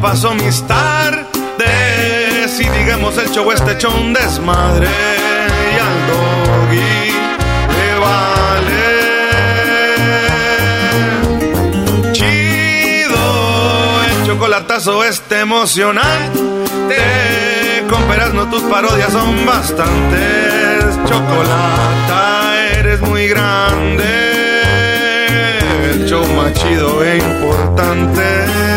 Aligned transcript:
Paso 0.00 0.34
mis 0.34 0.62
tardes. 0.66 1.28
Y 2.60 2.68
digamos 2.68 3.16
el 3.18 3.30
show 3.30 3.50
este 3.52 3.72
hecho 3.72 3.90
desmadre. 4.12 4.86
Y 4.86 5.78
al 5.78 6.06
doggy 6.08 7.12
le 7.76 7.98
vale. 7.98 8.88
Chido, 12.12 13.24
el 14.04 14.26
chocolatazo 14.26 15.04
este 15.04 15.40
emocionante. 15.40 16.38
Con 17.88 18.06
no 18.34 18.50
tus 18.50 18.62
parodias 18.64 19.12
son 19.12 19.46
bastantes. 19.46 20.84
Chocolata, 21.08 22.54
eres 22.78 23.00
muy 23.00 23.28
grande. 23.28 24.04
El 25.90 26.06
show 26.06 26.26
más 26.34 26.52
chido 26.54 27.02
e 27.02 27.18
importante. 27.18 28.67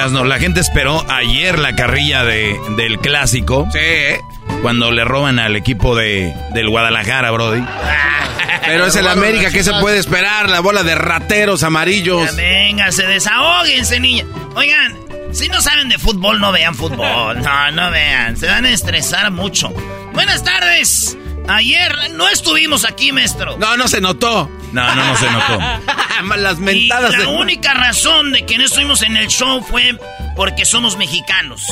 Erasno, 0.00 0.24
la 0.24 0.38
gente 0.38 0.60
esperó 0.60 1.04
ayer 1.10 1.58
la 1.58 1.76
carrilla 1.76 2.24
de, 2.24 2.58
del 2.76 2.98
clásico. 3.00 3.68
Sí. 3.70 3.78
Cuando 4.62 4.90
le 4.90 5.04
roban 5.04 5.38
al 5.38 5.56
equipo 5.56 5.94
de, 5.94 6.34
del 6.54 6.70
Guadalajara, 6.70 7.30
Brody. 7.30 7.62
Pero 8.64 8.86
es 8.86 8.96
el 8.96 9.06
América, 9.08 9.50
¿qué 9.50 9.62
se 9.62 9.74
puede 9.74 9.98
esperar? 9.98 10.48
La 10.48 10.60
bola 10.60 10.84
de 10.84 10.94
rateros 10.94 11.62
amarillos. 11.64 12.30
Ya, 12.30 12.36
venga, 12.36 12.92
se 12.92 13.06
desahóguense, 13.06 14.00
niña. 14.00 14.24
Oigan, 14.54 14.96
si 15.32 15.48
no 15.48 15.60
saben 15.60 15.90
de 15.90 15.98
fútbol, 15.98 16.40
no 16.40 16.50
vean 16.50 16.74
fútbol. 16.74 17.42
No, 17.42 17.70
no 17.72 17.90
vean. 17.90 18.38
Se 18.38 18.46
van 18.46 18.64
a 18.64 18.70
estresar 18.70 19.30
mucho. 19.30 19.68
Buenas 20.14 20.42
tardes. 20.42 21.18
Ayer 21.50 21.92
no 22.12 22.28
estuvimos 22.28 22.84
aquí, 22.84 23.12
maestro. 23.12 23.56
No, 23.58 23.76
no 23.76 23.88
se 23.88 24.00
notó. 24.00 24.48
No, 24.72 24.94
no, 24.94 25.04
no 25.04 25.16
se 25.16 25.30
notó. 25.30 25.58
Las 26.36 26.58
Y 26.58 26.60
mentadas 26.60 27.12
la 27.12 27.18
de- 27.20 27.26
única 27.26 27.74
razón 27.74 28.32
de 28.32 28.46
que 28.46 28.56
no 28.58 28.64
estuvimos 28.64 29.02
en 29.02 29.16
el 29.16 29.28
show 29.28 29.62
fue 29.62 29.98
porque 30.36 30.64
somos 30.64 30.96
mexicanos. 30.96 31.62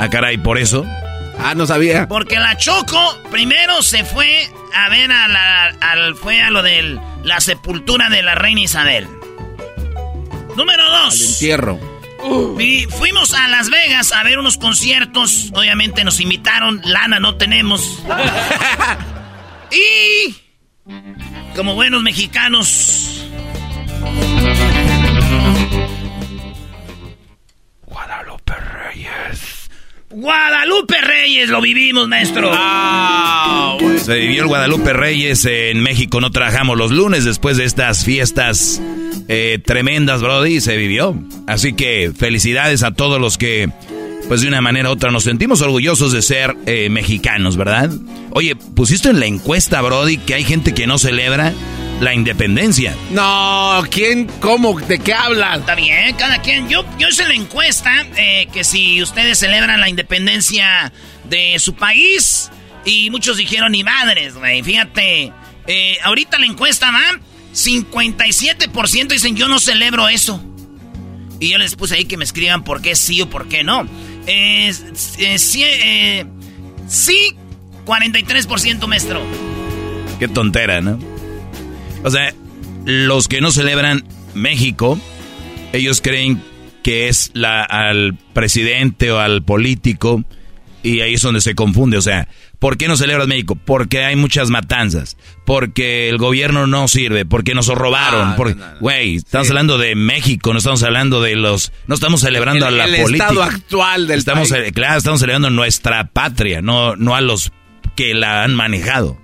Ah, 0.00 0.08
caray, 0.10 0.36
por 0.38 0.58
eso. 0.58 0.84
Ah, 1.38 1.54
no 1.54 1.66
sabía. 1.66 2.08
Porque 2.08 2.38
la 2.38 2.56
Choco 2.56 3.18
primero 3.30 3.82
se 3.82 4.04
fue 4.04 4.50
a 4.74 4.88
ver 4.88 5.10
a 5.12 5.28
la, 5.28 5.66
al, 5.80 6.14
fue 6.16 6.40
a 6.42 6.50
lo 6.50 6.62
de 6.62 6.98
la 7.22 7.40
sepultura 7.40 8.08
de 8.08 8.22
la 8.22 8.34
reina 8.34 8.60
Isabel. 8.62 9.06
Número 10.56 10.88
dos. 10.90 11.20
Entierro. 11.20 11.78
Y 12.58 12.86
fuimos 12.86 13.34
a 13.34 13.48
Las 13.48 13.70
Vegas 13.70 14.12
a 14.12 14.22
ver 14.22 14.38
unos 14.38 14.56
conciertos. 14.56 15.50
Obviamente 15.54 16.04
nos 16.04 16.20
invitaron. 16.20 16.80
Lana 16.84 17.20
no 17.20 17.36
tenemos. 17.36 18.02
y 19.70 20.34
como 21.54 21.74
buenos 21.74 22.02
mexicanos. 22.02 23.24
Guadalupe 30.16 30.94
Reyes 31.00 31.48
lo 31.48 31.60
vivimos, 31.60 32.06
maestro. 32.06 32.52
Se 33.98 34.14
vivió 34.14 34.42
el 34.42 34.48
Guadalupe 34.48 34.92
Reyes 34.92 35.44
en 35.44 35.82
México. 35.82 36.20
No 36.20 36.30
trabajamos 36.30 36.78
los 36.78 36.92
lunes 36.92 37.24
después 37.24 37.56
de 37.56 37.64
estas 37.64 38.04
fiestas 38.04 38.80
eh, 39.26 39.58
tremendas, 39.64 40.22
Brody. 40.22 40.60
Se 40.60 40.76
vivió. 40.76 41.18
Así 41.48 41.72
que 41.72 42.12
felicidades 42.16 42.84
a 42.84 42.92
todos 42.92 43.20
los 43.20 43.38
que, 43.38 43.68
pues 44.28 44.40
de 44.40 44.46
una 44.46 44.60
manera 44.60 44.88
u 44.88 44.92
otra, 44.92 45.10
nos 45.10 45.24
sentimos 45.24 45.62
orgullosos 45.62 46.12
de 46.12 46.22
ser 46.22 46.56
eh, 46.66 46.88
mexicanos, 46.90 47.56
¿verdad? 47.56 47.90
Oye, 48.30 48.54
pusiste 48.54 49.08
en 49.08 49.18
la 49.18 49.26
encuesta, 49.26 49.82
Brody, 49.82 50.18
que 50.18 50.34
hay 50.34 50.44
gente 50.44 50.74
que 50.74 50.86
no 50.86 50.96
celebra 50.98 51.52
la 52.00 52.14
independencia. 52.14 52.94
No, 53.10 53.82
¿quién? 53.90 54.26
¿Cómo? 54.40 54.78
¿De 54.80 54.98
qué 54.98 55.14
hablan? 55.14 55.60
Está 55.60 55.74
bien, 55.74 56.14
cada 56.16 56.40
quien. 56.42 56.68
Yo, 56.68 56.84
yo 56.98 57.08
hice 57.08 57.26
la 57.26 57.34
encuesta 57.34 58.06
eh, 58.16 58.48
que 58.52 58.64
si 58.64 59.02
ustedes 59.02 59.38
celebran 59.38 59.80
la 59.80 59.88
independencia 59.88 60.92
de 61.24 61.58
su 61.58 61.74
país. 61.74 62.50
Y 62.84 63.10
muchos 63.10 63.38
dijeron, 63.38 63.72
ni 63.72 63.82
madres, 63.82 64.34
güey. 64.34 64.62
Fíjate, 64.62 65.32
eh, 65.66 65.96
ahorita 66.02 66.38
la 66.38 66.46
encuesta 66.46 66.90
va, 66.90 67.18
57% 67.54 69.08
dicen, 69.08 69.36
yo 69.36 69.48
no 69.48 69.58
celebro 69.58 70.08
eso. 70.08 70.42
Y 71.40 71.50
yo 71.50 71.58
les 71.58 71.74
puse 71.74 71.96
ahí 71.96 72.04
que 72.04 72.16
me 72.16 72.24
escriban 72.24 72.64
por 72.64 72.82
qué 72.82 72.94
sí 72.94 73.22
o 73.22 73.30
por 73.30 73.48
qué 73.48 73.64
no. 73.64 73.86
Eh, 74.26 74.72
eh, 75.18 75.38
sí, 75.38 75.62
eh, 75.64 76.24
sí, 76.88 77.36
43%, 77.84 78.86
maestro. 78.86 79.20
Qué 80.18 80.28
tontera, 80.28 80.80
¿no? 80.80 80.98
O 82.04 82.10
sea, 82.10 82.32
los 82.84 83.26
que 83.28 83.40
no 83.40 83.50
celebran 83.50 84.04
México, 84.34 84.98
ellos 85.72 86.00
creen 86.00 86.40
que 86.82 87.08
es 87.08 87.30
la, 87.34 87.62
al 87.64 88.16
presidente 88.34 89.10
o 89.10 89.18
al 89.18 89.42
político 89.42 90.22
y 90.82 91.00
ahí 91.00 91.14
es 91.14 91.22
donde 91.22 91.40
se 91.40 91.54
confunde. 91.54 91.96
O 91.96 92.02
sea, 92.02 92.28
¿por 92.58 92.76
qué 92.76 92.88
no 92.88 92.96
celebras 92.98 93.26
México? 93.26 93.56
Porque 93.56 94.04
hay 94.04 94.16
muchas 94.16 94.50
matanzas, 94.50 95.16
porque 95.46 96.10
el 96.10 96.18
gobierno 96.18 96.66
no 96.66 96.86
sirve, 96.88 97.24
porque 97.24 97.54
nos 97.54 97.68
robaron. 97.68 98.28
Ah, 98.28 98.34
porque, 98.36 98.54
no, 98.56 98.66
no, 98.66 98.74
no. 98.74 98.80
güey, 98.80 99.14
estamos 99.16 99.48
hablando 99.48 99.78
de 99.78 99.94
México, 99.94 100.52
no 100.52 100.58
estamos 100.58 100.82
hablando 100.82 101.22
de 101.22 101.36
los, 101.36 101.72
no 101.86 101.94
estamos 101.94 102.20
celebrando 102.20 102.68
El- 102.68 102.74
a 102.80 102.86
la 102.86 102.96
el 102.96 103.02
política. 103.02 103.28
estado 103.28 103.42
actual 103.44 104.06
del 104.06 104.18
estamos, 104.18 104.50
país. 104.50 104.68
eh, 104.68 104.72
Claro, 104.72 104.98
estamos 104.98 105.20
celebrando 105.20 105.48
nuestra 105.48 106.04
patria, 106.08 106.60
no, 106.60 106.96
no 106.96 107.14
a 107.16 107.22
los 107.22 107.50
que 107.96 108.12
la 108.12 108.44
han 108.44 108.54
manejado. 108.54 109.18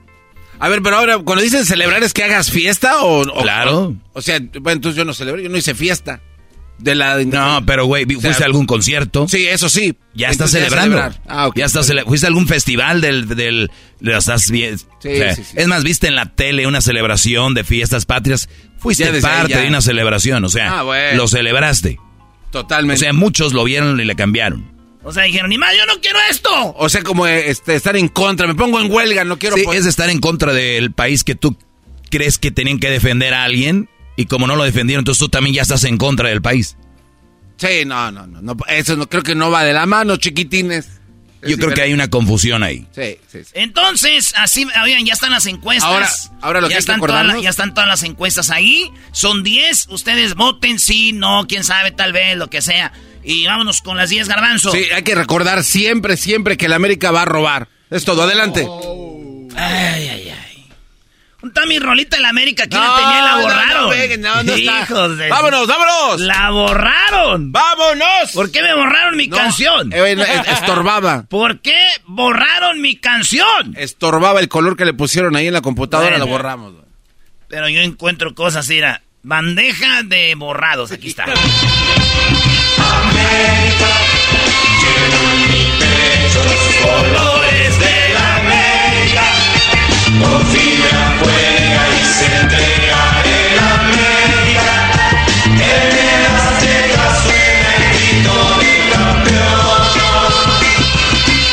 A 0.60 0.68
ver, 0.68 0.82
pero 0.82 0.96
ahora, 0.96 1.18
cuando 1.18 1.42
dicen 1.42 1.64
celebrar, 1.64 2.02
¿es 2.02 2.12
que 2.12 2.22
hagas 2.22 2.50
fiesta 2.50 3.02
o...? 3.02 3.22
o- 3.22 3.42
Claro. 3.42 3.96
O, 4.12 4.18
o 4.18 4.22
sea, 4.22 4.38
bueno, 4.60 4.72
entonces 4.76 4.96
yo 4.96 5.04
no 5.04 5.14
celebro, 5.14 5.40
yo 5.40 5.48
no 5.48 5.56
hice 5.56 5.74
fiesta. 5.74 6.20
de 6.78 6.94
la... 6.94 7.16
No, 7.24 7.64
pero 7.66 7.86
güey, 7.86 8.04
¿fuiste 8.04 8.42
a 8.42 8.46
algún 8.46 8.66
concierto? 8.66 9.26
Sí, 9.28 9.46
eso 9.46 9.68
sí. 9.68 9.94
Ya 10.14 10.28
estás 10.28 10.50
celebrando. 10.50 10.98
Ah, 11.26 11.50
Ya 11.54 11.64
estás 11.64 11.90
¿Fuiste 12.06 12.26
a 12.26 12.28
algún 12.28 12.46
festival 12.46 13.00
del... 13.00 13.26
del 13.28 13.70
estás 14.00 14.50
bien. 14.50 14.76
Sí, 14.78 14.86
sí, 15.02 15.44
sí, 15.44 15.56
Es 15.56 15.66
más, 15.66 15.82
viste 15.82 16.08
en 16.08 16.14
la 16.14 16.26
tele 16.26 16.66
una 16.66 16.80
celebración 16.82 17.54
de 17.54 17.64
fiestas 17.64 18.04
patrias. 18.06 18.48
Fuiste 18.78 19.10
parte 19.20 19.56
de 19.58 19.68
una 19.68 19.80
celebración, 19.80 20.44
o 20.44 20.48
sea, 20.48 20.80
ah, 20.80 21.12
lo 21.14 21.26
celebraste. 21.28 21.98
Totalmente. 22.50 22.96
O 22.96 22.98
sea, 22.98 23.12
muchos 23.12 23.52
lo 23.52 23.64
vieron 23.64 23.98
y 24.00 24.04
le 24.04 24.16
cambiaron. 24.16 24.69
O 25.02 25.12
sea, 25.12 25.24
dijeron, 25.24 25.48
ni 25.48 25.56
más, 25.56 25.74
yo 25.76 25.86
no 25.86 26.00
quiero 26.00 26.18
esto. 26.30 26.50
O 26.76 26.88
sea, 26.88 27.02
como 27.02 27.26
este, 27.26 27.74
estar 27.74 27.96
en 27.96 28.08
contra, 28.08 28.46
me 28.46 28.54
pongo 28.54 28.80
en 28.80 28.92
huelga, 28.92 29.24
no 29.24 29.38
quiero... 29.38 29.56
Sí, 29.56 29.64
es 29.72 29.86
estar 29.86 30.10
en 30.10 30.20
contra 30.20 30.52
del 30.52 30.92
país 30.92 31.24
que 31.24 31.34
tú 31.34 31.56
crees 32.10 32.38
que 32.38 32.50
tenían 32.50 32.78
que 32.78 32.90
defender 32.90 33.32
a 33.32 33.44
alguien 33.44 33.88
y 34.16 34.26
como 34.26 34.46
no 34.46 34.56
lo 34.56 34.64
defendieron, 34.64 35.00
entonces 35.00 35.20
tú 35.20 35.28
también 35.28 35.54
ya 35.54 35.62
estás 35.62 35.84
en 35.84 35.96
contra 35.96 36.28
del 36.28 36.42
país. 36.42 36.76
Sí, 37.56 37.84
no, 37.86 38.10
no, 38.10 38.26
no, 38.26 38.56
eso 38.68 38.96
no 38.96 39.08
creo 39.08 39.22
que 39.22 39.34
no 39.34 39.50
va 39.50 39.64
de 39.64 39.72
la 39.72 39.86
mano, 39.86 40.16
chiquitines. 40.16 40.88
Yo 41.42 41.56
creo 41.56 41.72
que 41.72 41.82
hay 41.82 41.92
una 41.94 42.08
confusión 42.08 42.62
ahí. 42.62 42.86
Sí, 42.94 43.16
sí, 43.30 43.38
Entonces, 43.54 44.34
así, 44.36 44.66
oigan, 44.84 45.06
ya 45.06 45.14
están 45.14 45.30
las 45.30 45.46
encuestas. 45.46 45.88
Ahora, 45.88 46.10
ahora 46.42 46.60
lo 46.60 46.68
ya 46.68 46.74
que 46.74 46.80
están 46.80 47.00
todas 47.00 47.42
Ya 47.42 47.48
están 47.48 47.72
todas 47.72 47.88
las 47.88 48.02
encuestas 48.02 48.50
ahí. 48.50 48.90
Son 49.12 49.42
10. 49.42 49.88
Ustedes 49.88 50.34
voten 50.34 50.78
sí, 50.78 51.12
no, 51.12 51.46
quién 51.48 51.64
sabe, 51.64 51.92
tal 51.92 52.12
vez, 52.12 52.36
lo 52.36 52.50
que 52.50 52.60
sea. 52.60 52.92
Y 53.22 53.46
vámonos 53.46 53.82
con 53.82 53.96
las 53.96 54.10
10 54.10 54.28
garbanzo. 54.28 54.72
Sí, 54.72 54.84
hay 54.94 55.02
que 55.02 55.14
recordar 55.14 55.62
siempre, 55.64 56.16
siempre 56.16 56.56
que 56.56 56.68
la 56.68 56.76
América 56.76 57.10
va 57.10 57.22
a 57.22 57.26
robar. 57.26 57.68
Es 57.90 58.04
todo, 58.04 58.22
adelante. 58.22 58.66
Ay, 59.56 60.08
ay, 60.08 60.30
ay. 60.30 60.50
Está 61.42 61.64
mi 61.64 61.78
rolita 61.78 62.16
en 62.16 62.22
la 62.22 62.28
América, 62.28 62.64
aquí 62.64 62.76
la 62.76 62.96
tenía 62.96 63.22
la 63.22 63.36
borraron. 63.40 64.20
No, 64.20 64.34
no, 64.34 64.42
no, 64.42 64.58
Hijos 64.58 65.16
de... 65.16 65.28
¡Vámonos, 65.30 65.66
vámonos! 65.66 66.20
¡La 66.20 66.50
borraron! 66.50 67.50
¡Vámonos! 67.50 68.32
¿Por 68.34 68.50
qué 68.50 68.62
me 68.62 68.74
borraron 68.74 69.16
mi 69.16 69.28
canción? 69.28 69.90
Eh, 69.92 70.16
estorbaba. 70.48 71.24
¿Por 71.28 71.60
qué 71.60 71.78
borraron 72.04 72.82
mi 72.82 72.96
canción? 72.96 73.74
Estorbaba 73.76 74.40
el 74.40 74.48
color 74.48 74.76
que 74.76 74.84
le 74.84 74.92
pusieron 74.92 75.34
ahí 75.34 75.46
en 75.46 75.54
la 75.54 75.62
computadora, 75.62 76.18
la 76.18 76.26
borramos. 76.26 76.74
Pero 77.48 77.68
yo 77.68 77.80
encuentro 77.80 78.34
cosas, 78.34 78.68
mira. 78.68 79.02
Bandeja 79.22 80.02
de 80.02 80.34
borrados, 80.34 80.92
aquí 80.92 81.08
está. 81.08 81.24
América, 82.78 83.90
lleno 84.80 85.18
en 85.32 85.40
mi 85.50 85.64
pecho 85.78 86.40
los 86.44 86.64
colores 86.82 87.78
de 87.78 87.94
la 88.14 88.26
América. 88.36 89.24
Confía, 90.20 90.98
juega 91.20 91.82
y 91.88 92.04
se 92.04 92.26
entrega 92.40 93.00
el 93.24 93.58
América. 93.58 94.74
En 95.46 96.22
las 96.22 96.42
aztecas 96.46 97.12
suena 97.22 97.70
el 97.76 97.82
grito 97.94 98.34
de 98.58 98.72
campeón. 98.92 99.82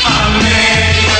América, 0.04 1.16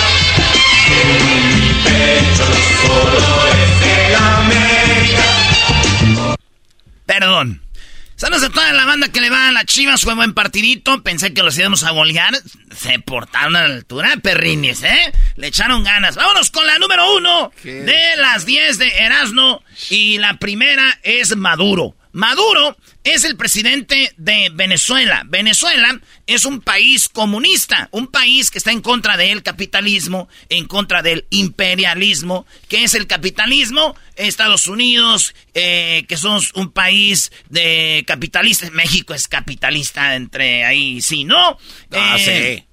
lleno 0.88 1.14
en 1.32 1.42
mi 1.54 1.70
pecho 1.84 2.44
los 2.48 2.66
colores 2.88 3.70
de 3.80 3.94
la 4.10 4.22
América. 4.38 5.24
Perdón. 7.06 7.67
Saludos 8.18 8.42
a 8.42 8.50
toda 8.50 8.72
la 8.72 8.84
banda 8.84 9.12
que 9.12 9.20
le 9.20 9.30
va 9.30 9.46
a 9.46 9.52
las 9.52 9.64
chivas. 9.66 10.02
Fue 10.02 10.12
buen 10.16 10.34
partidito. 10.34 11.04
Pensé 11.04 11.32
que 11.32 11.44
los 11.44 11.56
íbamos 11.56 11.84
a 11.84 11.92
golear. 11.92 12.34
Se 12.76 12.98
portaron 12.98 13.54
a 13.54 13.68
la 13.68 13.74
altura, 13.76 14.16
perrines, 14.20 14.82
¿eh? 14.82 15.12
Le 15.36 15.46
echaron 15.46 15.84
ganas. 15.84 16.16
Vámonos 16.16 16.50
con 16.50 16.66
la 16.66 16.80
número 16.80 17.14
uno 17.14 17.52
de 17.62 18.16
las 18.16 18.44
10 18.44 18.78
de 18.78 18.88
Erasmo. 18.88 19.62
Y 19.88 20.18
la 20.18 20.36
primera 20.38 20.98
es 21.04 21.36
Maduro. 21.36 21.94
Maduro 22.12 22.76
es 23.04 23.24
el 23.24 23.36
presidente 23.36 24.12
de 24.16 24.50
Venezuela. 24.52 25.22
Venezuela 25.26 26.00
es 26.26 26.44
un 26.44 26.60
país 26.60 27.08
comunista, 27.08 27.88
un 27.92 28.06
país 28.06 28.50
que 28.50 28.58
está 28.58 28.72
en 28.72 28.80
contra 28.80 29.16
del 29.16 29.42
capitalismo, 29.42 30.28
en 30.48 30.66
contra 30.66 31.02
del 31.02 31.26
imperialismo. 31.30 32.46
¿Qué 32.68 32.84
es 32.84 32.94
el 32.94 33.06
capitalismo? 33.06 33.96
Estados 34.16 34.66
Unidos, 34.66 35.34
eh, 35.54 36.04
que 36.08 36.16
somos 36.16 36.52
un 36.54 36.72
país 36.72 37.30
de 37.48 38.04
capitalistas. 38.06 38.72
México 38.72 39.14
es 39.14 39.28
capitalista 39.28 40.16
entre 40.16 40.64
ahí, 40.64 41.00
sí, 41.00 41.24
¿no? 41.24 41.58
Ah, 41.92 42.16
eh, 42.18 42.56
sí. 42.58 42.64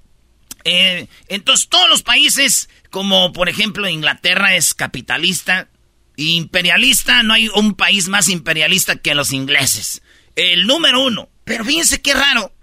Eh, 0.67 1.07
entonces 1.27 1.69
todos 1.69 1.87
los 1.89 2.01
países, 2.01 2.69
como 2.89 3.31
por 3.31 3.49
ejemplo 3.49 3.87
Inglaterra 3.87 4.55
es 4.55 4.73
capitalista, 4.73 5.69
imperialista, 6.17 7.23
no 7.23 7.33
hay 7.33 7.49
un 7.49 7.75
país 7.75 8.07
más 8.07 8.29
imperialista 8.29 8.95
que 8.95 9.15
los 9.15 9.31
ingleses. 9.33 10.01
El 10.35 10.67
número 10.67 11.03
uno. 11.03 11.29
Pero 11.43 11.63
fíjense 11.65 12.01
qué 12.01 12.13
raro. 12.13 12.53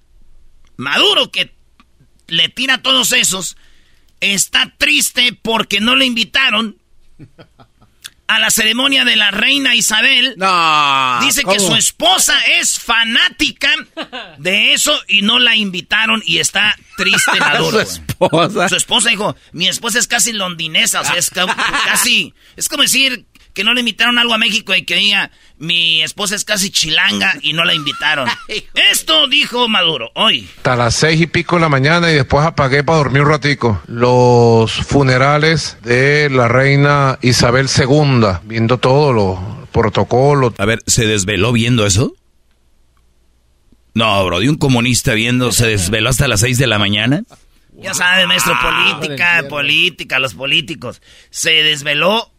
Maduro, 0.76 1.30
que 1.30 1.54
le 2.26 2.48
tira 2.48 2.74
a 2.74 2.82
todos 2.82 3.12
esos, 3.12 3.56
está 4.20 4.72
triste 4.78 5.38
porque 5.40 5.80
no 5.80 5.96
le 5.96 6.06
invitaron 6.06 6.78
a 8.26 8.38
la 8.38 8.50
ceremonia 8.50 9.04
de 9.04 9.16
la 9.16 9.30
reina 9.30 9.74
Isabel. 9.74 10.34
No. 10.38 11.18
Dice 11.20 11.44
que 11.44 11.60
su 11.60 11.74
esposa 11.74 12.38
es 12.40 12.78
fanática 12.78 13.70
de 14.38 14.72
eso 14.72 14.98
y 15.06 15.22
no 15.22 15.38
la 15.38 15.54
invitaron 15.54 16.22
y 16.24 16.38
está 16.38 16.74
triste 16.96 17.32
Maduro. 17.40 17.84
su 17.84 18.00
esposa. 18.00 18.68
Su 18.68 18.76
esposa 18.76 19.10
dijo, 19.10 19.36
mi 19.52 19.68
esposa 19.68 19.98
es 19.98 20.06
casi 20.06 20.32
londinesa, 20.32 21.02
o 21.02 21.04
sea, 21.04 21.16
es 21.16 21.30
casi, 21.30 22.32
es 22.56 22.68
como 22.68 22.82
decir 22.82 23.26
que 23.54 23.64
no 23.64 23.74
le 23.74 23.80
invitaron 23.80 24.18
algo 24.18 24.34
a 24.34 24.38
México 24.38 24.74
y 24.74 24.84
que 24.84 24.96
diga, 24.96 25.30
mi 25.58 26.02
esposa 26.02 26.34
es 26.34 26.44
casi 26.44 26.70
chilanga 26.70 27.34
y 27.42 27.52
no 27.52 27.64
la 27.64 27.74
invitaron. 27.74 28.28
Esto 28.90 29.28
dijo 29.28 29.68
Maduro 29.68 30.10
hoy. 30.14 30.48
Hasta 30.58 30.76
las 30.76 30.94
seis 30.94 31.20
y 31.20 31.26
pico 31.26 31.56
de 31.56 31.62
la 31.62 31.68
mañana 31.68 32.10
y 32.10 32.14
después 32.14 32.46
apagué 32.46 32.82
para 32.82 32.98
dormir 32.98 33.22
un 33.22 33.28
ratico. 33.28 33.82
Los 33.86 34.72
funerales 34.72 35.76
de 35.82 36.30
la 36.30 36.48
reina 36.48 37.18
Isabel 37.22 37.68
II, 37.76 38.38
viendo 38.44 38.78
todos 38.78 39.14
los 39.14 39.68
protocolos. 39.70 40.54
A 40.58 40.64
ver, 40.64 40.82
¿se 40.86 41.06
desveló 41.06 41.52
viendo 41.52 41.86
eso? 41.86 42.14
No, 43.94 44.24
bro, 44.24 44.40
de 44.40 44.48
un 44.48 44.56
comunista 44.56 45.12
viendo, 45.12 45.52
¿se 45.52 45.66
desveló 45.66 46.08
hasta 46.08 46.26
las 46.26 46.40
seis 46.40 46.56
de 46.56 46.66
la 46.66 46.78
mañana? 46.78 47.24
Ya 47.74 47.94
sabes, 47.94 48.26
maestro, 48.26 48.54
política, 48.60 49.44
política, 49.48 50.18
los 50.18 50.34
políticos. 50.34 51.02
Se 51.30 51.50
desveló 51.50 52.31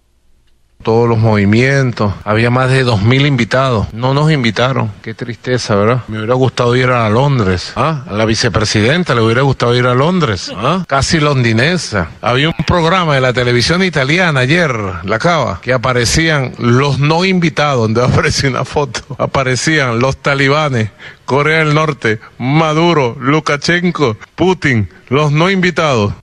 todos 0.84 1.10
los 1.10 1.18
movimientos. 1.18 2.14
Había 2.24 2.50
más 2.50 2.70
de 2.70 2.84
dos 2.84 3.02
mil 3.02 3.26
invitados. 3.26 3.92
No 3.94 4.14
nos 4.14 4.32
invitaron. 4.32 4.92
Qué 5.02 5.14
tristeza, 5.14 5.76
¿verdad? 5.76 6.04
Me 6.08 6.18
hubiera 6.18 6.36
gustado 6.36 6.76
ir 6.76 6.90
a 6.90 7.10
Londres. 7.10 7.74
¿Ah? 7.76 8.04
A 8.08 8.14
la 8.14 8.26
vicepresidenta 8.26 9.16
le 9.16 9.22
hubiera 9.22 9.42
gustado 9.42 9.76
ir 9.76 9.88
a 9.88 9.96
Londres. 9.96 10.52
¿Ah? 10.56 10.84
Casi 10.88 11.20
londinesa. 11.20 12.12
Había 12.22 12.50
un 12.50 12.66
programa 12.66 13.16
de 13.16 13.22
la 13.22 13.34
televisión 13.34 13.84
italiana 13.84 14.42
ayer, 14.42 14.72
la 15.04 15.18
cava, 15.18 15.60
que 15.62 15.74
aparecían 15.74 16.54
los 16.60 17.00
no 17.00 17.26
invitados, 17.26 17.82
donde 17.82 18.04
aparecía 18.06 18.50
una 18.50 18.66
foto. 18.66 19.02
Aparecían 19.18 20.00
los 20.00 20.18
talibanes, 20.18 20.92
Corea 21.26 21.60
del 21.60 21.74
Norte, 21.74 22.20
Maduro, 22.38 23.16
Lukashenko, 23.20 24.18
Putin, 24.36 24.90
los 25.10 25.32
no 25.32 25.50
invitados. 25.50 26.14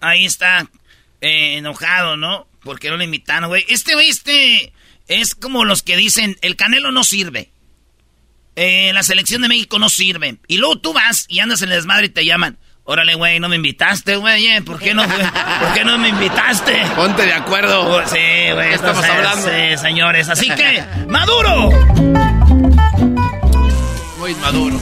Ahí 0.00 0.24
está, 0.24 0.66
eh, 1.20 1.58
enojado, 1.58 2.16
¿no? 2.16 2.47
Porque 2.62 2.90
no 2.90 2.96
le 2.96 3.04
invitaron, 3.04 3.48
güey. 3.48 3.64
Este, 3.68 3.94
güey, 3.94 4.08
este 4.08 4.72
es 5.06 5.34
como 5.34 5.64
los 5.64 5.82
que 5.82 5.96
dicen, 5.96 6.36
el 6.42 6.56
Canelo 6.56 6.92
no 6.92 7.04
sirve. 7.04 7.50
Eh, 8.56 8.92
la 8.92 9.02
selección 9.02 9.42
de 9.42 9.48
México 9.48 9.78
no 9.78 9.88
sirve. 9.88 10.38
Y 10.48 10.56
luego 10.58 10.78
tú 10.80 10.92
vas 10.92 11.26
y 11.28 11.40
andas 11.40 11.62
en 11.62 11.70
el 11.70 11.76
desmadre 11.76 12.06
y 12.06 12.10
te 12.10 12.24
llaman. 12.24 12.58
Órale, 12.84 13.14
güey, 13.14 13.38
no 13.38 13.48
me 13.48 13.56
invitaste, 13.56 14.16
güey. 14.16 14.46
Eh, 14.46 14.62
¿Por 14.62 14.78
qué 14.78 14.94
no, 14.94 15.02
¿Por 15.06 15.74
qué 15.74 15.84
no 15.84 15.98
me 15.98 16.08
invitaste? 16.08 16.74
Ponte 16.96 17.26
de 17.26 17.34
acuerdo. 17.34 17.82
Oh, 17.82 18.02
sí, 18.06 18.16
güey. 18.54 18.72
Estamos 18.72 19.04
hablando. 19.04 19.48
Sí, 19.48 19.76
señores. 19.76 20.28
Así 20.28 20.48
que, 20.48 20.82
¡Maduro! 21.06 21.70
Muy 24.18 24.34
maduro. 24.36 24.80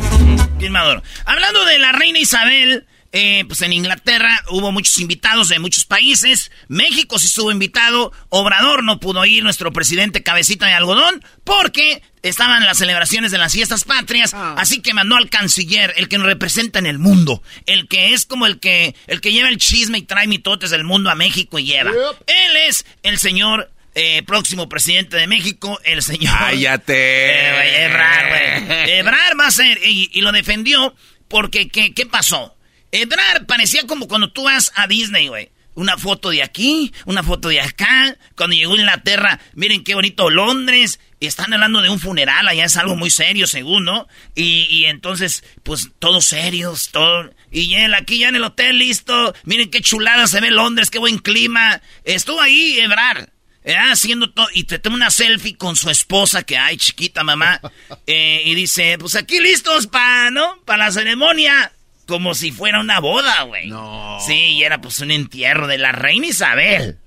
Bien 0.56 0.73
maduro. 0.73 1.02
Hablando 1.25 1.64
de 1.64 1.78
la 1.78 1.92
reina 1.92 2.18
Isabel, 2.18 2.87
eh, 3.13 3.45
pues 3.47 3.63
en 3.63 3.73
Inglaterra 3.73 4.43
hubo 4.51 4.73
muchos 4.73 4.99
invitados 4.99 5.49
de 5.49 5.59
muchos 5.59 5.85
países. 5.85 6.51
México 6.69 7.19
sí 7.19 7.27
estuvo 7.27 7.51
invitado. 7.51 8.13
Obrador 8.29 8.83
no 8.83 9.01
pudo 9.01 9.25
ir, 9.25 9.43
nuestro 9.43 9.73
presidente 9.73 10.23
cabecita 10.23 10.67
de 10.67 10.73
algodón, 10.73 11.25
porque 11.45 12.03
estaban 12.23 12.65
las 12.65 12.79
celebraciones 12.79 13.31
de 13.31 13.39
las 13.39 13.53
fiestas 13.53 13.85
patrias. 13.85 14.35
Ah. 14.35 14.55
Así 14.59 14.81
que 14.81 14.95
mandó 14.95 15.17
al 15.17 15.31
canciller, 15.31 15.95
el 15.97 16.09
que 16.09 16.19
nos 16.19 16.27
representa 16.27 16.79
en 16.79 16.87
el 16.87 16.99
mundo. 16.99 17.43
El 17.67 17.89
que 17.89 18.13
es 18.13 18.27
como 18.27 18.47
el 18.47 18.59
que, 18.59 18.95
el 19.07 19.21
que 19.21 19.33
lleva 19.33 19.49
el 19.49 19.59
chisme 19.59 19.99
y 19.99 20.03
trae 20.03 20.27
mitotes 20.27 20.71
del 20.71 20.85
mundo 20.85 21.11
a 21.11 21.15
México 21.15 21.59
y 21.59 21.65
lleva. 21.65 21.91
Él 21.91 22.57
es 22.69 22.85
el 23.03 23.19
señor 23.19 23.71
eh, 23.95 24.23
próximo 24.25 24.69
presidente 24.69 25.17
de 25.17 25.27
México, 25.27 25.81
el 25.85 26.03
señor. 26.03 26.37
¡Cállate! 26.39 26.95
Eh, 26.95 27.85
Ebrar, 27.87 28.29
güey. 28.29 28.91
Ebrar 28.99 29.41
va 29.41 29.47
a 29.47 29.51
ser. 29.51 29.79
Y, 29.87 30.11
y 30.13 30.21
lo 30.21 30.33
defendió 30.33 30.95
porque, 31.29 31.69
¿qué, 31.69 31.95
¿qué 31.95 32.07
pasó? 32.07 32.56
Ebrar 32.93 33.47
parecía 33.47 33.87
como 33.87 34.09
cuando 34.09 34.33
tú 34.33 34.45
vas 34.45 34.73
a 34.75 34.87
Disney, 34.87 35.28
güey. 35.28 35.50
una 35.75 35.99
foto 35.99 36.31
de 36.31 36.43
aquí, 36.43 36.93
una 37.05 37.23
foto 37.23 37.49
de 37.49 37.61
acá. 37.61 38.16
Cuando 38.35 38.57
llegó 38.57 38.73
a 38.75 38.78
Inglaterra, 38.78 39.40
miren 39.55 39.85
qué 39.85 39.95
bonito 39.95 40.31
Londres. 40.31 41.00
Y 41.21 41.26
están 41.26 41.52
hablando 41.52 41.81
de 41.83 41.88
un 41.88 41.99
funeral, 41.99 42.47
allá 42.47 42.64
es 42.64 42.76
algo 42.76 42.95
muy 42.97 43.11
serio, 43.11 43.47
según, 43.47 43.85
¿no? 43.85 44.07
Y, 44.35 44.85
entonces, 44.85 45.45
pues, 45.62 45.90
todos 45.99 46.26
serios, 46.26 46.90
todo. 46.93 47.31
Y 47.50 47.75
él 47.75 47.95
aquí 47.95 48.19
ya 48.19 48.28
en 48.28 48.37
el 48.37 48.45
hotel, 48.45 48.78
listo. 48.78 49.35
Miren 49.45 49.71
qué 49.71 49.81
chulada 49.81 50.26
se 50.26 50.40
ve 50.40 50.50
Londres, 50.50 50.90
qué 50.90 50.99
buen 50.99 51.19
clima. 51.19 51.81
Estuvo 52.05 52.40
ahí, 52.40 52.78
Ebrar. 52.81 53.33
Eh, 53.64 53.75
haciendo 53.76 54.31
todo, 54.31 54.47
y 54.55 54.62
te 54.62 54.78
toma 54.78 54.95
una 54.95 55.11
selfie 55.11 55.57
con 55.57 55.75
su 55.75 55.90
esposa, 55.90 56.45
que 56.45 56.57
ay, 56.57 56.76
chiquita 56.76 57.25
mamá, 57.25 57.61
eh, 58.07 58.43
y 58.45 58.55
dice, 58.55 58.97
pues 58.97 59.16
aquí 59.16 59.40
listos 59.40 59.88
para, 59.88 60.31
¿no? 60.31 60.62
Para 60.64 60.85
la 60.85 60.93
ceremonia. 60.93 61.73
Como 62.07 62.35
si 62.35 62.53
fuera 62.53 62.81
una 62.81 63.01
boda, 63.01 63.43
güey. 63.43 63.69
No. 63.69 64.19
Sí, 64.27 64.35
y 64.35 64.63
era 64.63 64.81
pues 64.81 65.01
un 65.01 65.11
entierro 65.11 65.67
de 65.67 65.79
la 65.79 65.93
reina 65.93 66.27
Isabel. 66.29 66.99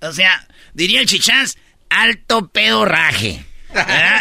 O 0.00 0.12
sea, 0.12 0.46
diría 0.72 1.00
el 1.00 1.06
chichás, 1.06 1.56
alto 1.90 2.48
pedorraje. 2.48 3.44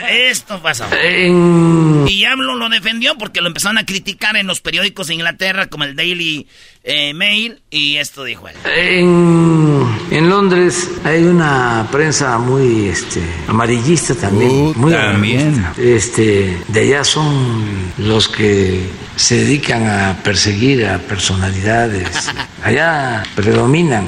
Esto 0.09 0.61
pasó. 0.61 0.85
Y 1.03 2.15
Diablo 2.15 2.55
lo 2.55 2.69
defendió 2.69 3.17
porque 3.17 3.41
lo 3.41 3.47
empezaron 3.47 3.77
a 3.77 3.85
criticar 3.85 4.35
en 4.35 4.47
los 4.47 4.61
periódicos 4.61 5.07
de 5.07 5.15
Inglaterra 5.15 5.67
como 5.67 5.83
el 5.83 5.95
Daily 5.95 6.47
eh, 6.83 7.13
Mail 7.13 7.61
y 7.69 7.97
esto 7.97 8.23
dijo 8.23 8.47
él. 8.47 8.55
En, 8.65 10.29
Londres 10.29 10.89
hay 11.03 11.23
una 11.23 11.87
prensa 11.91 12.37
muy 12.37 12.87
este, 12.87 13.21
amarillista 13.47 14.15
también. 14.15 14.51
Uh, 14.51 14.73
muy 14.75 14.93
también. 14.93 15.65
Este, 15.77 16.57
de 16.67 16.79
allá 16.79 17.03
son 17.03 17.93
los 17.97 18.27
que 18.27 18.89
se 19.15 19.37
dedican 19.37 19.87
a 19.87 20.17
perseguir 20.23 20.85
a 20.85 20.97
personalidades. 20.99 22.31
Allá 22.63 23.23
predominan. 23.35 24.07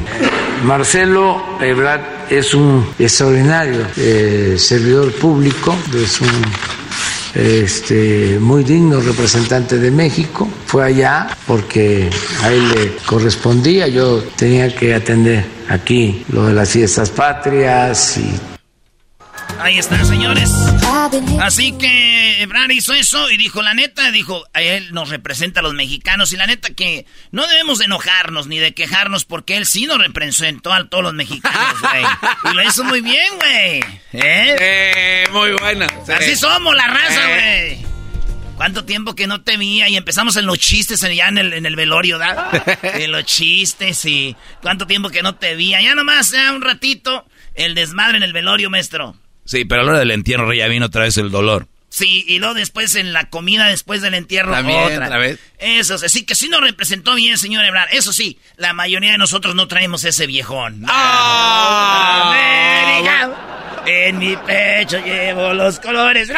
Marcelo 0.64 1.44
Ebrard 1.62 2.15
es 2.30 2.54
un 2.54 2.88
extraordinario 2.98 3.86
eh, 3.98 4.56
servidor 4.58 5.12
público, 5.14 5.76
es 5.94 6.22
un 6.22 6.30
este, 7.36 8.38
muy 8.40 8.64
digno 8.64 9.02
representante 9.02 9.78
de 9.78 9.92
México. 9.92 10.48
Fue 10.66 10.86
allá 10.86 11.28
porque 11.46 12.10
a 12.44 12.52
él 12.52 12.70
le 12.70 12.96
correspondía, 13.06 13.88
yo 13.88 14.24
tenía 14.36 14.74
que 14.74 14.94
atender 14.94 15.46
aquí 15.70 16.24
lo 16.30 16.46
de 16.46 16.54
las 16.54 16.70
fiestas 16.70 17.10
patrias 17.10 18.18
y 18.18 18.55
Ahí 19.60 19.78
están, 19.78 20.06
señores. 20.06 20.52
Así 21.42 21.72
que 21.78 22.42
Ebrard 22.42 22.72
hizo 22.72 22.94
eso 22.94 23.30
y 23.30 23.38
dijo, 23.38 23.62
la 23.62 23.74
neta, 23.74 24.12
dijo, 24.12 24.46
a 24.54 24.62
él 24.62 24.94
nos 24.94 25.10
representa 25.10 25.62
a 25.62 25.64
los 25.64 25.74
mexicanos 25.74 26.34
y 26.34 26.38
la 26.38 26.46
neta 26.46 26.70
que 26.72 27.06
no 27.32 27.48
debemos 27.48 27.80
de 27.80 27.86
enojarnos 27.86 28.48
ni 28.48 28.58
de 28.58 28.74
quejarnos 28.74 29.26
porque 29.26 29.58
él 29.58 29.66
sí 29.66 29.86
nos 29.86 29.98
representó 29.98 30.74
a 30.74 30.88
todos 30.88 31.04
los 31.04 31.14
mexicanos, 31.14 31.80
güey. 31.80 32.04
y 32.52 32.56
lo 32.56 32.64
hizo 32.64 32.84
muy 32.84 33.02
bien, 33.02 33.36
güey. 33.38 33.80
¿Eh? 34.14 34.56
¿Eh? 34.60 35.24
muy 35.32 35.52
buena. 35.54 35.88
Así 36.08 36.36
somos, 36.36 36.76
la 36.76 36.88
raza, 36.88 37.32
eh. 37.32 37.78
güey. 37.80 37.96
¿Cuánto 38.56 38.86
tiempo 38.86 39.16
que 39.16 39.28
no 39.28 39.42
te 39.42 39.58
veía? 39.58 39.90
Y 39.90 39.98
empezamos 39.98 40.38
en 40.38 40.46
los 40.46 40.58
chistes 40.60 41.04
allá 41.04 41.28
en 41.28 41.38
el, 41.38 41.54
en 41.54 41.66
el 41.66 41.76
velorio, 41.76 42.18
¿da? 42.18 42.52
en 42.84 43.12
los 43.12 43.26
chistes 43.26 44.06
y... 44.06 44.36
¿Cuánto 44.62 44.88
tiempo 44.88 45.10
que 45.10 45.22
no 45.22 45.36
te 45.36 45.56
veía? 45.56 45.82
Ya 45.82 45.94
nomás, 45.94 46.32
ya 46.32 46.54
un 46.54 46.62
ratito, 46.62 47.26
el 47.54 47.76
desmadre 47.76 48.18
en 48.18 48.24
el 48.24 48.32
velorio, 48.32 48.70
maestro. 48.70 49.16
Sí, 49.46 49.64
pero 49.66 49.82
a 49.82 49.84
la 49.86 49.90
hora 49.92 50.00
del 50.00 50.12
entierro 50.12 50.54
ya 50.54 50.68
vino 50.68 50.88
otra 50.88 51.04
vez 51.04 51.18
el 51.18 51.32
dolor. 51.32 51.68
Sí, 51.90 52.26
y 52.28 52.40
luego 52.40 52.56
después 52.56 52.96
en 52.96 53.14
la 53.14 53.30
comida 53.30 53.68
después 53.68 54.02
del 54.02 54.16
entierro 54.16 54.52
También, 54.52 55.02
otra. 55.02 55.18
vez. 55.18 55.40
Eso, 55.60 55.98
sí 55.98 56.26
que 56.26 56.36
sí 56.36 56.50
nos 56.50 56.60
representó 56.60 57.16
bien, 57.16 57.38
señor 57.38 57.64
Ebrard. 57.64 57.88
Eso 57.94 58.12
sí, 58.12 58.38
la 58.58 58.74
mayoría 58.74 59.14
de 59.14 59.18
nosotros 59.18 59.56
no 59.56 59.70
traemos 59.70 60.04
ese 60.04 60.28
viejón. 60.28 60.84
¡Ah! 60.90 62.36
En 63.86 64.18
mi 64.18 64.36
pecho 64.36 64.98
llevo 65.06 65.54
los 65.54 65.80
colores. 65.80 66.30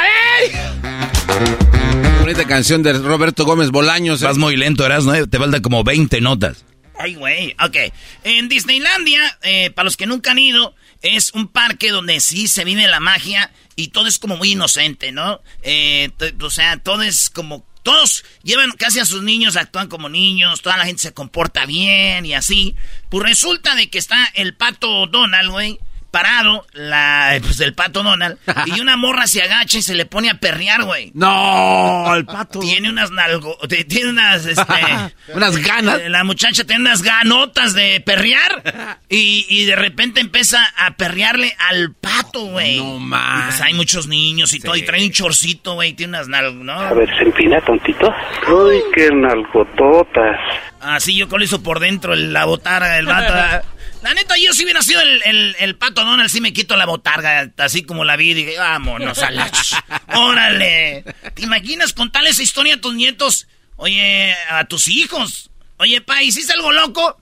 Bonita 2.19 2.45
canción 2.45 2.83
de 2.83 2.93
Roberto 2.93 3.45
Gómez 3.45 3.71
Bolaños. 3.71 4.21
Vas 4.21 4.37
muy 4.37 4.57
lento, 4.57 4.85
eras, 4.85 5.05
¿no? 5.05 5.13
Te 5.27 5.37
faltan 5.39 5.61
como 5.61 5.83
20 5.83 6.19
notas. 6.21 6.65
Ay, 6.99 7.15
güey. 7.15 7.55
Ok. 7.63 7.77
En 8.23 8.49
Disneylandia, 8.49 9.37
eh, 9.43 9.69
para 9.71 9.85
los 9.85 9.97
que 9.97 10.05
nunca 10.07 10.31
han 10.31 10.39
ido, 10.39 10.75
es 11.01 11.33
un 11.33 11.47
parque 11.47 11.91
donde 11.91 12.19
sí 12.19 12.47
se 12.47 12.63
vive 12.63 12.87
la 12.87 12.99
magia 12.99 13.51
y 13.75 13.89
todo 13.89 14.07
es 14.07 14.19
como 14.19 14.37
muy 14.37 14.51
inocente, 14.51 15.11
¿no? 15.11 15.41
Eh, 15.63 16.09
o 16.41 16.49
sea, 16.49 16.77
todo 16.77 17.03
es 17.03 17.29
como... 17.29 17.65
Todos 17.83 18.25
llevan 18.43 18.71
casi 18.71 18.99
a 18.99 19.05
sus 19.05 19.23
niños, 19.23 19.55
actúan 19.55 19.87
como 19.87 20.09
niños, 20.09 20.61
toda 20.61 20.75
la 20.75 20.85
gente 20.85 21.03
se 21.03 21.13
comporta 21.13 21.65
bien 21.65 22.25
y 22.25 22.33
así. 22.33 22.75
Pues 23.07 23.23
resulta 23.23 23.75
de 23.75 23.89
que 23.89 23.97
está 23.97 24.25
el 24.33 24.55
pato 24.55 25.07
Donald, 25.07 25.51
güey, 25.51 25.79
parado, 26.17 26.65
la, 26.73 27.37
pues 27.41 27.59
el 27.59 27.75
pato 27.75 28.01
Donald, 28.01 28.39
y 28.65 28.79
una 28.79 28.97
morra 28.97 29.27
se 29.27 29.43
agacha 29.43 29.77
y 29.77 29.81
se 29.83 29.93
le 29.93 30.07
pone 30.07 30.31
a 30.31 30.39
perrear, 30.39 30.83
güey. 30.83 31.11
No, 31.13 32.11
el 32.15 32.25
pato. 32.25 32.59
Tiene 32.59 32.89
unas 32.89 33.11
nalgo, 33.11 33.55
tiene 33.87 34.09
unas, 34.09 34.47
este, 34.47 34.63
unas 35.35 35.57
ganas. 35.57 36.01
La 36.09 36.23
muchacha 36.23 36.63
tiene 36.63 36.81
unas 36.81 37.03
ganotas 37.03 37.75
de 37.75 38.01
perrear 38.03 38.95
y, 39.09 39.45
y 39.47 39.65
de 39.65 39.75
repente 39.75 40.19
empieza 40.19 40.65
a 40.75 40.95
perrearle 40.97 41.55
al 41.69 41.93
pato, 41.93 42.45
güey. 42.45 42.77
No 42.77 42.97
más. 42.97 43.45
Pues 43.45 43.61
hay 43.61 43.75
muchos 43.75 44.07
niños 44.07 44.53
y 44.53 44.59
todo, 44.59 44.75
y 44.75 44.81
trae 44.81 45.05
un 45.05 45.11
chorcito, 45.11 45.75
güey, 45.75 45.93
tiene 45.93 46.17
unas 46.17 46.27
nalgo, 46.29 46.63
¿no? 46.63 46.73
A 46.73 46.93
ver, 46.93 47.15
se 47.15 47.25
empina 47.25 47.61
tontito. 47.61 48.11
Uy, 48.47 48.81
qué 48.95 49.11
nalgototas. 49.11 50.39
Así 50.81 51.15
yo 51.15 51.27
con 51.27 51.43
hizo 51.43 51.61
por 51.61 51.79
dentro 51.79 52.15
la 52.15 52.45
botarga 52.45 52.93
del 52.95 53.05
vato. 53.05 53.67
La 54.07 54.13
neta, 54.13 54.35
yo 54.41 54.53
si 54.53 54.63
hubiera 54.63 54.81
sido 54.81 55.01
el, 55.01 55.53
el, 55.59 55.75
pato 55.75 56.05
Donald, 56.05 56.29
sí 56.29 56.39
me 56.39 56.53
quito 56.53 56.77
la 56.77 56.85
botarga, 56.85 57.51
así 57.57 57.83
como 57.83 58.05
la 58.05 58.15
vi, 58.15 58.29
y 58.29 58.33
dije, 58.35 58.57
vámonos 58.57 59.17
a 59.19 59.31
la... 59.31 59.51
¡Órale! 60.15 61.03
¿Te 61.33 61.41
imaginas 61.43 61.91
contarle 61.91 62.29
esa 62.29 62.41
historia 62.41 62.75
a 62.75 62.79
tus 62.79 62.95
nietos? 62.95 63.47
Oye, 63.75 64.33
a 64.49 64.63
tus 64.63 64.87
hijos. 64.87 65.51
Oye, 65.75 65.99
pa, 65.99 66.23
¿hiciste 66.23 66.53
algo 66.53 66.71
loco? 66.71 67.17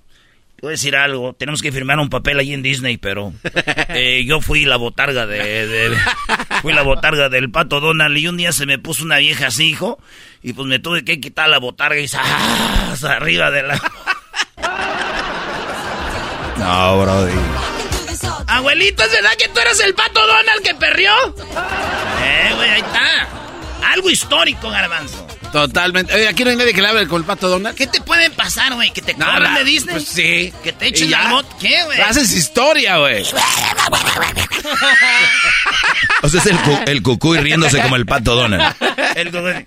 Te 0.58 0.62
voy 0.62 0.70
a 0.70 0.72
decir 0.74 0.96
algo, 0.96 1.34
tenemos 1.34 1.64
que 1.64 1.72
firmar 1.72 1.98
un 1.98 2.12
papel 2.12 2.38
ahí 2.38 2.54
en 2.54 2.62
Disney, 2.62 2.98
pero 2.98 3.34
eh, 3.90 4.24
yo 4.28 4.40
fui 4.40 4.66
la 4.66 4.78
botarga 4.78 5.26
de, 5.26 5.92
Fui 6.62 6.72
la 6.72 6.84
botarga 6.84 7.30
del 7.30 7.50
pato 7.50 7.80
Donald 7.80 8.16
y 8.16 8.28
un 8.28 8.38
día 8.38 8.52
se 8.52 8.68
me 8.68 8.78
puso 8.78 9.04
una 9.04 9.18
vieja 9.18 9.48
así, 9.48 9.72
hijo, 9.72 9.98
y 10.44 10.54
pues 10.54 10.68
me 10.68 10.78
tuve 10.78 11.04
que 11.04 11.20
quitar 11.20 11.50
la 11.50 11.58
botarga 11.58 12.00
y 12.00 12.08
¡zas! 12.08 13.04
arriba 13.04 13.50
de 13.50 13.64
la... 13.64 13.82
No, 16.58 17.02
Brody. 17.02 17.34
Abuelito, 18.48 19.04
¿es 19.04 19.12
verdad 19.12 19.36
que 19.38 19.48
tú 19.50 19.60
eres 19.60 19.80
el 19.82 19.94
pato 19.94 20.26
Donald 20.26 20.62
que 20.64 20.76
perrió? 20.76 21.12
Eh, 22.24 22.52
güey, 22.56 22.70
ahí 22.70 22.82
está. 22.82 23.28
Algo 23.92 24.10
histórico, 24.10 24.70
garbanzo. 24.70 25.25
Totalmente. 25.52 26.14
Oye, 26.14 26.28
aquí 26.28 26.44
no 26.44 26.50
hay 26.50 26.56
nadie 26.58 26.74
que 26.74 26.82
le 26.82 26.88
hable 26.88 27.08
con 27.08 27.22
el 27.22 27.26
pato 27.26 27.48
Donald. 27.48 27.78
¿Qué 27.78 27.88
te 27.88 28.02
pueden 28.02 28.32
pasar, 28.34 28.74
güey? 28.74 28.92
¿Que 28.92 29.02
te 29.02 29.14
cobran 29.14 29.56
de 29.56 29.64
Disney? 29.64 29.96
Pues 29.96 30.08
sí. 30.08 30.54
¿Que 30.64 30.74
te 30.74 30.88
echen 30.88 31.12
la 31.12 31.30
bot? 31.30 31.58
¿Qué, 31.60 31.84
güey? 31.86 32.02
Haces 32.02 32.32
historia, 32.34 32.98
güey. 32.98 33.24
o 36.22 36.30
sea, 36.30 36.42
es 36.42 36.46
el, 36.48 36.58
cu 36.60 36.80
el 36.86 37.02
cucuy 37.04 37.38
riéndose 37.40 37.82
como 37.82 37.96
el 37.96 38.06
pato 38.06 38.36
Donald. 38.36 38.76
el 39.16 39.32
cucuy. 39.32 39.66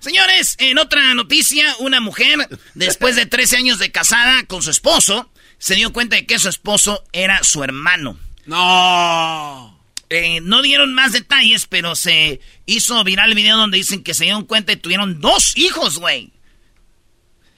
Señores, 0.00 0.56
en 0.58 0.78
otra 0.78 1.14
noticia, 1.14 1.76
una 1.78 2.00
mujer, 2.00 2.48
después 2.74 3.14
de 3.16 3.26
13 3.26 3.58
años 3.58 3.78
de 3.78 3.92
casada 3.92 4.44
con 4.46 4.62
su 4.62 4.70
esposo, 4.70 5.30
se 5.58 5.76
dio 5.76 5.92
cuenta 5.92 6.16
de 6.16 6.26
que 6.26 6.38
su 6.40 6.48
esposo 6.48 7.04
era 7.12 7.38
su 7.44 7.62
hermano. 7.62 8.18
No. 8.46 9.71
Eh, 10.12 10.40
no 10.42 10.62
dieron 10.62 10.92
más 10.94 11.12
detalles, 11.12 11.66
pero 11.66 11.96
se 11.96 12.40
hizo 12.66 13.02
viral 13.02 13.30
el 13.30 13.34
video 13.34 13.56
donde 13.56 13.78
dicen 13.78 14.02
que 14.02 14.14
se 14.14 14.24
dieron 14.24 14.44
cuenta 14.44 14.72
y 14.72 14.76
tuvieron 14.76 15.20
dos 15.20 15.56
hijos, 15.56 15.98
güey. 15.98 16.32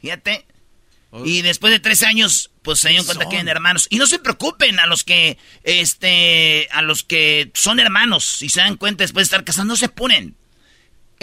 Fíjate. 0.01 0.47
Oh. 1.11 1.25
Y 1.25 1.43
después 1.43 1.73
de 1.73 1.81
13 1.81 2.07
años, 2.07 2.51
pues 2.63 2.79
se 2.79 2.91
dieron 2.91 3.07
cuenta 3.07 3.29
que 3.29 3.37
eran 3.37 3.49
hermanos. 3.49 3.87
Y 3.91 3.99
no 3.99 4.07
se 4.07 4.19
preocupen 4.19 4.79
a 4.79 4.87
los 4.87 5.03
que, 5.05 5.37
este, 5.65 6.69
a 6.73 6.83
los 6.83 7.03
que 7.03 7.51
son 7.55 7.81
hermanos. 7.81 8.25
Si 8.25 8.49
se 8.49 8.61
dan 8.61 8.77
cuenta 8.77 9.05
después 9.05 9.23
de 9.23 9.35
estar 9.35 9.45
casados, 9.45 9.67
no 9.67 9.77
se 9.77 9.89
ponen. 9.89 10.37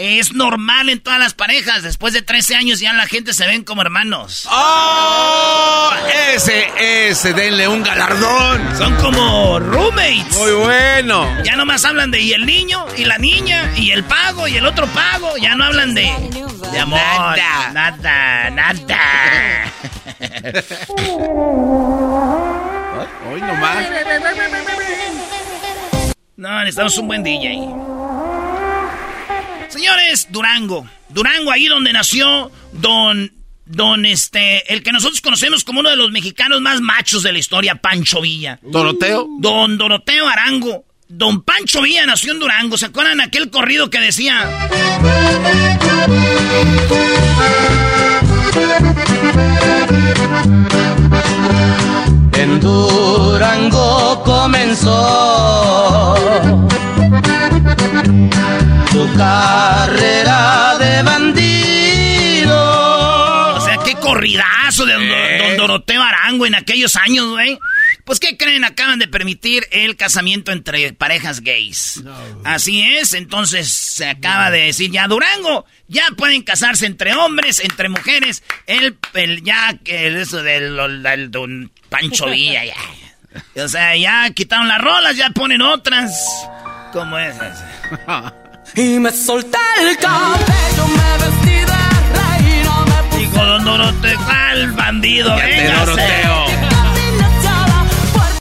Es 0.04 0.32
normal 0.32 0.88
en 0.88 0.98
todas 0.98 1.20
las 1.20 1.32
parejas. 1.32 1.84
Después 1.84 2.12
de 2.12 2.22
13 2.22 2.56
años 2.56 2.80
ya 2.80 2.92
la 2.92 3.06
gente 3.06 3.32
se 3.32 3.46
ven 3.46 3.62
como 3.62 3.82
hermanos. 3.82 4.48
¡Oh! 4.50 5.92
Ese, 6.34 7.08
ese, 7.08 7.32
denle 7.32 7.68
un 7.68 7.84
galardón. 7.84 8.76
Son 8.76 8.96
como 8.96 9.60
roommates. 9.60 10.36
Muy 10.36 10.50
bueno. 10.54 11.24
Ya 11.44 11.54
nomás 11.54 11.84
hablan 11.84 12.10
de 12.10 12.20
y 12.20 12.32
el 12.32 12.46
niño, 12.46 12.84
y 12.96 13.04
la 13.04 13.16
niña, 13.18 13.72
y 13.76 13.92
el 13.92 14.02
pago, 14.02 14.48
y 14.48 14.56
el 14.56 14.66
otro 14.66 14.88
pago. 14.88 15.36
Ya 15.36 15.54
no 15.54 15.62
hablan 15.62 15.94
de, 15.94 16.12
de 16.72 16.78
amor. 16.80 16.98
Nada, 16.98 17.70
nada, 17.70 18.50
nada. 18.50 19.72
Hoy 23.30 23.40
nomás. 23.40 23.86
No, 26.36 26.58
necesitamos 26.58 26.98
un 26.98 27.06
buen 27.06 27.22
DJ. 27.22 28.01
Señores, 29.72 30.28
Durango. 30.30 30.86
Durango, 31.08 31.50
ahí 31.50 31.66
donde 31.66 31.94
nació 31.94 32.52
don 32.72 33.32
don 33.64 34.04
este, 34.04 34.70
el 34.70 34.82
que 34.82 34.92
nosotros 34.92 35.22
conocemos 35.22 35.64
como 35.64 35.80
uno 35.80 35.88
de 35.88 35.96
los 35.96 36.10
mexicanos 36.10 36.60
más 36.60 36.82
machos 36.82 37.22
de 37.22 37.32
la 37.32 37.38
historia, 37.38 37.76
Pancho 37.76 38.20
Villa. 38.20 38.58
¿Doroteo? 38.62 39.26
Don 39.40 39.78
Doroteo 39.78 40.28
Arango. 40.28 40.84
Don 41.08 41.42
Pancho 41.42 41.80
Villa 41.80 42.04
nació 42.04 42.32
en 42.32 42.38
Durango. 42.38 42.76
¿Se 42.76 42.84
acuerdan 42.86 43.22
aquel 43.22 43.48
corrido 43.50 43.88
que 43.88 44.00
decía? 44.00 44.68
En 52.34 52.60
Durango 52.60 54.22
comenzó 54.22 55.72
su 58.92 59.10
carrera 59.16 60.76
de 60.78 61.02
bandido. 61.02 62.54
O 63.56 63.60
sea, 63.62 63.78
qué 63.86 63.94
corridazo 63.94 64.84
de 64.84 64.92
don, 64.92 65.08
don 65.38 65.56
Doroteo 65.56 66.02
Arango 66.02 66.44
en 66.44 66.54
aquellos 66.54 66.96
años, 66.96 67.30
güey. 67.30 67.58
Pues, 68.04 68.20
¿qué 68.20 68.36
creen? 68.36 68.64
Acaban 68.64 68.98
de 68.98 69.08
permitir 69.08 69.66
el 69.70 69.96
casamiento 69.96 70.52
entre 70.52 70.92
parejas 70.92 71.40
gays. 71.40 72.04
Así 72.44 72.82
es, 72.82 73.14
entonces 73.14 73.72
se 73.72 74.10
acaba 74.10 74.50
de 74.50 74.66
decir 74.66 74.90
ya 74.90 75.08
Durango, 75.08 75.64
ya 75.88 76.04
pueden 76.14 76.42
casarse 76.42 76.84
entre 76.84 77.14
hombres, 77.14 77.60
entre 77.60 77.88
mujeres. 77.88 78.42
El, 78.66 78.98
el 79.14 79.42
ya, 79.42 79.74
el, 79.86 80.16
eso 80.16 80.42
del 80.42 81.02
del 81.02 81.30
don 81.30 81.72
Pancho 81.88 82.26
Villa, 82.26 82.62
ya. 82.66 82.76
O 83.64 83.68
sea, 83.68 83.96
ya 83.96 84.28
quitaron 84.34 84.68
las 84.68 84.82
rolas, 84.82 85.16
ya 85.16 85.30
ponen 85.30 85.62
otras. 85.62 86.12
Como 86.92 87.18
esas. 87.18 87.64
Y 88.74 88.98
me 88.98 89.10
solté 89.10 89.58
el 89.80 89.96
cabello, 89.98 90.86
me 90.88 91.24
vestí 91.24 91.54
de 91.54 91.66
reina, 92.14 92.84
me 92.86 93.02
puse 93.10 93.18
Dijo 93.18 93.44
Don 93.44 93.64
Doroteo, 93.64 94.18
¿cuál 94.24 94.72
bandido? 94.72 95.34
Véngase. 95.36 95.80
Doroteo. 95.84 96.46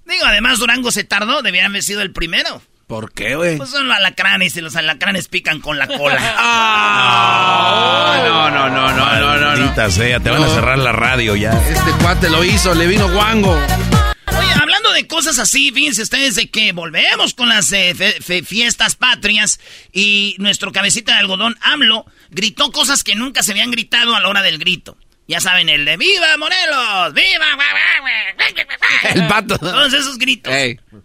Digo, 0.06 0.26
además 0.26 0.60
Durango 0.60 0.92
se 0.92 1.04
tardó, 1.04 1.42
debieran 1.42 1.72
haber 1.72 1.84
sido 1.84 2.02
el 2.02 2.12
primero. 2.12 2.62
¿Por 2.88 3.12
qué, 3.14 3.36
güey? 3.36 3.58
Pues 3.58 3.70
son 3.70 3.88
los 3.88 3.96
alacranes 3.98 4.56
y 4.58 4.62
los 4.62 4.76
alacranes 4.76 5.28
pican 5.30 5.60
con 5.62 5.78
la 5.80 5.88
cola. 5.88 6.20
Ah, 6.38 8.18
no, 8.26 8.50
no, 8.50 8.70
no, 8.70 8.92
no, 8.92 9.16
no, 9.20 9.20
no, 9.20 9.38
no. 9.38 9.48
Maldita 9.48 9.90
sea, 9.90 10.20
te 10.20 10.30
van 10.30 10.44
a 10.44 10.48
No. 10.48 10.54
cerrar 10.54 10.78
la 10.78 10.92
radio 10.92 11.36
ya. 11.36 11.52
Este 11.70 11.92
cuate 12.02 12.30
lo 12.30 12.44
hizo, 12.44 12.74
le 12.74 12.88
vino 12.88 13.10
guango. 13.10 13.58
Hablando 14.92 15.08
de 15.08 15.08
cosas 15.08 15.40
así, 15.40 15.72
fíjense 15.72 16.02
ustedes 16.02 16.36
de 16.36 16.50
que 16.50 16.74
volvemos 16.74 17.34
con 17.34 17.48
las 17.48 17.72
eh, 17.72 17.96
fe- 17.96 18.20
fe- 18.22 18.44
fiestas 18.44 18.96
patrias 18.98 19.60
y 19.94 20.36
nuestro 20.38 20.72
cabecita 20.74 21.14
de 21.14 21.20
algodón, 21.20 21.58
AMLO, 21.62 22.06
gritó 22.30 22.72
cosas 22.74 23.04
que 23.04 23.16
nunca 23.16 23.42
se 23.42 23.52
habían 23.52 23.72
gritado 23.72 24.16
a 24.16 24.20
la 24.20 24.28
hora 24.28 24.42
del 24.42 24.58
grito. 24.58 24.98
Ya 25.30 25.40
saben, 25.40 25.70
el 25.70 25.86
de 25.86 25.96
¡Viva 25.96 26.36
Morelos! 26.38 27.14
¡Viva! 27.14 27.46
El 29.16 29.28
pato. 29.28 29.58
Todos 29.58 29.94
esos 29.94 30.18
gritos. 30.18 30.52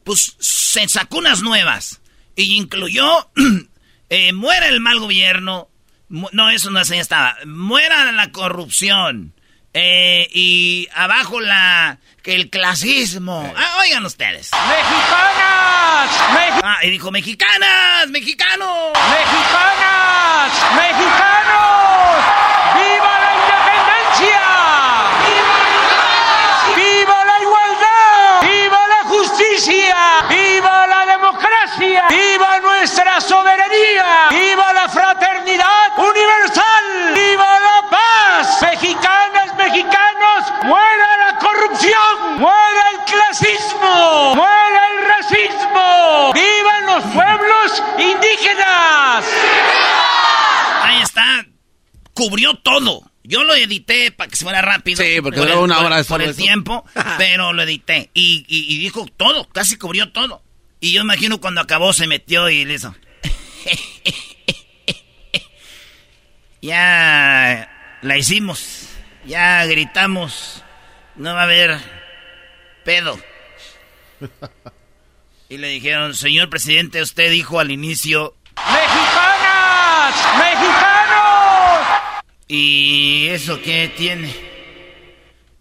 Pues 0.03 0.35
se 0.41 0.89
sacó 0.89 1.19
unas 1.19 1.43
nuevas. 1.43 2.01
Y 2.35 2.57
incluyó, 2.57 3.31
eh, 4.11 4.33
muera 4.33 4.67
el 4.67 4.81
mal 4.81 4.99
gobierno. 4.99 5.69
Mu- 6.09 6.29
no, 6.33 6.51
eso 6.51 6.71
no 6.71 6.83
ya 6.83 6.97
estaba. 6.97 7.37
Muera 7.47 8.11
la 8.11 8.33
corrupción. 8.33 9.33
Eh, 9.79 10.27
y 10.33 10.89
abajo 10.95 11.39
la 11.39 11.99
que 12.23 12.35
el 12.35 12.49
clasismo. 12.49 13.53
Ah, 13.55 13.81
oigan 13.81 14.07
ustedes. 14.07 14.51
¡Mexicanas! 14.53 16.09
Ah, 16.65 16.79
y 16.83 16.89
dijo, 16.89 17.11
mexicanas, 17.11 18.09
mexicanos. 18.09 18.93
¡Mexicanas! 18.95 20.51
¡Mexicanos! 20.77 22.25
¡Viva 22.73 23.13
la 23.21 23.33
independencia! 23.37 24.41
¡Viva 26.75 27.25
la 27.27 27.43
igualdad! 27.43 28.49
¡Viva 28.49 28.81
la 28.89 29.03
justicia! 29.11 29.97
¡Viva 30.31 30.87
la 30.87 31.05
democracia! 31.05 32.05
¡Viva 32.09 32.61
nuestra 32.61 33.21
soberanía! 33.21 34.29
¡Viva 34.31 34.73
la 34.73 34.89
fraternidad 34.89 35.99
universal! 35.99 37.13
¡Viva 37.15 37.45
la 37.45 37.56
mexicanos! 39.81 40.65
¡Muera 40.65 41.17
la 41.33 41.39
corrupción! 41.39 42.39
¡Muera 42.39 42.85
el 42.93 43.13
clasismo! 43.13 44.35
¡Muera 44.35 44.89
el 44.91 45.09
racismo! 45.09 46.33
¡Vivan 46.35 46.87
los 46.87 47.05
pueblos 47.13 47.83
indígenas! 47.99 49.25
Ahí 50.83 51.03
está. 51.03 51.47
Cubrió 52.15 52.55
todo. 52.55 53.03
Yo 53.25 53.43
lo 53.45 53.55
edité 53.55 54.13
para 54.13 54.31
que 54.31 54.37
se 54.37 54.45
fuera 54.45 54.63
rápido. 54.63 55.03
Sí, 55.03 55.21
porque 55.21 55.39
Por 55.39 55.49
duró 55.49 55.59
el- 55.59 55.65
una 55.65 55.77
por- 55.77 55.87
hora 55.87 56.05
Por 56.05 56.23
el 56.23 56.31
eso. 56.31 56.41
tiempo, 56.41 56.85
pero 57.19 57.53
lo 57.53 57.63
edité. 57.63 58.11
Y, 58.15 58.45
y- 58.49 58.75
y 58.75 58.79
dijo 58.79 59.07
todo, 59.17 59.49
casi 59.49 59.77
cubrió 59.77 60.13
todo. 60.13 60.43
Y 60.81 60.93
yo 60.93 61.03
imagino 61.03 61.41
cuando 61.41 61.61
acabó 61.61 61.93
se 61.93 62.07
metió 62.07 62.49
y 62.49 62.65
le 62.65 62.75
hizo... 62.75 62.95
ya 66.63 67.69
la 68.03 68.17
hicimos. 68.19 68.86
Ya 69.27 69.65
gritamos. 69.67 70.63
No 71.17 71.35
va 71.35 71.41
a 71.41 71.45
haber 71.45 71.79
pedo. 72.85 73.19
Y 75.49 75.59
le 75.59 75.69
dijeron, 75.69 76.13
señor 76.15 76.51
presidente, 76.51 77.01
usted 77.01 77.31
dijo 77.31 77.61
al 77.61 77.71
inicio... 77.71 78.35
¡Mexicanas! 78.57 80.15
¡Mexicanos! 80.39 81.87
¿Y 82.49 83.29
eso 83.29 83.63
qué 83.63 83.93
tiene? 83.97 84.35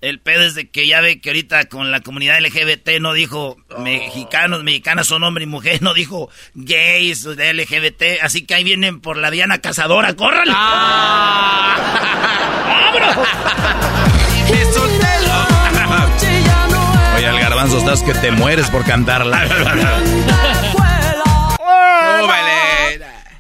El 0.05 0.19
pedo 0.19 0.43
es 0.43 0.53
de 0.53 0.69
que 0.69 0.85
ya 0.85 1.01
ve 1.01 1.19
que 1.19 1.31
ahorita 1.31 1.65
con 1.65 1.89
la 1.89 2.01
comunidad 2.01 2.39
LGBT 2.39 2.99
no 3.01 3.13
dijo 3.13 3.57
mexicanos, 3.79 4.61
mexicanas 4.63 5.07
son 5.07 5.23
hombre 5.23 5.45
y 5.45 5.47
mujer, 5.47 5.81
no 5.81 5.95
dijo 5.95 6.29
gays 6.53 7.23
de 7.23 7.51
LGBT, 7.55 8.21
así 8.21 8.45
que 8.45 8.53
ahí 8.53 8.63
vienen 8.63 9.01
por 9.01 9.17
la 9.17 9.31
Diana 9.31 9.61
Cazadora, 9.61 10.15
¡córrale! 10.15 10.51
Oye, 17.17 17.27
al 17.27 17.39
garbanzo 17.39 17.77
estás 17.79 18.03
que 18.03 18.13
te 18.13 18.31
mueres 18.31 18.69
por 18.69 18.85
cantarla. 18.85 19.45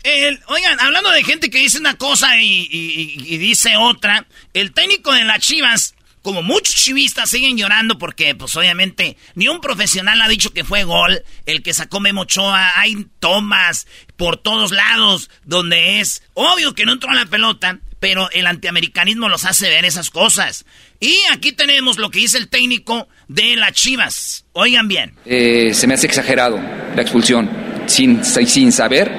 El- 0.03 0.39
oigan, 0.47 0.79
hablando 0.79 1.09
de 1.11 1.23
gente 1.23 1.49
que 1.49 1.57
dice 1.59 1.79
una 1.79 1.95
cosa 1.95 2.37
y, 2.37 2.67
y- 2.71 3.15
y 3.25 3.37
dice 3.37 3.75
otra, 3.77 4.25
el 4.53 4.71
técnico 4.71 5.11
de 5.11 5.23
las 5.23 5.39
Chivas, 5.39 5.94
como 6.25 6.41
muchos 6.41 6.73
chivistas 6.73 7.29
siguen 7.29 7.55
llorando 7.55 7.99
porque, 7.99 8.33
pues 8.33 8.55
obviamente, 8.55 9.15
ni 9.35 9.47
un 9.47 9.61
profesional 9.61 10.19
ha 10.23 10.27
dicho 10.27 10.53
que 10.53 10.63
fue 10.63 10.83
gol, 10.83 11.21
el 11.45 11.61
que 11.61 11.71
sacó 11.71 11.99
Memo 11.99 12.21
Ochoa, 12.21 12.79
hay 12.79 13.05
tomas 13.19 13.85
por 14.17 14.37
todos 14.37 14.71
lados 14.71 15.29
donde 15.43 15.99
es 15.99 16.23
obvio 16.33 16.73
que 16.73 16.83
no 16.83 16.93
entró 16.93 17.11
a 17.11 17.13
la 17.13 17.27
pelota, 17.27 17.77
pero 17.99 18.27
el 18.31 18.47
antiamericanismo 18.47 19.29
los 19.29 19.45
hace 19.45 19.69
ver 19.69 19.85
esas 19.85 20.09
cosas. 20.09 20.65
Y 20.99 21.15
aquí 21.31 21.51
tenemos 21.51 21.99
lo 21.99 22.09
que 22.09 22.21
dice 22.21 22.39
el 22.39 22.47
técnico 22.47 23.07
de 23.27 23.55
las 23.55 23.73
Chivas. 23.73 24.45
Oigan 24.53 24.87
bien. 24.87 25.13
Eh, 25.25 25.75
se 25.75 25.85
me 25.85 25.93
hace 25.93 26.07
exagerado 26.07 26.57
la 26.57 27.03
expulsión, 27.03 27.47
sin, 27.85 28.25
sin 28.25 28.71
saber 28.71 29.11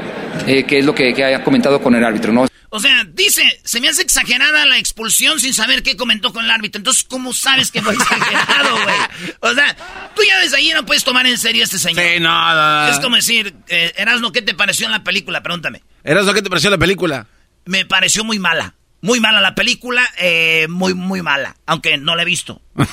eh, 0.48 0.64
qué 0.64 0.80
es 0.80 0.84
lo 0.84 0.92
que, 0.92 1.14
que 1.14 1.22
haya 1.22 1.44
comentado 1.44 1.80
con 1.80 1.94
el 1.94 2.04
árbitro, 2.04 2.32
¿no? 2.32 2.48
O 2.76 2.80
sea, 2.80 3.04
dice, 3.04 3.42
se 3.64 3.80
me 3.80 3.88
hace 3.88 4.02
exagerada 4.02 4.66
la 4.66 4.76
expulsión 4.76 5.40
sin 5.40 5.54
saber 5.54 5.82
qué 5.82 5.96
comentó 5.96 6.30
con 6.30 6.44
el 6.44 6.50
árbitro. 6.50 6.78
Entonces, 6.78 7.04
¿cómo 7.04 7.32
sabes 7.32 7.70
que 7.70 7.80
fue 7.80 7.94
exagerado, 7.94 8.74
güey? 8.82 8.96
O 9.40 9.54
sea, 9.54 9.74
tú 10.14 10.22
ya 10.28 10.38
desde 10.40 10.58
ahí 10.58 10.70
no 10.74 10.84
puedes 10.84 11.02
tomar 11.02 11.26
en 11.26 11.38
serio 11.38 11.62
a 11.62 11.64
este 11.64 11.78
señor. 11.78 12.04
Sí, 12.04 12.20
no, 12.20 12.54
no, 12.54 12.82
no. 12.82 12.88
Es 12.88 13.00
como 13.00 13.16
decir, 13.16 13.54
eh, 13.68 13.94
Erasmo, 13.96 14.30
¿qué 14.30 14.42
te 14.42 14.52
pareció 14.52 14.84
en 14.84 14.92
la 14.92 15.02
película? 15.02 15.42
Pregúntame. 15.42 15.82
¿Eras 16.04 16.26
lo 16.26 16.34
que 16.34 16.42
te 16.42 16.50
pareció 16.50 16.68
la 16.68 16.76
película? 16.76 17.26
Me 17.64 17.86
pareció 17.86 18.24
muy 18.24 18.38
mala. 18.38 18.74
Muy 19.02 19.20
mala 19.20 19.40
la 19.40 19.54
película, 19.54 20.02
eh, 20.18 20.66
muy, 20.68 20.94
muy 20.94 21.22
mala. 21.22 21.54
Aunque 21.66 21.96
no 21.98 22.16
la 22.16 22.22
he 22.22 22.24
visto. 22.24 22.60
No, 22.74 22.84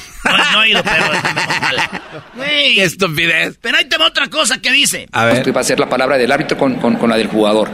no 0.53 0.63
he 0.63 0.69
ido, 0.69 0.83
pero 0.83 1.05
es 1.13 1.23
muy 1.23 1.59
mala. 1.61 2.01
Qué 2.35 2.83
estupidez. 2.83 3.57
Pero 3.61 3.77
ahí 3.77 3.85
te 3.85 3.97
va 3.97 4.07
otra 4.07 4.27
cosa 4.27 4.61
que 4.61 4.71
dice. 4.71 5.07
A 5.11 5.25
ver. 5.25 5.55
Va 5.55 5.61
a 5.61 5.63
ser 5.63 5.79
la 5.79 5.89
palabra 5.89 6.17
del 6.17 6.31
árbitro 6.31 6.57
con, 6.57 6.75
con- 6.75 6.95
con 6.97 7.09
la 7.09 7.17
del 7.17 7.27
jugador, 7.27 7.69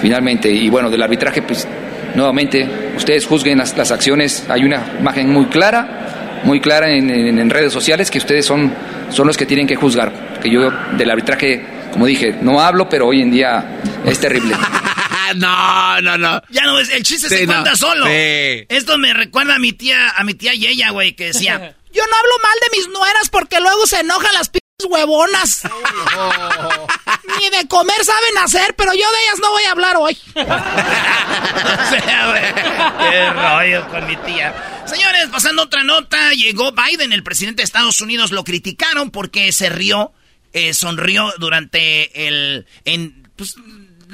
finalmente. 0.00 0.50
Y 0.50 0.70
bueno, 0.70 0.90
del 0.90 1.02
arbitraje, 1.02 1.42
pues 1.42 1.68
nuevamente, 2.14 2.92
ustedes 2.96 3.26
juzguen 3.26 3.58
las, 3.58 3.76
las 3.76 3.90
acciones. 3.92 4.44
Hay 4.48 4.64
una 4.64 4.82
imagen 4.98 5.30
muy 5.30 5.46
clara, 5.46 6.40
muy 6.44 6.60
clara 6.60 6.90
en, 6.90 7.10
en- 7.10 7.38
en 7.38 7.50
redes 7.50 7.72
sociales 7.72 8.10
que 8.10 8.18
ustedes 8.18 8.44
son, 8.46 8.72
son 9.10 9.26
los 9.26 9.36
que 9.36 9.46
tienen 9.46 9.66
que 9.66 9.76
juzgar. 9.76 10.40
Que 10.42 10.50
yo 10.50 10.70
del 10.96 11.10
arbitraje, 11.10 11.64
como 11.92 12.06
dije, 12.06 12.34
no 12.40 12.60
hablo, 12.60 12.88
pero 12.88 13.06
hoy 13.06 13.22
en 13.22 13.30
día 13.30 13.78
es 14.04 14.18
terrible. 14.18 14.54
no, 15.34 16.00
no, 16.02 16.18
no. 16.18 16.42
Ya 16.50 16.62
no 16.64 16.78
es, 16.78 16.90
el 16.90 17.02
chiste 17.02 17.28
Sí, 17.28 17.36
se 17.36 17.46
no. 17.46 17.52
cuenta 17.52 17.76
solo. 17.76 18.04
Sí. 18.06 18.66
Esto 18.68 18.98
me 18.98 19.14
recuerda 19.14 19.54
a 19.54 19.58
mi 19.58 19.72
tía, 19.72 20.10
a 20.10 20.24
mi 20.24 20.34
tía 20.34 20.52
Yeya, 20.54 20.90
güey, 20.90 21.14
que 21.16 21.26
decía, 21.26 21.54
yo 21.92 22.02
no 22.06 22.16
hablo 22.16 22.32
mal 22.42 22.58
de 22.60 22.76
mis 22.78 22.88
nueras 22.88 23.28
porque 23.30 23.60
luego 23.60 23.86
se 23.86 24.00
enojan 24.00 24.34
las 24.34 24.48
p 24.50 24.58
huevonas. 24.88 25.62
Ni 27.40 27.50
de 27.50 27.66
comer 27.68 28.04
saben 28.04 28.38
hacer, 28.38 28.74
pero 28.76 28.92
yo 28.92 28.98
de 28.98 29.22
ellas 29.22 29.38
no 29.40 29.50
voy 29.50 29.62
a 29.64 29.70
hablar 29.70 29.96
hoy. 29.96 30.18
o 30.34 30.44
sea, 31.90 32.30
güey, 32.30 33.10
qué 33.10 33.30
rollo 33.30 33.88
con 33.88 34.06
mi 34.06 34.16
tía. 34.16 34.82
Señores, 34.86 35.28
pasando 35.30 35.62
otra 35.62 35.84
nota, 35.84 36.32
llegó 36.32 36.72
Biden, 36.72 37.12
el 37.12 37.22
presidente 37.22 37.62
de 37.62 37.64
Estados 37.64 38.00
Unidos, 38.00 38.30
lo 38.32 38.44
criticaron 38.44 39.10
porque 39.10 39.52
se 39.52 39.68
rió, 39.70 40.12
eh, 40.52 40.74
sonrió 40.74 41.32
durante 41.38 42.26
el... 42.26 42.66
En, 42.84 43.22
pues, 43.36 43.54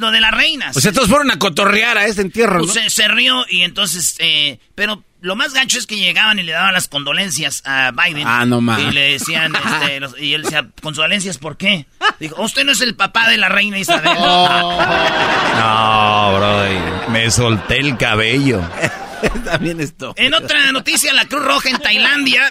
lo 0.00 0.10
de 0.10 0.20
las 0.20 0.32
reinas. 0.32 0.72
Pues 0.72 0.92
todos 0.92 1.08
fueron 1.08 1.30
a 1.30 1.38
cotorrear 1.38 1.98
a 1.98 2.06
este 2.06 2.22
entierro, 2.22 2.64
pues, 2.64 2.92
se, 2.92 3.08
rió 3.08 3.44
y 3.48 3.62
entonces, 3.62 4.16
eh, 4.18 4.58
pero 4.74 5.04
lo 5.20 5.36
más 5.36 5.52
gancho 5.52 5.78
es 5.78 5.86
que 5.86 5.96
llegaban 5.96 6.38
y 6.38 6.42
le 6.42 6.52
daban 6.52 6.72
las 6.72 6.88
condolencias 6.88 7.62
a 7.66 7.92
Biden. 7.92 8.26
Ah, 8.26 8.46
no 8.46 8.60
más. 8.60 8.80
Y 8.80 8.90
le 8.90 9.12
decían, 9.12 9.54
este, 9.54 10.00
y 10.24 10.34
él 10.34 10.42
decía, 10.42 10.68
¿condolencias 10.82 11.38
por 11.38 11.56
qué? 11.56 11.86
Dijo, 12.18 12.42
usted 12.42 12.64
no 12.64 12.72
es 12.72 12.80
el 12.80 12.96
papá 12.96 13.28
de 13.28 13.36
la 13.36 13.48
reina 13.48 13.78
Isabel. 13.78 14.14
no, 14.18 14.78
bro, 16.36 17.10
me 17.10 17.30
solté 17.30 17.78
el 17.78 17.96
cabello. 17.96 18.60
También 19.44 19.80
esto. 19.80 20.14
En 20.16 20.34
otra 20.34 20.72
noticia, 20.72 21.12
la 21.12 21.26
Cruz 21.26 21.44
Roja 21.44 21.68
en 21.68 21.78
Tailandia. 21.78 22.50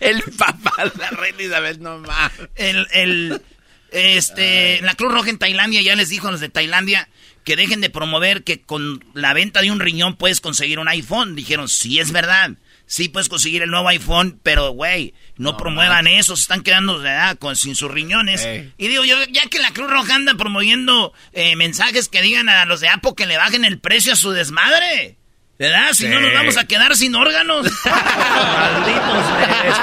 el 0.00 0.22
papá 0.36 0.84
de 0.84 0.92
la 0.98 1.10
reina 1.10 1.42
Isabel, 1.42 1.82
no 1.82 1.98
más. 1.98 2.30
El, 2.56 2.86
el, 2.92 3.42
este, 3.90 4.80
la 4.82 4.94
Cruz 4.94 5.12
Roja 5.12 5.30
en 5.30 5.38
Tailandia 5.38 5.82
ya 5.82 5.96
les 5.96 6.08
dijo 6.08 6.28
a 6.28 6.30
los 6.30 6.40
de 6.40 6.48
Tailandia 6.48 7.08
que 7.44 7.56
dejen 7.56 7.80
de 7.80 7.90
promover 7.90 8.44
que 8.44 8.60
con 8.60 9.04
la 9.14 9.32
venta 9.32 9.62
de 9.62 9.70
un 9.70 9.80
riñón 9.80 10.16
puedes 10.16 10.40
conseguir 10.40 10.78
un 10.78 10.88
iPhone. 10.88 11.34
Dijeron, 11.34 11.68
sí 11.68 11.98
es 11.98 12.12
verdad. 12.12 12.52
Sí 12.86 13.10
puedes 13.10 13.28
conseguir 13.28 13.62
el 13.62 13.70
nuevo 13.70 13.86
iPhone, 13.88 14.40
pero 14.42 14.70
güey, 14.70 15.12
no, 15.36 15.58
promuevan 15.58 16.06
eso, 16.06 16.36
se 16.36 16.42
están 16.42 16.62
quedando 16.62 17.02
con, 17.38 17.54
sin 17.54 17.74
sus 17.74 17.90
riñones. 17.90 18.48
Y 18.78 18.88
digo, 18.88 19.04
yo, 19.04 19.16
ya 19.30 19.42
que 19.42 19.58
la 19.58 19.72
Cruz 19.72 19.90
Roja 19.90 20.14
anda 20.14 20.34
promoviendo 20.34 21.12
eh, 21.34 21.54
mensajes 21.54 22.08
que 22.08 22.22
digan 22.22 22.48
a 22.48 22.64
los 22.64 22.80
de 22.80 22.88
Apple 22.88 23.12
que 23.14 23.26
le 23.26 23.36
bajen 23.36 23.66
el 23.66 23.78
precio 23.78 24.14
a 24.14 24.16
su 24.16 24.30
desmadre. 24.30 25.17
¿Verdad? 25.58 25.92
Si 25.92 26.06
no 26.06 26.20
nos 26.20 26.32
vamos 26.32 26.56
a 26.56 26.66
quedar 26.66 26.96
sin 26.96 27.16
órganos. 27.16 27.66
Malditos, 27.84 29.24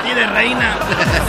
me 0.05 0.15
de 0.15 0.27
reina. 0.27 0.79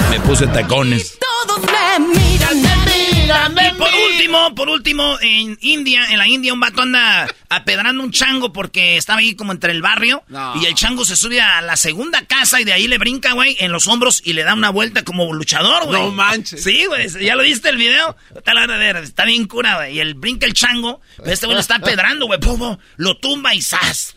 Me 0.08 0.20
puse 0.20 0.46
tacones. 0.46 1.18
Todos 1.18 1.62
me 1.62 2.06
miran, 2.06 2.62
me 2.62 2.76
miran, 2.86 3.54
me 3.54 3.68
y 3.68 3.72
por 3.72 3.88
último, 3.92 4.54
por 4.54 4.68
último, 4.68 5.18
en 5.20 5.58
India, 5.60 6.06
en 6.10 6.18
la 6.18 6.28
India 6.28 6.52
un 6.52 6.60
vato 6.60 6.82
anda 6.82 7.26
apedrando 7.48 8.04
un 8.04 8.12
chango 8.12 8.52
porque 8.52 8.96
estaba 8.96 9.18
ahí 9.18 9.34
como 9.34 9.50
entre 9.50 9.72
el 9.72 9.82
barrio. 9.82 10.22
Y 10.60 10.66
el 10.66 10.74
chango 10.74 11.04
se 11.04 11.16
sube 11.16 11.40
a 11.40 11.60
la 11.60 11.76
segunda 11.76 12.24
casa 12.24 12.60
y 12.60 12.64
de 12.64 12.72
ahí 12.72 12.86
le 12.86 12.98
brinca, 12.98 13.32
güey, 13.32 13.56
en 13.58 13.72
los 13.72 13.88
hombros 13.88 14.22
y 14.24 14.32
le 14.34 14.44
da 14.44 14.54
una 14.54 14.70
vuelta 14.70 15.02
como 15.02 15.32
luchador, 15.34 15.86
güey. 15.86 16.00
No 16.00 16.12
manches. 16.12 16.62
Sí, 16.62 16.84
güey, 16.86 17.08
¿ya 17.20 17.34
lo 17.34 17.42
viste 17.42 17.68
el 17.68 17.78
video? 17.78 18.16
Está, 18.32 18.54
la 18.54 18.66
ver, 18.66 18.98
está 18.98 19.24
bien 19.24 19.46
cura, 19.46 19.74
güey. 19.74 19.96
Y 19.96 20.00
él 20.00 20.14
brinca 20.14 20.46
el 20.46 20.52
chango, 20.52 21.00
este 21.24 21.46
güey 21.46 21.54
lo 21.56 21.60
está 21.60 21.76
apedrando, 21.76 22.26
güey, 22.26 22.38
lo 22.96 23.16
tumba 23.16 23.52
y 23.52 23.60
¡zas! 23.60 24.14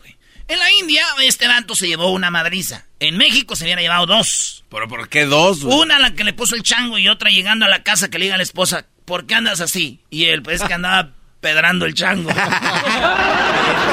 En 0.50 0.58
la 0.58 0.66
India, 0.80 1.04
este 1.22 1.46
vato 1.46 1.76
se 1.76 1.86
llevó 1.86 2.10
una 2.10 2.28
madriza. 2.32 2.84
En 2.98 3.16
México 3.16 3.54
se 3.54 3.62
hubiera 3.62 3.82
llevado 3.82 4.06
dos. 4.06 4.64
¿Pero 4.68 4.88
por 4.88 5.08
qué 5.08 5.24
dos? 5.24 5.62
Una 5.62 6.00
la 6.00 6.12
que 6.14 6.24
le 6.24 6.32
puso 6.32 6.56
el 6.56 6.64
chango 6.64 6.98
y 6.98 7.06
otra 7.08 7.30
llegando 7.30 7.66
a 7.66 7.68
la 7.68 7.84
casa 7.84 8.10
que 8.10 8.18
le 8.18 8.24
diga 8.24 8.34
a 8.34 8.38
la 8.38 8.42
esposa, 8.42 8.84
¿por 9.04 9.26
qué 9.26 9.36
andas 9.36 9.60
así? 9.60 10.00
Y 10.10 10.24
él, 10.24 10.42
pues 10.42 10.60
que 10.60 10.74
andaba 10.74 11.10
pedrando 11.40 11.86
el 11.86 11.94
chango. 11.94 12.30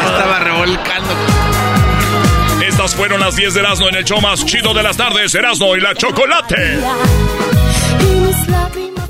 Estaba 0.03 0.39
revolcando. 0.39 1.15
Estas 2.67 2.95
fueron 2.95 3.19
las 3.19 3.35
10 3.35 3.53
de 3.53 3.59
Erasmo 3.59 3.89
en 3.89 3.95
el 3.95 4.05
show 4.05 4.19
más 4.19 4.43
chido 4.43 4.73
de 4.73 4.81
las 4.81 4.97
tardes, 4.97 5.35
Erasmo 5.35 5.75
y 5.75 5.79
la 5.79 5.93
Chocolate. 5.93 6.79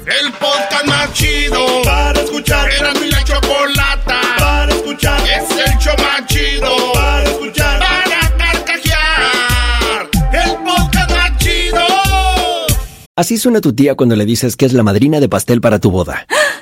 El 0.06 0.34
podcast 0.34 0.86
más 0.86 1.14
chido 1.14 1.82
para 1.84 2.20
escuchar. 2.20 2.70
Erasmo 2.72 3.06
y 3.06 3.10
la 3.10 3.24
Chocolata 3.24 4.27
escuchar. 4.88 5.20
Es 5.22 5.50
el 5.52 5.78
show 5.80 5.94
más 5.98 6.26
chido 6.28 6.94
para 6.94 7.24
escuchar. 7.24 7.80
Para 7.80 8.38
carcajear. 8.38 10.10
El 10.32 10.56
podcast 10.64 11.12
más 11.12 11.38
chido. 11.38 11.86
Así 13.16 13.38
suena 13.38 13.62
tu 13.62 13.74
tía 13.74 13.96
cuando 13.96 14.16
le 14.16 14.26
dices 14.26 14.56
que 14.56 14.66
es 14.66 14.74
la 14.74 14.84
madrina 14.84 15.20
de 15.20 15.28
pastel 15.28 15.62
para 15.62 15.80
tu 15.80 15.92
boda. 15.92 16.26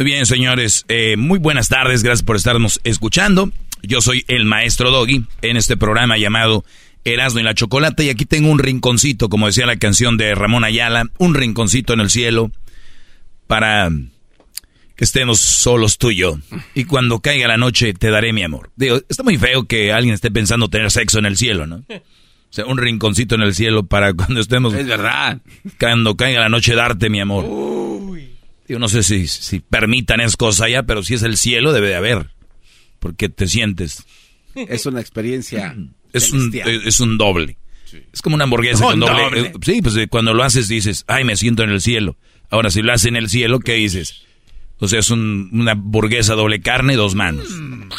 Muy 0.00 0.06
bien, 0.06 0.24
señores. 0.24 0.86
Eh, 0.88 1.18
muy 1.18 1.38
buenas 1.38 1.68
tardes. 1.68 2.02
Gracias 2.02 2.22
por 2.22 2.34
estarnos 2.34 2.80
escuchando. 2.84 3.52
Yo 3.82 4.00
soy 4.00 4.24
el 4.28 4.46
maestro 4.46 4.90
Doggy 4.90 5.26
en 5.42 5.58
este 5.58 5.76
programa 5.76 6.16
llamado 6.16 6.64
Erasmo 7.04 7.40
y 7.40 7.42
la 7.42 7.52
Chocolate. 7.52 8.04
Y 8.04 8.08
aquí 8.08 8.24
tengo 8.24 8.50
un 8.50 8.60
rinconcito, 8.60 9.28
como 9.28 9.44
decía 9.44 9.66
la 9.66 9.76
canción 9.76 10.16
de 10.16 10.34
Ramón 10.34 10.64
Ayala, 10.64 11.10
un 11.18 11.34
rinconcito 11.34 11.92
en 11.92 12.00
el 12.00 12.08
cielo 12.08 12.50
para 13.46 13.90
que 14.96 15.04
estemos 15.04 15.38
solos 15.38 15.98
tú 15.98 16.10
y 16.10 16.16
yo. 16.16 16.38
Y 16.74 16.84
cuando 16.84 17.20
caiga 17.20 17.46
la 17.46 17.58
noche 17.58 17.92
te 17.92 18.08
daré 18.08 18.32
mi 18.32 18.42
amor. 18.42 18.70
Digo, 18.76 19.02
está 19.06 19.22
muy 19.22 19.36
feo 19.36 19.64
que 19.64 19.92
alguien 19.92 20.14
esté 20.14 20.30
pensando 20.30 20.70
tener 20.70 20.90
sexo 20.90 21.18
en 21.18 21.26
el 21.26 21.36
cielo, 21.36 21.66
¿no? 21.66 21.76
O 21.76 22.52
sea, 22.52 22.64
un 22.64 22.78
rinconcito 22.78 23.34
en 23.34 23.42
el 23.42 23.54
cielo 23.54 23.84
para 23.84 24.14
cuando 24.14 24.40
estemos... 24.40 24.72
Es 24.72 24.86
verdad. 24.86 25.42
Cuando 25.78 26.16
caiga 26.16 26.40
la 26.40 26.48
noche 26.48 26.74
darte 26.74 27.10
mi 27.10 27.20
amor. 27.20 27.44
Uy. 27.44 28.09
Yo 28.70 28.78
no 28.78 28.88
sé 28.88 29.02
si, 29.02 29.26
si 29.26 29.58
permitan 29.58 30.20
esas 30.20 30.36
cosas 30.36 30.60
allá, 30.60 30.84
pero 30.84 31.02
si 31.02 31.14
es 31.14 31.24
el 31.24 31.36
cielo 31.36 31.72
debe 31.72 31.88
de 31.88 31.96
haber. 31.96 32.30
Porque 33.00 33.28
te 33.28 33.48
sientes... 33.48 34.04
Es 34.54 34.86
una 34.86 35.00
experiencia. 35.00 35.74
Es 36.12 36.32
un, 36.32 36.52
es 36.52 36.98
un 36.98 37.18
doble. 37.18 37.56
Es 38.12 38.20
como 38.20 38.34
una 38.34 38.42
hamburguesa 38.42 38.84
con 38.84 38.98
doble. 38.98 39.40
Eh, 39.40 39.52
sí, 39.62 39.80
pues 39.80 39.94
eh, 39.96 40.08
cuando 40.08 40.34
lo 40.34 40.42
haces 40.42 40.66
dices, 40.66 41.04
ay, 41.06 41.22
me 41.22 41.36
siento 41.36 41.62
en 41.62 41.70
el 41.70 41.80
cielo. 41.80 42.16
Ahora, 42.50 42.68
si 42.70 42.82
lo 42.82 42.92
haces 42.92 43.06
en 43.06 43.14
el 43.14 43.28
cielo, 43.28 43.60
¿qué 43.60 43.74
dices? 43.74 44.24
O 44.80 44.88
sea, 44.88 44.98
es 44.98 45.10
una 45.10 45.70
hamburguesa 45.70 46.34
doble 46.34 46.60
carne, 46.60 46.96
dos 46.96 47.14
manos. 47.14 47.48
Mm. 47.48 47.90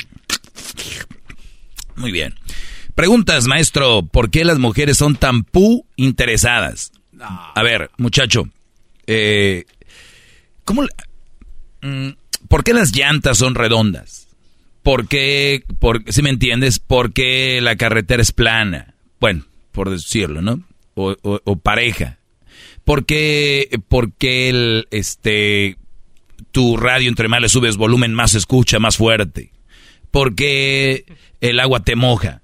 Muy 1.96 2.12
bien. 2.12 2.36
Preguntas, 2.96 3.48
maestro, 3.48 4.06
¿por 4.06 4.30
qué 4.30 4.44
las 4.44 4.60
mujeres 4.60 4.98
son 4.98 5.16
tan 5.16 5.46
pu 5.46 5.86
interesadas? 5.96 6.92
A 7.22 7.64
ver, 7.64 7.92
muchacho, 7.98 8.50
eh, 9.08 9.64
¿cómo, 10.66 10.84
mm, 11.82 12.10
¿por 12.48 12.64
qué 12.64 12.74
las 12.74 12.96
llantas 12.96 13.38
son 13.38 13.56
redondas? 13.56 14.28
¿Por 14.84 15.08
qué, 15.08 15.64
por, 15.80 16.04
si 16.12 16.22
me 16.22 16.30
entiendes, 16.30 16.80
por 16.80 17.14
qué 17.14 17.60
la 17.62 17.76
carretera 17.76 18.22
es 18.22 18.32
plana? 18.32 18.96
Bueno, 19.20 19.46
por 19.72 19.90
decirlo, 19.90 20.42
¿no? 20.42 20.64
O, 20.96 21.56
pareja. 21.58 22.18
¿Por 22.84 23.06
qué, 23.06 23.70
porque 23.88 24.50
el, 24.50 24.88
este, 24.92 25.78
tu 26.52 26.78
radio 26.78 27.10
entre 27.10 27.28
más 27.28 27.42
le 27.42 27.50
subes 27.50 27.78
volumen, 27.78 28.14
más 28.14 28.34
escucha, 28.34 28.80
más 28.80 28.98
fuerte? 28.98 29.52
porque 30.12 31.06
el 31.40 31.60
agua 31.60 31.80
te 31.80 31.96
moja. 31.96 32.42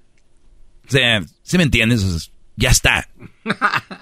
O 0.88 0.90
sea, 0.90 1.22
¿sí 1.42 1.58
me 1.58 1.64
entiendes? 1.64 2.32
ya 2.56 2.70
está. 2.70 3.08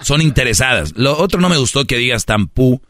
Son 0.01 0.23
interesadas. 0.23 0.95
Lo 0.97 1.19
otro 1.19 1.41
no 1.41 1.51
me 1.51 1.59
gustó 1.59 1.85
que 1.85 1.99
digas 1.99 2.25
tampú. 2.25 2.81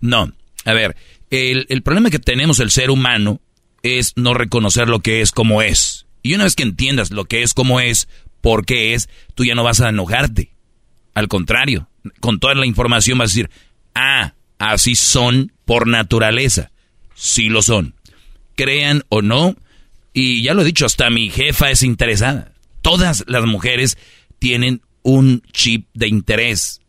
No. 0.00 0.32
A 0.66 0.74
ver, 0.74 0.96
el, 1.30 1.64
el 1.70 1.82
problema 1.82 2.10
que 2.10 2.18
tenemos 2.18 2.60
el 2.60 2.70
ser 2.70 2.90
humano 2.90 3.40
es 3.82 4.12
no 4.16 4.34
reconocer 4.34 4.88
lo 4.88 5.00
que 5.00 5.22
es 5.22 5.32
como 5.32 5.62
es. 5.62 6.06
Y 6.22 6.34
una 6.34 6.44
vez 6.44 6.56
que 6.56 6.64
entiendas 6.64 7.10
lo 7.10 7.24
que 7.24 7.42
es 7.42 7.54
como 7.54 7.80
es, 7.80 8.08
por 8.40 8.66
qué 8.66 8.94
es, 8.94 9.08
tú 9.34 9.44
ya 9.44 9.54
no 9.54 9.64
vas 9.64 9.80
a 9.80 9.88
enojarte. 9.88 10.50
Al 11.14 11.28
contrario, 11.28 11.88
con 12.20 12.40
toda 12.40 12.54
la 12.54 12.66
información 12.66 13.18
vas 13.18 13.30
a 13.30 13.32
decir, 13.32 13.50
ah, 13.94 14.34
así 14.58 14.94
son 14.94 15.52
por 15.64 15.86
naturaleza. 15.86 16.70
Sí 17.14 17.48
lo 17.48 17.62
son. 17.62 17.94
Crean 18.54 19.04
o 19.08 19.22
no. 19.22 19.56
Y 20.12 20.42
ya 20.42 20.54
lo 20.54 20.62
he 20.62 20.66
dicho, 20.66 20.86
hasta 20.86 21.10
mi 21.10 21.30
jefa 21.30 21.70
es 21.70 21.82
interesada. 21.82 22.52
Todas 22.82 23.24
las 23.26 23.44
mujeres 23.46 23.96
tienen 24.38 24.82
un 25.02 25.42
chip 25.52 25.86
de 25.94 26.08
interés. 26.08 26.80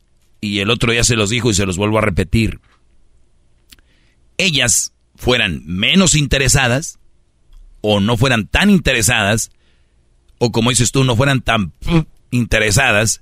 Y 0.41 0.59
el 0.59 0.69
otro 0.69 0.91
día 0.91 1.03
se 1.03 1.15
los 1.15 1.29
dijo 1.29 1.49
y 1.49 1.53
se 1.53 1.65
los 1.65 1.77
vuelvo 1.77 1.97
a 1.97 2.01
repetir. 2.01 2.59
Ellas 4.37 4.93
fueran 5.15 5.63
menos 5.65 6.15
interesadas 6.15 6.99
o 7.81 7.99
no 7.99 8.17
fueran 8.17 8.47
tan 8.47 8.69
interesadas 8.69 9.51
o 10.39 10.51
como 10.51 10.69
dices 10.69 10.91
tú, 10.91 11.03
no 11.03 11.15
fueran 11.15 11.41
tan 11.41 11.73
interesadas 12.31 13.21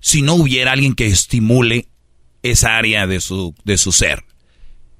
si 0.00 0.22
no 0.22 0.34
hubiera 0.34 0.72
alguien 0.72 0.94
que 0.94 1.06
estimule 1.06 1.88
esa 2.42 2.76
área 2.76 3.06
de 3.06 3.20
su, 3.20 3.54
de 3.64 3.78
su 3.78 3.92
ser. 3.92 4.24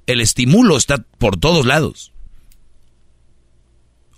El 0.05 0.21
estímulo 0.21 0.77
está 0.77 0.97
por 1.17 1.37
todos 1.37 1.65
lados. 1.65 2.11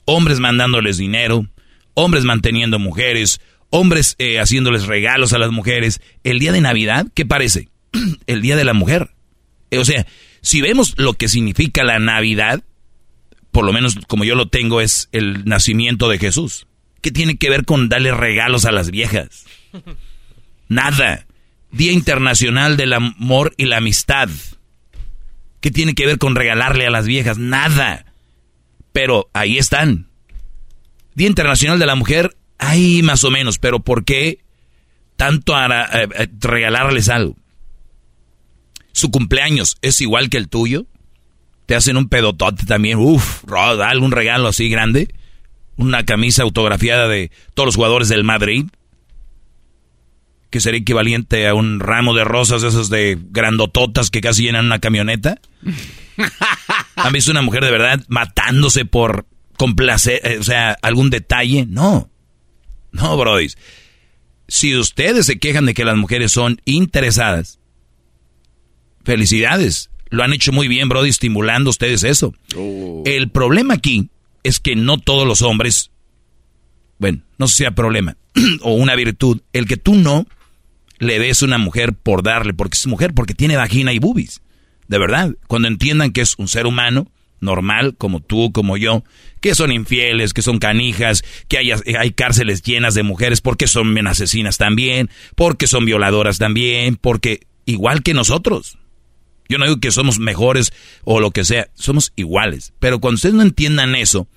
Hombres 0.05 0.39
mandándoles 0.39 0.97
dinero, 0.97 1.47
hombres 1.93 2.23
manteniendo 2.23 2.79
mujeres, 2.79 3.41
hombres 3.69 4.15
eh, 4.19 4.39
haciéndoles 4.39 4.85
regalos 4.85 5.33
a 5.33 5.39
las 5.39 5.51
mujeres. 5.51 6.01
El 6.23 6.39
día 6.39 6.51
de 6.51 6.61
Navidad, 6.61 7.07
¿qué 7.13 7.25
parece? 7.25 7.69
El 8.27 8.41
día 8.41 8.55
de 8.55 8.65
la 8.65 8.73
mujer. 8.73 9.11
Eh, 9.71 9.79
o 9.79 9.85
sea, 9.85 10.05
si 10.45 10.61
vemos 10.61 10.93
lo 10.97 11.15
que 11.15 11.27
significa 11.27 11.83
la 11.83 11.97
Navidad, 11.97 12.63
por 13.49 13.65
lo 13.65 13.73
menos 13.73 13.95
como 14.07 14.25
yo 14.25 14.35
lo 14.35 14.47
tengo, 14.47 14.79
es 14.79 15.09
el 15.11 15.43
nacimiento 15.45 16.07
de 16.07 16.19
Jesús. 16.19 16.67
¿Qué 17.01 17.09
tiene 17.09 17.37
que 17.37 17.49
ver 17.49 17.65
con 17.65 17.89
darle 17.89 18.13
regalos 18.13 18.65
a 18.65 18.71
las 18.71 18.91
viejas? 18.91 19.45
Nada. 20.67 21.25
Día 21.71 21.91
Internacional 21.91 22.77
del 22.77 22.93
Amor 22.93 23.55
y 23.57 23.65
la 23.65 23.77
Amistad. 23.77 24.29
¿Qué 25.61 25.71
tiene 25.71 25.95
que 25.95 26.05
ver 26.05 26.19
con 26.19 26.35
regalarle 26.35 26.85
a 26.85 26.91
las 26.91 27.07
viejas? 27.07 27.39
Nada. 27.39 28.05
Pero 28.93 29.31
ahí 29.33 29.57
están. 29.57 30.09
Día 31.15 31.27
Internacional 31.27 31.79
de 31.79 31.87
la 31.87 31.95
Mujer, 31.95 32.37
ahí 32.59 33.01
más 33.01 33.23
o 33.23 33.31
menos, 33.31 33.57
pero 33.57 33.79
¿por 33.79 34.05
qué 34.05 34.37
tanto 35.15 35.55
a, 35.55 35.85
eh, 35.85 36.07
eh, 36.19 36.27
regalarles 36.39 37.09
algo? 37.09 37.35
¿Su 38.95 39.11
cumpleaños 39.11 39.77
es 39.81 40.01
igual 40.01 40.29
que 40.29 40.37
el 40.37 40.49
tuyo? 40.49 40.85
¿Te 41.65 41.75
hacen 41.75 41.97
un 41.97 42.09
pedotote 42.09 42.65
también? 42.65 42.97
Uf, 42.97 43.43
algún 43.51 44.11
regalo 44.11 44.47
así 44.47 44.69
grande 44.69 45.13
una 45.77 46.05
camisa 46.05 46.43
autografiada 46.43 47.07
de 47.07 47.31
todos 47.53 47.67
los 47.67 47.75
jugadores 47.75 48.07
del 48.09 48.23
Madrid, 48.23 48.65
que 50.49 50.61
sería 50.61 50.79
equivalente 50.79 51.47
a 51.47 51.53
un 51.53 51.79
ramo 51.79 52.13
de 52.13 52.23
rosas 52.23 52.63
esos 52.63 52.89
de 52.89 53.17
grandototas 53.19 54.09
que 54.09 54.21
casi 54.21 54.43
llenan 54.43 54.65
una 54.65 54.79
camioneta. 54.79 55.39
¿Han 56.95 57.13
visto 57.13 57.31
una 57.31 57.41
mujer 57.41 57.63
de 57.63 57.71
verdad 57.71 58.01
matándose 58.07 58.85
por 58.85 59.25
complacer, 59.57 60.21
eh, 60.23 60.37
o 60.39 60.43
sea, 60.43 60.77
algún 60.81 61.09
detalle? 61.09 61.65
No. 61.67 62.09
No, 62.93 63.17
Brody. 63.17 63.49
Si 64.47 64.77
ustedes 64.77 65.25
se 65.25 65.39
quejan 65.39 65.65
de 65.65 65.73
que 65.73 65.83
las 65.83 65.97
mujeres 65.97 66.31
son 66.31 66.61
interesadas, 66.63 67.59
felicidades. 69.05 69.89
Lo 70.09 70.23
han 70.23 70.33
hecho 70.33 70.51
muy 70.51 70.67
bien, 70.67 70.89
Brody, 70.89 71.09
estimulando 71.09 71.69
ustedes 71.69 72.03
eso. 72.03 72.33
Oh. 72.55 73.03
El 73.05 73.29
problema 73.29 73.75
aquí 73.75 74.09
es 74.43 74.59
que 74.59 74.75
no 74.75 74.97
todos 74.97 75.27
los 75.27 75.41
hombres, 75.41 75.91
bueno, 76.99 77.21
no 77.37 77.47
sea 77.47 77.71
problema, 77.71 78.17
o 78.61 78.73
una 78.73 78.95
virtud, 78.95 79.41
el 79.53 79.67
que 79.67 79.77
tú 79.77 79.95
no 79.95 80.27
le 80.99 81.19
des 81.19 81.41
a 81.41 81.45
una 81.45 81.57
mujer 81.57 81.93
por 81.93 82.23
darle, 82.23 82.53
porque 82.53 82.77
es 82.77 82.87
mujer, 82.87 83.13
porque 83.13 83.33
tiene 83.33 83.57
vagina 83.57 83.93
y 83.93 83.99
boobies. 83.99 84.41
De 84.87 84.97
verdad, 84.97 85.35
cuando 85.47 85.67
entiendan 85.67 86.11
que 86.11 86.21
es 86.21 86.35
un 86.37 86.47
ser 86.47 86.67
humano 86.67 87.11
normal, 87.41 87.95
como 87.97 88.19
tú, 88.21 88.51
como 88.51 88.77
yo, 88.77 89.03
que 89.41 89.55
son 89.55 89.71
infieles, 89.71 90.33
que 90.33 90.41
son 90.41 90.59
canijas, 90.59 91.23
que 91.47 91.57
hay, 91.57 91.71
hay 91.71 92.11
cárceles 92.11 92.61
llenas 92.61 92.93
de 92.93 93.03
mujeres 93.03 93.41
porque 93.41 93.67
son 93.67 94.07
asesinas 94.07 94.57
también, 94.57 95.09
porque 95.35 95.67
son 95.67 95.85
violadoras 95.85 96.37
también, 96.37 96.95
porque 96.95 97.41
igual 97.65 98.03
que 98.03 98.13
nosotros. 98.13 98.77
Yo 99.47 99.57
no 99.57 99.65
digo 99.65 99.79
que 99.79 99.91
somos 99.91 100.19
mejores 100.19 100.73
o 101.03 101.19
lo 101.19 101.31
que 101.31 101.43
sea, 101.43 101.69
somos 101.75 102.13
iguales. 102.15 102.73
Pero 102.79 102.99
cuando 102.99 103.15
ustedes 103.15 103.35
no 103.35 103.41
entiendan 103.41 103.95
eso, 103.95 104.27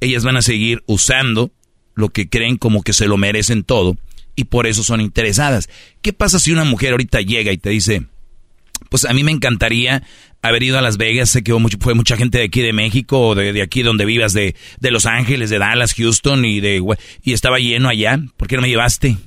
ellas 0.00 0.24
van 0.24 0.36
a 0.36 0.42
seguir 0.42 0.82
usando 0.86 1.50
lo 1.94 2.08
que 2.10 2.28
creen 2.28 2.56
como 2.56 2.82
que 2.82 2.92
se 2.92 3.06
lo 3.06 3.16
merecen 3.16 3.64
todo 3.64 3.96
y 4.36 4.44
por 4.44 4.66
eso 4.66 4.82
son 4.82 5.00
interesadas. 5.00 5.68
¿Qué 6.02 6.12
pasa 6.12 6.38
si 6.38 6.52
una 6.52 6.64
mujer 6.64 6.92
ahorita 6.92 7.20
llega 7.20 7.52
y 7.52 7.58
te 7.58 7.70
dice, 7.70 8.06
pues 8.88 9.04
a 9.04 9.12
mí 9.12 9.22
me 9.22 9.32
encantaría 9.32 10.02
haber 10.42 10.62
ido 10.62 10.78
a 10.78 10.82
Las 10.82 10.96
Vegas, 10.96 11.30
sé 11.30 11.42
que 11.42 11.54
fue 11.80 11.94
mucha 11.94 12.16
gente 12.16 12.38
de 12.38 12.44
aquí 12.44 12.62
de 12.62 12.72
México 12.72 13.20
o 13.20 13.34
de, 13.34 13.60
aquí 13.60 13.82
donde 13.82 14.06
vivas, 14.06 14.32
de, 14.32 14.56
de, 14.80 14.90
Los 14.90 15.06
Ángeles, 15.06 15.50
de 15.50 15.58
Dallas, 15.58 15.94
Houston 15.94 16.44
y 16.44 16.60
de 16.60 16.82
y 17.22 17.32
estaba 17.32 17.58
lleno 17.58 17.88
allá, 17.88 18.18
¿por 18.36 18.48
qué 18.48 18.56
no 18.56 18.62
me 18.62 18.68
llevaste? 18.68 19.18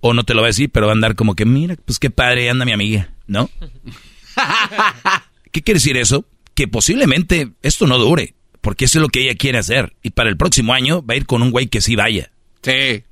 O 0.00 0.14
no 0.14 0.24
te 0.24 0.34
lo 0.34 0.40
voy 0.40 0.46
a 0.46 0.48
decir, 0.48 0.70
pero 0.70 0.86
va 0.86 0.92
a 0.92 0.94
andar 0.94 1.14
como 1.14 1.36
que, 1.36 1.44
mira, 1.44 1.76
pues 1.84 1.98
qué 1.98 2.10
padre 2.10 2.50
anda 2.50 2.64
mi 2.64 2.72
amiga, 2.72 3.10
¿no? 3.30 3.48
¿Qué 5.52 5.62
quiere 5.62 5.78
decir 5.78 5.96
eso? 5.96 6.26
Que 6.54 6.68
posiblemente 6.68 7.52
esto 7.62 7.86
no 7.86 7.96
dure, 7.96 8.34
porque 8.60 8.84
eso 8.84 8.98
es 8.98 9.02
lo 9.02 9.08
que 9.08 9.22
ella 9.22 9.36
quiere 9.36 9.58
hacer. 9.58 9.96
Y 10.02 10.10
para 10.10 10.28
el 10.28 10.36
próximo 10.36 10.74
año 10.74 11.04
va 11.04 11.14
a 11.14 11.16
ir 11.16 11.26
con 11.26 11.42
un 11.42 11.50
güey 11.50 11.68
que 11.68 11.80
sí 11.80 11.96
vaya. 11.96 12.32
Sí. 12.62 13.04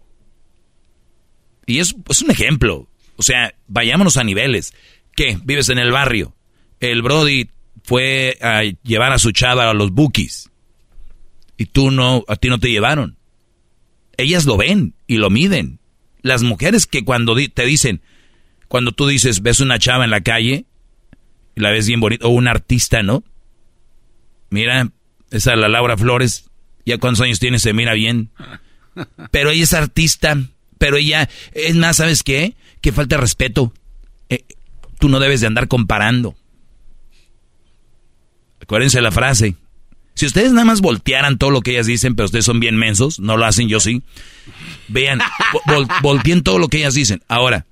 Y 1.66 1.78
es, 1.78 1.94
es 2.08 2.22
un 2.22 2.30
ejemplo. 2.30 2.88
O 3.16 3.22
sea, 3.22 3.54
vayámonos 3.66 4.16
a 4.16 4.24
niveles. 4.24 4.74
¿Qué? 5.16 5.38
Vives 5.44 5.68
en 5.68 5.78
el 5.78 5.92
barrio. 5.92 6.34
El 6.80 7.02
Brody 7.02 7.50
fue 7.84 8.38
a 8.40 8.62
llevar 8.82 9.12
a 9.12 9.18
su 9.18 9.30
chava 9.32 9.70
a 9.70 9.74
los 9.74 9.92
bookies. 9.92 10.50
Y 11.56 11.66
tú 11.66 11.90
no, 11.90 12.24
a 12.28 12.36
ti 12.36 12.48
no 12.48 12.58
te 12.58 12.70
llevaron. 12.70 13.16
Ellas 14.16 14.46
lo 14.46 14.56
ven 14.56 14.94
y 15.06 15.16
lo 15.16 15.30
miden. 15.30 15.80
Las 16.22 16.42
mujeres 16.42 16.86
que 16.86 17.04
cuando 17.04 17.36
te 17.36 17.64
dicen, 17.64 18.02
cuando 18.68 18.92
tú 18.92 19.06
dices, 19.06 19.42
ves 19.42 19.60
una 19.60 19.78
chava 19.78 20.04
en 20.04 20.10
la 20.10 20.20
calle, 20.20 20.66
y 21.56 21.60
la 21.60 21.70
ves 21.70 21.86
bien 21.86 22.00
bonita, 22.00 22.26
o 22.26 22.30
un 22.30 22.48
artista, 22.48 23.02
¿no? 23.02 23.24
Mira, 24.50 24.90
esa 25.30 25.56
la 25.56 25.68
Laura 25.68 25.96
Flores, 25.96 26.50
ya 26.86 26.98
cuántos 26.98 27.22
años 27.22 27.40
tiene, 27.40 27.58
se 27.58 27.72
mira 27.72 27.94
bien. 27.94 28.30
Pero 29.30 29.50
ella 29.50 29.64
es 29.64 29.74
artista, 29.74 30.36
pero 30.78 30.96
ella, 30.96 31.28
es 31.52 31.74
más, 31.74 31.96
¿sabes 31.96 32.22
qué? 32.22 32.54
Que 32.80 32.92
falta 32.92 33.16
respeto. 33.16 33.72
Eh, 34.28 34.44
tú 34.98 35.08
no 35.08 35.20
debes 35.20 35.40
de 35.40 35.48
andar 35.48 35.68
comparando. 35.68 36.36
Acuérdense 38.62 39.00
la 39.00 39.10
frase. 39.10 39.56
Si 40.14 40.26
ustedes 40.26 40.52
nada 40.52 40.64
más 40.64 40.80
voltearan 40.80 41.38
todo 41.38 41.50
lo 41.50 41.60
que 41.60 41.72
ellas 41.72 41.86
dicen, 41.86 42.16
pero 42.16 42.26
ustedes 42.26 42.44
son 42.44 42.60
bien 42.60 42.76
mensos, 42.76 43.20
no 43.20 43.36
lo 43.36 43.44
hacen, 43.44 43.68
yo 43.68 43.80
sí. 43.80 44.02
Vean, 44.88 45.20
volteen 46.02 46.42
todo 46.42 46.58
lo 46.58 46.68
que 46.68 46.78
ellas 46.78 46.94
dicen. 46.94 47.22
Ahora, 47.28 47.66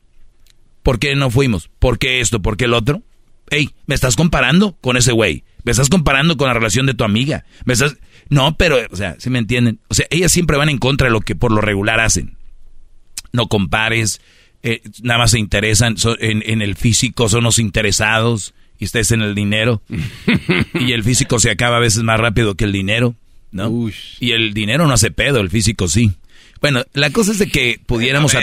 ¿por 0.86 1.00
qué 1.00 1.16
no 1.16 1.32
fuimos? 1.32 1.68
¿Por 1.80 1.98
qué 1.98 2.20
esto? 2.20 2.40
¿Por 2.40 2.56
qué 2.56 2.66
el 2.66 2.72
otro? 2.72 3.02
Ey, 3.50 3.70
¿me 3.86 3.96
estás 3.96 4.14
comparando 4.14 4.76
con 4.80 4.96
ese 4.96 5.10
güey? 5.10 5.42
¿Me 5.64 5.72
estás 5.72 5.88
comparando 5.88 6.36
con 6.36 6.46
la 6.46 6.54
relación 6.54 6.86
de 6.86 6.94
tu 6.94 7.02
amiga? 7.02 7.44
¿Me 7.64 7.72
estás... 7.72 7.96
No, 8.28 8.56
pero, 8.56 8.76
o 8.88 8.94
sea, 8.94 9.16
¿sí 9.18 9.28
me 9.28 9.40
entienden? 9.40 9.80
O 9.88 9.94
sea, 9.94 10.06
ellas 10.10 10.30
siempre 10.30 10.56
van 10.56 10.68
en 10.68 10.78
contra 10.78 11.08
de 11.08 11.12
lo 11.12 11.22
que 11.22 11.34
por 11.34 11.50
lo 11.50 11.60
regular 11.60 11.98
hacen. 11.98 12.36
No 13.32 13.48
compares, 13.48 14.20
eh, 14.62 14.80
nada 15.02 15.18
más 15.18 15.32
se 15.32 15.40
interesan 15.40 15.96
en, 16.20 16.62
el 16.62 16.76
físico, 16.76 17.28
son 17.28 17.42
los 17.42 17.58
interesados 17.58 18.54
y 18.78 18.84
ustedes 18.84 19.10
en 19.10 19.22
el 19.22 19.34
dinero. 19.34 19.82
y 20.74 20.92
el 20.92 21.02
físico 21.02 21.40
se 21.40 21.50
acaba 21.50 21.78
a 21.78 21.80
veces 21.80 22.04
más 22.04 22.20
rápido 22.20 22.54
que 22.54 22.62
el 22.62 22.70
dinero, 22.70 23.16
¿no? 23.50 23.90
Y 24.20 24.30
el 24.30 24.54
dinero 24.54 24.86
no 24.86 24.94
hace 24.94 25.10
pedo, 25.10 25.40
el 25.40 25.50
físico 25.50 25.88
sí. 25.88 26.12
Bueno, 26.60 26.84
la 26.92 27.10
cosa 27.10 27.32
es 27.32 27.38
de 27.38 27.48
que 27.48 27.80
pudiéramos... 27.84 28.34
A, 28.34 28.40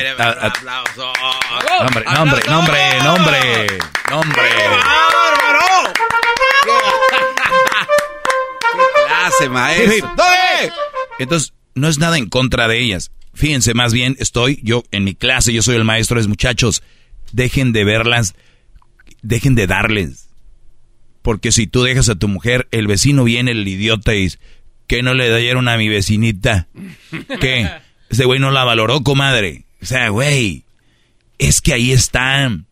Nombre, 1.84 2.06
nombre, 2.06 2.42
nombre, 2.48 2.80
nombre, 3.04 3.68
nombre. 4.10 4.44
¿Qué 8.72 8.80
clase, 9.08 9.50
maestro? 9.50 10.24
Entonces, 11.20 11.54
no 11.76 11.88
es 11.88 11.98
nada 11.98 12.18
en 12.18 12.30
contra 12.30 12.68
de 12.68 12.80
ellas. 12.80 13.12
Fíjense, 13.34 13.74
más 13.74 13.94
bien 13.94 14.16
estoy 14.20 14.60
yo 14.64 14.84
en 14.92 15.04
mi 15.04 15.16
clase, 15.16 15.54
yo 15.54 15.64
soy 15.64 15.76
el 15.76 15.84
maestro 15.84 16.22
de 16.22 16.28
muchachos. 16.28 16.84
Dejen 17.32 17.74
de 17.74 17.84
verlas, 17.84 18.36
dejen 19.22 19.56
de 19.56 19.68
darles. 19.68 20.30
Porque 21.22 21.52
si 21.52 21.68
tú 21.68 21.84
dejas 21.84 22.10
a 22.10 22.16
tu 22.16 22.28
mujer, 22.28 22.68
el 22.72 22.86
vecino 22.86 23.24
viene, 23.24 23.52
el 23.52 23.68
idiota, 23.68 24.14
y 24.14 24.32
que 24.88 25.02
no 25.02 25.14
le 25.14 25.36
dieron 25.40 25.68
a 25.68 25.78
mi 25.78 25.90
vecinita? 25.90 26.68
¿Qué? 27.40 27.70
Ese 28.14 28.26
güey 28.26 28.40
no 28.40 28.52
la 28.52 28.64
valoró, 28.64 29.02
comadre. 29.02 29.66
O 29.82 29.88
sea, 29.88 30.10
güey, 30.10 30.66
es 31.40 31.62
que 31.62 31.74
ahí 31.74 31.92
están. 31.92 32.68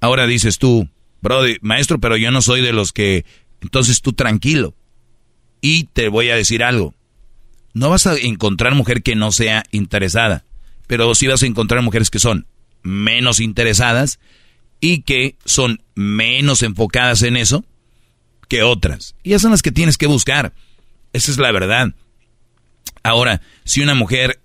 Ahora 0.00 0.26
dices 0.26 0.56
tú, 0.56 0.88
Brody, 1.20 1.58
maestro, 1.60 1.98
pero 1.98 2.16
yo 2.16 2.30
no 2.30 2.40
soy 2.40 2.62
de 2.62 2.72
los 2.72 2.92
que... 2.92 3.26
Entonces 3.60 4.00
tú 4.00 4.14
tranquilo. 4.14 4.74
Y 5.60 5.84
te 5.92 6.08
voy 6.08 6.30
a 6.30 6.36
decir 6.36 6.64
algo. 6.64 6.94
No 7.74 7.90
vas 7.90 8.06
a 8.06 8.16
encontrar 8.16 8.74
mujer 8.74 9.02
que 9.02 9.14
no 9.14 9.30
sea 9.30 9.62
interesada, 9.72 10.46
pero 10.86 11.14
sí 11.14 11.26
vas 11.26 11.42
a 11.42 11.46
encontrar 11.46 11.82
mujeres 11.82 12.08
que 12.08 12.18
son 12.18 12.46
menos 12.82 13.40
interesadas 13.40 14.20
y 14.80 15.02
que 15.02 15.36
son 15.44 15.82
menos 15.94 16.62
enfocadas 16.62 17.20
en 17.24 17.36
eso 17.36 17.62
que 18.48 18.62
otras. 18.62 19.16
Y 19.22 19.32
esas 19.32 19.42
son 19.42 19.50
las 19.50 19.60
que 19.60 19.70
tienes 19.70 19.98
que 19.98 20.06
buscar. 20.06 20.54
Esa 21.12 21.30
es 21.30 21.36
la 21.36 21.52
verdad. 21.52 21.92
Ahora, 23.02 23.40
si 23.64 23.80
una 23.80 23.94
mujer 23.94 24.40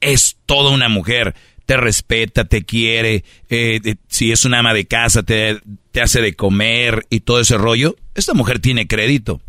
es 0.00 0.36
toda 0.46 0.70
una 0.70 0.88
mujer, 0.88 1.34
te 1.66 1.76
respeta, 1.76 2.46
te 2.46 2.64
quiere, 2.64 3.24
eh, 3.48 3.96
si 4.08 4.32
es 4.32 4.44
una 4.44 4.58
ama 4.58 4.74
de 4.74 4.86
casa, 4.86 5.22
te, 5.22 5.60
te 5.92 6.00
hace 6.00 6.20
de 6.20 6.34
comer 6.34 7.06
y 7.10 7.20
todo 7.20 7.40
ese 7.40 7.56
rollo, 7.56 7.96
esta 8.14 8.34
mujer 8.34 8.58
tiene 8.58 8.86
crédito 8.86 9.40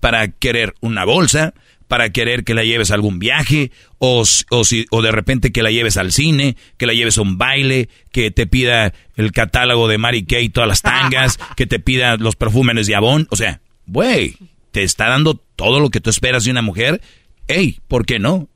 para 0.00 0.28
querer 0.28 0.74
una 0.80 1.04
bolsa, 1.04 1.54
para 1.88 2.10
querer 2.10 2.44
que 2.44 2.54
la 2.54 2.64
lleves 2.64 2.90
a 2.90 2.94
algún 2.94 3.18
viaje, 3.18 3.72
o, 3.98 4.24
o, 4.50 4.64
si, 4.64 4.86
o 4.90 5.02
de 5.02 5.10
repente 5.10 5.50
que 5.52 5.62
la 5.62 5.70
lleves 5.70 5.96
al 5.96 6.12
cine, 6.12 6.56
que 6.76 6.86
la 6.86 6.92
lleves 6.92 7.18
a 7.18 7.22
un 7.22 7.38
baile, 7.38 7.88
que 8.12 8.30
te 8.30 8.46
pida 8.46 8.92
el 9.16 9.32
catálogo 9.32 9.88
de 9.88 9.98
Mary 9.98 10.24
Kay, 10.24 10.50
todas 10.50 10.68
las 10.68 10.82
tangas, 10.82 11.38
que 11.56 11.66
te 11.66 11.80
pida 11.80 12.16
los 12.16 12.36
perfumes 12.36 12.86
de 12.86 12.94
Avon. 12.94 13.26
O 13.30 13.36
sea, 13.36 13.60
güey, 13.86 14.36
te 14.70 14.82
está 14.82 15.08
dando 15.08 15.34
todo 15.34 15.80
lo 15.80 15.90
que 15.90 16.00
tú 16.00 16.10
esperas 16.10 16.44
de 16.44 16.50
una 16.50 16.62
mujer. 16.62 17.00
Ey, 17.48 17.78
¿por 17.88 18.06
qué 18.06 18.18
no? 18.18 18.48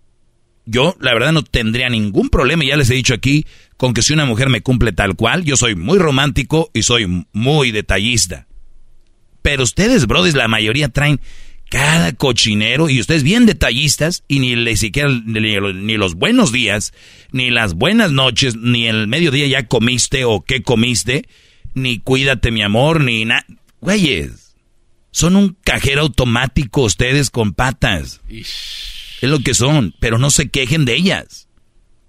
yo 0.64 0.96
la 1.00 1.12
verdad 1.14 1.32
no 1.32 1.42
tendría 1.42 1.88
ningún 1.88 2.28
problema, 2.28 2.64
ya 2.64 2.76
les 2.76 2.90
he 2.90 2.94
dicho 2.94 3.14
aquí, 3.14 3.46
con 3.76 3.94
que 3.94 4.02
si 4.02 4.12
una 4.12 4.26
mujer 4.26 4.48
me 4.48 4.60
cumple 4.60 4.92
tal 4.92 5.16
cual, 5.16 5.44
yo 5.44 5.56
soy 5.56 5.74
muy 5.74 5.98
romántico 5.98 6.70
y 6.72 6.82
soy 6.82 7.26
muy 7.32 7.72
detallista. 7.72 8.46
Pero 9.42 9.64
ustedes, 9.64 10.06
brothers, 10.06 10.36
la 10.36 10.46
mayoría 10.46 10.88
traen 10.88 11.20
cada 11.68 12.12
cochinero 12.12 12.88
y 12.88 13.00
ustedes 13.00 13.22
bien 13.22 13.46
detallistas 13.46 14.24
y 14.28 14.38
ni 14.38 14.54
le 14.54 14.76
siquiera 14.76 15.08
ni, 15.08 15.96
los 15.96 16.14
buenos 16.14 16.52
días, 16.52 16.92
ni 17.32 17.50
las 17.50 17.74
buenas 17.74 18.12
noches, 18.12 18.56
ni 18.56 18.86
el 18.86 19.08
mediodía 19.08 19.46
ya 19.46 19.66
comiste 19.66 20.24
o 20.24 20.42
qué 20.42 20.62
comiste, 20.62 21.26
ni 21.74 21.98
cuídate 21.98 22.50
mi 22.52 22.62
amor, 22.62 23.00
ni 23.00 23.24
nada. 23.24 23.44
Güeyes, 23.80 24.41
son 25.12 25.36
un 25.36 25.56
cajero 25.62 26.00
automático 26.00 26.82
ustedes 26.82 27.30
con 27.30 27.52
patas. 27.52 28.20
Es 28.28 29.28
lo 29.28 29.38
que 29.38 29.54
son, 29.54 29.94
pero 30.00 30.18
no 30.18 30.30
se 30.30 30.48
quejen 30.48 30.84
de 30.84 30.94
ellas. 30.94 31.48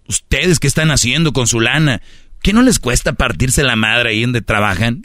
Ustedes, 0.08 0.60
¿qué 0.60 0.68
están 0.68 0.90
haciendo 0.90 1.34
con 1.34 1.46
su 1.46 1.60
lana? 1.60 2.02
¿Qué 2.42 2.54
no 2.54 2.62
les 2.62 2.80
cuesta 2.80 3.14
partirse 3.14 3.62
la 3.64 3.76
madre 3.76 4.10
ahí 4.10 4.22
donde 4.22 4.42
trabajan? 4.42 5.04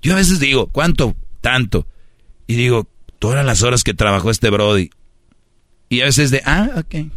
Yo 0.00 0.14
a 0.14 0.16
veces 0.16 0.40
digo, 0.40 0.68
¿cuánto? 0.68 1.14
Tanto. 1.40 1.86
Y 2.46 2.54
digo, 2.54 2.88
todas 3.18 3.44
las 3.44 3.62
horas 3.62 3.84
que 3.84 3.92
trabajó 3.92 4.30
este 4.30 4.50
Brody. 4.50 4.90
Y 5.88 6.00
a 6.00 6.04
veces 6.04 6.30
de, 6.30 6.42
ah, 6.46 6.70
ok. 6.76 7.10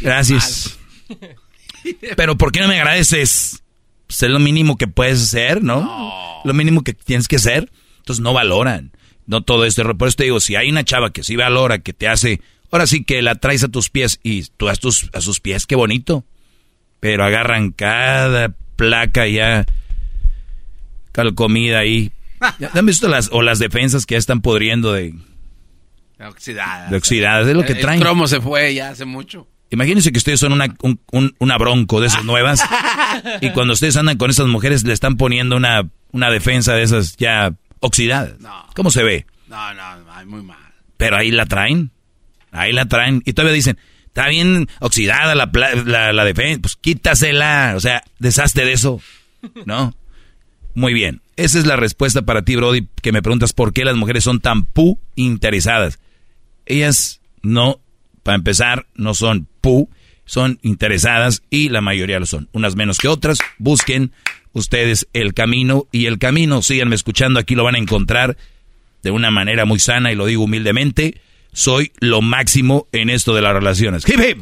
Gracias. 0.00 0.78
Pero 2.16 2.36
¿por 2.36 2.50
qué 2.50 2.60
no 2.60 2.68
me 2.68 2.78
agradeces? 2.78 3.62
Pues 4.06 4.22
es 4.22 4.30
lo 4.30 4.38
mínimo 4.38 4.76
que 4.76 4.88
puedes 4.88 5.22
hacer, 5.22 5.62
¿no? 5.62 5.82
no. 5.82 6.40
Lo 6.44 6.54
mínimo 6.54 6.82
que 6.82 6.94
tienes 6.94 7.28
que 7.28 7.36
hacer. 7.36 7.70
Entonces 8.00 8.22
no 8.22 8.32
valoran. 8.32 8.92
No 9.26 9.42
todo 9.42 9.64
esto. 9.64 9.82
Por 9.96 10.08
eso 10.08 10.16
te 10.16 10.24
digo, 10.24 10.40
si 10.40 10.56
hay 10.56 10.70
una 10.70 10.84
chava 10.84 11.12
que 11.12 11.22
sí 11.22 11.36
valora, 11.36 11.78
que 11.78 11.92
te 11.92 12.08
hace 12.08 12.40
Ahora 12.70 12.86
sí 12.86 13.04
que 13.04 13.20
la 13.20 13.34
traes 13.34 13.64
a 13.64 13.68
tus 13.68 13.90
pies 13.90 14.20
y 14.22 14.44
tú 14.56 14.68
a, 14.68 14.74
tus, 14.74 15.10
a 15.12 15.20
sus 15.20 15.40
pies, 15.40 15.66
qué 15.66 15.74
bonito. 15.74 16.24
Pero 17.00 17.24
agarran 17.24 17.72
cada 17.72 18.54
placa 18.76 19.26
ya 19.26 19.66
calcomida 21.12 21.80
ahí. 21.80 22.12
¿Han 22.74 22.86
visto 22.86 23.08
las, 23.08 23.30
o 23.32 23.42
las 23.42 23.58
defensas 23.58 24.06
que 24.06 24.14
ya 24.14 24.18
están 24.18 24.40
podriendo 24.40 24.92
de... 24.92 25.14
Oxidadas. 26.20 26.90
De 26.90 26.96
oxidadas, 26.96 27.48
es 27.48 27.54
lo 27.54 27.64
que 27.64 27.74
traen. 27.74 27.98
El 27.98 28.04
cromo 28.04 28.28
se 28.28 28.40
fue 28.40 28.74
ya 28.74 28.90
hace 28.90 29.04
mucho. 29.04 29.48
Imagínense 29.70 30.12
que 30.12 30.18
ustedes 30.18 30.38
son 30.38 30.52
una, 30.52 30.74
una 31.38 31.58
bronco 31.58 32.00
de 32.00 32.08
esas 32.08 32.24
nuevas 32.26 32.62
y 33.40 33.50
cuando 33.50 33.72
ustedes 33.72 33.96
andan 33.96 34.18
con 34.18 34.30
esas 34.30 34.46
mujeres 34.46 34.84
le 34.84 34.92
están 34.92 35.16
poniendo 35.16 35.56
una, 35.56 35.88
una 36.12 36.30
defensa 36.30 36.74
de 36.74 36.82
esas 36.82 37.16
ya 37.16 37.54
oxidadas. 37.80 38.34
¿Cómo 38.74 38.90
se 38.90 39.02
ve? 39.02 39.26
No, 39.48 39.74
no, 39.74 40.26
muy 40.26 40.42
mal. 40.42 40.58
Pero 40.96 41.16
ahí 41.16 41.30
la 41.30 41.46
traen. 41.46 41.90
Ahí 42.52 42.72
la 42.72 42.86
traen. 42.86 43.22
Y 43.24 43.32
todavía 43.32 43.54
dicen, 43.54 43.78
está 44.06 44.28
bien 44.28 44.68
oxidada 44.80 45.34
la, 45.34 45.50
la, 46.12 46.24
defensa. 46.24 46.60
Pues 46.60 46.76
quítasela. 46.76 47.74
O 47.76 47.80
sea, 47.80 48.02
deshazte 48.18 48.64
de 48.64 48.72
eso. 48.72 49.00
¿No? 49.64 49.94
Muy 50.74 50.92
bien. 50.92 51.22
Esa 51.36 51.58
es 51.58 51.66
la 51.66 51.76
respuesta 51.76 52.22
para 52.22 52.42
ti, 52.42 52.56
Brody, 52.56 52.86
que 53.02 53.12
me 53.12 53.22
preguntas 53.22 53.52
por 53.52 53.72
qué 53.72 53.84
las 53.84 53.96
mujeres 53.96 54.24
son 54.24 54.40
tan 54.40 54.64
pu 54.64 55.00
interesadas. 55.14 55.98
Ellas 56.66 57.20
no, 57.42 57.80
para 58.22 58.36
empezar, 58.36 58.86
no 58.94 59.14
son 59.14 59.48
pu, 59.60 59.88
son 60.30 60.60
interesadas 60.62 61.42
y 61.50 61.70
la 61.70 61.80
mayoría 61.80 62.20
lo 62.20 62.26
son. 62.26 62.48
Unas 62.52 62.76
menos 62.76 62.98
que 62.98 63.08
otras. 63.08 63.40
Busquen 63.58 64.12
ustedes 64.52 65.08
el 65.12 65.34
camino 65.34 65.88
y 65.90 66.06
el 66.06 66.20
camino, 66.20 66.62
síganme 66.62 66.94
escuchando, 66.94 67.40
aquí 67.40 67.56
lo 67.56 67.64
van 67.64 67.74
a 67.74 67.78
encontrar 67.78 68.36
de 69.02 69.10
una 69.10 69.32
manera 69.32 69.64
muy 69.64 69.80
sana 69.80 70.12
y 70.12 70.14
lo 70.14 70.26
digo 70.26 70.44
humildemente 70.44 71.20
soy 71.52 71.90
lo 71.98 72.22
máximo 72.22 72.86
en 72.92 73.10
esto 73.10 73.34
de 73.34 73.42
las 73.42 73.54
relaciones. 73.54 74.08
¡Hip, 74.08 74.20
hip! 74.20 74.40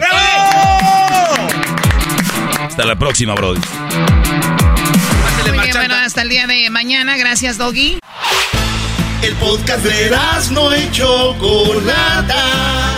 Hasta 2.61 2.85
la 2.85 2.99
próxima, 2.99 3.35
Brody. 3.35 3.63
Muy 5.47 5.59
bien, 5.59 5.73
bueno, 5.73 5.95
hasta 5.95 6.21
el 6.21 6.29
día 6.29 6.47
de 6.47 6.69
mañana. 6.69 7.17
Gracias, 7.17 7.57
Doggy. 7.57 7.99
El 9.23 9.35
podcast 9.37 9.83
de 9.83 10.11
no 10.53 10.71
hecho 10.75 11.35
Chocolata. 11.39 12.98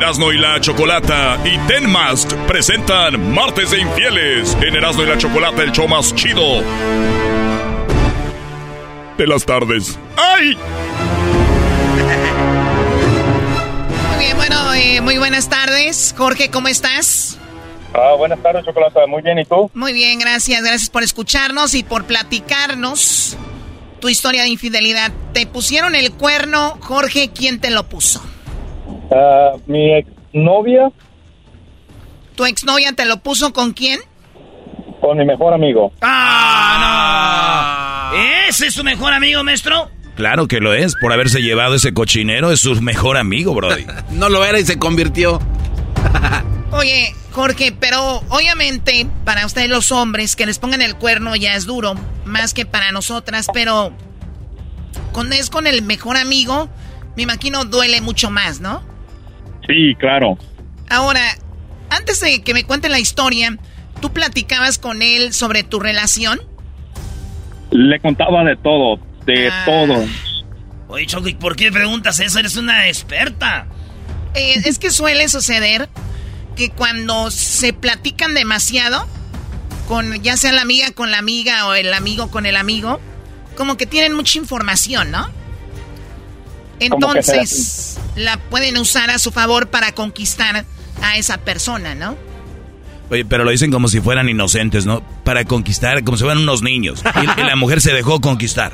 Erasmo 0.00 0.32
y 0.32 0.38
la 0.38 0.58
Chocolata 0.62 1.38
y 1.44 1.58
Ten 1.68 1.90
Mask 1.90 2.32
presentan 2.46 3.34
Martes 3.34 3.70
de 3.70 3.80
Infieles 3.80 4.56
en 4.62 4.74
Erasmo 4.74 5.02
y 5.02 5.06
la 5.06 5.18
Chocolata, 5.18 5.62
el 5.62 5.72
show 5.72 5.86
más 5.86 6.14
chido 6.14 6.62
de 9.18 9.26
las 9.26 9.44
tardes. 9.44 9.98
¡Ay! 10.16 10.56
Muy 14.08 14.24
bien, 14.24 14.36
bueno, 14.38 14.72
eh, 14.72 15.02
muy 15.02 15.18
buenas 15.18 15.50
tardes. 15.50 16.14
Jorge, 16.16 16.50
¿cómo 16.50 16.68
estás? 16.68 17.38
Ah, 17.92 18.14
buenas 18.16 18.42
tardes, 18.42 18.64
Chocolata. 18.64 19.06
Muy 19.06 19.20
bien, 19.20 19.38
¿y 19.38 19.44
tú? 19.44 19.70
Muy 19.74 19.92
bien, 19.92 20.18
gracias. 20.18 20.62
Gracias 20.62 20.88
por 20.88 21.02
escucharnos 21.02 21.74
y 21.74 21.82
por 21.82 22.06
platicarnos 22.06 23.36
tu 24.00 24.08
historia 24.08 24.44
de 24.44 24.48
infidelidad. 24.48 25.12
¿Te 25.34 25.46
pusieron 25.46 25.94
el 25.94 26.10
cuerno, 26.10 26.78
Jorge? 26.80 27.28
¿Quién 27.34 27.60
te 27.60 27.68
lo 27.68 27.86
puso? 27.86 28.22
Ah, 29.10 29.52
mi 29.66 29.94
exnovia 29.94 30.90
¿Tu 32.36 32.44
exnovia 32.44 32.92
te 32.92 33.04
lo 33.04 33.18
puso 33.18 33.52
con 33.52 33.72
quién? 33.72 34.00
con 35.00 35.16
mi 35.16 35.24
mejor 35.24 35.54
amigo. 35.54 35.92
¡Ah, 36.02 38.10
no! 38.12 38.18
¿Ese 38.48 38.66
es 38.66 38.74
su 38.74 38.84
mejor 38.84 39.14
amigo, 39.14 39.42
maestro? 39.42 39.90
Claro 40.14 40.46
que 40.46 40.60
lo 40.60 40.74
es, 40.74 40.94
por 40.94 41.12
haberse 41.12 41.40
llevado 41.40 41.74
ese 41.74 41.94
cochinero, 41.94 42.52
es 42.52 42.60
su 42.60 42.80
mejor 42.82 43.16
amigo, 43.16 43.54
Brody. 43.54 43.86
no 44.10 44.28
lo 44.28 44.44
era 44.44 44.58
y 44.58 44.66
se 44.66 44.78
convirtió. 44.78 45.40
Oye, 46.72 47.14
Jorge, 47.32 47.72
pero 47.72 48.22
obviamente 48.28 49.06
para 49.24 49.46
ustedes 49.46 49.70
los 49.70 49.90
hombres 49.90 50.36
que 50.36 50.46
les 50.46 50.58
pongan 50.58 50.82
el 50.82 50.96
cuerno 50.96 51.34
ya 51.34 51.54
es 51.54 51.64
duro, 51.64 51.94
más 52.24 52.52
que 52.52 52.66
para 52.66 52.92
nosotras, 52.92 53.46
pero 53.52 53.92
cuando 55.12 55.34
es 55.34 55.48
con 55.48 55.66
el 55.66 55.82
mejor 55.82 56.16
amigo, 56.16 56.68
me 57.16 57.22
imagino 57.22 57.64
duele 57.64 58.00
mucho 58.00 58.30
más, 58.30 58.60
¿no? 58.60 58.82
Sí, 59.70 59.94
claro. 59.96 60.36
Ahora, 60.88 61.22
antes 61.90 62.20
de 62.20 62.42
que 62.42 62.54
me 62.54 62.64
cuenten 62.64 62.90
la 62.90 62.98
historia, 62.98 63.56
¿tú 64.00 64.12
platicabas 64.12 64.78
con 64.78 65.02
él 65.02 65.32
sobre 65.32 65.62
tu 65.62 65.78
relación? 65.78 66.40
Le 67.70 68.00
contaba 68.00 68.42
de 68.42 68.56
todo, 68.56 68.98
de 69.26 69.50
todo. 69.64 70.04
Oye, 70.88 71.06
Choco, 71.06 71.28
¿y 71.28 71.34
por 71.34 71.54
qué 71.54 71.70
preguntas 71.70 72.18
eso? 72.18 72.40
Eres 72.40 72.56
una 72.56 72.88
experta. 72.88 73.66
Eh, 74.34 74.62
es 74.64 74.78
que 74.80 74.90
suele 74.90 75.28
suceder 75.28 75.88
que 76.56 76.70
cuando 76.70 77.30
se 77.30 77.72
platican 77.72 78.34
demasiado, 78.34 79.06
con 79.86 80.20
ya 80.22 80.36
sea 80.36 80.52
la 80.52 80.62
amiga 80.62 80.90
con 80.92 81.12
la 81.12 81.18
amiga 81.18 81.66
o 81.66 81.74
el 81.74 81.94
amigo 81.94 82.28
con 82.30 82.44
el 82.44 82.56
amigo, 82.56 83.00
como 83.56 83.76
que 83.76 83.86
tienen 83.86 84.14
mucha 84.14 84.38
información, 84.38 85.12
¿no? 85.12 85.28
Entonces, 86.80 87.98
la 88.16 88.38
pueden 88.38 88.76
usar 88.78 89.10
a 89.10 89.18
su 89.18 89.30
favor 89.30 89.68
para 89.68 89.92
conquistar 89.92 90.64
a 91.02 91.16
esa 91.16 91.38
persona, 91.38 91.94
¿no? 91.94 92.16
Oye, 93.10 93.24
pero 93.24 93.44
lo 93.44 93.50
dicen 93.50 93.70
como 93.72 93.88
si 93.88 94.00
fueran 94.00 94.28
inocentes, 94.28 94.86
¿no? 94.86 95.02
Para 95.24 95.44
conquistar, 95.44 96.02
como 96.04 96.16
si 96.16 96.24
fueran 96.24 96.42
unos 96.42 96.62
niños. 96.62 97.02
Y, 97.16 97.40
y 97.40 97.44
la 97.44 97.56
mujer 97.56 97.80
se 97.80 97.92
dejó 97.92 98.20
conquistar. 98.20 98.72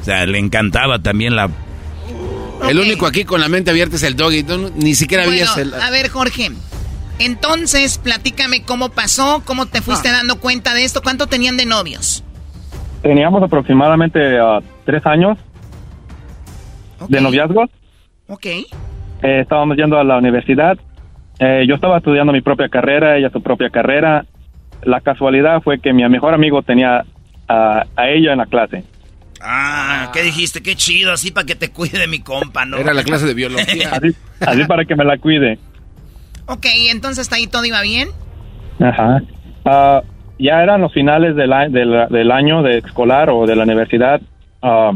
O 0.00 0.04
sea, 0.04 0.26
le 0.26 0.38
encantaba 0.38 0.98
también 1.00 1.36
la... 1.36 1.48
El 2.68 2.78
único 2.80 3.06
aquí 3.06 3.24
con 3.24 3.40
la 3.40 3.48
mente 3.48 3.70
abierta 3.70 3.96
es 3.96 4.02
el 4.02 4.16
doggy. 4.16 4.42
No- 4.42 4.70
ni 4.74 4.94
siquiera 4.94 5.24
Bueno, 5.24 5.46
el... 5.56 5.74
a 5.74 5.90
ver, 5.90 6.08
Jorge. 6.08 6.50
Entonces, 7.18 7.98
platícame 7.98 8.62
cómo 8.62 8.90
pasó, 8.90 9.42
cómo 9.44 9.66
te 9.66 9.80
fuiste 9.82 10.10
dando 10.10 10.38
cuenta 10.40 10.74
de 10.74 10.84
esto, 10.84 11.00
cuánto 11.02 11.26
tenían 11.28 11.56
de 11.56 11.64
novios. 11.64 12.22
Teníamos 13.02 13.42
aproximadamente 13.42 14.38
ah, 14.38 14.60
tres 14.84 15.04
años 15.06 15.38
de 17.08 17.20
noviazgo. 17.20 17.64
Ok. 18.28 18.46
Eh, 18.46 18.64
estábamos 19.22 19.76
yendo 19.76 19.98
a 19.98 20.04
la 20.04 20.18
universidad. 20.18 20.78
Eh, 21.38 21.64
yo 21.68 21.74
estaba 21.74 21.98
estudiando 21.98 22.32
mi 22.32 22.40
propia 22.40 22.68
carrera, 22.68 23.16
ella 23.16 23.30
su 23.30 23.42
propia 23.42 23.70
carrera. 23.70 24.24
La 24.82 25.00
casualidad 25.00 25.62
fue 25.62 25.80
que 25.80 25.92
mi 25.92 26.06
mejor 26.08 26.34
amigo 26.34 26.62
tenía 26.62 27.04
a, 27.48 27.84
a 27.96 28.08
ella 28.08 28.32
en 28.32 28.38
la 28.38 28.46
clase. 28.46 28.84
Ah, 29.40 30.10
¿qué 30.12 30.22
dijiste? 30.22 30.62
Qué 30.62 30.74
chido, 30.74 31.12
así 31.12 31.30
para 31.30 31.46
que 31.46 31.54
te 31.54 31.70
cuide 31.70 32.06
mi 32.08 32.20
compa, 32.20 32.64
¿no? 32.64 32.78
Era 32.78 32.94
la 32.94 33.04
clase 33.04 33.26
de 33.26 33.34
biología. 33.34 33.90
Así, 33.92 34.14
así 34.40 34.64
para 34.64 34.84
que 34.84 34.96
me 34.96 35.04
la 35.04 35.18
cuide. 35.18 35.58
Ok, 36.46 36.66
entonces 36.90 37.20
hasta 37.22 37.36
ahí 37.36 37.46
todo 37.46 37.64
iba 37.64 37.80
bien. 37.82 38.08
Ajá. 38.80 39.20
Ah, 39.64 40.02
ya 40.38 40.62
eran 40.62 40.80
los 40.80 40.92
finales 40.92 41.36
del, 41.36 41.50
del, 41.70 42.06
del 42.10 42.30
año 42.30 42.62
de 42.62 42.78
escolar 42.78 43.30
o 43.30 43.46
de 43.46 43.56
la 43.56 43.64
universidad. 43.64 44.20
Ah, 44.62 44.92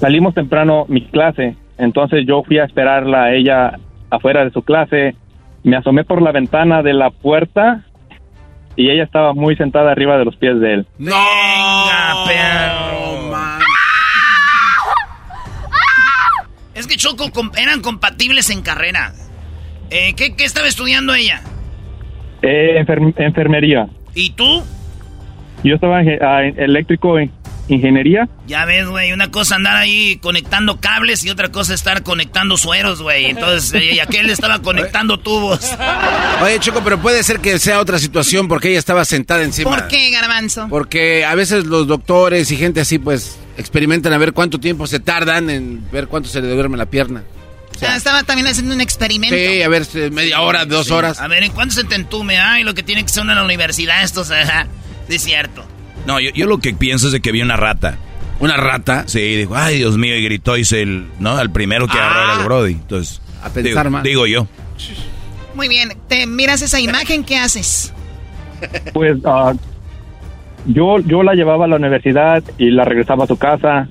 salimos 0.00 0.34
temprano 0.34 0.84
mi 0.88 1.02
clase, 1.06 1.56
entonces 1.78 2.24
yo 2.26 2.42
fui 2.42 2.58
a 2.58 2.64
esperarla 2.64 3.24
a 3.24 3.34
ella 3.34 3.78
afuera 4.10 4.44
de 4.44 4.50
su 4.50 4.62
clase. 4.62 5.14
Me 5.64 5.76
asomé 5.76 6.04
por 6.04 6.20
la 6.20 6.32
ventana 6.32 6.82
de 6.82 6.92
la 6.92 7.10
puerta 7.10 7.84
y 8.76 8.90
ella 8.90 9.04
estaba 9.04 9.32
muy 9.32 9.54
sentada 9.56 9.92
arriba 9.92 10.18
de 10.18 10.24
los 10.24 10.36
pies 10.36 10.58
de 10.60 10.74
él. 10.74 10.86
¡No! 10.98 11.14
perro! 12.26 12.92
Es 16.74 16.86
que 16.86 16.96
Choco 16.96 17.30
com- 17.32 17.50
eran 17.56 17.80
compatibles 17.80 18.50
en 18.50 18.62
carrera. 18.62 19.12
Eh, 19.90 20.14
¿qué, 20.16 20.34
qué 20.34 20.44
estaba 20.44 20.66
estudiando 20.66 21.14
ella? 21.14 21.40
Eh, 22.40 22.82
enfer- 22.82 23.14
enfermería. 23.18 23.86
¿Y 24.14 24.30
tú? 24.32 24.62
Yo 25.62 25.74
estaba 25.74 26.00
en, 26.00 26.18
ah, 26.24 26.42
en 26.44 26.58
eléctrico 26.58 27.18
en 27.18 27.30
ingeniería. 27.68 28.28
Ya 28.46 28.64
ves, 28.64 28.86
güey, 28.86 29.12
una 29.12 29.30
cosa 29.30 29.54
andar 29.56 29.76
ahí 29.76 30.16
conectando 30.20 30.80
cables 30.80 31.24
y 31.24 31.30
otra 31.30 31.50
cosa 31.50 31.74
estar 31.74 32.02
conectando 32.02 32.56
sueros, 32.56 33.00
güey. 33.02 33.26
Entonces, 33.26 33.72
eh, 33.74 33.94
y 33.94 33.98
aquel 34.00 34.28
estaba 34.30 34.60
conectando 34.60 35.18
tubos. 35.18 35.60
Oye, 36.42 36.58
Choco, 36.60 36.82
pero 36.84 37.00
puede 37.00 37.22
ser 37.22 37.40
que 37.40 37.58
sea 37.58 37.80
otra 37.80 37.98
situación 37.98 38.48
porque 38.48 38.68
ella 38.70 38.78
estaba 38.78 39.04
sentada 39.04 39.42
encima. 39.42 39.70
¿Por 39.70 39.88
qué, 39.88 40.10
Garbanzo? 40.10 40.66
Porque 40.68 41.24
a 41.24 41.34
veces 41.34 41.66
los 41.66 41.86
doctores 41.86 42.50
y 42.50 42.56
gente 42.56 42.80
así, 42.80 42.98
pues, 42.98 43.38
experimentan 43.56 44.12
a 44.12 44.18
ver 44.18 44.32
cuánto 44.32 44.58
tiempo 44.58 44.86
se 44.86 45.00
tardan 45.00 45.50
en 45.50 45.90
ver 45.90 46.08
cuánto 46.08 46.28
se 46.28 46.40
le 46.40 46.48
duerme 46.48 46.76
la 46.76 46.86
pierna. 46.86 47.22
Ah, 47.86 47.96
estaba 47.96 48.22
también 48.22 48.46
haciendo 48.46 48.74
un 48.74 48.80
experimento. 48.80 49.34
Sí, 49.34 49.60
a 49.62 49.68
ver, 49.68 49.84
eh, 49.94 50.10
media 50.10 50.40
hora, 50.40 50.64
dos 50.66 50.86
Sí. 50.86 50.92
horas. 50.92 51.18
A 51.20 51.26
ver, 51.26 51.42
¿en 51.42 51.50
cuánto 51.52 51.74
se 51.74 51.82
te 51.84 51.96
entume? 51.96 52.38
Ay, 52.38 52.62
lo 52.62 52.74
que 52.74 52.82
tiene 52.84 53.02
que 53.02 53.08
ser 53.08 53.24
una 53.24 53.32
en 53.32 53.38
la 53.38 53.44
universidad, 53.44 54.02
esto, 54.04 54.20
ajá. 54.22 54.66
Sí, 55.08 55.16
es 55.16 55.22
cierto. 55.24 55.64
No, 56.06 56.20
yo, 56.20 56.30
yo 56.34 56.46
lo 56.46 56.58
que 56.58 56.72
pienso 56.74 57.06
es 57.06 57.12
de 57.12 57.20
que 57.20 57.32
vi 57.32 57.42
una 57.42 57.56
rata. 57.56 57.96
¿Una 58.40 58.56
rata? 58.56 59.04
Sí, 59.06 59.20
dijo, 59.36 59.54
ay, 59.54 59.78
Dios 59.78 59.96
mío, 59.96 60.16
y 60.16 60.24
gritó, 60.24 60.56
y 60.56 60.64
se 60.64 60.82
el, 60.82 61.06
¿no? 61.20 61.36
Al 61.36 61.50
primero 61.50 61.86
que 61.86 61.96
agarró 61.96 62.24
era 62.24 62.40
el 62.40 62.44
Brody. 62.44 62.72
Entonces, 62.72 63.22
A 63.42 63.50
pensar 63.50 63.84
digo, 63.84 63.90
más. 63.90 64.02
digo 64.02 64.26
yo. 64.26 64.46
Muy 65.54 65.68
bien, 65.68 65.90
te 66.08 66.26
miras 66.26 66.60
esa 66.62 66.80
imagen, 66.80 67.24
¿qué 67.24 67.36
haces? 67.36 67.94
Pues 68.92 69.18
ah, 69.24 69.52
yo, 70.66 70.98
yo 71.00 71.22
la 71.22 71.34
llevaba 71.34 71.66
a 71.66 71.68
la 71.68 71.76
universidad 71.76 72.42
y 72.58 72.70
la 72.70 72.84
regresaba 72.84 73.24
a 73.24 73.26
su 73.26 73.36
casa. 73.36 73.88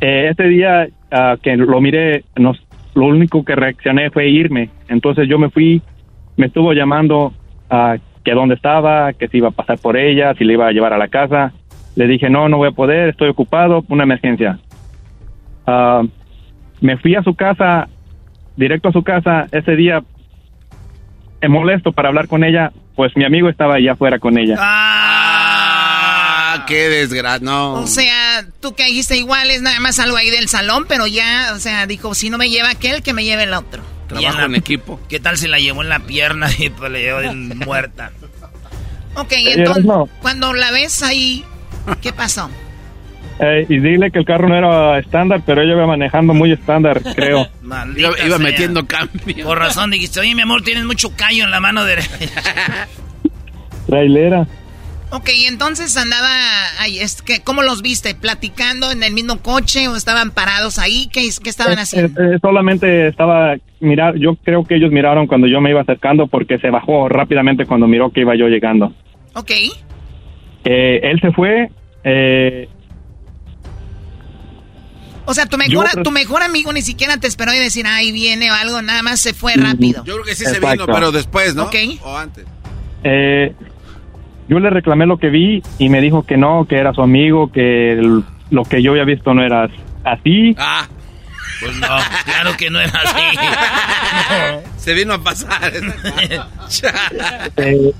Eh, 0.00 0.28
ese 0.30 0.44
día 0.44 0.88
ah, 1.10 1.36
que 1.42 1.56
lo 1.56 1.80
miré, 1.80 2.24
nos, 2.36 2.58
lo 2.94 3.06
único 3.06 3.44
que 3.44 3.54
reaccioné 3.54 4.10
fue 4.10 4.28
irme. 4.28 4.70
Entonces 4.88 5.28
yo 5.28 5.38
me 5.38 5.50
fui, 5.50 5.82
me 6.36 6.46
estuvo 6.46 6.72
llamando 6.72 7.32
a 7.70 7.96
que 8.28 8.34
dónde 8.34 8.56
estaba, 8.56 9.14
que 9.14 9.26
si 9.28 9.38
iba 9.38 9.48
a 9.48 9.52
pasar 9.52 9.78
por 9.78 9.96
ella, 9.96 10.34
si 10.34 10.44
le 10.44 10.52
iba 10.52 10.66
a 10.66 10.72
llevar 10.72 10.92
a 10.92 10.98
la 10.98 11.08
casa. 11.08 11.54
Le 11.96 12.06
dije, 12.06 12.28
no, 12.28 12.46
no 12.50 12.58
voy 12.58 12.68
a 12.68 12.72
poder, 12.72 13.08
estoy 13.08 13.30
ocupado, 13.30 13.86
una 13.88 14.04
emergencia. 14.04 14.58
Ah, 15.66 16.02
me 16.82 16.98
fui 16.98 17.14
a 17.14 17.22
su 17.22 17.34
casa, 17.34 17.88
directo 18.54 18.90
a 18.90 18.92
su 18.92 19.02
casa. 19.02 19.46
Ese 19.50 19.76
día 19.76 20.02
eh, 21.40 21.48
molesto 21.48 21.92
para 21.92 22.10
hablar 22.10 22.28
con 22.28 22.44
ella, 22.44 22.70
pues 22.96 23.16
mi 23.16 23.24
amigo 23.24 23.48
estaba 23.48 23.76
allá 23.76 23.92
afuera 23.92 24.18
con 24.18 24.36
ella. 24.36 24.56
Ah, 24.58 25.86
qué 26.66 26.90
desgracia. 26.90 27.42
No. 27.42 27.76
O 27.76 27.86
sea, 27.86 28.44
tú 28.60 28.74
que 28.74 28.84
dijiste 28.84 29.16
igual 29.16 29.50
es 29.50 29.62
nada 29.62 29.80
más 29.80 29.98
algo 30.00 30.18
ahí 30.18 30.28
del 30.28 30.48
salón, 30.48 30.84
pero 30.86 31.06
ya, 31.06 31.52
o 31.54 31.58
sea, 31.60 31.86
dijo, 31.86 32.14
si 32.14 32.28
no 32.28 32.36
me 32.36 32.50
lleva 32.50 32.68
aquel, 32.68 33.02
que 33.02 33.14
me 33.14 33.24
lleve 33.24 33.44
el 33.44 33.54
otro. 33.54 33.82
Trabajo 34.08 34.40
en 34.42 34.54
equipo. 34.54 35.00
¿Qué 35.08 35.20
tal 35.20 35.36
si 35.36 35.46
la 35.48 35.58
llevó 35.58 35.82
en 35.82 35.88
la 35.90 36.00
pierna 36.00 36.48
y 36.58 36.70
pues 36.70 36.90
la 36.90 36.98
llevó 36.98 37.20
muerta? 37.66 38.10
Ok, 39.14 39.32
Eh, 39.32 39.52
entonces, 39.56 39.84
no. 39.84 40.08
cuando 40.20 40.52
la 40.52 40.70
ves 40.70 41.02
ahí, 41.02 41.44
¿qué 42.02 42.12
pasó? 42.12 42.50
Eh, 43.40 43.66
y 43.68 43.78
dile 43.78 44.10
que 44.10 44.18
el 44.18 44.24
carro 44.24 44.48
no 44.48 44.56
era 44.56 44.98
estándar, 44.98 45.42
pero 45.46 45.62
ella 45.62 45.72
iba 45.72 45.86
manejando 45.86 46.34
muy 46.34 46.50
estándar, 46.52 47.00
creo. 47.14 47.46
Maldita 47.62 48.00
Iba, 48.08 48.18
iba 48.26 48.36
sea. 48.36 48.38
metiendo 48.38 48.86
cambio. 48.86 49.44
Por 49.46 49.58
razón 49.58 49.90
dijiste, 49.90 50.18
oye, 50.20 50.34
mi 50.34 50.42
amor, 50.42 50.62
tienes 50.62 50.84
mucho 50.84 51.12
callo 51.14 51.44
en 51.44 51.50
la 51.52 51.60
mano 51.60 51.84
derecha. 51.84 52.08
Trailera. 53.86 54.46
Ok, 55.10 55.30
entonces 55.46 55.96
andaba 55.96 56.28
ahí, 56.80 56.98
es 56.98 57.22
que, 57.22 57.40
¿cómo 57.40 57.62
los 57.62 57.80
viste? 57.80 58.14
¿Platicando 58.14 58.90
en 58.90 59.02
el 59.02 59.14
mismo 59.14 59.38
coche 59.40 59.88
o 59.88 59.96
estaban 59.96 60.30
parados 60.32 60.78
ahí? 60.78 61.08
¿Qué, 61.10 61.26
qué 61.42 61.48
estaban 61.48 61.78
Eh, 61.78 61.82
haciendo? 61.82 62.22
eh, 62.22 62.38
solamente 62.42 63.08
estaba 63.08 63.54
mirar, 63.80 64.16
yo 64.18 64.34
creo 64.36 64.64
que 64.64 64.74
ellos 64.76 64.90
miraron 64.92 65.26
cuando 65.26 65.46
yo 65.46 65.62
me 65.62 65.70
iba 65.70 65.80
acercando 65.80 66.26
porque 66.26 66.58
se 66.58 66.68
bajó 66.68 67.08
rápidamente 67.08 67.64
cuando 67.64 67.86
miró 67.86 68.10
que 68.10 68.20
iba 68.20 68.36
yo 68.36 68.48
llegando. 68.48 68.92
Ok, 69.34 69.50
Eh, 70.64 71.00
él 71.04 71.18
se 71.22 71.32
fue, 71.32 71.70
eh, 72.04 72.68
o 75.24 75.32
sea, 75.32 75.46
tu 75.46 75.56
mejor, 75.56 75.86
Yo- 75.94 76.02
tu 76.02 76.10
mejor 76.10 76.42
amigo 76.42 76.72
ni 76.74 76.82
siquiera 76.82 77.16
te 77.16 77.26
esperó 77.28 77.54
y 77.54 77.58
decir, 77.58 77.86
ahí 77.86 78.12
viene 78.12 78.50
o 78.50 78.54
algo, 78.54 78.82
nada 78.82 79.02
más 79.02 79.20
se 79.20 79.32
fue 79.32 79.54
rápido. 79.54 80.04
Yo 80.04 80.14
creo 80.14 80.24
que 80.26 80.34
sí 80.34 80.44
se 80.44 80.60
vino, 80.60 80.84
pero 80.86 81.12
después, 81.12 81.54
¿no? 81.54 81.64
Ok. 81.64 81.76
O 82.02 82.14
antes. 82.16 82.44
eh, 83.04 83.54
yo 84.48 84.58
le 84.60 84.70
reclamé 84.70 85.06
lo 85.06 85.18
que 85.18 85.28
vi 85.30 85.62
y 85.78 85.88
me 85.88 86.00
dijo 86.00 86.22
que 86.24 86.36
no, 86.36 86.64
que 86.66 86.76
era 86.76 86.92
su 86.94 87.02
amigo, 87.02 87.50
que 87.52 87.92
el- 87.92 88.24
lo 88.50 88.62
que 88.64 88.82
yo 88.82 88.92
había 88.92 89.04
visto 89.04 89.34
no 89.34 89.42
era 89.42 89.68
así. 90.04 90.54
Ah, 90.58 90.86
Pues 91.60 91.76
no, 91.80 91.86
claro 92.24 92.56
que 92.56 92.70
no 92.70 92.80
era 92.80 92.92
así. 93.04 93.36
se 94.76 94.94
vino 94.94 95.14
a 95.14 95.18
pasar. 95.18 95.72
Eh, 97.56 97.92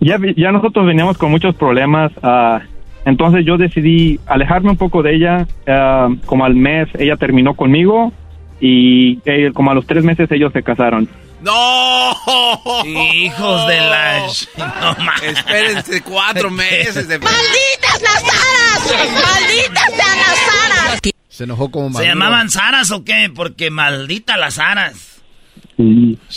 ya, 0.00 0.16
vi- 0.18 0.34
ya 0.36 0.50
nosotros 0.52 0.86
veníamos 0.86 1.18
con 1.18 1.30
muchos 1.30 1.54
problemas. 1.54 2.10
ah, 2.22 2.60
entonces 3.04 3.44
yo 3.44 3.56
decidí 3.58 4.18
alejarme 4.26 4.70
un 4.70 4.76
poco 4.76 5.02
de 5.02 5.14
ella. 5.16 5.46
ah, 5.66 6.08
como 6.26 6.44
al 6.44 6.54
mes 6.54 6.88
ella 6.98 7.16
terminó 7.16 7.54
conmigo 7.54 8.12
y 8.60 9.18
eh, 9.24 9.50
como 9.52 9.70
a 9.70 9.74
los 9.74 9.86
tres 9.86 10.04
meses 10.04 10.30
ellos 10.32 10.52
se 10.52 10.62
casaron. 10.62 11.08
¡No! 11.42 12.84
Hijos 12.84 13.66
de 13.68 13.76
la... 13.76 14.26
No. 14.56 14.96
Espérense 15.22 16.02
cuatro 16.02 16.50
meses 16.50 17.08
de... 17.08 17.18
¡Malditas 17.18 18.02
las 18.02 18.22
aras! 18.22 19.10
¡Malditas 19.12 19.86
sean 19.94 20.18
las 20.18 20.70
aras! 20.70 21.00
Se 21.28 21.44
enojó 21.44 21.70
como 21.70 21.88
¿Se 21.88 21.94
Maduro. 21.94 22.08
llamaban 22.08 22.50
Saras 22.50 22.90
o 22.90 23.04
qué? 23.04 23.30
Porque 23.34 23.70
maldita 23.70 24.36
las 24.36 24.54
Saras. 24.54 25.20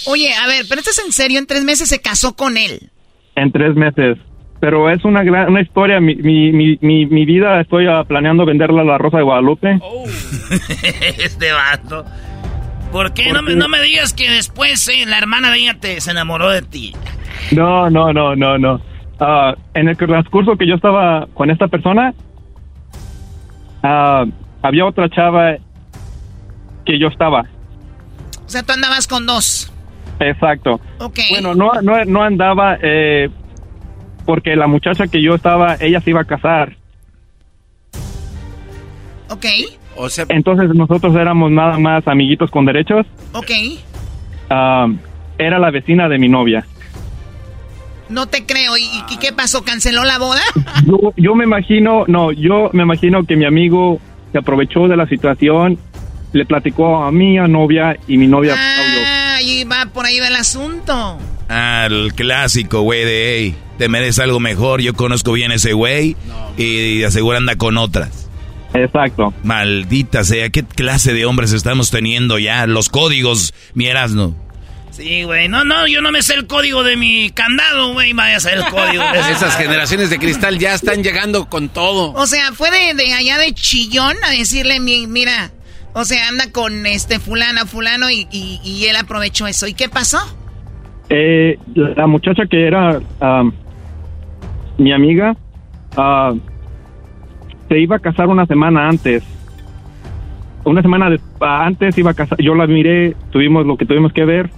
Oye, 0.07 0.33
a 0.33 0.47
ver, 0.47 0.65
pero 0.67 0.79
esto 0.79 0.91
es 0.91 0.99
en 1.05 1.11
serio, 1.11 1.37
en 1.37 1.45
tres 1.45 1.63
meses 1.63 1.89
se 1.89 2.01
casó 2.01 2.35
con 2.35 2.57
él. 2.57 2.89
En 3.35 3.51
tres 3.51 3.75
meses. 3.75 4.17
Pero 4.61 4.89
es 4.89 5.03
una 5.03 5.23
gran 5.23 5.49
una 5.49 5.61
historia. 5.61 5.99
Mi, 5.99 6.15
mi, 6.15 6.51
mi, 6.51 6.77
mi, 6.81 7.05
mi 7.05 7.25
vida 7.25 7.59
estoy 7.61 7.85
ah, 7.87 8.03
planeando 8.07 8.45
venderla 8.45 8.81
a 8.81 8.85
la 8.85 8.97
Rosa 8.97 9.17
de 9.17 9.23
Guadalupe. 9.23 9.79
este 11.23 11.51
vato. 11.51 12.05
¿Por 12.95 13.11
qué 13.11 13.33
no 13.33 13.41
me, 13.41 13.55
no 13.55 13.67
me 13.67 13.81
digas 13.81 14.13
que 14.13 14.29
después 14.29 14.87
eh, 14.87 15.05
la 15.05 15.17
hermana 15.17 15.51
de 15.51 15.57
ella 15.57 15.73
te, 15.77 15.99
se 15.99 16.11
enamoró 16.11 16.49
de 16.49 16.61
ti? 16.61 16.95
No, 17.51 17.89
no, 17.89 18.13
no, 18.13 18.37
no, 18.37 18.57
no. 18.57 18.79
Ah, 19.19 19.53
en 19.73 19.89
el 19.89 19.97
transcurso 19.97 20.55
que 20.55 20.65
yo 20.65 20.75
estaba 20.75 21.27
con 21.33 21.51
esta 21.51 21.67
persona, 21.67 22.13
ah, 23.83 24.23
había 24.61 24.85
otra 24.85 25.09
chava 25.09 25.57
que 26.85 26.97
yo 26.97 27.09
estaba. 27.09 27.41
O 28.45 28.49
sea, 28.49 28.63
tú 28.63 28.71
andabas 28.71 29.07
con 29.07 29.25
dos. 29.25 29.73
Exacto. 30.21 30.79
Ok. 30.99 31.19
Bueno, 31.31 31.53
no, 31.53 31.73
no, 31.81 32.05
no 32.05 32.23
andaba 32.23 32.77
eh, 32.81 33.29
porque 34.25 34.55
la 34.55 34.67
muchacha 34.67 35.07
que 35.07 35.21
yo 35.21 35.35
estaba, 35.35 35.75
ella 35.81 35.99
se 35.99 36.11
iba 36.11 36.21
a 36.21 36.23
casar. 36.25 36.77
Ok, 39.29 39.47
O 39.97 40.09
sea, 40.09 40.25
Entonces 40.29 40.69
nosotros 40.75 41.15
éramos 41.15 41.51
nada 41.51 41.77
más 41.79 42.07
amiguitos 42.07 42.51
con 42.51 42.65
derechos. 42.65 43.05
ok. 43.33 43.51
Ah, 44.49 44.87
era 45.37 45.57
la 45.59 45.71
vecina 45.71 46.07
de 46.07 46.17
mi 46.19 46.29
novia. 46.29 46.65
No 48.09 48.27
te 48.27 48.45
creo. 48.45 48.77
¿Y, 48.77 48.83
y 49.09 49.17
qué 49.17 49.33
pasó? 49.33 49.63
¿Canceló 49.63 50.03
la 50.03 50.19
boda? 50.19 50.41
Yo, 50.85 51.13
yo 51.17 51.35
me 51.35 51.43
imagino, 51.45 52.03
no, 52.07 52.31
yo 52.31 52.69
me 52.73 52.83
imagino 52.83 53.23
que 53.23 53.35
mi 53.35 53.45
amigo 53.45 53.99
se 54.31 54.37
aprovechó 54.37 54.87
de 54.87 54.95
la 54.95 55.07
situación, 55.07 55.79
le 56.33 56.45
platicó 56.45 57.03
a 57.03 57.11
mi 57.11 57.35
novia 57.37 57.97
y 58.07 58.17
mi 58.17 58.27
novia... 58.27 58.55
Ah, 58.57 59.41
y 59.41 59.63
va 59.63 59.87
por 59.91 60.05
ahí 60.05 60.19
va 60.19 60.27
el 60.27 60.35
asunto. 60.35 61.17
Ah, 61.49 61.87
el 61.89 62.13
clásico, 62.13 62.81
güey, 62.81 63.03
de, 63.05 63.37
hey, 63.37 63.55
te 63.77 63.89
mereces 63.89 64.19
algo 64.19 64.39
mejor, 64.39 64.81
yo 64.81 64.93
conozco 64.93 65.31
bien 65.33 65.51
ese 65.51 65.73
güey 65.73 66.15
y 66.57 66.99
de 66.99 67.11
seguro 67.11 67.37
anda 67.37 67.55
con 67.55 67.77
otras. 67.77 68.24
Exacto. 68.75 69.33
Maldita 69.43 70.23
sea, 70.23 70.49
¿qué 70.49 70.63
clase 70.63 71.13
de 71.13 71.25
hombres 71.25 71.51
estamos 71.53 71.91
teniendo 71.91 72.37
ya? 72.39 72.67
Los 72.67 72.89
códigos, 72.89 73.53
mi 73.73 73.87
Erasno. 73.87 74.35
Sí, 74.91 75.23
güey. 75.23 75.49
No, 75.49 75.63
no, 75.65 75.87
yo 75.87 76.01
no 76.01 76.11
me 76.11 76.21
sé 76.21 76.35
el 76.35 76.47
código 76.47 76.83
de 76.83 76.95
mi 76.95 77.29
candado, 77.29 77.93
güey. 77.93 78.13
Vaya 78.13 78.37
a 78.37 78.39
ser 78.39 78.57
el 78.57 78.65
código. 78.65 79.03
de 79.11 79.19
esas 79.31 79.57
generaciones 79.57 80.09
de 80.09 80.17
cristal 80.19 80.57
ya 80.57 80.73
están 80.73 81.03
llegando 81.03 81.49
con 81.49 81.67
todo. 81.69 82.13
O 82.13 82.25
sea, 82.27 82.53
fue 82.53 82.69
de, 82.71 82.93
de 82.93 83.13
allá 83.13 83.37
de 83.37 83.51
Chillón 83.53 84.15
a 84.23 84.29
decirle, 84.31 84.79
mi- 84.79 85.05
mira, 85.07 85.51
o 85.93 86.05
sea, 86.05 86.29
anda 86.29 86.49
con 86.51 86.85
este 86.85 87.19
fulano, 87.19 87.65
fulano, 87.65 88.09
y, 88.09 88.27
y- 88.31 88.61
y 88.63 88.85
él 88.85 88.95
aprovechó 88.95 89.47
eso. 89.47 89.67
¿Y 89.67 89.73
qué 89.73 89.89
pasó? 89.89 90.17
Eh, 91.09 91.57
la 91.75 92.07
muchacha 92.07 92.43
que 92.49 92.65
era 92.65 92.99
ah, 93.21 93.43
mi 94.77 94.91
amiga 94.93 95.35
ah, 95.97 96.33
se 97.69 97.79
iba 97.79 97.95
a 97.95 97.99
casar 97.99 98.27
una 98.27 98.45
semana 98.45 98.87
antes. 98.87 99.23
Una 100.63 100.81
semana 100.81 101.09
de- 101.09 101.19
ah, 101.41 101.65
antes 101.65 101.97
iba 101.97 102.11
a 102.11 102.13
casar. 102.13 102.39
Yo 102.41 102.55
la 102.55 102.65
miré, 102.67 103.15
tuvimos 103.31 103.65
lo 103.65 103.77
que 103.77 103.85
tuvimos 103.85 104.13
que 104.13 104.25
ver. 104.25 104.49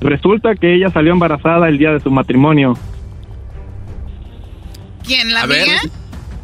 Resulta 0.00 0.54
que 0.54 0.74
ella 0.74 0.90
salió 0.90 1.12
embarazada 1.12 1.68
el 1.68 1.78
día 1.78 1.92
de 1.92 2.00
su 2.00 2.10
matrimonio. 2.10 2.74
¿Quién? 5.06 5.32
¿La 5.32 5.42
A 5.42 5.46
ver. 5.46 5.62
amiga? 5.62 5.80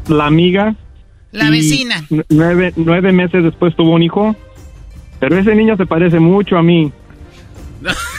La 0.08 0.26
amiga. 0.26 0.74
La 1.32 1.50
vecina. 1.50 1.96
nu- 2.10 2.22
Nueve, 2.30 2.72
nueve 2.76 3.12
meses 3.12 3.42
después 3.42 3.74
tuvo 3.76 3.90
un 3.94 4.02
hijo. 4.02 4.34
Pero 5.20 5.36
ese 5.38 5.54
niño 5.54 5.76
se 5.76 5.86
parece 5.86 6.18
mucho 6.20 6.56
a 6.56 6.62
mí. 6.62 6.92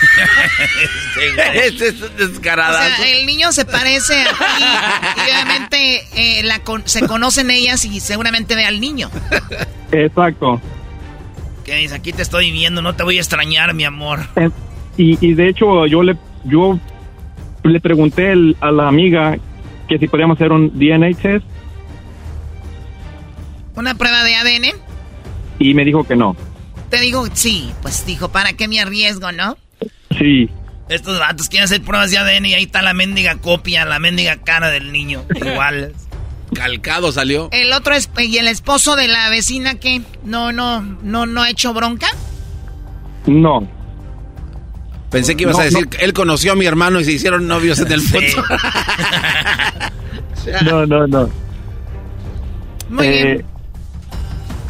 Este 1.53 1.87
es 1.89 2.01
un 2.01 2.37
O 2.37 2.41
sea, 2.43 3.11
el 3.11 3.25
niño 3.25 3.51
se 3.51 3.65
parece 3.65 4.21
a 4.23 4.29
ti 4.29 4.63
y 5.17 5.21
obviamente 5.31 6.07
eh, 6.15 6.43
la 6.43 6.59
con- 6.59 6.87
se 6.87 7.05
conocen 7.07 7.51
ellas 7.51 7.83
y 7.85 7.99
seguramente 7.99 8.55
ve 8.55 8.65
al 8.65 8.79
niño. 8.79 9.09
Exacto. 9.91 10.61
¿Qué 11.63 11.75
dice? 11.77 11.95
Aquí 11.95 12.13
te 12.13 12.21
estoy 12.21 12.51
viendo, 12.51 12.81
no 12.81 12.95
te 12.95 13.03
voy 13.03 13.17
a 13.17 13.21
extrañar, 13.21 13.73
mi 13.73 13.83
amor. 13.85 14.19
Eh, 14.35 14.49
Y, 14.97 15.17
y 15.25 15.33
de 15.33 15.49
hecho 15.49 15.85
yo 15.87 16.03
le 16.03 16.15
yo 16.45 16.79
le 17.63 17.79
pregunté 17.81 18.31
el- 18.31 18.55
a 18.61 18.71
la 18.71 18.87
amiga 18.87 19.37
que 19.89 19.97
si 19.97 20.07
podíamos 20.07 20.37
hacer 20.37 20.51
un 20.51 20.71
DNA 20.77 21.13
test 21.21 21.45
Una 23.75 23.95
prueba 23.95 24.23
de 24.23 24.35
ADN. 24.35 24.65
y 25.59 25.73
me 25.73 25.83
dijo 25.85 26.03
que 26.03 26.15
no. 26.15 26.35
Te 26.89 26.99
digo, 27.01 27.25
sí, 27.33 27.71
pues 27.81 28.05
dijo, 28.05 28.29
¿para 28.29 28.53
qué 28.53 28.67
me 28.67 28.79
arriesgo, 28.79 29.31
no? 29.31 29.57
Sí. 30.17 30.49
Estos 30.89 31.19
vatos 31.19 31.49
quieren 31.49 31.65
hacer 31.65 31.81
pruebas 31.81 32.11
de 32.11 32.17
ADN 32.19 32.45
y 32.45 32.53
ahí 32.53 32.63
está 32.63 32.81
la 32.81 32.93
mendiga 32.93 33.35
copia, 33.37 33.85
la 33.85 33.99
mendiga 33.99 34.37
cara 34.37 34.69
del 34.69 34.91
niño. 34.91 35.23
Igual. 35.35 35.93
Calcado 36.53 37.11
salió. 37.11 37.49
El 37.51 37.73
otro 37.73 37.95
es, 37.95 38.09
y 38.19 38.37
el 38.37 38.47
esposo 38.47 38.95
de 38.95 39.07
la 39.07 39.29
vecina 39.29 39.75
que 39.75 40.01
no, 40.23 40.51
no, 40.51 40.81
no, 40.81 41.25
no 41.25 41.41
ha 41.41 41.49
hecho 41.49 41.73
bronca. 41.73 42.07
No. 43.25 43.67
Pensé 45.09 45.35
que 45.35 45.43
ibas 45.43 45.55
No, 45.55 45.61
a 45.61 45.65
decir, 45.65 45.87
él 45.99 46.13
conoció 46.13 46.51
a 46.51 46.55
mi 46.55 46.65
hermano 46.65 46.99
y 46.99 47.05
se 47.05 47.13
hicieron 47.13 47.47
novios 47.47 47.79
en 47.79 47.91
el 47.91 48.01
punto. 48.03 48.43
No, 50.63 50.85
no, 50.85 51.07
no. 51.07 51.29
Muy 52.89 53.07
Eh, 53.07 53.23
bien. 53.23 53.45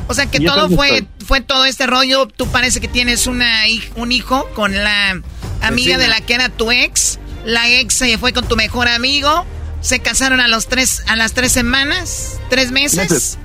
O 0.07 0.13
sea 0.13 0.27
que 0.27 0.39
todo 0.39 0.69
fue, 0.69 1.05
fue 1.25 1.41
todo 1.41 1.65
este 1.65 1.85
rollo. 1.87 2.27
Tú 2.27 2.47
parece 2.47 2.79
que 2.79 2.87
tienes 2.87 3.27
una, 3.27 3.63
un 3.97 4.11
hijo 4.13 4.47
con 4.53 4.73
la 4.73 5.21
amiga 5.67 5.97
Vecina. 5.97 6.15
de 6.15 6.19
la 6.19 6.25
que 6.25 6.33
era 6.33 6.49
tu 6.49 6.71
ex. 6.71 7.19
La 7.45 7.69
ex 7.69 7.93
se 7.93 8.17
fue 8.17 8.33
con 8.33 8.47
tu 8.47 8.55
mejor 8.55 8.87
amigo. 8.87 9.45
Se 9.81 9.99
casaron 9.99 10.39
a 10.39 10.47
los 10.47 10.67
tres, 10.67 11.03
a 11.07 11.15
las 11.15 11.33
tres 11.33 11.51
semanas, 11.51 12.39
tres 12.49 12.71
meses. 12.71 12.97
Meses. 13.11 13.37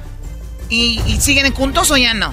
¿Y, 0.70 1.00
y 1.06 1.20
siguen 1.20 1.52
juntos 1.52 1.90
o 1.90 1.96
ya 1.96 2.14
no? 2.14 2.32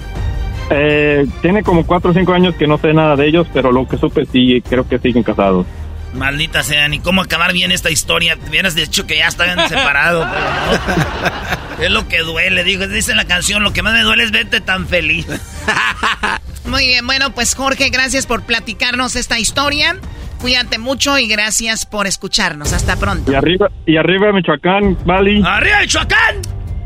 Eh, 0.70 1.26
tiene 1.42 1.62
como 1.62 1.86
cuatro 1.86 2.10
o 2.10 2.14
cinco 2.14 2.32
años 2.32 2.54
que 2.54 2.66
no 2.66 2.78
sé 2.78 2.92
nada 2.92 3.16
de 3.16 3.26
ellos, 3.26 3.46
pero 3.52 3.72
lo 3.72 3.88
que 3.88 3.96
supe 3.98 4.26
sí, 4.30 4.62
creo 4.68 4.86
que 4.88 4.98
siguen 4.98 5.22
casados. 5.22 5.66
Maldita 6.14 6.62
sea, 6.62 6.88
ni 6.88 7.00
cómo 7.00 7.20
acabar 7.22 7.52
bien 7.52 7.70
esta 7.70 7.90
historia. 7.90 8.36
Te 8.36 8.48
hubieras 8.48 8.74
dicho 8.74 9.06
que 9.06 9.18
ya 9.18 9.28
estaban 9.28 9.68
separados, 9.68 10.26
pero 10.30 10.44
no. 10.44 11.58
Es 11.84 11.90
lo 11.92 12.08
que 12.08 12.18
duele, 12.22 12.64
digo, 12.64 12.88
dice 12.88 13.14
la 13.14 13.24
canción, 13.24 13.62
lo 13.62 13.72
que 13.72 13.82
más 13.82 13.92
me 13.92 14.00
duele 14.02 14.24
es 14.24 14.32
verte 14.32 14.60
tan 14.60 14.88
feliz. 14.88 15.26
Muy 16.68 16.86
bien, 16.86 17.06
bueno, 17.06 17.32
pues 17.34 17.54
Jorge, 17.54 17.88
gracias 17.90 18.26
por 18.26 18.42
platicarnos 18.44 19.16
esta 19.16 19.38
historia. 19.38 19.96
Cuídate 20.40 20.78
mucho 20.78 21.18
y 21.18 21.26
gracias 21.26 21.84
por 21.86 22.06
escucharnos. 22.06 22.72
Hasta 22.72 22.96
pronto. 22.96 23.32
Y 23.32 23.34
arriba, 23.34 23.68
y 23.86 23.96
arriba 23.96 24.32
Michoacán, 24.32 24.96
Bali. 25.04 25.42
¡Arriba 25.44 25.80
Michoacán! 25.80 26.36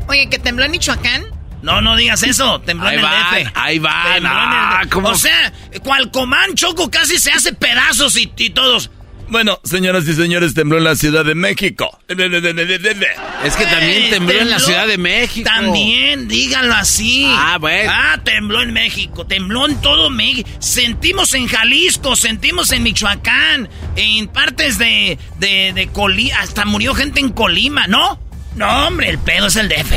Oye, 0.07 0.27
que 0.29 0.39
tembló 0.39 0.65
en 0.65 0.71
Michoacán. 0.71 1.23
No, 1.61 1.79
no 1.81 1.95
digas 1.95 2.23
eso, 2.23 2.59
tembló 2.61 2.87
Ahí 2.87 2.95
en 2.95 2.99
el 2.99 3.05
va, 3.05 3.09
DF. 3.31 3.51
ahí 3.55 3.79
va, 3.79 4.19
no, 4.19 4.81
el. 4.81 4.89
¿cómo? 4.89 5.09
O 5.09 5.15
sea, 5.15 5.53
Cualcomán, 5.83 6.55
Choco, 6.55 6.89
casi 6.91 7.17
se 7.19 7.31
hace 7.31 7.53
pedazos 7.53 8.17
y, 8.17 8.33
y 8.37 8.49
todos. 8.49 8.89
Bueno, 9.33 9.59
señoras 9.63 10.07
y 10.07 10.13
señores, 10.13 10.53
tembló 10.53 10.77
en 10.77 10.83
la 10.83 10.95
Ciudad 10.95 11.25
de 11.25 11.33
México. 11.33 11.89
Es 12.07 13.55
que 13.55 13.65
también 13.65 14.11
tembló 14.11 14.39
en 14.39 14.47
la 14.51 14.59
Ciudad 14.59 14.85
de 14.85 14.99
México. 14.99 15.49
También, 15.51 16.27
díganlo 16.27 16.75
así. 16.75 17.25
Ah, 17.27 17.57
bueno. 17.59 17.91
Ah, 17.91 18.21
tembló 18.23 18.61
en 18.61 18.73
México, 18.73 19.25
tembló 19.25 19.65
en 19.65 19.81
todo 19.81 20.11
México. 20.11 20.47
Sentimos 20.59 21.33
en 21.33 21.47
Jalisco, 21.47 22.15
sentimos 22.15 22.71
en 22.73 22.83
Michoacán, 22.83 23.69
en 23.95 24.27
partes 24.27 24.77
de, 24.77 25.17
de, 25.39 25.71
de 25.73 25.87
Colima. 25.87 26.37
Hasta 26.37 26.65
murió 26.65 26.93
gente 26.93 27.19
en 27.19 27.29
Colima, 27.29 27.87
¿no? 27.87 28.19
No, 28.55 28.85
hombre, 28.85 29.09
el 29.09 29.17
pedo 29.17 29.47
es 29.47 29.55
el 29.55 29.67
DF. 29.67 29.93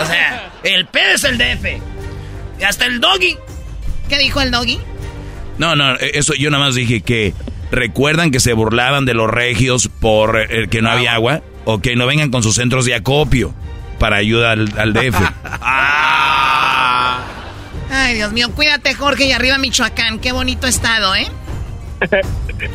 O 0.00 0.06
sea, 0.06 0.52
el 0.62 0.86
pedo 0.86 1.10
es 1.16 1.24
el 1.24 1.38
DF. 1.38 1.82
Y 2.60 2.62
hasta 2.62 2.86
el 2.86 3.00
doggy. 3.00 3.36
¿Qué 4.08 4.16
dijo 4.18 4.40
el 4.40 4.52
doggy? 4.52 4.78
No, 5.58 5.74
no, 5.74 5.96
eso 5.96 6.34
yo 6.34 6.50
nada 6.50 6.66
más 6.66 6.76
dije 6.76 7.00
que 7.00 7.34
recuerdan 7.70 8.30
que 8.30 8.40
se 8.40 8.52
burlaban 8.52 9.04
de 9.04 9.14
los 9.14 9.30
regios 9.30 9.88
por 10.00 10.38
eh, 10.38 10.68
que 10.68 10.82
no 10.82 10.90
había 10.90 11.14
agua 11.14 11.42
o 11.64 11.80
que 11.80 11.96
no 11.96 12.06
vengan 12.06 12.30
con 12.30 12.42
sus 12.42 12.54
centros 12.56 12.84
de 12.84 12.94
acopio 12.94 13.54
para 13.98 14.16
ayudar 14.16 14.58
al, 14.58 14.72
al 14.78 14.92
DF. 14.92 15.16
Ay, 17.90 18.14
Dios 18.14 18.32
mío, 18.32 18.50
cuídate, 18.54 18.94
Jorge, 18.94 19.26
y 19.26 19.32
arriba 19.32 19.58
Michoacán. 19.58 20.18
Qué 20.18 20.32
bonito 20.32 20.66
estado, 20.66 21.14
¿eh? 21.14 21.26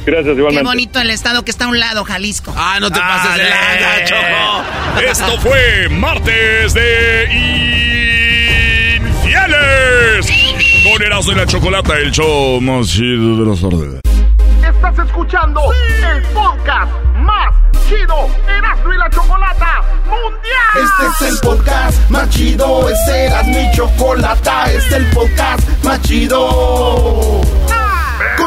Gracias, 0.06 0.38
igualmente. 0.38 0.58
Qué 0.58 0.64
bonito 0.64 1.00
el 1.00 1.10
estado 1.10 1.44
que 1.46 1.52
está 1.52 1.66
a 1.66 1.68
un 1.68 1.80
lado, 1.80 2.04
Jalisco. 2.04 2.54
Ah, 2.56 2.78
no 2.80 2.90
te 2.90 3.00
pases 3.00 3.36
de 3.38 3.50
la 3.50 4.06
Choco. 4.06 4.64
Esto 5.12 5.40
fue 5.42 5.90
martes 5.90 6.74
de 6.74 7.26
infieles. 9.08 10.28
Con 10.84 11.02
Erasmo 11.02 11.32
y 11.32 11.36
la 11.36 11.46
Chocolata, 11.46 11.98
el 11.98 12.12
show 12.12 12.60
más 12.62 12.88
chido 12.88 13.44
de 13.44 13.46
las 13.50 13.62
tardes. 13.62 14.11
Estás 14.84 15.06
escuchando 15.06 15.62
el 16.12 16.24
podcast 16.34 16.92
más 17.18 17.54
chido 17.88 18.28
Erasmo 18.48 18.92
y 18.92 18.98
la 18.98 19.10
Chocolata 19.12 19.84
Mundial. 20.06 20.74
Este 20.74 21.26
es 21.28 21.34
el 21.34 21.40
podcast 21.40 22.10
más 22.10 22.28
chido, 22.30 22.90
este 22.90 23.26
era 23.26 23.44
mi 23.44 23.72
chocolata, 23.76 24.72
este 24.72 24.78
es 24.78 24.94
el 24.94 25.06
podcast 25.12 25.84
más 25.84 26.02
chido. 26.02 27.42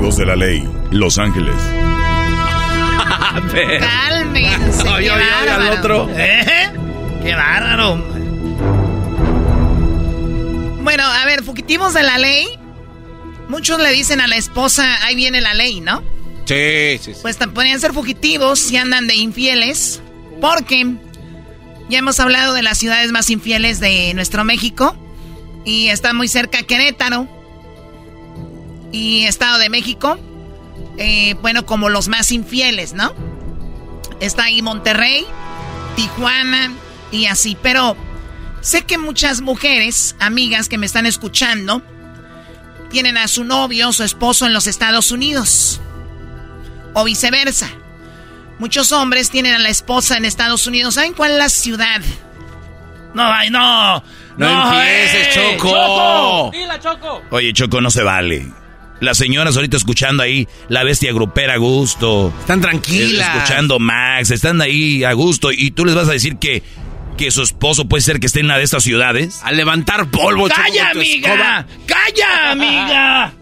Fugitivos 0.00 0.16
de 0.16 0.24
la 0.24 0.36
ley, 0.36 0.66
Los 0.92 1.18
Ángeles. 1.18 1.54
Cálmense. 3.80 4.88
Oye, 4.88 5.04
qué 5.04 5.10
oye, 5.10 5.10
oye, 5.10 5.50
al 5.50 5.78
otro. 5.78 6.08
¿Eh? 6.16 6.70
Qué 7.22 7.34
bárbaro. 7.34 7.96
Bueno, 10.82 11.04
a 11.04 11.26
ver, 11.26 11.44
fugitivos 11.44 11.92
de 11.92 12.02
la 12.02 12.16
ley. 12.16 12.48
Muchos 13.50 13.78
le 13.78 13.92
dicen 13.92 14.22
a 14.22 14.26
la 14.26 14.36
esposa, 14.36 15.04
ahí 15.04 15.14
viene 15.16 15.42
la 15.42 15.52
ley, 15.52 15.82
¿no? 15.82 16.02
Sí, 16.46 16.98
sí, 17.02 17.12
sí. 17.12 17.20
Pues 17.20 17.36
podrían 17.36 17.78
ser 17.78 17.92
fugitivos 17.92 18.58
si 18.58 18.78
andan 18.78 19.06
de 19.06 19.16
infieles. 19.16 20.00
Porque 20.40 20.94
ya 21.90 21.98
hemos 21.98 22.18
hablado 22.20 22.54
de 22.54 22.62
las 22.62 22.78
ciudades 22.78 23.12
más 23.12 23.28
infieles 23.28 23.80
de 23.80 24.14
nuestro 24.14 24.44
México. 24.44 24.96
Y 25.66 25.88
está 25.88 26.14
muy 26.14 26.28
cerca 26.28 26.62
Querétaro. 26.62 27.28
Y 28.92 29.24
Estado 29.24 29.58
de 29.58 29.68
México. 29.68 30.18
eh, 30.98 31.34
bueno, 31.40 31.64
como 31.64 31.88
los 31.88 32.08
más 32.08 32.30
infieles, 32.32 32.92
¿no? 32.92 33.14
Está 34.20 34.44
ahí 34.44 34.60
Monterrey, 34.60 35.24
Tijuana 35.96 36.72
y 37.10 37.26
así. 37.26 37.56
Pero 37.62 37.96
sé 38.60 38.82
que 38.82 38.98
muchas 38.98 39.40
mujeres, 39.40 40.14
amigas 40.20 40.68
que 40.68 40.76
me 40.78 40.86
están 40.86 41.06
escuchando, 41.06 41.82
tienen 42.90 43.16
a 43.16 43.28
su 43.28 43.44
novio 43.44 43.88
o 43.88 43.92
su 43.92 44.02
esposo 44.04 44.46
en 44.46 44.52
los 44.52 44.66
Estados 44.66 45.10
Unidos. 45.10 45.80
O 46.92 47.04
viceversa. 47.04 47.70
Muchos 48.58 48.92
hombres 48.92 49.30
tienen 49.30 49.54
a 49.54 49.58
la 49.58 49.70
esposa 49.70 50.16
en 50.18 50.24
Estados 50.26 50.66
Unidos. 50.66 50.94
¿Saben 50.96 51.14
cuál 51.14 51.30
es 51.32 51.38
la 51.38 51.48
ciudad? 51.48 52.00
No, 53.14 53.22
ay, 53.32 53.48
no. 53.48 54.02
No 54.36 54.64
empieces, 54.72 55.28
eh. 55.36 55.56
Choco. 55.56 56.50
¡Dila, 56.52 56.78
Choco! 56.78 57.22
Oye, 57.30 57.52
Choco, 57.52 57.80
no 57.80 57.90
se 57.90 58.02
vale. 58.02 58.52
Las 59.00 59.16
señoras 59.16 59.56
ahorita 59.56 59.78
escuchando 59.78 60.22
ahí 60.22 60.46
la 60.68 60.84
bestia 60.84 61.12
grupera 61.12 61.54
a 61.54 61.56
gusto. 61.56 62.32
Están 62.40 62.60
tranquilas. 62.60 63.34
Escuchando 63.34 63.78
Max, 63.78 64.30
están 64.30 64.60
ahí 64.60 65.04
a 65.04 65.12
gusto. 65.14 65.50
Y 65.52 65.70
tú 65.70 65.86
les 65.86 65.94
vas 65.94 66.08
a 66.08 66.12
decir 66.12 66.36
que, 66.36 66.62
que 67.16 67.30
su 67.30 67.42
esposo 67.42 67.86
puede 67.86 68.02
ser 68.02 68.20
que 68.20 68.26
esté 68.26 68.40
en 68.40 68.46
una 68.46 68.58
de 68.58 68.64
estas 68.64 68.82
ciudades. 68.82 69.40
A 69.42 69.52
levantar 69.52 70.10
polvo, 70.10 70.48
¡Calla, 70.48 70.90
amiga! 70.90 71.66
¡Calla, 71.86 72.50
amiga! 72.50 73.32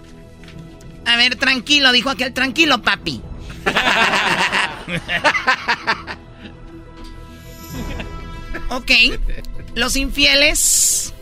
A 1.05 1.17
ver, 1.17 1.37
tranquilo, 1.37 1.91
dijo 1.91 2.11
aquel, 2.11 2.33
tranquilo, 2.33 2.83
papi. 2.83 3.21
ok, 8.69 8.91
los 9.75 9.97
infieles 9.97 11.13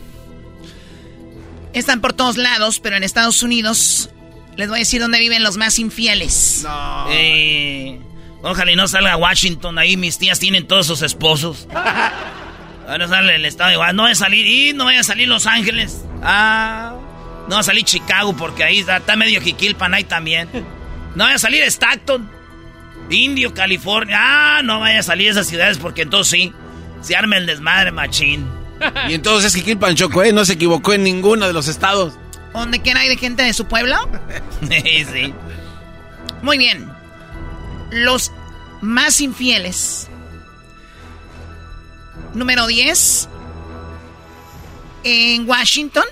están 1.73 2.01
por 2.01 2.13
todos 2.13 2.37
lados, 2.37 2.81
pero 2.81 2.97
en 2.97 3.05
Estados 3.05 3.43
Unidos 3.43 4.11
les 4.57 4.69
voy 4.69 4.77
a 4.77 4.81
decir 4.81 5.01
dónde 5.01 5.19
viven 5.19 5.43
los 5.43 5.57
más 5.57 5.79
infieles. 5.79 6.67
Eh, 7.11 8.01
ojalá 8.43 8.73
y 8.73 8.77
no 8.77 8.89
salga 8.89 9.17
Washington. 9.17 9.79
Ahí 9.79 9.97
mis 9.97 10.19
tías 10.19 10.39
tienen 10.39 10.67
todos 10.67 10.87
sus 10.87 11.03
esposos. 11.03 11.69
Ahora 12.89 13.09
sale 13.09 13.35
el 13.35 13.45
estado 13.45 13.73
igual. 13.73 13.95
No 13.95 14.05
vaya 14.05 14.13
a 14.13 14.17
salir. 14.17 14.47
Y 14.47 14.73
no 14.73 14.87
vaya 14.87 15.01
a 15.01 15.05
salir 15.05 15.29
Los 15.29 15.47
Ángeles. 15.47 16.05
Ah. 16.23 16.95
No 17.49 17.55
va 17.55 17.61
a 17.61 17.65
salir 17.65 17.85
Chicago 17.85 18.35
porque 18.37 18.65
ahí 18.65 18.81
está, 18.81 18.97
está 18.97 19.15
medio 19.15 19.41
Jiquilpan 19.41 19.95
ahí 19.95 20.05
también. 20.05 20.49
No 21.15 21.25
vaya 21.25 21.37
a 21.37 21.39
salir 21.39 21.63
Stockton. 21.65 22.29
Indio, 23.11 23.55
California. 23.55 24.17
Ah, 24.19 24.63
no 24.65 24.81
vaya 24.81 25.01
a 25.01 25.03
salir 25.03 25.29
esas 25.29 25.47
ciudades 25.47 25.79
porque 25.79 26.03
entonces 26.03 26.31
sí. 26.31 26.53
Se 27.03 27.15
arma 27.15 27.37
el 27.37 27.47
desmadre, 27.47 27.93
machín. 27.93 28.47
Y 29.09 29.15
entonces 29.15 29.55
que 29.55 29.63
Kilpan 29.63 29.95
Choco, 29.95 30.23
¿eh? 30.23 30.33
No 30.33 30.45
se 30.45 30.55
equivocó 30.55 30.93
en 30.93 31.05
ninguno 31.05 31.47
de 31.47 31.53
los 31.53 31.69
estados. 31.69 32.15
¿Dónde 32.57 32.81
quiera 32.81 33.01
hay 33.01 33.09
de 33.09 33.19
gente 33.19 33.43
de 33.43 33.53
su 33.53 33.67
pueblo? 33.67 33.97
sí, 34.67 35.05
sí. 35.13 35.35
Muy 36.43 36.57
bien. 36.57 36.91
Los 37.91 38.33
más 38.81 39.21
infieles. 39.21 40.09
Número 42.33 42.67
10. 42.67 43.29
En 45.05 45.49
Washington. 45.49 46.05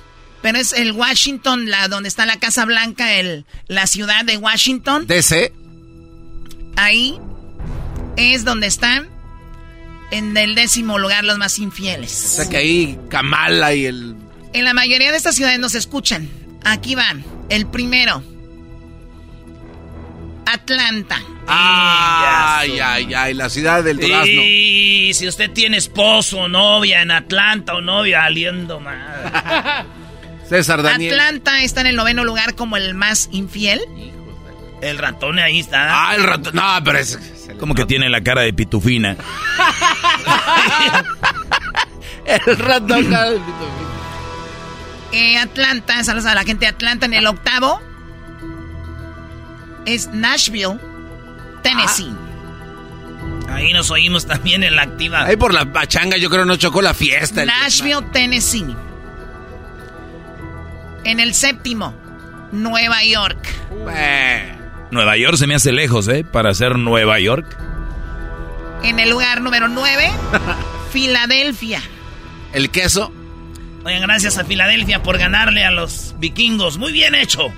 Pero 0.42 0.58
es 0.58 0.74
el 0.74 0.92
Washington, 0.92 1.70
la, 1.70 1.88
donde 1.88 2.10
está 2.10 2.26
la 2.26 2.38
Casa 2.38 2.66
Blanca, 2.66 3.14
el, 3.14 3.46
la 3.66 3.86
ciudad 3.86 4.26
de 4.26 4.36
Washington. 4.36 5.06
DC. 5.06 5.50
Ahí 6.76 7.18
es 8.16 8.44
donde 8.44 8.66
están 8.66 9.08
en 10.10 10.36
el 10.36 10.54
décimo 10.54 10.98
lugar 10.98 11.24
los 11.24 11.38
más 11.38 11.58
infieles. 11.58 12.24
O 12.24 12.36
sea 12.36 12.50
que 12.50 12.58
ahí 12.58 12.98
Kamala 13.08 13.72
y 13.72 13.86
el... 13.86 14.14
En 14.54 14.64
la 14.64 14.72
mayoría 14.72 15.10
de 15.10 15.16
estas 15.16 15.34
ciudades 15.34 15.58
nos 15.58 15.74
escuchan. 15.74 16.30
Aquí 16.64 16.94
van. 16.94 17.24
El 17.48 17.66
primero. 17.66 18.22
Atlanta. 20.46 21.20
Ay, 21.48 22.78
ay, 22.78 23.12
ay, 23.14 23.34
la 23.34 23.50
ciudad 23.50 23.82
del 23.82 23.98
durazno. 23.98 24.32
Y 24.32 25.10
si 25.12 25.26
usted 25.26 25.50
tiene 25.50 25.76
esposo 25.76 26.38
o 26.38 26.48
novia 26.48 27.02
en 27.02 27.10
Atlanta 27.10 27.74
o 27.74 27.80
novia 27.80 28.24
aliendo 28.24 28.78
mal. 28.78 29.86
César 30.48 30.82
Daniel. 30.82 31.14
Atlanta 31.14 31.64
está 31.64 31.80
en 31.80 31.88
el 31.88 31.96
noveno 31.96 32.22
lugar 32.22 32.54
como 32.54 32.76
el 32.76 32.94
más 32.94 33.28
infiel. 33.32 33.80
El 34.80 34.98
ratón 34.98 35.40
ahí 35.40 35.58
está. 35.58 36.10
Ah, 36.10 36.14
el 36.14 36.22
ratón. 36.22 36.54
No, 36.54 36.62
pero 36.84 36.98
es. 36.98 37.18
Como 37.58 37.74
que 37.74 37.86
tiene 37.86 38.08
la 38.08 38.22
cara 38.22 38.42
de 38.42 38.52
pitufina. 38.52 39.16
el 42.26 42.58
ratón. 42.58 43.10
cara 43.10 43.30
de 43.32 43.40
Eh, 45.16 45.38
Atlanta, 45.38 46.02
saludos 46.02 46.26
a 46.26 46.34
la 46.34 46.42
gente 46.42 46.64
de 46.66 46.70
Atlanta 46.70 47.06
en 47.06 47.14
el 47.14 47.26
octavo. 47.28 47.80
Es 49.86 50.08
Nashville, 50.08 50.78
Tennessee. 51.62 52.12
Ahí 53.48 53.72
nos 53.72 53.92
oímos 53.92 54.26
también 54.26 54.64
en 54.64 54.74
la 54.74 54.82
activa. 54.82 55.24
Ahí 55.24 55.36
por 55.36 55.54
la 55.54 55.72
pachanga 55.72 56.16
yo 56.16 56.28
creo 56.30 56.44
no 56.44 56.56
chocó 56.56 56.82
la 56.82 56.94
fiesta. 56.94 57.42
el- 57.42 57.46
Nashville, 57.48 58.02
Tennessee. 58.12 58.74
En 61.04 61.20
el 61.20 61.32
séptimo, 61.34 61.94
Nueva 62.50 63.04
York. 63.04 63.38
Nueva 64.90 65.16
York 65.16 65.36
se 65.36 65.46
me 65.46 65.54
hace 65.54 65.70
lejos, 65.70 66.08
¿eh? 66.08 66.24
Para 66.24 66.54
ser 66.54 66.76
Nueva 66.76 67.20
York. 67.20 67.46
En 68.82 68.98
el 68.98 69.10
lugar 69.10 69.40
número 69.42 69.68
nueve, 69.68 70.10
Filadelfia. 70.92 71.80
¿El 72.52 72.70
queso? 72.70 73.12
Oigan, 73.84 74.00
gracias 74.02 74.38
a 74.38 74.44
Filadelfia 74.44 75.02
por 75.02 75.18
ganarle 75.18 75.64
a 75.64 75.70
los 75.70 76.14
vikingos. 76.18 76.78
Muy 76.78 76.92
bien 76.92 77.14
hecho. 77.14 77.52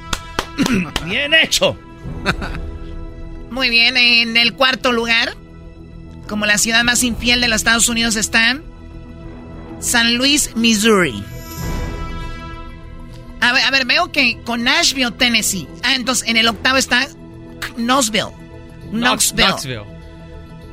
bien 1.04 1.34
hecho. 1.34 1.78
Muy 3.50 3.70
bien, 3.70 3.96
en 3.96 4.36
el 4.36 4.52
cuarto 4.54 4.92
lugar, 4.92 5.34
como 6.28 6.44
la 6.44 6.58
ciudad 6.58 6.82
más 6.82 7.04
infiel 7.04 7.40
de 7.40 7.48
los 7.48 7.56
Estados 7.56 7.88
Unidos 7.88 8.16
está 8.16 8.58
San 9.78 10.16
Luis, 10.16 10.56
Missouri. 10.56 11.22
A 13.40 13.52
ver, 13.52 13.62
a 13.64 13.70
ver, 13.70 13.86
veo 13.86 14.10
que 14.10 14.38
con 14.44 14.64
Nashville, 14.64 15.12
Tennessee. 15.12 15.68
Ah, 15.84 15.94
entonces 15.94 16.28
en 16.28 16.36
el 16.36 16.48
octavo 16.48 16.76
está 16.76 17.06
Knoxville. 17.76 18.32
Knoxville. 18.90 19.46
Knoxville. 19.46 19.84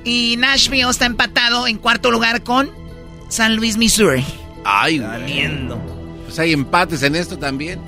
Y 0.03 0.35
Nashville 0.37 0.89
está 0.89 1.05
empatado 1.05 1.67
en 1.67 1.77
cuarto 1.77 2.09
lugar 2.09 2.41
con 2.41 2.71
San 3.29 3.55
Luis, 3.55 3.77
Missouri. 3.77 4.25
Ay, 4.65 4.99
Valiendo. 4.99 5.77
Pues 6.25 6.39
hay 6.39 6.53
empates 6.53 7.03
en 7.03 7.15
esto 7.15 7.37
también. 7.37 7.81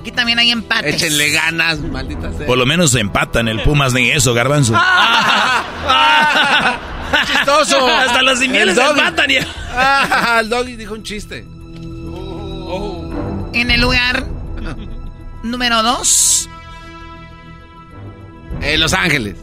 Aquí 0.00 0.12
también 0.12 0.38
hay 0.38 0.50
empates. 0.50 0.94
Échenle 0.94 1.30
ganas, 1.30 1.78
maldita 1.80 2.32
sea. 2.32 2.46
Por 2.46 2.56
lo 2.56 2.64
menos 2.66 2.92
se 2.92 3.00
empatan 3.00 3.48
el 3.48 3.60
Pumas 3.62 3.92
ni 3.92 4.10
eso, 4.10 4.32
garbanzo. 4.32 4.72
¡Chistoso! 7.26 7.86
Hasta 7.86 8.22
los 8.22 8.38
doggy. 8.40 8.58
empatan 9.00 9.28
ya. 9.30 9.46
Ah, 9.72 10.38
el 10.40 10.48
doggy 10.48 10.76
dijo 10.76 10.94
un 10.94 11.02
chiste. 11.02 11.44
En 13.52 13.70
el 13.70 13.80
lugar 13.80 14.24
número 15.42 15.82
dos, 15.82 16.48
En 18.62 18.78
Los 18.80 18.92
Ángeles. 18.92 19.36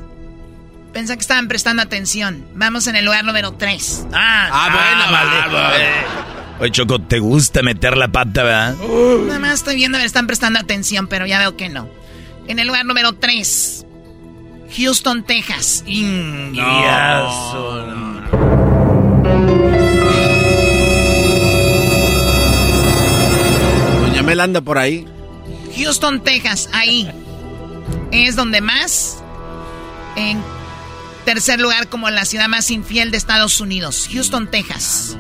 pensé 0.94 1.14
que 1.16 1.22
estaban 1.22 1.48
prestando 1.48 1.82
atención. 1.84 2.46
Vamos 2.56 2.88
en 2.88 2.96
el 2.96 3.04
lugar 3.06 3.26
número 3.26 3.52
tres. 3.54 4.06
Ah, 4.14 4.50
Ah, 4.52 4.70
bueno, 4.72 5.12
vale. 5.12 5.54
vale. 5.54 5.86
Oye, 6.60 6.72
Choco, 6.72 7.00
¿te 7.00 7.20
gusta 7.20 7.62
meter 7.62 7.96
la 7.96 8.08
pata, 8.08 8.44
verdad? 8.44 8.76
Nada 9.28 9.40
más 9.40 9.54
estoy 9.54 9.76
viendo 9.76 9.98
ver, 10.00 10.08
están 10.08 10.26
prestando 10.26 10.58
atención, 10.60 11.08
pero 11.08 11.28
ya 11.28 11.38
veo 11.38 11.56
que 11.56 11.70
no. 11.70 11.88
En 12.48 12.58
el 12.58 12.68
lugar 12.68 12.86
número 12.86 13.14
3, 13.14 13.86
Houston, 14.76 15.24
Texas. 15.24 15.84
Ingiazo. 15.86 16.58
Doña 24.02 24.24
Mel 24.24 24.40
anda 24.40 24.62
por 24.62 24.80
ahí. 24.80 25.06
Houston, 25.78 26.24
Texas, 26.24 26.70
ahí. 26.74 27.08
Es 28.12 28.36
donde 28.36 28.62
más. 28.62 29.24
En 30.16 30.42
tercer 31.24 31.60
lugar, 31.60 31.88
como 31.88 32.10
la 32.10 32.26
ciudad 32.26 32.48
más 32.48 32.72
infiel 32.72 33.12
de 33.12 33.18
Estados 33.18 33.62
Unidos. 33.62 34.10
Houston, 34.12 34.50
Texas. 34.50 35.18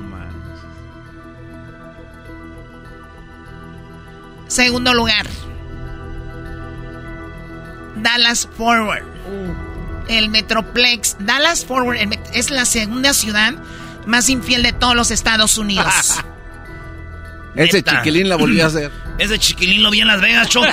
Segundo 4.47 4.93
lugar. 4.93 5.27
Dallas 7.97 8.47
Forward. 8.57 9.03
El 10.07 10.29
Metroplex. 10.29 11.17
Dallas 11.19 11.65
Forward 11.65 11.97
es 12.33 12.49
la 12.49 12.65
segunda 12.65 13.13
ciudad 13.13 13.53
más 14.05 14.29
infiel 14.29 14.63
de 14.63 14.73
todos 14.73 14.95
los 14.95 15.11
Estados 15.11 15.57
Unidos. 15.57 16.23
Ese 17.55 17.81
chiquilín 17.83 18.29
la 18.29 18.35
volvió 18.35 18.63
a 18.63 18.67
hacer. 18.69 18.91
Ese 19.17 19.39
chiquilín 19.39 19.83
lo 19.83 19.89
vi 19.91 20.01
en 20.01 20.07
Las 20.07 20.21
Vegas, 20.21 20.47
Choco. 20.49 20.67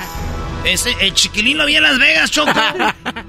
Ese, 0.64 0.94
el 1.00 1.14
chiquilín 1.14 1.56
lo 1.56 1.66
vi 1.66 1.76
en 1.76 1.84
Las 1.84 1.98
Vegas, 1.98 2.30
Choco. 2.30 2.52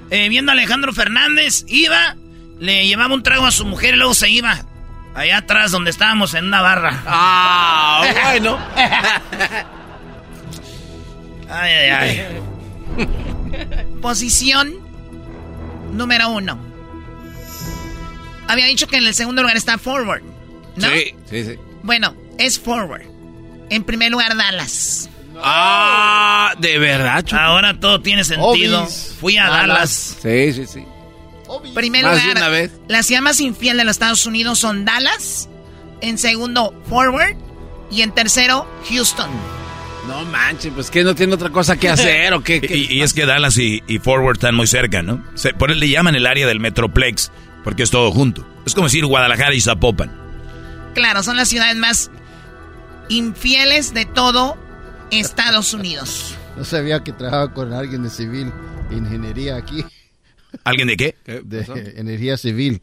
Eh, 0.10 0.30
viendo 0.30 0.54
a 0.54 0.54
Alejandro 0.54 0.94
Fernández, 0.94 1.66
iba, 1.68 2.16
le 2.60 2.88
llevaba 2.88 3.14
un 3.14 3.24
trago 3.24 3.46
a 3.46 3.52
su 3.52 3.66
mujer 3.66 3.96
y 3.96 3.98
luego 3.98 4.14
se 4.14 4.30
iba. 4.30 4.58
Allá 5.14 5.40
atrás 5.40 5.72
donde 5.72 5.90
estábamos 5.90 6.34
en 6.34 6.46
una 6.46 6.62
barra. 6.62 7.04
Ah, 7.06 8.06
bueno. 8.24 8.58
Ay, 11.50 11.72
ay, 11.74 11.90
ay. 12.98 13.08
Posición 14.02 14.76
número 15.94 16.30
uno. 16.30 16.58
Había 18.48 18.66
dicho 18.66 18.88
que 18.88 18.98
en 18.98 19.06
el 19.06 19.14
segundo 19.14 19.42
lugar 19.42 19.58
está 19.58 19.78
Forward. 19.78 20.22
¿No? 20.76 20.88
Sí, 20.90 21.14
sí, 21.30 21.44
sí. 21.44 21.56
Bueno, 21.84 22.16
es 22.38 22.60
Forward. 22.60 23.04
En 23.70 23.84
primer 23.84 24.12
lugar, 24.12 24.36
Dallas. 24.38 25.10
Ah, 25.44 26.54
de 26.58 26.80
verdad? 26.80 27.26
Ahora 27.34 27.80
todo 27.80 28.02
tiene 28.02 28.24
sentido. 28.24 28.84
Obis. 28.84 29.16
Fui 29.20 29.38
a 29.38 29.48
Dallas. 29.50 30.18
Sí, 30.22 30.54
sí, 30.54 30.66
sí. 30.66 30.86
Primer 31.74 32.04
Más 32.04 32.16
de 32.16 32.22
lugar, 32.22 32.38
una 32.38 32.50
vez. 32.50 32.72
la 32.88 33.04
ciudad 33.04 33.22
más 33.22 33.40
infiel 33.40 33.78
de 33.78 33.84
los 33.86 33.92
Estados 33.92 34.26
Unidos 34.26 34.60
son 34.60 34.84
Dallas. 34.86 35.50
En 36.02 36.18
segundo, 36.18 36.74
Forward. 36.90 37.36
Y 37.90 38.02
en 38.02 38.12
tercero, 38.12 38.68
Houston. 38.90 39.30
No 40.08 40.24
manches, 40.26 40.72
pues 40.74 40.90
que 40.90 41.04
no 41.04 41.14
tiene 41.16 41.34
otra 41.34 41.50
cosa 41.50 41.76
que 41.78 41.90
hacer 41.90 42.34
o 42.34 42.42
qué. 42.42 42.62
qué? 42.62 42.76
Y, 42.78 42.86
y 42.94 43.02
es 43.02 43.14
que 43.14 43.26
Dallas 43.26 43.58
y, 43.58 43.84
y 43.88 44.00
Forward 44.00 44.38
están 44.38 44.56
muy 44.56 44.68
cerca, 44.68 45.02
¿no? 45.04 45.24
Se- 45.36 45.54
por 45.54 45.72
eso 45.72 45.80
le 45.80 45.90
llaman 45.90 46.16
el 46.16 46.26
área 46.26 46.48
del 46.48 46.60
Metroplex, 46.60 47.32
porque 47.64 47.84
es 47.84 47.92
todo 47.92 48.12
junto. 48.12 48.48
Es 48.66 48.74
como 48.74 48.88
decir 48.88 49.06
Guadalajara 49.06 49.54
y 49.54 49.62
Zapopan. 49.62 50.12
Claro, 50.94 51.24
son 51.24 51.36
las 51.38 51.50
ciudades 51.50 51.76
más 51.76 52.10
infieles 53.10 53.94
de 53.94 54.06
todo 54.06 54.58
Estados 55.12 55.74
Unidos. 55.74 56.36
No 56.58 56.64
sabía 56.66 57.04
que 57.04 57.12
trabajaba 57.14 57.54
con 57.54 57.74
alguien 57.74 58.04
de 58.04 58.10
civil, 58.10 58.52
ingeniería 58.92 59.56
aquí, 59.58 59.86
¿Alguien 60.64 60.88
de 60.88 60.98
qué? 60.98 61.16
de 61.26 61.94
energía 61.98 62.38
civil. 62.38 62.82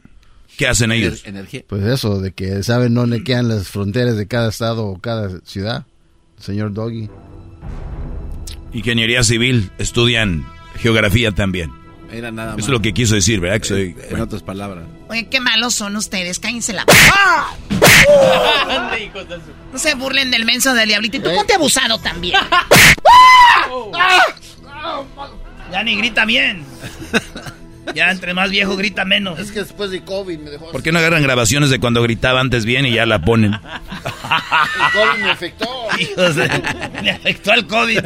¿Qué 0.56 0.68
hacen 0.68 0.92
ellos? 0.92 1.22
Energía. 1.24 1.62
Pues 1.66 1.82
eso, 1.82 2.20
de 2.20 2.32
que 2.32 2.62
saben 2.62 2.94
dónde 2.94 3.24
quedan 3.24 3.48
las 3.48 3.68
fronteras 3.68 4.16
de 4.16 4.28
cada 4.28 4.50
estado 4.50 4.86
o 4.86 5.00
cada 5.00 5.40
ciudad. 5.44 5.84
Señor 6.44 6.72
Doggy. 6.74 7.08
Ingeniería 8.72 9.22
civil, 9.22 9.70
estudian 9.78 10.44
geografía 10.76 11.30
también. 11.32 11.72
Era 12.12 12.30
nada 12.30 12.50
más. 12.52 12.58
Eso 12.58 12.66
es 12.66 12.72
lo 12.72 12.82
que 12.82 12.92
quiso 12.92 13.14
decir, 13.14 13.40
¿verdad? 13.40 13.60
Que 13.60 13.66
soy- 13.66 13.96
En 14.10 14.20
otras 14.20 14.42
palabras. 14.42 14.84
Oye, 15.08 15.26
qué 15.28 15.40
malos 15.40 15.74
son 15.74 15.96
ustedes, 15.96 16.38
cállense 16.38 16.72
la... 16.74 16.84
No 19.72 19.78
se 19.78 19.94
burlen 19.94 20.30
del 20.30 20.44
menso 20.44 20.74
del 20.74 20.88
diablito. 20.88 21.16
Y 21.16 21.20
tú 21.20 21.30
ponte 21.34 21.54
abusado 21.54 21.98
también. 21.98 22.38
Ya 25.72 25.82
ni 25.82 25.96
grita 25.96 26.24
bien. 26.24 26.62
Ya 27.94 28.10
entre 28.10 28.32
más 28.34 28.50
viejo 28.50 28.76
grita 28.76 29.04
menos. 29.04 29.38
Es 29.38 29.52
que 29.52 29.60
después 29.60 29.90
de 29.90 30.02
COVID 30.02 30.38
me 30.38 30.50
dejó... 30.50 30.70
¿Por 30.72 30.82
qué 30.82 30.90
no 30.92 30.98
agarran 30.98 31.22
grabaciones 31.22 31.70
de 31.70 31.78
cuando 31.80 32.02
gritaba 32.02 32.40
antes 32.40 32.64
bien 32.64 32.86
y 32.86 32.92
ya 32.94 33.04
la 33.06 33.20
ponen? 33.20 33.52
El 33.54 33.60
COVID 34.92 35.22
me 35.22 35.30
afectó. 35.30 35.68
Hijos 35.98 36.36
de- 36.36 36.48
me 37.02 37.10
afectó 37.10 37.52
el 37.52 37.66
COVID. 37.66 38.00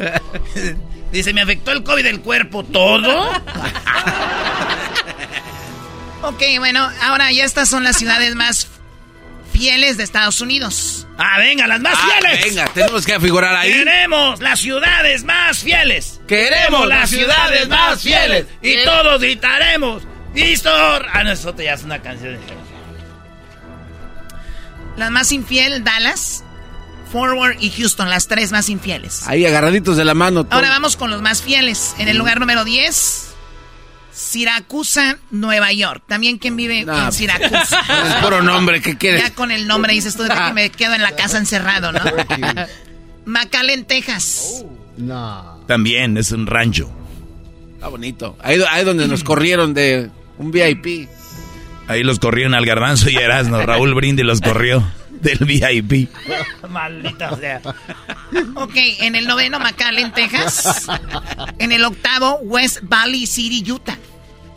Dice, 1.12 1.32
me 1.32 1.40
afectó 1.42 1.70
el 1.72 1.82
COVID 1.84 2.02
del 2.02 2.20
cuerpo. 2.20 2.64
¿Todo? 2.64 3.30
ok, 6.22 6.42
bueno, 6.58 6.88
ahora 7.02 7.30
ya 7.32 7.44
estas 7.44 7.68
son 7.68 7.84
las 7.84 7.96
ciudades 7.96 8.34
más 8.34 8.68
fieles 9.59 9.96
de 9.96 10.04
Estados 10.04 10.40
Unidos. 10.40 11.06
Ah, 11.18 11.38
venga, 11.38 11.66
las 11.66 11.80
más 11.80 11.98
Ah, 12.00 12.09
fieles. 12.20 12.44
venga, 12.44 12.64
tenemos 12.72 13.04
que 13.04 13.18
figurar 13.20 13.54
ahí. 13.56 13.72
Queremos 13.72 14.40
las 14.40 14.61
ciudades 14.61 15.24
más 15.24 15.59
fieles. 15.59 16.20
Queremos 16.28 16.86
las 16.86 17.11
ciudades 17.11 17.68
más 17.68 18.00
fieles. 18.02 18.46
Y 18.62 18.74
¿Qué? 18.76 18.84
todos 18.84 19.20
gritaremos. 19.20 20.02
¡Histor! 20.34 21.06
Ah, 21.12 21.24
no, 21.24 21.32
eso 21.32 21.52
te 21.54 21.64
ya 21.64 21.74
es 21.74 21.82
una 21.82 22.00
canción. 22.00 22.38
La 24.96 25.11
más 25.11 25.32
infiel, 25.32 25.84
Dallas, 25.84 26.44
Forward 27.12 27.56
y 27.61 27.70
Houston, 27.70 28.11
las 28.11 28.26
tres 28.28 28.52
más 28.52 28.68
infieles. 28.68 29.26
Ahí 29.26 29.46
agarraditos 29.46 29.96
de 29.96 30.04
la 30.04 30.14
mano. 30.14 30.44
todo. 30.44 30.54
Ahora 30.54 30.70
vamos 30.70 30.96
con 30.96 31.11
los 31.11 31.22
más 31.22 31.42
fieles. 31.42 31.94
En 31.98 32.09
el 32.09 32.16
lugar 32.16 32.40
número 32.40 32.64
10, 32.64 33.27
Siracusa, 34.18 35.18
Nueva 35.30 35.72
York. 35.72 36.02
También 36.08 36.38
quien 36.38 36.56
vive 36.56 36.84
Nah, 36.84 37.06
en 37.06 37.12
Siracusa. 37.12 37.80
Es 38.08 38.14
puro 38.16 38.42
nombre, 38.42 38.82
¿qué 38.82 38.96
quieres? 38.98 39.22
ya 39.22 39.32
con 39.34 39.50
el 39.52 39.66
nombre 39.68 39.92
dices 39.92 40.16
tú 40.16 40.24
de 40.24 40.30
que 40.30 40.52
me 40.52 40.70
quedo 40.70 40.94
en 40.94 41.02
la 41.02 41.12
casa 41.12 41.38
encerrado, 41.38 41.92
¿no? 41.92 42.00
McAllen, 43.26 43.84
Texas. 43.84 44.64
No. 44.96 45.60
También 45.66 46.16
es 46.16 46.32
un 46.32 46.46
rancho. 46.46 46.90
Está 47.74 47.88
bonito. 47.88 48.36
Ahí, 48.42 48.58
ahí 48.70 48.84
donde 48.84 49.06
nos 49.06 49.22
corrieron 49.22 49.72
de 49.72 50.10
un 50.38 50.50
VIP. 50.50 51.08
Ahí 51.86 52.02
los 52.02 52.18
corrieron 52.18 52.54
al 52.54 52.66
garbanzo 52.66 53.08
y 53.10 53.16
a 53.16 53.20
Erasmo. 53.20 53.58
Raúl 53.62 53.94
Brindi 53.94 54.22
los 54.24 54.40
corrió 54.40 54.82
del 55.20 55.38
VIP. 55.38 56.08
Maldita 56.68 57.36
sea. 57.36 57.60
Ok, 58.54 58.74
en 59.00 59.14
el 59.14 59.26
noveno, 59.26 59.58
McAllen, 59.58 60.12
Texas. 60.12 60.86
En 61.58 61.72
el 61.72 61.84
octavo, 61.84 62.38
West 62.42 62.78
Valley 62.82 63.26
City, 63.26 63.70
Utah. 63.70 63.96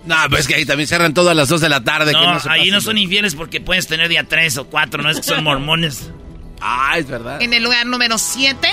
No, 0.06 0.16
pues 0.30 0.42
es 0.42 0.48
que 0.48 0.56
ahí 0.56 0.66
también 0.66 0.88
cierran 0.88 1.14
todas 1.14 1.36
las 1.36 1.48
2 1.50 1.62
de 1.62 1.70
la 1.70 1.84
tarde. 1.84 2.12
que 2.12 2.18
No, 2.20 2.40
se 2.40 2.50
ahí 2.50 2.60
pasen 2.62 2.74
no 2.74 2.82
son 2.82 2.98
infieles 2.98 3.36
porque 3.36 3.62
puedes 3.62 3.88
tener 3.88 4.10
día 4.10 4.24
tres 4.24 4.58
o 4.58 4.66
cuatro, 4.66 5.04
no 5.04 5.10
es 5.10 5.18
que 5.18 5.24
son 5.24 5.44
mormones. 5.44 6.10
Ah, 6.60 6.96
es 6.98 7.08
verdad. 7.08 7.42
En 7.42 7.54
el 7.54 7.64
lugar 7.64 7.86
número 7.86 8.18
7, 8.18 8.68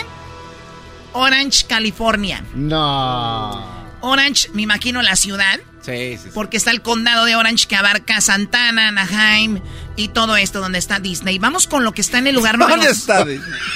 Orange, 1.12 1.66
California. 1.66 2.42
No. 2.54 3.66
Orange, 4.00 4.48
me 4.52 4.62
imagino 4.62 5.02
la 5.02 5.16
ciudad, 5.16 5.58
Sí, 5.80 6.16
sí, 6.16 6.18
sí. 6.24 6.30
porque 6.34 6.56
está 6.56 6.70
el 6.70 6.82
condado 6.82 7.24
de 7.24 7.36
Orange 7.36 7.66
que 7.66 7.76
abarca 7.76 8.20
Santana, 8.20 8.88
Anaheim 8.88 9.60
y 9.96 10.08
todo 10.08 10.36
esto 10.36 10.60
donde 10.60 10.78
está 10.78 11.00
Disney. 11.00 11.38
Vamos 11.38 11.66
con 11.66 11.84
lo 11.84 11.92
que 11.92 12.00
está 12.00 12.18
en 12.18 12.26
el 12.26 12.34
lugar 12.34 12.58
número 12.58 12.76
¿Dónde 12.76 12.92
está 12.92 13.24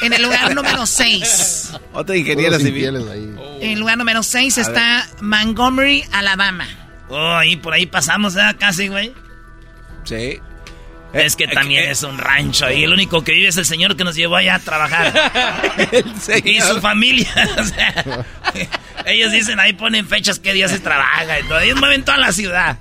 En 0.02 0.12
el 0.12 0.22
lugar 0.22 0.54
número 0.54 0.86
6. 0.86 1.70
Otra 1.92 2.16
ingeniera 2.16 2.58
civil. 2.58 2.96
ahí. 3.10 3.34
En 3.60 3.70
el 3.70 3.78
lugar 3.78 3.98
número 3.98 4.22
6 4.22 4.58
está 4.58 5.08
Montgomery, 5.20 6.04
Alabama. 6.12 6.66
Oh, 7.08 7.34
ahí 7.34 7.56
por 7.56 7.74
ahí 7.74 7.86
pasamos, 7.86 8.36
¿eh? 8.36 8.40
Casi, 8.58 8.88
güey. 8.88 9.14
Sí. 10.04 10.40
Es 11.12 11.36
que 11.36 11.46
también 11.46 11.90
es 11.90 12.02
un 12.02 12.16
rancho 12.16 12.70
y 12.70 12.84
el 12.84 12.92
único 12.92 13.22
que 13.22 13.32
vive 13.32 13.48
es 13.48 13.56
el 13.58 13.66
señor 13.66 13.96
que 13.96 14.04
nos 14.04 14.16
llevó 14.16 14.36
allá 14.36 14.54
a 14.54 14.58
trabajar. 14.58 15.12
y 16.44 16.60
su 16.60 16.80
familia. 16.80 17.30
o 17.58 17.64
sea, 17.64 18.24
ellos 19.06 19.32
dicen, 19.32 19.60
ahí 19.60 19.74
ponen 19.74 20.06
fechas 20.06 20.38
que 20.38 20.52
día 20.52 20.68
se 20.68 20.78
trabaja 20.78 21.40
y 21.40 21.42
todo. 21.44 21.60
Ellos 21.60 21.78
mueven 21.78 22.04
toda 22.04 22.18
la 22.18 22.32
ciudad. 22.32 22.78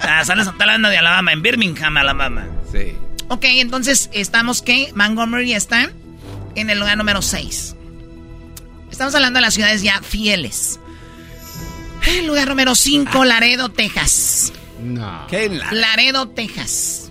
Ah, 0.00 0.24
sales 0.24 0.46
hablando 0.46 0.88
de 0.88 0.98
Alabama, 0.98 1.32
en 1.32 1.42
Birmingham, 1.42 1.96
Alabama. 1.96 2.46
Sí. 2.72 2.96
Ok, 3.28 3.44
entonces 3.44 4.08
estamos 4.12 4.62
que 4.62 4.92
Montgomery 4.94 5.52
está 5.52 5.90
en 6.54 6.70
el 6.70 6.78
lugar 6.78 6.96
número 6.96 7.22
6. 7.22 7.76
Estamos 8.90 9.14
hablando 9.14 9.38
de 9.38 9.42
las 9.42 9.54
ciudades 9.54 9.82
ya 9.82 10.00
fieles. 10.00 10.78
El 12.06 12.26
lugar 12.26 12.48
número 12.48 12.74
5, 12.74 13.24
Laredo, 13.24 13.68
Texas. 13.68 14.52
No. 14.94 15.26
¿Qué 15.28 15.44
en 15.46 15.58
la- 15.58 15.72
Laredo, 15.72 16.28
Texas. 16.28 17.10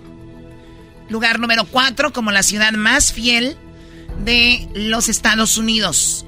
Lugar 1.08 1.38
número 1.38 1.64
4 1.64 2.12
como 2.12 2.32
la 2.32 2.42
ciudad 2.42 2.72
más 2.72 3.12
fiel 3.12 3.56
de 4.24 4.68
los 4.74 5.08
Estados 5.08 5.56
Unidos. 5.58 6.24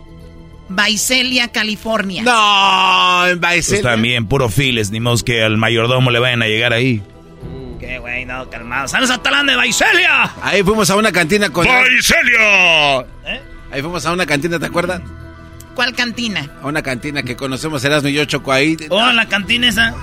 Visalia, 0.69 1.49
California. 1.49 2.23
No, 2.23 3.27
en 3.27 3.39
Pues 3.39 3.41
Baicelia. 3.41 3.83
también, 3.83 4.27
puro 4.29 4.49
files, 4.51 4.91
ni 4.91 5.01
modo 5.01 5.17
que 5.25 5.43
al 5.43 5.57
mayordomo 5.57 6.11
le 6.11 6.19
vayan 6.19 6.43
a 6.43 6.47
llegar 6.47 6.73
ahí. 6.75 7.03
Qué 7.81 7.99
güey, 7.99 8.27
no, 8.27 8.49
calmado. 8.51 8.87
¡Sales 8.87 9.11
a 9.11 9.17
Talán 9.23 9.47
de 9.47 9.57
Vaiselia! 9.57 10.31
Ahí 10.43 10.63
fuimos 10.63 10.91
a 10.91 10.97
una 10.97 11.11
cantina 11.11 11.49
con... 11.51 11.67
¡Vaiselia! 11.67 12.99
Ahí 13.71 13.81
fuimos 13.81 14.05
a 14.05 14.13
una 14.13 14.27
cantina, 14.27 14.59
¿te 14.59 14.67
acuerdas? 14.67 15.01
¿Cuál 15.79 15.95
cantina? 15.95 16.51
Una 16.65 16.83
cantina 16.83 17.23
que 17.23 17.37
conocemos 17.37 17.85
Erasmo 17.85 18.09
y 18.09 18.13
yo 18.13 18.25
Choco 18.25 18.51
ahí. 18.51 18.77
Oh, 18.89 19.13
la 19.13 19.29
cantina 19.29 19.69
esa. 19.69 19.95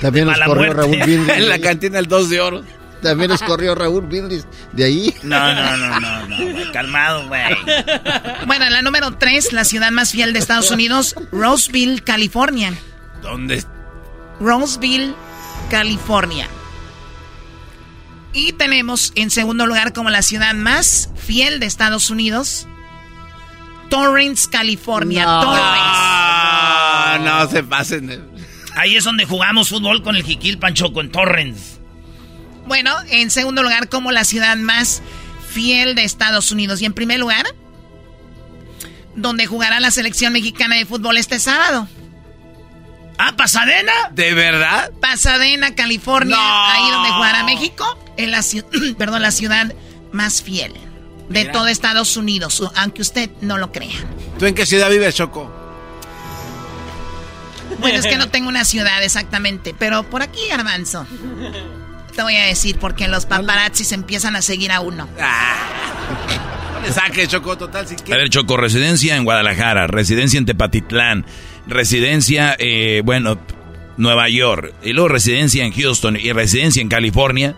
También 0.00 0.24
nos 0.24 0.38
corrió 0.40 0.72
muerte. 0.72 0.74
Raúl 0.74 0.94
en 1.28 1.48
la 1.50 1.58
cantina 1.58 1.98
el 1.98 2.06
2 2.06 2.30
de 2.30 2.40
oro. 2.40 2.64
También 3.02 3.28
nos 3.28 3.42
corrió 3.42 3.74
Raúl 3.74 4.06
Brindis 4.06 4.46
de 4.72 4.84
ahí. 4.84 5.14
No, 5.22 5.54
no, 5.54 5.76
no, 5.76 6.00
no, 6.00 6.26
no, 6.28 6.72
calmado, 6.72 7.28
güey. 7.28 7.42
Bueno, 8.46 8.70
la 8.70 8.80
número 8.80 9.10
3, 9.18 9.52
la 9.52 9.64
ciudad 9.66 9.90
más 9.90 10.12
fiel 10.12 10.32
de 10.32 10.38
Estados 10.38 10.70
Unidos, 10.70 11.14
Roseville, 11.30 12.00
California. 12.00 12.72
¿Dónde? 13.20 13.62
Roseville, 14.40 15.14
California. 15.68 16.48
Y 18.32 18.54
tenemos 18.54 19.12
en 19.14 19.28
segundo 19.28 19.66
lugar 19.66 19.92
como 19.92 20.08
la 20.08 20.22
ciudad 20.22 20.54
más 20.54 21.10
fiel 21.16 21.60
de 21.60 21.66
Estados 21.66 22.08
Unidos, 22.08 22.66
Torrance, 23.92 24.48
California. 24.50 25.24
Torrance. 25.24 25.60
Ah, 25.60 27.18
no 27.20 27.48
se 27.50 27.62
pasen. 27.62 28.06
de- 28.06 28.20
Ahí 28.74 28.96
es 28.96 29.04
donde 29.04 29.26
jugamos 29.26 29.68
fútbol 29.68 30.02
con 30.02 30.16
el 30.16 30.24
Jiquil 30.24 30.58
Pancho 30.58 30.92
con 30.92 31.10
Torrens. 31.12 31.78
Bueno, 32.66 32.94
en 33.10 33.30
segundo 33.30 33.62
lugar 33.62 33.88
como 33.90 34.10
la 34.12 34.24
ciudad 34.24 34.56
más 34.56 35.02
fiel 35.52 35.94
de 35.94 36.04
Estados 36.04 36.50
Unidos. 36.52 36.80
Y 36.80 36.86
en 36.86 36.94
primer 36.94 37.20
lugar, 37.20 37.44
donde 39.14 39.46
jugará 39.46 39.78
la 39.80 39.90
selección 39.90 40.32
mexicana 40.32 40.76
de 40.76 40.86
fútbol 40.86 41.18
este 41.18 41.38
sábado. 41.38 41.86
¿Ah, 43.18 43.36
Pasadena? 43.36 43.92
¿De 44.12 44.32
verdad? 44.32 44.90
Pasadena, 45.00 45.74
California, 45.74 46.34
No. 46.34 46.64
ahí 46.66 46.90
donde 46.90 47.10
jugará 47.10 47.44
México, 47.44 47.98
en 48.16 48.30
la, 48.30 48.38
ciu- 48.38 48.64
perdón, 48.96 49.20
la 49.22 49.30
ciudad 49.32 49.74
más 50.12 50.42
fiel 50.42 50.72
de 51.32 51.40
Mira. 51.40 51.52
todo 51.52 51.66
Estados 51.68 52.16
Unidos, 52.16 52.62
aunque 52.76 53.02
usted 53.02 53.30
no 53.40 53.58
lo 53.58 53.72
crea. 53.72 53.96
¿Tú 54.38 54.46
en 54.46 54.54
qué 54.54 54.66
ciudad 54.66 54.90
vives, 54.90 55.14
Choco? 55.14 55.50
Bueno, 57.78 57.98
es 57.98 58.06
que 58.06 58.16
no 58.16 58.28
tengo 58.30 58.48
una 58.48 58.64
ciudad 58.64 59.02
exactamente, 59.02 59.74
pero 59.78 60.02
por 60.04 60.22
aquí, 60.22 60.40
Garbanzo. 60.48 61.06
Te 62.14 62.22
voy 62.22 62.36
a 62.36 62.44
decir, 62.44 62.78
porque 62.78 63.08
los 63.08 63.24
paparazzis 63.24 63.92
empiezan 63.92 64.36
a 64.36 64.42
seguir 64.42 64.70
a 64.70 64.80
uno. 64.80 65.08
No 66.74 66.80
le 66.86 66.92
saques, 66.92 67.28
Choco, 67.28 67.56
total, 67.56 67.86
si 67.88 67.94
A 67.94 68.16
ver, 68.16 68.28
Choco, 68.28 68.56
residencia 68.56 69.16
en 69.16 69.24
Guadalajara, 69.24 69.86
residencia 69.86 70.36
en 70.38 70.44
Tepatitlán, 70.44 71.24
residencia, 71.66 72.54
eh, 72.58 73.00
bueno, 73.04 73.38
Nueva 73.96 74.28
York, 74.28 74.74
y 74.82 74.92
luego 74.92 75.08
residencia 75.08 75.64
en 75.64 75.72
Houston 75.72 76.16
y 76.16 76.32
residencia 76.32 76.82
en 76.82 76.88
California. 76.88 77.56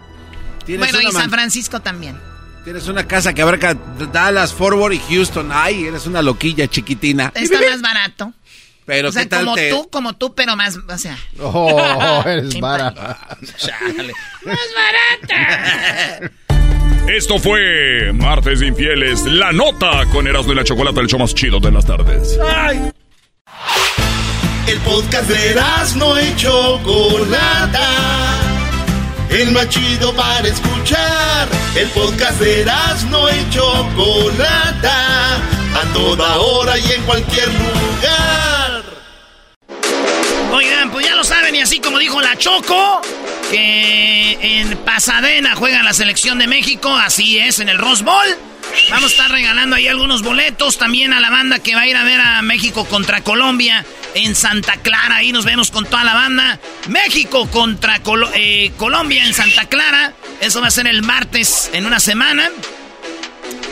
Tienes 0.64 0.92
Bueno, 0.92 1.08
y 1.08 1.12
San 1.12 1.30
Francisco 1.30 1.80
también. 1.80 2.16
Tienes 2.64 2.88
una 2.88 3.06
casa 3.06 3.34
que 3.34 3.42
abarca 3.42 3.76
Dallas, 4.10 4.54
Fort 4.54 4.76
Worth 4.78 4.94
y 4.94 5.14
Houston. 5.14 5.50
Ay, 5.52 5.84
eres 5.84 6.06
una 6.06 6.22
loquilla 6.22 6.66
chiquitina. 6.66 7.30
Está 7.34 7.60
más 7.60 7.82
barato. 7.82 8.32
Pero 8.86 9.08
o 9.08 9.12
sea, 9.12 9.22
¿qué 9.22 9.28
tal 9.28 9.44
como 9.44 9.54
te... 9.54 9.70
tú, 9.70 9.88
como 9.90 10.12
tú, 10.14 10.34
pero 10.34 10.56
más, 10.56 10.76
o 10.76 10.98
sea. 10.98 11.18
Oh, 11.40 12.22
eres. 12.26 12.54
Chale. 12.54 14.12
¡Más 14.44 14.58
barata! 15.28 16.30
Esto 17.08 17.38
fue 17.38 18.12
Martes 18.14 18.60
de 18.60 18.68
Infieles, 18.68 19.24
la 19.24 19.52
nota 19.52 20.06
con 20.10 20.26
Erasmo 20.26 20.52
y 20.52 20.56
la 20.56 20.64
Chocolata, 20.64 21.02
el 21.02 21.06
show 21.06 21.18
más 21.18 21.34
chido 21.34 21.60
de 21.60 21.70
las 21.70 21.84
tardes. 21.84 22.38
El 24.66 24.78
podcast 24.80 25.28
de 25.28 25.54
no 25.96 26.18
y 26.18 26.34
Chocolata. 26.36 27.82
El 29.34 29.50
más 29.50 29.68
chido 29.68 30.14
para 30.14 30.46
escuchar. 30.46 31.48
El 31.74 31.88
podcast 31.88 32.38
de 32.38 32.64
no 33.10 33.28
y 33.28 33.50
Chocolata. 33.50 35.36
A 35.74 35.92
toda 35.92 36.38
hora 36.38 36.78
y 36.78 36.92
en 36.92 37.02
cualquier 37.02 37.48
lugar. 37.48 38.84
Oigan, 40.52 40.88
pues 40.92 41.06
ya 41.06 41.16
lo 41.16 41.24
saben, 41.24 41.52
y 41.56 41.60
así 41.60 41.80
como 41.80 41.98
dijo 41.98 42.20
la 42.20 42.36
Choco, 42.38 43.02
que 43.50 44.38
en 44.40 44.76
Pasadena 44.78 45.56
juega 45.56 45.82
la 45.82 45.92
selección 45.92 46.38
de 46.38 46.46
México, 46.46 46.96
así 46.96 47.38
es, 47.38 47.58
en 47.58 47.68
el 47.68 47.78
Rose 47.78 48.04
Bowl. 48.04 48.38
Vamos 48.90 49.10
a 49.10 49.14
estar 49.14 49.32
regalando 49.32 49.74
ahí 49.74 49.88
algunos 49.88 50.22
boletos 50.22 50.78
también 50.78 51.12
a 51.12 51.18
la 51.18 51.30
banda 51.30 51.58
que 51.58 51.74
va 51.74 51.80
a 51.80 51.86
ir 51.88 51.96
a 51.96 52.04
ver 52.04 52.20
a 52.20 52.40
México 52.42 52.84
contra 52.84 53.20
Colombia 53.22 53.84
en 54.14 54.34
Santa 54.34 54.76
Clara. 54.78 55.16
Ahí 55.16 55.32
nos 55.32 55.44
vemos 55.44 55.70
con 55.70 55.84
toda 55.86 56.04
la 56.04 56.14
banda. 56.14 56.58
México 56.88 57.48
contra 57.50 58.00
eh, 58.34 58.72
Colombia 58.76 59.24
en 59.24 59.34
Santa 59.34 59.66
Clara. 59.66 60.12
Eso 60.40 60.60
va 60.60 60.68
a 60.68 60.70
ser 60.70 60.86
el 60.86 61.02
martes 61.02 61.70
en 61.72 61.86
una 61.86 62.00
semana. 62.00 62.50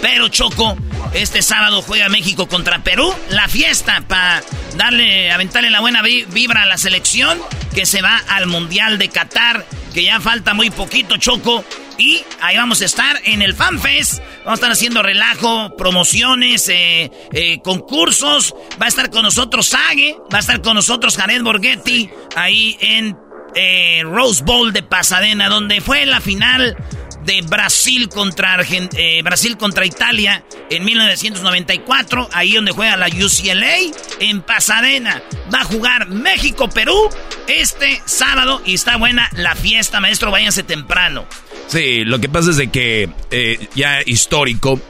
Pero 0.00 0.28
Choco, 0.28 0.76
este 1.14 1.42
sábado 1.42 1.80
juega 1.82 2.08
México 2.08 2.48
contra 2.48 2.80
Perú. 2.82 3.14
La 3.30 3.48
fiesta 3.48 4.02
para 4.08 4.42
darle, 4.76 5.30
aventarle 5.30 5.70
la 5.70 5.80
buena 5.80 6.02
vi- 6.02 6.24
vibra 6.24 6.62
a 6.62 6.66
la 6.66 6.76
selección 6.76 7.40
que 7.74 7.86
se 7.86 8.02
va 8.02 8.20
al 8.28 8.46
Mundial 8.46 8.98
de 8.98 9.08
Qatar, 9.08 9.64
que 9.92 10.04
ya 10.04 10.20
falta 10.20 10.54
muy 10.54 10.70
poquito, 10.70 11.16
Choco. 11.16 11.64
Y 11.98 12.24
ahí 12.40 12.56
vamos 12.56 12.80
a 12.82 12.86
estar 12.86 13.20
en 13.24 13.42
el 13.42 13.54
FanFest. 13.54 14.18
Vamos 14.38 14.52
a 14.52 14.54
estar 14.54 14.72
haciendo 14.72 15.02
relajo, 15.02 15.76
promociones, 15.76 16.68
eh, 16.68 17.10
eh, 17.32 17.60
concursos. 17.62 18.54
Va 18.80 18.86
a 18.86 18.88
estar 18.88 19.10
con 19.10 19.22
nosotros 19.22 19.68
Sage, 19.68 20.16
va 20.32 20.38
a 20.38 20.40
estar 20.40 20.60
con 20.62 20.74
nosotros 20.74 21.16
Jared 21.16 21.42
Borghetti 21.42 22.10
ahí 22.34 22.76
en 22.80 23.16
eh, 23.54 24.02
Rose 24.04 24.42
Bowl 24.42 24.72
de 24.72 24.82
Pasadena, 24.82 25.48
donde 25.48 25.80
fue 25.80 26.06
la 26.06 26.20
final 26.20 26.76
de 27.24 27.42
Brasil 27.42 28.08
contra 28.08 28.56
Argen- 28.58 28.90
eh, 28.96 29.20
Brasil 29.22 29.56
contra 29.56 29.86
Italia 29.86 30.44
en 30.70 30.84
1994, 30.84 32.28
ahí 32.32 32.52
donde 32.54 32.72
juega 32.72 32.96
la 32.96 33.06
UCLA 33.08 33.76
en 34.20 34.42
Pasadena. 34.42 35.22
Va 35.52 35.60
a 35.60 35.64
jugar 35.64 36.08
México 36.08 36.68
Perú 36.68 37.08
este 37.46 38.00
sábado 38.06 38.60
y 38.64 38.74
está 38.74 38.96
buena 38.96 39.28
la 39.36 39.54
fiesta, 39.54 40.00
maestro, 40.00 40.30
váyanse 40.30 40.62
temprano. 40.62 41.24
Sí, 41.68 42.04
lo 42.04 42.18
que 42.20 42.28
pasa 42.28 42.50
es 42.50 42.56
de 42.56 42.70
que 42.70 43.08
eh, 43.30 43.68
ya 43.74 44.00
histórico 44.04 44.80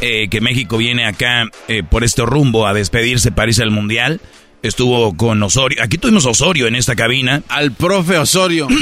eh, 0.00 0.28
que 0.28 0.40
México 0.40 0.76
viene 0.76 1.06
acá 1.06 1.44
eh, 1.68 1.82
por 1.82 2.04
este 2.04 2.22
rumbo 2.22 2.66
a 2.66 2.74
despedirse 2.74 3.30
para 3.32 3.48
irse 3.48 3.62
al 3.62 3.70
Mundial. 3.70 4.20
Estuvo 4.62 5.14
con 5.16 5.42
Osorio. 5.42 5.82
Aquí 5.82 5.98
tuvimos 5.98 6.24
Osorio 6.24 6.66
en 6.66 6.74
esta 6.74 6.96
cabina. 6.96 7.42
Al 7.48 7.72
profe 7.72 8.16
Osorio. 8.18 8.66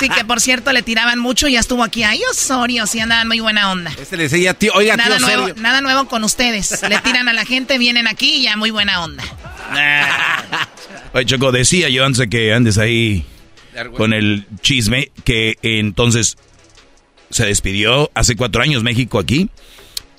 Sí, 0.00 0.08
que 0.08 0.24
por 0.24 0.40
cierto 0.40 0.72
le 0.72 0.82
tiraban 0.82 1.18
mucho 1.18 1.46
y 1.48 1.52
ya 1.52 1.60
estuvo 1.60 1.82
aquí. 1.84 2.02
Ay, 2.02 2.20
Osorio, 2.30 2.86
sí 2.86 3.00
andaban 3.00 3.28
muy 3.28 3.40
buena 3.40 3.70
onda. 3.70 3.92
Este 4.00 4.16
le 4.16 4.24
decía, 4.24 4.54
tío, 4.54 4.72
oiga, 4.74 4.94
tío 4.96 5.04
Nada 5.04 5.18
nuevo, 5.18 5.42
Osorio. 5.44 5.62
nada 5.62 5.80
nuevo 5.80 6.08
con 6.08 6.24
ustedes. 6.24 6.82
Le 6.88 6.98
tiran 7.00 7.28
a 7.28 7.32
la 7.32 7.44
gente, 7.44 7.78
vienen 7.78 8.06
aquí 8.06 8.36
y 8.36 8.42
ya 8.42 8.56
muy 8.56 8.70
buena 8.70 9.02
onda. 9.04 9.22
Oye, 11.12 11.24
Choco, 11.26 11.52
decía 11.52 11.88
yo 11.88 12.04
antes 12.04 12.18
de 12.18 12.28
que 12.28 12.52
andes 12.52 12.78
ahí 12.78 13.24
con 13.96 14.12
el 14.12 14.46
chisme 14.60 15.10
que 15.24 15.56
entonces 15.62 16.36
se 17.30 17.46
despidió 17.46 18.10
hace 18.14 18.36
cuatro 18.36 18.62
años 18.62 18.82
México 18.82 19.18
aquí. 19.18 19.48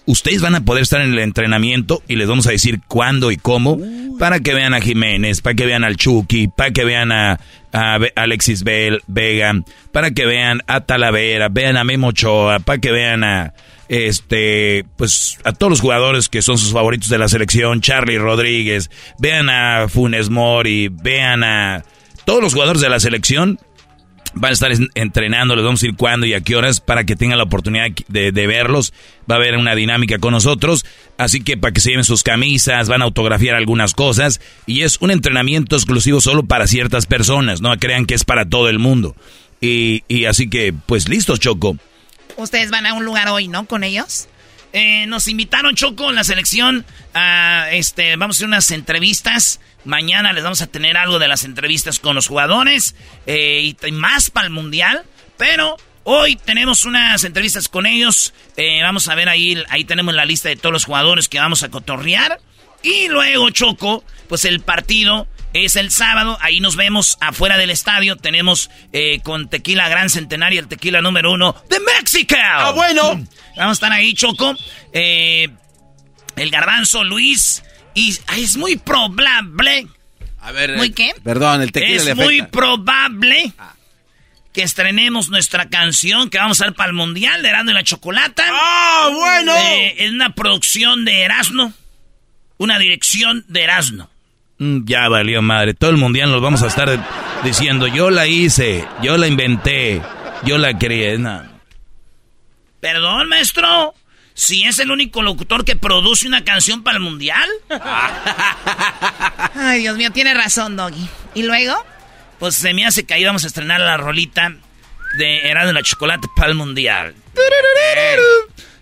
Ustedes 0.10 0.42
van 0.42 0.56
a 0.56 0.62
poder 0.62 0.82
estar 0.82 1.02
en 1.02 1.14
el 1.14 1.20
entrenamiento 1.20 2.02
y 2.08 2.16
les 2.16 2.28
vamos 2.28 2.48
a 2.48 2.52
decir 2.52 2.82
cuándo 2.88 3.30
y 3.30 3.38
cómo 3.38 3.78
para 4.18 4.40
que 4.40 4.56
vean 4.56 4.74
a 4.74 4.82
Jiménez, 4.82 5.42
para 5.42 5.54
que 5.54 5.68
vean 5.68 5.84
al 5.84 5.98
Chucky, 5.98 6.48
para 6.48 6.72
que 6.72 6.84
vean 6.84 7.12
a, 7.12 7.40
Alexis 8.16 8.64
Vega, 8.64 9.54
para 9.92 10.10
que 10.10 10.26
vean 10.26 10.62
a 10.66 10.82
Talavera, 10.82 11.50
vean 11.50 11.78
a 11.78 11.84
Memo 11.84 12.08
Ochoa, 12.08 12.58
para 12.58 12.80
que 12.80 12.92
vean 12.92 13.24
a 13.24 13.54
este 13.88 14.84
pues 14.98 15.38
a 15.44 15.52
todos 15.52 15.70
los 15.70 15.82
jugadores 15.82 16.28
que 16.28 16.42
son 16.42 16.58
sus 16.58 16.74
favoritos 16.74 17.10
de 17.10 17.20
la 17.20 17.28
selección, 17.28 17.82
Charlie 17.82 18.18
Rodríguez, 18.18 18.90
vean 19.20 19.48
a 19.52 19.90
Funes 19.90 20.32
Mori, 20.32 20.88
vean 20.88 21.44
a 21.44 21.84
todos 22.26 22.42
los 22.42 22.54
jugadores 22.54 22.82
de 22.82 22.90
la 22.90 23.00
selección 23.00 23.60
Van 24.34 24.52
a 24.52 24.54
estar 24.54 24.72
entrenando, 24.96 25.56
les 25.56 25.66
vamos 25.66 25.82
a 25.82 25.88
ir 25.88 25.96
cuándo 25.96 26.26
y 26.26 26.34
a 26.34 26.42
qué 26.42 26.56
horas 26.56 26.82
para 26.82 27.04
que 27.04 27.16
tengan 27.16 27.38
la 27.38 27.46
oportunidad 27.46 27.88
de, 28.08 28.32
verlos. 28.32 28.94
Va 29.30 29.36
a 29.36 29.38
haber 29.38 29.58
una 29.58 29.76
dinámica 29.76 30.20
con 30.20 30.34
nosotros, 30.34 30.86
así 31.18 31.42
que 31.42 31.58
para 31.58 31.74
que 31.74 31.82
se 31.82 31.90
lleven 31.90 32.04
sus 32.04 32.24
camisas, 32.24 32.90
van 32.90 33.02
a 33.02 33.06
autografiar 33.06 33.56
algunas 33.56 33.94
cosas 33.94 34.40
y 34.66 34.82
es 34.82 34.98
un 35.02 35.12
entrenamiento 35.12 35.76
exclusivo 35.76 36.22
solo 36.22 36.44
para 36.44 36.68
ciertas 36.68 37.06
personas, 37.06 37.62
no 37.62 37.76
crean 37.78 38.06
que 38.06 38.16
es 38.16 38.24
para 38.24 38.48
todo 38.48 38.70
el 38.70 38.80
mundo. 38.80 39.16
Y, 39.62 40.04
y 40.08 40.26
así 40.26 40.50
que, 40.50 40.74
pues 40.74 41.10
listos, 41.10 41.40
Choco. 41.40 41.78
Ustedes 42.38 42.72
van 42.72 42.86
a 42.86 42.94
un 42.94 43.04
lugar 43.04 43.28
hoy, 43.30 43.48
¿no? 43.48 43.66
Con 43.66 43.84
ellos. 43.84 44.30
Eh, 44.72 45.06
nos 45.08 45.28
invitaron, 45.28 45.76
Choco, 45.76 46.10
en 46.10 46.16
la 46.16 46.24
selección. 46.24 46.86
A, 47.14 47.70
este, 47.72 48.16
vamos 48.16 48.36
a 48.36 48.38
hacer 48.38 48.48
unas 48.48 48.72
entrevistas. 48.72 49.60
Mañana 49.86 50.34
les 50.34 50.44
vamos 50.44 50.62
a 50.62 50.68
tener 50.68 50.98
algo 50.98 51.20
de 51.20 51.28
las 51.28 51.44
entrevistas 51.44 52.00
con 52.00 52.16
los 52.16 52.28
jugadores. 52.28 52.96
Eh, 53.26 53.74
y 53.82 53.92
más 53.92 54.30
para 54.30 54.48
el 54.48 54.54
Mundial. 54.54 55.04
Pero 55.38 55.78
hoy 56.04 56.36
tenemos 56.36 56.84
unas 56.84 57.24
entrevistas 57.24 57.70
con 57.70 57.86
ellos. 57.86 58.34
Eh, 58.58 58.82
vamos 58.84 59.08
a 59.08 59.16
ver 59.16 59.30
ahí, 59.30 59.62
ahí 59.70 59.86
tenemos 59.86 60.14
la 60.14 60.26
lista 60.26 60.50
de 60.50 60.56
todos 60.56 60.74
los 60.74 60.86
jugadores 60.86 61.30
que 61.30 61.40
vamos 61.40 61.64
a 61.64 61.70
cotorrear. 61.70 62.40
Y 62.84 63.08
luego, 63.08 63.50
Choco, 63.50 64.04
pues 64.28 64.46
el 64.46 64.62
partido 64.62 65.28
es 65.54 65.76
el 65.76 65.92
sábado, 65.92 66.38
ahí 66.42 66.60
nos 66.60 66.76
vemos 66.76 67.18
afuera 67.22 67.58
del 67.58 67.70
estadio. 67.70 68.16
Tenemos 68.16 68.70
eh, 68.94 69.20
con 69.24 69.50
Tequila 69.50 69.90
Gran 69.90 70.10
Centenario, 70.10 70.62
el 70.62 70.68
tequila 70.68 71.02
número 71.02 71.32
uno 71.32 71.56
de 71.70 71.80
México. 71.80 72.36
¡Ah, 72.42 72.72
bueno! 72.72 73.26
Vamos 73.58 73.72
a 73.72 73.74
estar 73.74 73.92
ahí, 73.92 74.14
Choco. 74.14 74.56
Eh, 74.94 75.50
el 76.36 76.52
Garbanzo, 76.52 77.04
Luis. 77.04 77.64
Y 77.94 78.18
es 78.38 78.58
muy 78.58 78.78
probable. 78.78 79.88
A 80.42 80.52
ver. 80.52 80.78
¿Muy 80.78 80.92
qué? 80.92 81.14
Perdón, 81.24 81.62
el 81.62 81.72
tequila 81.72 82.12
Es 82.12 82.16
muy 82.16 82.42
probable 82.44 83.54
que 84.54 84.64
estrenemos 84.64 85.30
nuestra 85.30 85.70
canción 85.70 86.30
que 86.30 86.38
vamos 86.38 86.60
a 86.60 86.66
hacer 86.66 86.76
para 86.76 86.90
el 86.90 86.96
Mundial 86.96 87.42
de 87.42 87.50
Erasmo 87.50 87.72
y 87.72 87.74
la 87.74 87.84
Chocolata. 87.84 88.44
¡Ah, 88.50 89.10
bueno! 89.14 89.54
Eh, 89.56 89.96
es 90.06 90.12
una 90.12 90.34
producción 90.34 91.06
de 91.06 91.22
Erasmo. 91.22 91.74
Una 92.58 92.80
dirección 92.80 93.46
de 93.48 93.64
Erasmo. 93.64 94.10
Mm, 94.58 94.86
ya 94.86 95.08
valió 95.08 95.42
madre. 95.42 95.74
Todo 95.74 95.92
el 95.92 95.98
mundial 95.98 96.32
nos 96.32 96.42
vamos 96.42 96.62
a 96.64 96.68
estar 96.68 96.90
diciendo, 97.44 97.88
yo 97.88 98.10
la 98.10 98.28
hice, 98.28 98.86
yo 99.02 99.18
la 99.18 99.28
inventé, 99.28 100.02
yo 100.44 100.58
la 100.58 100.78
creé. 100.78 101.18
Perdón, 102.80 103.30
maestro. 103.30 103.94
Si 104.40 104.64
es 104.64 104.80
el 104.80 104.90
único 104.90 105.22
locutor 105.22 105.66
que 105.66 105.76
produce 105.76 106.26
una 106.26 106.46
canción 106.46 106.82
para 106.82 106.96
el 106.96 107.04
mundial. 107.04 107.50
Ay, 109.54 109.82
Dios 109.82 109.98
mío, 109.98 110.12
tiene 110.12 110.34
razón, 110.34 110.78
Doggy. 110.78 111.10
¿Y 111.36 111.44
luego? 111.44 111.76
Pues 112.40 112.56
se 112.56 112.74
me 112.74 112.86
hace 112.86 113.04
que 113.04 113.14
ahí 113.14 113.26
vamos 113.26 113.44
a 113.44 113.48
estrenar 113.48 113.82
la 113.82 113.98
rolita 113.98 114.56
de 115.18 115.40
Herado 115.40 115.74
la 115.74 115.84
Chocolate 115.84 116.30
para 116.38 116.48
el 116.48 116.56
mundial. 116.56 117.16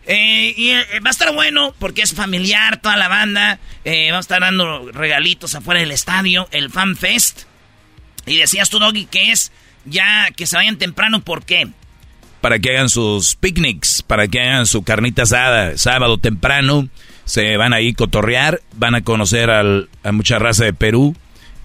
Eh, 0.05 0.53
y 0.55 0.69
eh, 0.69 0.99
va 1.03 1.09
a 1.09 1.09
estar 1.09 1.33
bueno 1.33 1.73
porque 1.79 2.03
es 2.03 2.13
familiar 2.13 2.79
toda 2.79 2.95
la 2.95 3.07
banda. 3.07 3.57
Eh, 3.83 4.11
vamos 4.11 4.25
a 4.25 4.27
estar 4.27 4.41
dando 4.41 4.91
regalitos 4.91 5.55
afuera 5.55 5.79
del 5.79 5.91
estadio, 5.91 6.47
el 6.51 6.69
Fan 6.69 6.95
Fest. 6.95 7.45
Y 8.27 8.37
decías 8.37 8.69
tú, 8.69 8.77
Doggy, 8.77 9.05
que 9.05 9.31
es 9.31 9.51
ya 9.85 10.27
que 10.35 10.45
se 10.45 10.55
vayan 10.55 10.77
temprano, 10.77 11.21
¿por 11.21 11.45
qué? 11.45 11.67
Para 12.47 12.59
que 12.59 12.69
hagan 12.69 12.87
sus 12.87 13.35
picnics, 13.35 14.01
para 14.01 14.29
que 14.29 14.39
hagan 14.39 14.67
su 14.67 14.81
carnita 14.81 15.23
asada 15.23 15.77
sábado 15.77 16.17
temprano. 16.17 16.87
Se 17.25 17.57
van 17.57 17.73
a 17.73 17.81
ir 17.81 17.93
cotorrear, 17.93 18.61
van 18.73 18.95
a 18.95 19.01
conocer 19.01 19.49
al, 19.49 19.89
a 20.01 20.13
mucha 20.13 20.39
raza 20.39 20.63
de 20.63 20.71
Perú, 20.71 21.13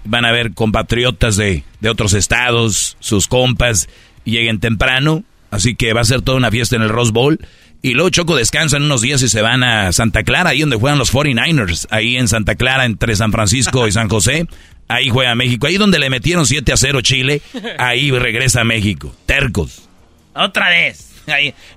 van 0.03 0.25
a 0.25 0.33
ver 0.33 0.53
compatriotas 0.53 1.37
de, 1.37 1.63
de 1.79 1.89
otros 1.89 2.11
estados, 2.11 2.97
sus 2.99 3.29
compas, 3.29 3.87
lleguen 4.25 4.59
temprano. 4.59 5.23
Así 5.51 5.73
que 5.73 5.93
va 5.93 6.01
a 6.01 6.03
ser 6.03 6.21
toda 6.21 6.35
una 6.35 6.51
fiesta 6.51 6.75
en 6.75 6.81
el 6.81 6.89
Rose 6.89 7.13
Bowl. 7.13 7.39
Y 7.81 7.93
luego 7.93 8.09
Choco 8.09 8.35
descansan 8.35 8.83
unos 8.83 8.99
días 8.99 9.21
y 9.21 9.29
se 9.29 9.41
van 9.41 9.63
a 9.63 9.93
Santa 9.93 10.23
Clara, 10.23 10.49
ahí 10.49 10.59
donde 10.59 10.75
juegan 10.75 10.99
los 10.99 11.13
49ers, 11.13 11.87
ahí 11.91 12.17
en 12.17 12.27
Santa 12.27 12.55
Clara, 12.55 12.83
entre 12.83 13.15
San 13.15 13.31
Francisco 13.31 13.87
y 13.87 13.93
San 13.93 14.09
José. 14.09 14.47
Ahí 14.89 15.07
juega 15.07 15.33
México, 15.33 15.65
ahí 15.65 15.77
donde 15.77 15.97
le 15.97 16.09
metieron 16.09 16.45
7 16.45 16.73
a 16.73 16.75
0 16.75 16.99
Chile, 16.99 17.41
ahí 17.77 18.11
regresa 18.11 18.59
a 18.59 18.63
México. 18.65 19.15
Tercos. 19.25 19.87
Otra 20.33 20.69
vez. 20.69 21.09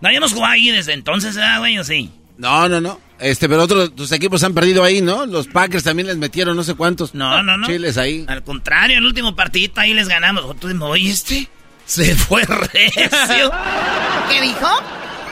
No 0.00 0.08
habíamos 0.08 0.32
jugado 0.32 0.52
ahí 0.52 0.70
desde 0.70 0.92
entonces, 0.92 1.36
¿verdad, 1.36 1.58
güey? 1.58 1.78
¿O 1.78 1.84
sí? 1.84 2.10
No, 2.38 2.68
no, 2.68 2.80
no. 2.80 3.00
Este, 3.18 3.48
pero 3.48 3.62
otros 3.62 3.94
tus 3.94 4.12
equipos 4.12 4.44
han 4.44 4.52
perdido 4.52 4.84
ahí, 4.84 5.00
¿no? 5.00 5.24
Los 5.24 5.46
Packers 5.46 5.84
también 5.84 6.06
les 6.06 6.16
metieron 6.16 6.56
no 6.56 6.62
sé 6.62 6.74
cuántos. 6.74 7.14
No, 7.14 7.42
no, 7.42 7.56
no. 7.56 7.66
Chiles 7.66 7.96
ahí. 7.96 8.24
Al 8.28 8.42
contrario, 8.42 8.98
el 8.98 9.04
último 9.04 9.34
partidito 9.34 9.80
ahí 9.80 9.94
les 9.94 10.08
ganamos. 10.08 10.58
¿Tú 10.60 10.68
me 10.68 10.84
oíste? 10.84 11.48
Se 11.86 12.14
fue 12.14 12.44
recio. 12.44 13.50
¿Qué 14.30 14.40
dijo? 14.42 14.68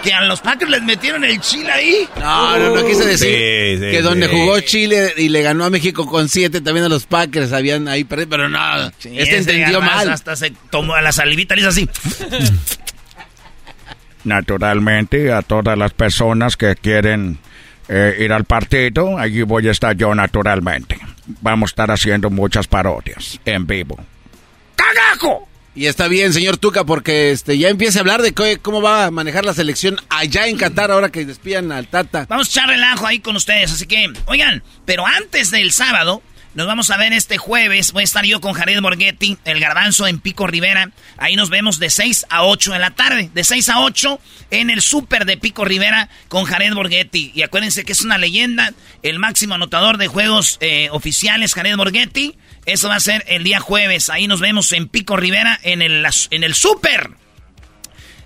que 0.04 0.12
a 0.12 0.20
los 0.20 0.42
Packers 0.42 0.70
les 0.70 0.82
metieron 0.82 1.24
el 1.24 1.40
Chile 1.40 1.72
ahí. 1.72 2.08
No, 2.20 2.58
no, 2.58 2.76
no 2.76 2.86
quise 2.86 3.06
decir 3.06 3.26
que 3.80 4.02
donde 4.02 4.28
jugó 4.28 4.60
Chile 4.60 5.14
y 5.16 5.30
le 5.30 5.40
ganó 5.40 5.64
a 5.64 5.70
México 5.70 6.06
con 6.06 6.28
siete, 6.28 6.60
también 6.60 6.84
a 6.84 6.90
los 6.90 7.06
Packers 7.06 7.52
habían 7.52 7.88
ahí 7.88 8.04
perdido, 8.04 8.28
pero 8.28 8.48
no, 8.50 8.92
este 9.02 9.38
entendió 9.38 9.80
mal. 9.80 10.10
Hasta 10.10 10.36
se 10.36 10.52
tomó 10.70 10.94
a 10.94 11.00
la 11.00 11.10
salivita 11.10 11.56
y 11.56 11.60
hizo 11.60 11.68
así. 11.70 11.88
Naturalmente, 14.24 15.32
a 15.32 15.42
todas 15.42 15.76
las 15.78 15.92
personas 15.92 16.56
que 16.56 16.74
quieren 16.76 17.38
eh, 17.88 18.16
ir 18.20 18.32
al 18.32 18.44
partido, 18.44 19.18
allí 19.18 19.42
voy 19.42 19.68
a 19.68 19.70
estar 19.70 19.96
yo 19.96 20.14
naturalmente. 20.14 20.98
Vamos 21.40 21.68
a 21.68 21.72
estar 21.72 21.90
haciendo 21.90 22.30
muchas 22.30 22.66
parodias 22.66 23.38
en 23.44 23.66
vivo. 23.66 23.98
¡Cagajo! 24.76 25.48
Y 25.76 25.86
está 25.86 26.06
bien, 26.06 26.32
señor 26.32 26.56
Tuca, 26.56 26.84
porque 26.84 27.32
este 27.32 27.58
ya 27.58 27.68
empieza 27.68 27.98
a 27.98 28.02
hablar 28.02 28.22
de 28.22 28.32
cómo 28.62 28.80
va 28.80 29.06
a 29.06 29.10
manejar 29.10 29.44
la 29.44 29.54
selección 29.54 29.96
allá 30.08 30.46
en 30.46 30.56
Qatar 30.56 30.92
ahora 30.92 31.10
que 31.10 31.24
despidan 31.24 31.72
al 31.72 31.88
Tata. 31.88 32.26
Vamos 32.28 32.46
a 32.46 32.50
echar 32.50 32.68
relajo 32.68 33.06
ahí 33.06 33.18
con 33.18 33.34
ustedes, 33.34 33.72
así 33.72 33.86
que, 33.86 34.12
oigan, 34.26 34.62
pero 34.84 35.04
antes 35.04 35.50
del 35.50 35.72
sábado, 35.72 36.22
nos 36.54 36.66
vamos 36.66 36.90
a 36.90 36.96
ver 36.96 37.12
este 37.12 37.36
jueves. 37.36 37.92
Voy 37.92 38.02
a 38.02 38.04
estar 38.04 38.24
yo 38.24 38.40
con 38.40 38.52
Jared 38.52 38.80
Borghetti, 38.80 39.38
el 39.44 39.58
garbanzo 39.60 40.06
en 40.06 40.20
Pico 40.20 40.46
Rivera. 40.46 40.90
Ahí 41.16 41.34
nos 41.34 41.50
vemos 41.50 41.78
de 41.80 41.90
6 41.90 42.26
a 42.30 42.44
8 42.44 42.72
de 42.72 42.78
la 42.78 42.92
tarde. 42.92 43.30
De 43.34 43.42
6 43.42 43.68
a 43.70 43.80
8 43.80 44.20
en 44.50 44.70
el 44.70 44.80
súper 44.80 45.24
de 45.24 45.36
Pico 45.36 45.64
Rivera 45.64 46.08
con 46.28 46.44
Jared 46.44 46.72
Borghetti. 46.72 47.32
Y 47.34 47.42
acuérdense 47.42 47.84
que 47.84 47.92
es 47.92 48.02
una 48.02 48.18
leyenda, 48.18 48.72
el 49.02 49.18
máximo 49.18 49.54
anotador 49.54 49.98
de 49.98 50.06
juegos 50.06 50.58
eh, 50.60 50.88
oficiales, 50.92 51.54
Jared 51.54 51.76
Borghetti. 51.76 52.36
Eso 52.66 52.88
va 52.88 52.96
a 52.96 53.00
ser 53.00 53.24
el 53.26 53.42
día 53.42 53.58
jueves. 53.58 54.08
Ahí 54.08 54.28
nos 54.28 54.40
vemos 54.40 54.72
en 54.72 54.88
Pico 54.88 55.16
Rivera, 55.16 55.58
en 55.64 55.82
el, 55.82 56.06
en 56.30 56.44
el 56.44 56.54
súper. 56.54 57.10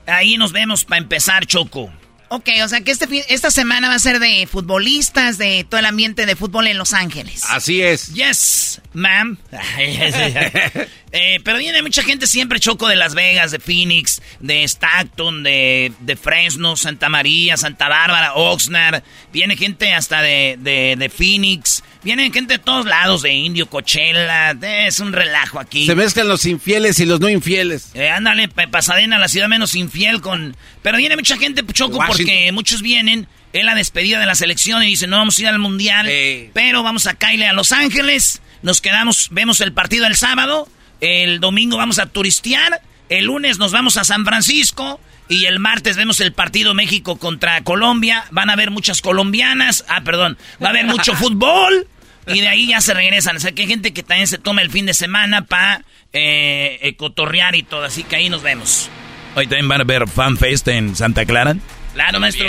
Ahí 0.06 0.36
nos 0.36 0.52
vemos 0.52 0.84
para 0.84 1.00
empezar, 1.00 1.46
Choco. 1.46 1.92
Ok, 2.30 2.48
o 2.62 2.68
sea 2.68 2.82
que 2.82 2.90
este 2.90 3.06
esta 3.32 3.50
semana 3.50 3.88
va 3.88 3.94
a 3.94 3.98
ser 3.98 4.20
de 4.20 4.46
futbolistas, 4.46 5.38
de 5.38 5.66
todo 5.68 5.80
el 5.80 5.86
ambiente 5.86 6.26
de 6.26 6.36
fútbol 6.36 6.66
en 6.66 6.76
Los 6.76 6.92
Ángeles. 6.92 7.44
Así 7.48 7.80
es. 7.82 8.12
Yes, 8.12 8.80
ma'am. 8.98 9.38
Eh, 11.10 11.40
pero 11.42 11.56
viene 11.56 11.80
mucha 11.80 12.02
gente 12.02 12.26
siempre, 12.26 12.60
Choco, 12.60 12.86
de 12.86 12.94
Las 12.94 13.14
Vegas, 13.14 13.50
de 13.50 13.58
Phoenix, 13.58 14.20
de 14.40 14.62
Stockton, 14.64 15.42
de, 15.42 15.90
de 16.00 16.16
Fresno, 16.16 16.76
Santa 16.76 17.08
María, 17.08 17.56
Santa 17.56 17.88
Bárbara, 17.88 18.34
Oxnard. 18.34 19.02
Viene 19.32 19.56
gente 19.56 19.90
hasta 19.94 20.20
de, 20.20 20.58
de, 20.60 20.96
de 20.98 21.08
Phoenix. 21.08 21.82
Vienen 22.02 22.30
gente 22.30 22.54
de 22.54 22.58
todos 22.58 22.84
lados, 22.84 23.22
de 23.22 23.32
Indio, 23.32 23.70
Coachella, 23.70 24.50
es 24.86 25.00
un 25.00 25.14
relajo 25.14 25.58
aquí. 25.58 25.86
Se 25.86 25.94
mezclan 25.94 26.28
los 26.28 26.44
infieles 26.44 27.00
y 27.00 27.06
los 27.06 27.20
no 27.20 27.30
infieles. 27.30 27.90
Eh, 27.94 28.10
ándale, 28.10 28.48
Pasadena, 28.48 29.18
la 29.18 29.28
ciudad 29.28 29.48
menos 29.48 29.74
infiel 29.74 30.20
con... 30.20 30.54
Pero 30.82 30.98
viene 30.98 31.16
mucha 31.16 31.38
gente, 31.38 31.64
Choco, 31.72 31.98
porque 32.06 32.52
muchos 32.52 32.82
vienen 32.82 33.26
en 33.52 33.66
la 33.66 33.74
despedida 33.74 34.20
de 34.20 34.26
la 34.26 34.34
selección 34.34 34.82
y 34.82 34.88
dicen, 34.88 35.10
no 35.10 35.16
vamos 35.16 35.38
a 35.38 35.42
ir 35.42 35.48
al 35.48 35.58
Mundial, 35.58 36.08
pero 36.52 36.82
vamos 36.82 37.06
a 37.06 37.14
caerle 37.14 37.46
a 37.46 37.52
Los 37.52 37.72
Ángeles, 37.72 38.42
nos 38.62 38.80
quedamos, 38.80 39.28
vemos 39.30 39.60
el 39.60 39.72
partido 39.72 40.06
el 40.06 40.16
sábado, 40.16 40.68
el 41.00 41.40
domingo 41.40 41.76
vamos 41.76 41.98
a 41.98 42.06
turistear, 42.06 42.80
el 43.08 43.26
lunes 43.26 43.58
nos 43.58 43.72
vamos 43.72 43.96
a 43.96 44.04
San 44.04 44.24
Francisco, 44.24 45.00
y 45.28 45.44
el 45.44 45.58
martes 45.58 45.96
vemos 45.96 46.20
el 46.20 46.32
partido 46.32 46.74
México 46.74 47.18
contra 47.18 47.62
Colombia. 47.62 48.24
Van 48.30 48.48
a 48.48 48.54
haber 48.54 48.70
muchas 48.70 49.02
colombianas. 49.02 49.84
Ah, 49.88 50.00
perdón. 50.02 50.38
Va 50.62 50.68
a 50.68 50.70
haber 50.70 50.86
mucho 50.86 51.14
fútbol. 51.16 51.86
Y 52.26 52.40
de 52.40 52.48
ahí 52.48 52.68
ya 52.68 52.80
se 52.80 52.94
regresan. 52.94 53.36
O 53.36 53.40
sea, 53.40 53.52
que 53.52 53.62
hay 53.62 53.68
gente 53.68 53.92
que 53.92 54.02
también 54.02 54.26
se 54.26 54.38
toma 54.38 54.62
el 54.62 54.70
fin 54.70 54.86
de 54.86 54.94
semana 54.94 55.44
para 55.44 55.84
eh, 56.12 56.78
eh, 56.82 56.96
cotorrear 56.96 57.54
y 57.56 57.62
todo. 57.62 57.84
Así 57.84 58.04
que 58.04 58.16
ahí 58.16 58.28
nos 58.28 58.42
vemos. 58.42 58.90
Hoy 59.34 59.46
también 59.46 59.68
van 59.68 59.82
a 59.82 59.84
ver 59.84 60.08
FanFest 60.08 60.68
en 60.68 60.96
Santa 60.96 61.24
Clara. 61.24 61.56
Claro, 61.94 62.20
maestro. 62.20 62.46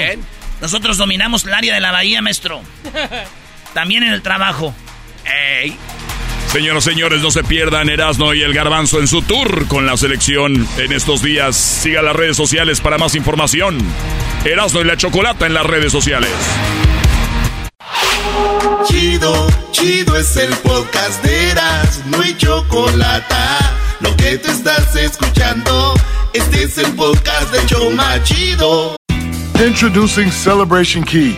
Nosotros 0.61 0.97
dominamos 0.97 1.45
el 1.45 1.53
área 1.53 1.73
de 1.73 1.79
la 1.79 1.91
bahía, 1.91 2.21
maestro. 2.21 2.61
También 3.73 4.03
en 4.03 4.11
el 4.11 4.21
trabajo. 4.21 4.73
¡Ey! 5.25 5.77
Señoras 6.51 6.87
y 6.87 6.89
señores, 6.89 7.21
no 7.21 7.29
se 7.29 7.43
pierdan 7.43 7.89
Erasno 7.89 8.33
y 8.33 8.41
el 8.41 8.53
Garbanzo 8.53 8.99
en 8.99 9.07
su 9.07 9.21
tour 9.21 9.67
con 9.67 9.85
la 9.85 9.95
selección 9.97 10.67
en 10.77 10.91
estos 10.91 11.21
días. 11.21 11.55
Siga 11.55 12.01
las 12.01 12.15
redes 12.15 12.35
sociales 12.35 12.81
para 12.81 12.97
más 12.97 13.13
información. 13.13 13.77
Erasno 14.43 14.81
y 14.81 14.85
la 14.85 14.97
Chocolata 14.97 15.45
en 15.45 15.53
las 15.53 15.65
redes 15.65 15.91
sociales. 15.91 16.31
Chido, 18.87 19.47
chido 19.71 20.17
es 20.17 20.35
el 20.37 20.49
podcast 20.55 21.23
de 21.23 21.51
Erasno 21.51 22.23
y 22.25 22.35
Chocolata. 22.35 23.75
Lo 23.99 24.15
que 24.17 24.37
te 24.37 24.49
estás 24.49 24.95
escuchando, 24.95 25.93
este 26.33 26.63
es 26.63 26.77
el 26.79 26.91
podcast 26.93 27.51
de 27.53 27.65
Choma 27.67 28.23
Chido. 28.23 28.95
Introducing 29.63 30.31
Celebration 30.31 31.03
Key, 31.03 31.37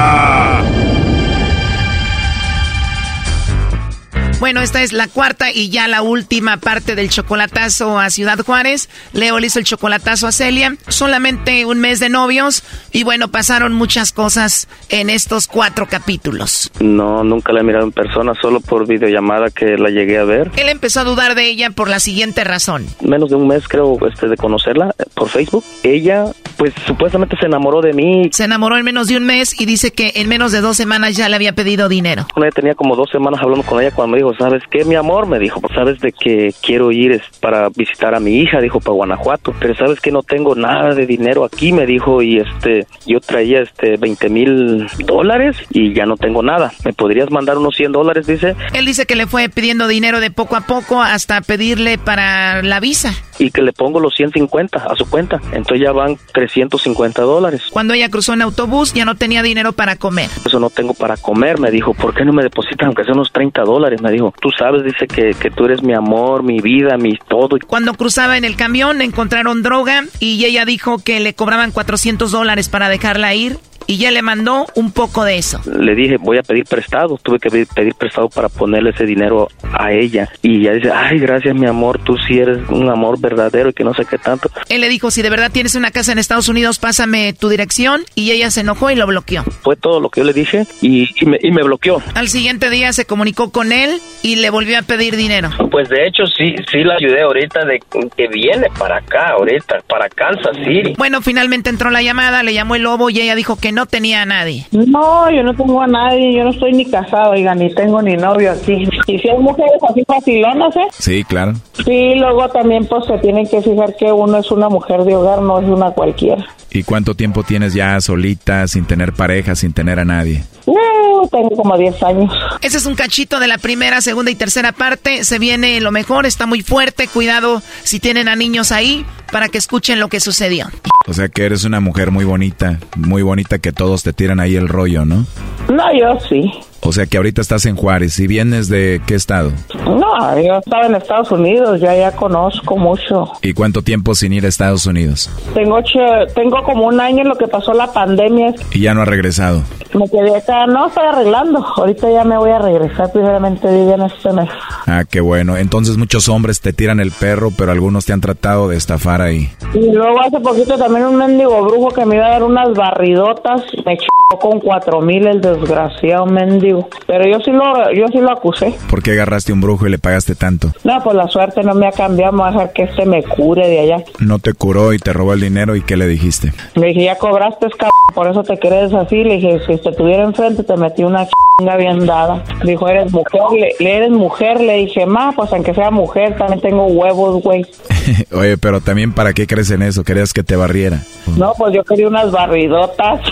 Bueno, 4.41 4.61
esta 4.61 4.81
es 4.81 4.91
la 4.91 5.07
cuarta 5.07 5.51
y 5.51 5.69
ya 5.69 5.87
la 5.87 6.01
última 6.01 6.57
parte 6.57 6.95
del 6.95 7.11
chocolatazo 7.11 7.99
a 7.99 8.09
Ciudad 8.09 8.39
Juárez. 8.43 8.89
Leo 9.13 9.37
le 9.37 9.45
hizo 9.45 9.59
el 9.59 9.65
chocolatazo 9.65 10.25
a 10.25 10.31
Celia. 10.31 10.77
Solamente 10.87 11.63
un 11.65 11.77
mes 11.77 11.99
de 11.99 12.09
novios 12.09 12.63
y 12.91 13.03
bueno, 13.03 13.27
pasaron 13.27 13.71
muchas 13.71 14.11
cosas 14.11 14.67
en 14.89 15.11
estos 15.11 15.45
cuatro 15.45 15.85
capítulos. 15.85 16.71
No, 16.79 17.23
nunca 17.23 17.53
la 17.53 17.59
he 17.59 17.63
mirado 17.63 17.83
en 17.83 17.91
persona, 17.91 18.33
solo 18.33 18.61
por 18.61 18.87
videollamada 18.87 19.51
que 19.51 19.77
la 19.77 19.91
llegué 19.91 20.17
a 20.17 20.23
ver. 20.23 20.49
Él 20.57 20.69
empezó 20.69 21.01
a 21.01 21.03
dudar 21.03 21.35
de 21.35 21.47
ella 21.47 21.69
por 21.69 21.87
la 21.87 21.99
siguiente 21.99 22.43
razón. 22.43 22.87
Menos 22.99 23.29
de 23.29 23.35
un 23.35 23.47
mes 23.47 23.67
creo 23.67 23.95
este, 24.07 24.27
de 24.27 24.37
conocerla 24.37 24.95
eh, 24.97 25.03
por 25.13 25.29
Facebook. 25.29 25.63
Ella 25.83 26.25
pues 26.57 26.73
supuestamente 26.85 27.35
se 27.37 27.45
enamoró 27.45 27.81
de 27.81 27.93
mí. 27.93 28.29
Se 28.31 28.43
enamoró 28.43 28.77
en 28.77 28.85
menos 28.85 29.07
de 29.07 29.17
un 29.17 29.23
mes 29.25 29.59
y 29.59 29.65
dice 29.65 29.91
que 29.91 30.13
en 30.15 30.27
menos 30.29 30.51
de 30.51 30.61
dos 30.61 30.77
semanas 30.77 31.15
ya 31.15 31.27
le 31.29 31.35
había 31.35 31.53
pedido 31.53 31.89
dinero. 31.89 32.25
Ella 32.35 32.51
tenía 32.51 32.75
como 32.75 32.95
dos 32.95 33.09
semanas 33.09 33.39
hablando 33.41 33.65
con 33.65 33.81
ella 33.81 33.91
cuando 33.91 34.11
me 34.11 34.17
dijo, 34.17 34.30
¿sabes 34.33 34.63
qué, 34.69 34.85
mi 34.85 34.95
amor? 34.95 35.27
Me 35.27 35.39
dijo, 35.39 35.61
pues 35.61 35.73
sabes 35.73 35.99
de 35.99 36.11
que 36.11 36.53
quiero 36.61 36.91
ir 36.91 37.11
es, 37.13 37.21
para 37.39 37.69
visitar 37.69 38.15
a 38.15 38.19
mi 38.19 38.37
hija, 38.37 38.59
dijo, 38.59 38.79
para 38.79 38.93
Guanajuato, 38.93 39.53
pero 39.59 39.75
sabes 39.75 39.99
que 39.99 40.11
no 40.11 40.23
tengo 40.23 40.55
nada 40.55 40.93
de 40.93 41.05
dinero 41.05 41.43
aquí, 41.43 41.71
me 41.71 41.85
dijo, 41.85 42.21
y 42.21 42.37
este, 42.37 42.85
yo 43.05 43.19
traía 43.19 43.61
este 43.61 43.97
20 43.97 44.29
mil 44.29 44.87
dólares 45.05 45.57
y 45.69 45.93
ya 45.93 46.05
no 46.05 46.17
tengo 46.17 46.43
nada. 46.43 46.71
¿Me 46.85 46.93
podrías 46.93 47.31
mandar 47.31 47.57
unos 47.57 47.75
100 47.75 47.91
dólares? 47.91 48.27
Dice. 48.27 48.55
Él 48.73 48.85
dice 48.85 49.05
que 49.05 49.15
le 49.15 49.27
fue 49.27 49.49
pidiendo 49.49 49.87
dinero 49.87 50.19
de 50.19 50.31
poco 50.31 50.55
a 50.55 50.61
poco 50.61 51.01
hasta 51.01 51.41
pedirle 51.41 51.97
para 51.97 52.61
la 52.63 52.79
visa. 52.79 53.13
Y 53.39 53.51
que 53.51 53.61
le 53.61 53.73
pongo 53.73 53.99
los 53.99 54.13
150 54.15 54.77
a 54.77 54.95
su 54.95 55.09
cuenta. 55.09 55.41
Entonces 55.51 55.81
ya 55.81 55.91
van 55.91 56.17
350 56.33 57.21
dólares. 57.23 57.63
Cuando 57.71 57.93
ella 57.93 58.09
cruzó 58.09 58.33
en 58.33 58.41
autobús 58.41 58.93
ya 58.93 59.05
no 59.05 59.15
tenía 59.15 59.41
dinero 59.41 59.73
para 59.73 59.95
comer. 59.95 60.29
Eso 60.45 60.59
no 60.59 60.69
tengo 60.69 60.93
para 60.93 61.17
comer, 61.17 61.59
me 61.59 61.71
dijo. 61.71 61.93
¿Por 61.93 62.13
qué 62.13 62.23
no 62.23 62.33
me 62.33 62.43
depositan 62.43 62.87
aunque 62.87 63.03
sea 63.03 63.13
unos 63.13 63.31
30 63.31 63.63
dólares? 63.63 64.01
Me 64.01 64.11
dijo. 64.11 64.20
Tú 64.39 64.49
sabes, 64.57 64.83
dice 64.83 65.07
que, 65.07 65.33
que 65.33 65.49
tú 65.49 65.65
eres 65.65 65.81
mi 65.81 65.93
amor, 65.93 66.43
mi 66.43 66.59
vida, 66.59 66.97
mi 66.97 67.17
todo. 67.27 67.57
Cuando 67.65 67.93
cruzaba 67.95 68.37
en 68.37 68.45
el 68.45 68.55
camión 68.55 69.01
encontraron 69.01 69.63
droga 69.63 70.03
y 70.19 70.43
ella 70.45 70.65
dijo 70.65 70.99
que 70.99 71.19
le 71.19 71.33
cobraban 71.33 71.71
400 71.71 72.31
dólares 72.31 72.69
para 72.69 72.89
dejarla 72.89 73.33
ir 73.33 73.57
y 73.91 73.97
ya 73.97 74.09
le 74.09 74.21
mandó 74.21 74.67
un 74.75 74.93
poco 74.93 75.25
de 75.25 75.37
eso. 75.37 75.59
Le 75.65 75.93
dije, 75.95 76.15
voy 76.15 76.37
a 76.37 76.43
pedir 76.43 76.63
prestado. 76.63 77.19
Tuve 77.21 77.39
que 77.39 77.49
pedir, 77.49 77.93
prestado 77.95 78.29
para 78.29 78.47
ponerle 78.47 78.91
ese 78.91 79.05
dinero 79.05 79.49
a 79.77 79.91
ella. 79.91 80.29
Y 80.41 80.61
ella 80.61 80.73
dice, 80.75 80.91
ay, 80.95 81.19
gracias, 81.19 81.53
mi 81.53 81.67
amor, 81.67 81.99
tú 82.01 82.15
sí 82.25 82.39
eres 82.39 82.59
un 82.69 82.89
amor 82.89 83.19
verdadero 83.19 83.71
y 83.71 83.73
que 83.73 83.83
no 83.83 83.93
sé 83.93 84.05
qué 84.05 84.17
tanto. 84.17 84.49
Él 84.69 84.79
le 84.79 84.87
dijo, 84.87 85.11
si 85.11 85.21
de 85.21 85.29
verdad 85.29 85.51
tienes 85.51 85.75
una 85.75 85.91
casa 85.91 86.13
en 86.13 86.19
Estados 86.19 86.47
Unidos, 86.47 86.79
pásame 86.79 87.33
tu 87.33 87.49
dirección. 87.49 88.03
Y 88.15 88.31
ella 88.31 88.49
se 88.49 88.61
enojó 88.61 88.89
y 88.91 88.95
lo 88.95 89.05
bloqueó. 89.07 89.43
Fue 89.43 89.75
todo 89.75 89.99
lo 89.99 90.09
que 90.09 90.21
yo 90.21 90.25
le 90.25 90.31
dije 90.31 90.65
y, 90.81 91.09
y, 91.21 91.25
me, 91.25 91.37
y 91.41 91.51
me 91.51 91.61
bloqueó. 91.61 92.01
Al 92.15 92.29
siguiente 92.29 92.69
día 92.69 92.93
se 92.93 93.03
comunicó 93.03 93.51
con 93.51 93.73
él 93.73 93.99
y 94.23 94.37
le 94.37 94.51
volvió 94.51 94.79
a 94.79 94.83
pedir 94.83 95.17
dinero. 95.17 95.49
Pues 95.69 95.89
de 95.89 96.07
hecho 96.07 96.25
sí, 96.27 96.55
sí 96.71 96.85
la 96.85 96.95
ayudé 96.95 97.23
ahorita 97.23 97.65
de 97.65 97.81
que 98.15 98.27
viene 98.29 98.67
para 98.79 98.99
acá, 98.99 99.31
ahorita, 99.31 99.79
para 99.89 100.07
Kansas 100.07 100.55
City. 100.65 100.93
Bueno, 100.97 101.21
finalmente 101.21 101.69
entró 101.69 101.89
la 101.89 102.01
llamada, 102.01 102.41
le 102.41 102.53
llamó 102.53 102.75
el 102.75 102.83
lobo 102.83 103.09
y 103.09 103.19
ella 103.19 103.35
dijo 103.35 103.57
que 103.57 103.73
no 103.73 103.80
tenía 103.85 104.23
a 104.23 104.25
nadie. 104.25 104.67
No, 104.71 105.31
yo 105.31 105.43
no 105.43 105.53
tengo 105.55 105.81
a 105.81 105.87
nadie, 105.87 106.33
yo 106.33 106.43
no 106.43 106.51
estoy 106.51 106.73
ni 106.73 106.85
casado, 106.85 107.31
oiga, 107.31 107.55
ni 107.55 107.73
tengo 107.73 108.01
ni 108.01 108.15
novio 108.15 108.51
aquí. 108.51 108.87
Y 109.07 109.19
si 109.19 109.29
hay 109.29 109.37
mujeres 109.37 109.81
así 109.89 110.03
facilonas, 110.05 110.75
¿eh? 110.75 110.87
Sí, 110.97 111.23
claro. 111.23 111.53
Sí, 111.85 112.15
luego 112.15 112.49
también 112.49 112.85
pues 112.85 113.05
se 113.05 113.17
tienen 113.19 113.47
que 113.47 113.61
fijar 113.61 113.95
que 113.95 114.11
uno 114.11 114.37
es 114.37 114.51
una 114.51 114.69
mujer 114.69 115.03
de 115.03 115.15
hogar, 115.15 115.41
no 115.41 115.59
es 115.59 115.67
una 115.67 115.91
cualquiera. 115.91 116.45
¿Y 116.73 116.83
cuánto 116.83 117.15
tiempo 117.15 117.43
tienes 117.43 117.73
ya 117.73 117.99
solita, 117.99 118.67
sin 118.67 118.85
tener 118.85 119.13
pareja, 119.13 119.55
sin 119.55 119.73
tener 119.73 119.99
a 119.99 120.05
nadie? 120.05 120.43
No, 120.67 121.27
tengo 121.29 121.49
como 121.55 121.77
10 121.77 122.03
años. 122.03 122.33
Ese 122.61 122.77
es 122.77 122.85
un 122.85 122.95
cachito 122.95 123.39
de 123.39 123.47
la 123.47 123.57
primera, 123.57 124.01
segunda 124.01 124.31
y 124.31 124.35
tercera 124.35 124.71
parte. 124.71 125.23
Se 125.23 125.39
viene 125.39 125.79
lo 125.81 125.91
mejor, 125.91 126.25
está 126.25 126.45
muy 126.45 126.61
fuerte. 126.61 127.07
Cuidado 127.07 127.61
si 127.83 127.99
tienen 127.99 128.27
a 128.27 128.35
niños 128.35 128.71
ahí 128.71 129.05
para 129.31 129.49
que 129.49 129.57
escuchen 129.57 129.99
lo 129.99 130.09
que 130.09 130.19
sucedió. 130.19 130.67
O 131.07 131.13
sea 131.13 131.29
que 131.29 131.45
eres 131.45 131.63
una 131.63 131.79
mujer 131.79 132.11
muy 132.11 132.25
bonita, 132.25 132.79
muy 132.95 133.23
bonita 133.23 133.59
que 133.59 133.71
todos 133.71 134.03
te 134.03 134.13
tiran 134.13 134.39
ahí 134.39 134.55
el 134.55 134.67
rollo, 134.67 135.03
¿no? 135.05 135.25
No, 135.69 135.93
yo 135.97 136.19
sí. 136.29 136.51
O 136.83 136.91
sea 136.91 137.05
que 137.05 137.17
ahorita 137.17 137.41
estás 137.41 137.65
en 137.65 137.75
Juárez. 137.75 138.19
¿Y 138.19 138.27
vienes 138.27 138.67
de 138.67 139.01
qué 139.05 139.15
estado? 139.15 139.51
No, 139.85 140.41
yo 140.41 140.57
estaba 140.57 140.87
en 140.87 140.95
Estados 140.95 141.31
Unidos, 141.31 141.79
ya 141.79 141.95
ya 141.95 142.11
conozco 142.11 142.77
mucho. 142.77 143.31
¿Y 143.41 143.53
cuánto 143.53 143.81
tiempo 143.81 144.15
sin 144.15 144.33
ir 144.33 144.45
a 144.45 144.49
Estados 144.49 144.85
Unidos? 144.85 145.29
Tengo 145.53 145.75
ocho, 145.75 145.99
tengo 146.35 146.63
como 146.63 146.87
un 146.87 146.99
año 146.99 147.21
en 147.21 147.29
lo 147.29 147.35
que 147.35 147.47
pasó 147.47 147.73
la 147.73 147.91
pandemia. 147.91 148.53
¿Y 148.73 148.81
ya 148.81 148.93
no 148.93 149.01
ha 149.01 149.05
regresado? 149.05 149.61
Me 149.93 150.09
quedé 150.09 150.35
acá, 150.35 150.65
no, 150.67 150.87
estoy 150.87 151.05
arreglando. 151.05 151.65
Ahorita 151.77 152.09
ya 152.09 152.23
me 152.23 152.37
voy 152.37 152.51
a 152.51 152.59
regresar, 152.59 153.11
primeramente 153.11 153.67
en 153.67 154.01
este 154.01 154.31
mes. 154.31 154.49
Ah, 154.87 155.03
qué 155.09 155.19
bueno. 155.19 155.57
Entonces 155.57 155.97
muchos 155.97 156.29
hombres 156.29 156.61
te 156.61 156.73
tiran 156.73 156.99
el 156.99 157.11
perro, 157.11 157.51
pero 157.55 157.71
algunos 157.71 158.05
te 158.05 158.13
han 158.13 158.21
tratado 158.21 158.69
de 158.69 158.77
estafar 158.77 159.21
ahí. 159.21 159.49
Y 159.73 159.91
luego 159.91 160.21
hace 160.21 160.39
poquito 160.39 160.77
también 160.77 161.05
un 161.05 161.17
mendigo 161.17 161.61
brujo 161.63 161.89
que 161.89 162.05
me 162.05 162.15
iba 162.15 162.25
a 162.25 162.29
dar 162.29 162.43
unas 162.43 162.73
barridotas, 162.73 163.63
me 163.85 163.93
echó 163.93 164.07
con 164.39 164.59
cuatro 164.59 165.01
mil 165.01 165.27
el 165.27 165.41
desgraciado 165.41 166.25
mendigo. 166.25 166.70
Pero 167.07 167.27
yo 167.27 167.39
sí 167.43 167.51
lo, 167.51 167.91
yo 167.93 168.07
sí 168.07 168.19
lo 168.19 168.31
acusé. 168.31 168.73
¿Por 168.89 169.01
qué 169.03 169.11
agarraste 169.11 169.53
un 169.53 169.61
brujo 169.61 169.87
y 169.87 169.91
le 169.91 169.99
pagaste 169.99 170.35
tanto? 170.35 170.71
No, 170.83 171.01
pues 171.03 171.15
la 171.15 171.27
suerte 171.27 171.63
no 171.63 171.73
me 171.73 171.87
ha 171.87 171.91
cambiado, 171.91 172.37
voy 172.37 172.47
a 172.47 172.51
dejar 172.51 172.73
que 172.73 172.83
este 172.83 173.05
me 173.05 173.23
cure 173.23 173.67
de 173.67 173.79
allá. 173.79 174.03
No 174.19 174.39
te 174.39 174.53
curó 174.53 174.93
y 174.93 174.99
te 174.99 175.13
robó 175.13 175.33
el 175.33 175.41
dinero 175.41 175.75
y 175.75 175.81
¿qué 175.81 175.97
le 175.97 176.07
dijiste? 176.07 176.53
Le 176.75 176.87
dije, 176.87 177.03
ya 177.05 177.17
cobraste, 177.17 177.67
cabrón, 177.71 177.91
por 178.13 178.27
eso 178.27 178.43
te 178.43 178.57
crees 178.59 178.93
así. 178.93 179.23
Le 179.23 179.35
dije, 179.35 179.59
si 179.67 179.77
te 179.77 179.91
tuviera 179.93 180.23
enfrente 180.23 180.63
te 180.63 180.77
metí 180.77 181.03
una 181.03 181.27
chinga 181.27 181.75
bien 181.77 182.05
dada. 182.05 182.43
Dijo, 182.63 182.87
eres 182.87 183.11
mujer, 183.11 183.41
le, 183.53 183.75
le 183.79 183.97
eres 183.97 184.11
mujer. 184.11 184.61
Le 184.61 184.73
dije, 184.77 185.05
ma, 185.05 185.31
pues 185.35 185.51
aunque 185.53 185.73
sea 185.73 185.91
mujer, 185.91 186.37
también 186.37 186.61
tengo 186.61 186.85
huevos, 186.87 187.41
güey. 187.43 187.65
Oye, 188.33 188.57
pero 188.57 188.81
también 188.81 189.13
¿para 189.13 189.33
qué 189.33 189.47
crees 189.47 189.71
en 189.71 189.81
eso? 189.81 190.03
¿Querías 190.03 190.33
que 190.33 190.43
te 190.43 190.55
barriera? 190.55 191.01
No, 191.37 191.53
pues 191.57 191.73
yo 191.73 191.83
quería 191.83 192.07
unas 192.07 192.31
barridotas. 192.31 193.21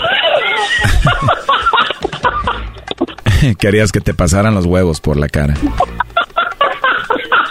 Querías 3.58 3.92
que 3.92 4.00
te 4.00 4.14
pasaran 4.14 4.54
los 4.54 4.66
huevos 4.66 5.00
por 5.00 5.16
la 5.16 5.28
cara. 5.28 5.54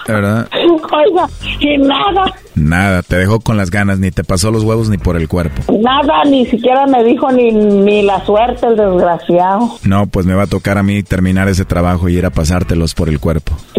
¿Verdad? 0.07 0.47
oiga, 0.91 1.27
y 1.59 1.77
nada. 1.77 2.33
Nada, 2.55 3.03
te 3.03 3.15
dejó 3.17 3.39
con 3.41 3.57
las 3.57 3.69
ganas, 3.69 3.99
ni 3.99 4.09
te 4.09 4.23
pasó 4.23 4.49
los 4.49 4.63
huevos 4.63 4.89
ni 4.89 4.97
por 4.97 5.15
el 5.15 5.27
cuerpo. 5.27 5.61
Nada, 5.71 6.23
ni 6.25 6.47
siquiera 6.47 6.87
me 6.87 7.03
dijo 7.03 7.31
ni, 7.31 7.51
ni 7.51 8.01
la 8.01 8.25
suerte, 8.25 8.65
el 8.65 8.75
desgraciado. 8.75 9.77
No, 9.83 10.07
pues 10.07 10.25
me 10.25 10.33
va 10.33 10.43
a 10.43 10.47
tocar 10.47 10.79
a 10.79 10.83
mí 10.83 11.03
terminar 11.03 11.47
ese 11.47 11.63
trabajo 11.63 12.09
y 12.09 12.17
ir 12.17 12.25
a 12.25 12.31
pasártelos 12.31 12.95
por 12.95 13.07
el 13.07 13.19
cuerpo. 13.19 13.53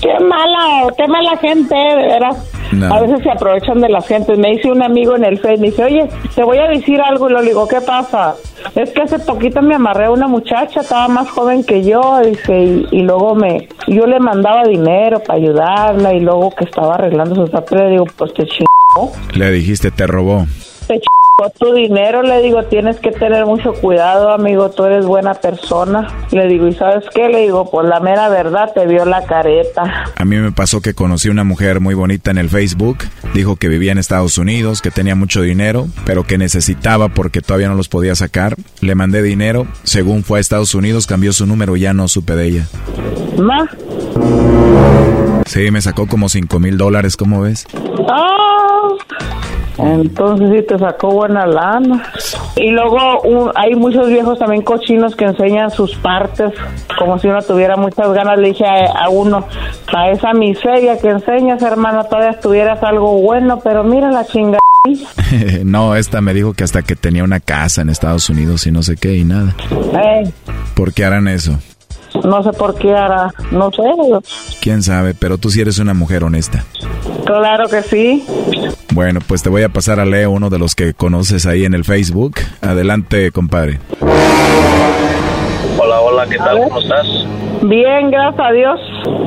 qué 0.00 0.24
mala, 0.24 0.92
qué 0.96 1.08
mala 1.08 1.36
gente, 1.38 1.74
de 1.74 1.96
veras. 1.96 2.36
No. 2.72 2.92
A 2.92 3.00
veces 3.00 3.20
se 3.22 3.30
aprovechan 3.30 3.80
de 3.80 3.88
la 3.88 4.00
gente. 4.02 4.36
Me 4.36 4.50
dice 4.50 4.70
un 4.70 4.82
amigo 4.82 5.16
en 5.16 5.24
el 5.24 5.38
Facebook, 5.38 5.60
me 5.60 5.66
dice, 5.68 5.84
oye, 5.84 6.08
te 6.34 6.44
voy 6.44 6.58
a 6.58 6.68
decir 6.68 7.00
algo. 7.00 7.28
Y 7.30 7.34
le 7.34 7.42
digo, 7.42 7.66
¿qué 7.66 7.80
pasa? 7.80 8.34
Es 8.74 8.90
que 8.90 9.02
hace 9.02 9.18
poquito 9.20 9.62
me 9.62 9.74
amarré 9.76 10.06
a 10.06 10.10
una 10.10 10.26
muchacha, 10.28 10.80
estaba 10.80 11.08
más 11.08 11.30
joven 11.30 11.64
que 11.64 11.82
yo, 11.82 12.20
dice, 12.24 12.58
y, 12.60 12.86
y 12.90 13.02
luego 13.02 13.34
me, 13.34 13.68
yo 13.86 14.06
le 14.06 14.18
mandaba 14.20 14.64
dinero 14.64 15.20
para 15.20 15.38
ayudarla 15.38 16.12
y 16.14 16.20
luego 16.20 16.50
que 16.50 16.64
estaba 16.64 16.94
arreglando 16.96 17.34
sus 17.36 17.50
papeles, 17.50 17.84
le 17.84 17.90
digo, 17.92 18.04
pues 18.16 18.34
te 18.34 18.44
chingó, 18.46 19.12
Le 19.34 19.50
dijiste, 19.52 19.90
te 19.90 20.06
robó. 20.06 20.44
te 20.86 20.94
chingó 20.94 21.17
tu 21.56 21.72
dinero, 21.72 22.22
le 22.22 22.42
digo, 22.42 22.64
tienes 22.64 22.98
que 22.98 23.12
tener 23.12 23.46
mucho 23.46 23.72
cuidado, 23.72 24.32
amigo, 24.32 24.70
tú 24.70 24.84
eres 24.84 25.06
buena 25.06 25.34
persona. 25.34 26.08
Le 26.32 26.48
digo, 26.48 26.66
¿y 26.66 26.74
sabes 26.74 27.04
qué? 27.14 27.28
Le 27.28 27.42
digo, 27.42 27.70
pues 27.70 27.86
la 27.86 28.00
mera 28.00 28.28
verdad 28.28 28.72
te 28.74 28.86
vio 28.88 29.04
la 29.04 29.24
careta. 29.24 30.06
A 30.16 30.24
mí 30.24 30.34
me 30.34 30.50
pasó 30.50 30.80
que 30.80 30.94
conocí 30.94 31.28
una 31.28 31.44
mujer 31.44 31.78
muy 31.78 31.94
bonita 31.94 32.32
en 32.32 32.38
el 32.38 32.48
Facebook. 32.48 32.98
Dijo 33.34 33.54
que 33.54 33.68
vivía 33.68 33.92
en 33.92 33.98
Estados 33.98 34.36
Unidos, 34.36 34.82
que 34.82 34.90
tenía 34.90 35.14
mucho 35.14 35.40
dinero, 35.40 35.86
pero 36.04 36.24
que 36.24 36.38
necesitaba 36.38 37.08
porque 37.08 37.40
todavía 37.40 37.68
no 37.68 37.76
los 37.76 37.88
podía 37.88 38.16
sacar. 38.16 38.56
Le 38.80 38.96
mandé 38.96 39.22
dinero. 39.22 39.68
Según 39.84 40.24
fue 40.24 40.38
a 40.38 40.40
Estados 40.40 40.74
Unidos, 40.74 41.06
cambió 41.06 41.32
su 41.32 41.46
número 41.46 41.76
y 41.76 41.82
ya 41.82 41.92
no 41.92 42.08
supe 42.08 42.34
de 42.34 42.46
ella. 42.46 42.66
¿Ma? 43.38 43.70
Sí, 45.46 45.70
me 45.70 45.80
sacó 45.80 46.08
como 46.08 46.28
5 46.28 46.58
mil 46.58 46.76
dólares, 46.76 47.16
¿cómo 47.16 47.42
ves? 47.42 47.64
Ah, 48.08 48.88
entonces 49.78 50.50
sí 50.52 50.62
te 50.66 50.78
sacó 50.78 51.10
buena 51.12 51.46
lana. 51.46 52.02
Y 52.56 52.70
luego 52.70 53.20
un- 53.22 53.52
hay 53.54 53.74
muchos 53.74 54.08
viejos 54.08 54.38
también 54.38 54.62
cochinos 54.62 55.14
que 55.16 55.24
enseñan 55.24 55.70
sus 55.70 55.94
partes 55.96 56.52
como 56.98 57.18
si 57.18 57.28
uno 57.28 57.40
tuviera 57.42 57.76
muchas 57.76 58.12
ganas. 58.12 58.38
Le 58.38 58.48
dije 58.48 58.64
a, 58.66 59.04
a 59.04 59.08
uno, 59.08 59.44
a 59.94 60.10
esa 60.10 60.32
miseria 60.32 60.98
que 60.98 61.08
enseñas, 61.08 61.62
hermano, 61.62 62.04
todavía 62.04 62.38
tuvieras 62.40 62.82
algo 62.82 63.18
bueno, 63.20 63.60
pero 63.62 63.84
mira 63.84 64.10
la 64.10 64.24
chingada. 64.26 64.58
no, 65.64 65.94
esta 65.96 66.20
me 66.20 66.32
dijo 66.34 66.54
que 66.54 66.64
hasta 66.64 66.82
que 66.82 66.96
tenía 66.96 67.22
una 67.24 67.40
casa 67.40 67.82
en 67.82 67.90
Estados 67.90 68.28
Unidos 68.30 68.66
y 68.66 68.70
no 68.72 68.82
sé 68.82 68.96
qué 68.96 69.16
y 69.16 69.24
nada. 69.24 69.54
Eh, 70.02 70.30
¿Por 70.74 70.92
qué 70.94 71.04
harán 71.04 71.28
eso? 71.28 71.58
No 72.24 72.42
sé 72.42 72.52
por 72.52 72.74
qué 72.76 72.94
hará, 72.94 73.32
no 73.50 73.70
sé. 73.70 73.82
¿Quién 74.60 74.82
sabe? 74.82 75.14
Pero 75.14 75.38
tú 75.38 75.50
sí 75.50 75.60
eres 75.60 75.78
una 75.78 75.94
mujer 75.94 76.24
honesta. 76.24 76.64
Claro 77.24 77.68
que 77.68 77.82
sí. 77.82 78.24
Bueno, 78.92 79.20
pues 79.26 79.42
te 79.42 79.48
voy 79.48 79.62
a 79.62 79.68
pasar 79.68 80.00
a 80.00 80.04
Leo, 80.04 80.30
uno 80.30 80.50
de 80.50 80.58
los 80.58 80.74
que 80.74 80.94
conoces 80.94 81.46
ahí 81.46 81.64
en 81.64 81.74
el 81.74 81.84
Facebook. 81.84 82.36
Adelante, 82.62 83.30
compadre. 83.32 83.78
Hola, 85.78 86.00
hola, 86.00 86.26
¿qué 86.28 86.36
tal? 86.38 86.58
¿Cómo 86.64 86.80
estás? 86.80 87.06
Bien, 87.62 88.10
gracias 88.10 88.46
a 88.46 88.52
Dios. 88.52 88.80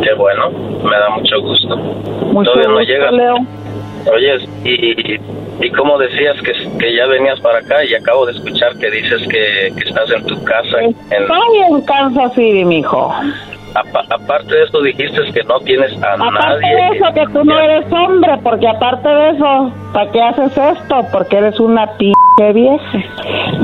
Qué 0.04 0.14
bueno, 0.18 0.50
me 0.84 0.98
da 0.98 1.10
mucho 1.16 1.42
gusto. 1.42 1.76
Mucho 1.78 2.52
Todavía 2.52 2.70
no 2.70 2.78
gusto, 2.80 2.92
llegas. 2.92 3.14
Leo. 3.14 3.61
Oyes, 4.10 4.44
y, 4.64 5.20
y 5.62 5.70
como 5.72 5.98
decías 5.98 6.36
que, 6.42 6.54
que 6.80 6.96
ya 6.96 7.06
venías 7.06 7.40
para 7.40 7.60
acá 7.60 7.84
y 7.84 7.94
acabo 7.94 8.26
de 8.26 8.34
escuchar 8.34 8.76
que 8.78 8.90
dices 8.90 9.22
que, 9.30 9.74
que 9.76 9.90
estás 9.90 10.10
en 10.12 10.26
tu 10.26 10.44
casa. 10.44 10.82
En, 10.82 10.96
Estoy 11.12 11.58
en 11.70 11.82
Kansas 11.82 12.34
City, 12.34 12.66
mijo. 12.66 13.14
Apa- 13.76 14.04
aparte 14.10 14.56
de 14.56 14.64
eso 14.64 14.82
dijiste 14.82 15.22
que 15.34 15.44
no 15.44 15.60
tienes 15.60 15.92
a 16.04 16.14
Aparte 16.14 16.62
nadie. 16.62 16.76
de 16.76 16.98
eso, 16.98 17.06
que 17.14 17.26
tú 17.34 17.44
no 17.44 17.60
eres 17.60 17.86
hombre, 17.92 18.32
porque 18.44 18.68
aparte 18.68 19.08
de 19.10 19.30
eso, 19.32 19.72
¿para 19.94 20.12
qué 20.12 20.22
haces 20.22 20.58
esto? 20.58 21.06
Porque 21.12 21.38
eres 21.38 21.60
una 21.60 21.88
pinche 21.98 22.54
vieja. 22.54 23.00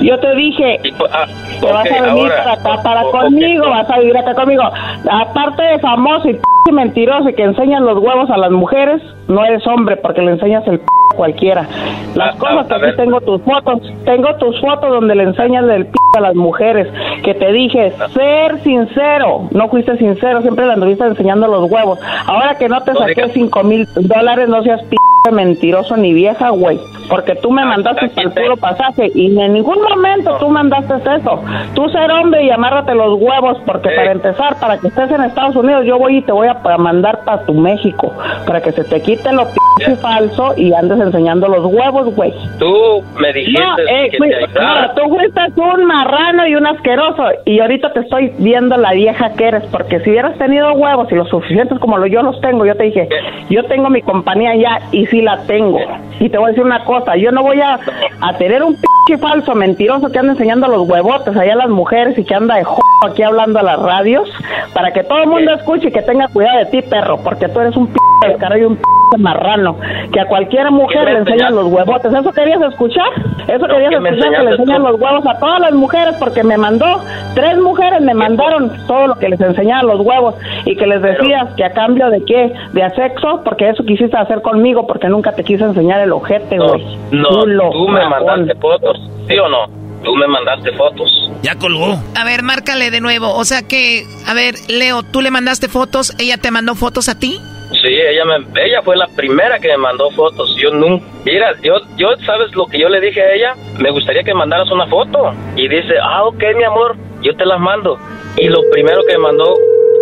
Yo 0.01 0.19
te 0.19 0.35
dije, 0.35 0.79
te 0.84 0.91
vas 1.03 1.11
ah, 1.13 1.25
ok, 1.61 1.67
a 1.97 2.01
venir 2.01 2.31
ahora, 2.31 2.43
para 2.43 2.53
acá, 2.75 2.84
para 2.84 3.01
conmigo, 3.03 3.69
vas 3.69 3.89
a 3.89 3.99
vivir 3.99 4.17
acá 4.17 4.34
conmigo. 4.35 4.63
Aparte 5.09 5.63
de 5.63 5.79
famoso 5.79 6.29
y 6.29 6.34
p 6.34 6.71
mentiroso 6.71 7.29
y 7.29 7.34
que 7.34 7.43
enseñan 7.43 7.85
los 7.85 7.97
huevos 7.99 8.29
a 8.29 8.38
las 8.38 8.51
mujeres, 8.51 9.01
no 9.27 9.43
eres 9.45 9.65
hombre 9.67 9.95
porque 9.97 10.21
le 10.21 10.31
enseñas 10.31 10.65
el 10.67 10.79
p 10.79 10.85
cualquiera. 11.15 11.67
Las 12.15 12.35
Ah, 12.35 12.39
cosas 12.39 12.67
que 12.67 12.75
aquí 12.75 12.97
tengo 12.97 13.21
tus 13.21 13.41
fotos, 13.41 13.81
tengo 14.05 14.35
tus 14.35 14.59
fotos 14.59 14.89
donde 14.89 15.15
le 15.15 15.23
enseñas 15.23 15.65
el 15.69 15.85
p 15.85 15.97
a 16.17 16.21
las 16.21 16.35
mujeres, 16.35 16.88
que 17.23 17.34
te 17.34 17.51
dije, 17.51 17.91
ser 18.13 18.59
sincero, 18.63 19.47
no 19.51 19.67
fuiste 19.69 19.97
sincero, 19.97 20.41
siempre 20.41 20.65
le 20.65 20.73
anduviste 20.73 21.05
enseñando 21.05 21.47
los 21.47 21.69
huevos. 21.69 21.99
Ahora 22.25 22.55
que 22.55 22.67
no 22.69 22.81
te 22.81 22.93
saqué 22.93 23.29
cinco 23.34 23.63
mil 23.63 23.88
dólares, 23.95 24.49
no 24.49 24.63
seas 24.63 24.81
p 24.84 24.97
mentiroso 25.31 25.97
ni 25.97 26.13
vieja, 26.13 26.49
güey. 26.51 26.79
Porque 27.09 27.35
tú 27.35 27.51
me 27.51 27.65
mandaste 27.65 28.09
el 28.15 28.31
puro 28.31 28.55
pasaje 28.57 29.11
y 29.13 29.38
en 29.39 29.53
ningún 29.53 29.81
momento 29.81 30.38
tú 30.39 30.49
mandaste 30.49 30.93
eso. 30.95 31.41
Tú 31.73 31.89
ser 31.89 32.09
hombre 32.11 32.43
y 32.45 32.49
amárrate 32.49 32.95
los 32.95 33.19
huevos, 33.19 33.57
porque 33.65 33.89
para 33.89 34.11
empezar, 34.11 34.57
para 34.59 34.77
que 34.77 34.88
estés 34.88 35.11
en 35.11 35.23
Estados 35.23 35.55
Unidos, 35.55 35.85
yo 35.85 35.97
voy 35.97 36.17
y 36.17 36.21
te 36.21 36.31
voy 36.31 36.47
a 36.47 36.77
mandar 36.77 37.23
para 37.25 37.43
tu 37.45 37.53
México, 37.53 38.13
para 38.45 38.61
que 38.61 38.71
se 38.71 38.84
te 38.85 39.01
quite 39.01 39.31
lo 39.34 39.45
p 39.45 39.95
falso 39.97 40.53
y 40.57 40.73
andes 40.73 40.96
enseñando 40.99 41.47
los 41.47 41.65
huevos, 41.65 42.13
güey. 42.15 42.33
Tú 42.59 43.03
me 43.19 43.31
dijiste 43.33 43.61
No, 43.61 43.77
eh, 43.79 44.09
que 44.11 44.17
fui- 44.17 44.29
te 44.29 44.59
no, 44.59 44.91
tú 44.95 45.09
fuiste 45.09 45.41
un 45.55 45.85
marrano 45.85 46.47
y 46.47 46.55
un 46.55 46.65
asqueroso 46.67 47.23
y 47.45 47.59
ahorita 47.59 47.93
te 47.93 48.01
estoy 48.01 48.31
viendo 48.37 48.77
la 48.77 48.93
vieja 48.93 49.31
que 49.33 49.47
eres, 49.47 49.63
porque 49.71 49.99
si 50.01 50.09
hubieras 50.11 50.37
tenido 50.37 50.71
huevos 50.73 51.11
y 51.11 51.15
los 51.15 51.29
suficientes 51.29 51.79
como 51.79 52.05
yo 52.05 52.21
los 52.21 52.39
tengo, 52.41 52.65
yo 52.65 52.75
te 52.75 52.83
dije, 52.85 53.09
yo 53.49 53.63
tengo 53.65 53.89
mi 53.89 54.01
compañía 54.01 54.55
ya 54.55 54.79
y 54.91 55.05
sí 55.07 55.21
la 55.21 55.37
tengo. 55.47 55.79
Y 56.19 56.29
te 56.29 56.37
voy 56.37 56.47
a 56.47 56.49
decir 56.49 56.63
una 56.63 56.83
cosa, 56.85 57.15
yo 57.15 57.31
no 57.31 57.43
voy 57.43 57.59
a, 57.61 57.79
a 58.21 58.37
tener 58.37 58.63
un 58.63 58.75
pinche 58.75 59.21
falso 59.21 59.55
mentiroso 59.55 60.11
que 60.11 60.19
anda 60.19 60.33
enseñando 60.33 60.67
los 60.67 60.87
huevotes 60.89 61.35
allá 61.35 61.53
a 61.53 61.57
las 61.57 61.69
mujeres 61.69 62.17
y 62.17 62.23
que 62.25 62.35
anda 62.35 62.55
de 62.55 62.63
j 62.63 62.81
aquí 63.05 63.21
hablando 63.21 63.59
a 63.59 63.63
las 63.63 63.79
radios 63.79 64.27
para 64.73 64.91
que 64.91 65.03
todo 65.03 65.19
el 65.19 65.27
mundo 65.27 65.53
escuche 65.53 65.89
y 65.89 65.91
que 65.91 66.01
tenga 66.01 66.27
cuidado 66.29 66.57
de 66.59 66.65
ti, 66.65 66.81
perro, 66.81 67.17
porque 67.23 67.47
tú 67.47 67.59
eres 67.59 67.75
un 67.77 67.87
p 67.87 67.99
descarado 68.27 68.59
y 68.59 68.65
un 68.65 68.75
p 68.75 68.81
marrano, 69.19 69.77
que 70.11 70.19
a 70.19 70.25
cualquier 70.25 70.71
mujer 70.71 70.86
le 70.95 71.18
enseñan 71.19 71.55
los 71.55 71.65
huevotes. 71.65 72.14
¿Eso 72.14 72.31
querías 72.31 72.61
escuchar? 72.61 73.09
¿Eso 73.47 73.65
querías 73.68 73.89
que 73.89 74.09
escuchar 74.09 74.31
que 74.31 74.43
le 74.43 74.51
enseñan 74.51 74.84
los 74.84 74.99
huevos 74.99 75.26
a 75.27 75.39
todas 75.39 75.59
las 75.59 75.73
mujeres? 75.73 76.15
Porque 76.19 76.43
me 76.43 76.57
mandó, 76.57 77.03
tres 77.35 77.57
mujeres 77.57 78.01
me 78.01 78.14
mandaron 78.14 78.72
todo 78.88 79.07
lo 79.07 79.15
que 79.15 79.30
les 79.30 79.39
enseñaban 79.41 79.88
los 79.88 80.01
huevos 80.01 80.35
y 80.65 80.76
que 80.76 80.88
les 80.88 81.01
decías 81.01 81.53
que 81.55 81.64
a 81.64 81.72
cambio 81.72 82.09
de 82.09 82.23
qué, 82.26 82.53
de 82.73 82.89
sexo, 82.91 83.41
porque 83.43 83.69
eso 83.69 83.84
quisiste 83.84 84.18
hacer 84.18 84.41
conmigo, 84.41 84.88
porque 84.88 85.07
nunca 85.07 85.31
te 85.31 85.43
quise 85.43 85.64
enseñar 85.64 86.01
el 86.01 86.11
ojete, 86.11 86.57
güey. 86.57 86.84
No, 87.11 87.30
Culo, 87.30 87.69
tú 87.72 87.88
me 87.88 88.07
mandaste 88.07 88.55
fotos, 88.55 89.09
¿sí 89.27 89.38
o 89.38 89.49
no? 89.49 89.65
Tú 90.03 90.15
me 90.15 90.27
mandaste 90.27 90.72
fotos. 90.73 91.30
Ya 91.41 91.55
colgó. 91.55 91.97
A 92.15 92.23
ver, 92.23 92.43
márcale 92.43 92.91
de 92.91 93.01
nuevo. 93.01 93.34
O 93.34 93.43
sea 93.45 93.68
que, 93.68 94.03
a 94.27 94.34
ver, 94.34 94.55
Leo, 94.69 95.03
tú 95.03 95.22
le 95.22 95.31
mandaste 95.31 95.68
fotos, 95.68 96.14
ella 96.19 96.38
te 96.38 96.51
mandó 96.51 96.76
fotos 96.76 97.09
a 97.09 97.19
ti. 97.19 97.39
Sí, 97.72 97.89
ella 97.89 98.23
me, 98.26 98.35
ella 98.64 98.81
fue 98.81 98.95
la 98.95 99.07
primera 99.07 99.60
que 99.60 99.68
me 99.69 99.77
mandó 99.77 100.10
fotos. 100.11 100.56
Yo 100.57 100.72
nunca, 100.72 101.06
mira, 101.26 101.53
yo, 101.61 101.76
yo, 101.98 102.15
sabes 102.26 102.56
lo 102.56 102.65
que 102.65 102.80
yo 102.80 102.89
le 102.89 103.02
dije 103.02 103.22
a 103.22 103.34
ella. 103.34 103.56
Me 103.77 103.91
gustaría 103.91 104.23
que 104.23 104.34
mandaras 104.34 104.72
una 104.72 104.88
foto. 104.88 105.34
Y 105.56 105.68
dice, 105.68 105.95
ah, 106.02 106.23
ok, 106.26 106.44
mi 106.56 106.64
amor, 106.64 106.95
yo 107.22 107.35
te 107.35 107.45
las 107.45 107.60
mando. 107.60 107.99
Y 108.38 108.48
lo 108.48 108.61
primero 108.72 109.02
que 109.07 109.14
me 109.14 109.23
mandó 109.23 109.56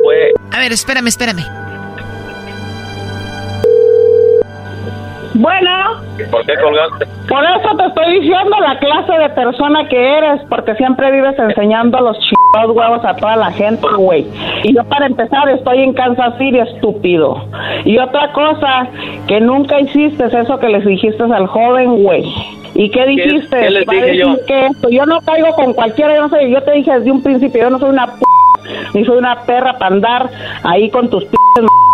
fue, 0.03 0.31
A 0.51 0.59
ver, 0.59 0.71
espérame, 0.71 1.07
espérame. 1.07 1.64
Bueno, 5.37 5.69
¿por 6.31 6.45
qué 6.45 6.53
colgaste? 6.61 7.05
por 7.27 7.43
eso 7.43 7.75
te 7.77 7.85
estoy 7.87 8.21
diciendo 8.21 8.55
la 8.61 8.79
clase 8.79 9.13
de 9.19 9.29
persona 9.31 9.85
que 9.89 10.17
eres, 10.17 10.41
porque 10.49 10.75
siempre 10.75 11.11
vives 11.11 11.37
enseñando 11.37 11.99
los 11.99 12.17
chingados 12.19 12.75
huevos 12.75 13.03
a 13.03 13.15
toda 13.17 13.35
la 13.35 13.51
gente, 13.51 13.85
güey. 13.97 14.25
Y 14.63 14.73
yo 14.73 14.83
para 14.85 15.07
empezar 15.07 15.49
estoy 15.49 15.81
en 15.83 15.93
Kansas 15.93 16.37
City, 16.37 16.59
estúpido. 16.59 17.49
Y 17.83 17.97
otra 17.97 18.31
cosa, 18.31 18.87
que 19.27 19.41
nunca 19.41 19.77
hiciste 19.81 20.25
eso 20.25 20.57
que 20.57 20.69
les 20.69 20.85
dijiste 20.85 21.23
al 21.23 21.47
joven, 21.47 22.03
güey. 22.03 22.23
¿Y 22.73 22.89
qué 22.89 23.05
dijiste? 23.05 23.59
qué 23.59 23.69
les 23.69 23.87
Va 23.87 23.93
a 23.93 23.95
dije 23.95 24.17
yo? 24.17 24.35
que 24.47 24.65
esto, 24.67 24.89
yo 24.89 25.05
no 25.05 25.19
caigo 25.21 25.49
con 25.55 25.73
cualquiera, 25.73 26.15
yo 26.15 26.27
no 26.27 26.29
sé, 26.29 26.49
yo 26.49 26.61
te 26.63 26.71
dije 26.71 26.91
desde 26.97 27.11
un 27.11 27.23
principio, 27.23 27.63
yo 27.63 27.69
no 27.69 27.79
soy 27.79 27.89
una 27.89 28.07
p 28.07 28.24
ni 28.93 29.05
soy 29.05 29.17
una 29.17 29.41
perra 29.45 29.73
para 29.73 29.95
andar 29.95 30.29
ahí 30.63 30.89
con 30.89 31.09
tus 31.09 31.25
p 31.25 31.35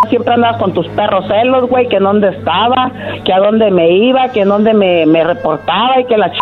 siempre 0.10 0.34
andabas 0.34 0.58
con 0.58 0.74
tus 0.74 0.88
perros 0.90 1.26
celos, 1.28 1.70
güey, 1.70 1.88
que 1.88 1.98
en 1.98 2.04
dónde 2.04 2.30
estaba, 2.30 2.92
que 3.24 3.32
a 3.32 3.40
dónde 3.40 3.72
me 3.72 3.90
iba, 3.92 4.28
que 4.30 4.42
en 4.42 4.50
dónde 4.50 4.74
me, 4.74 5.06
me 5.06 5.24
reportaba 5.24 6.00
y 6.02 6.06
que 6.06 6.18
la 6.18 6.30
ch... 6.32 6.38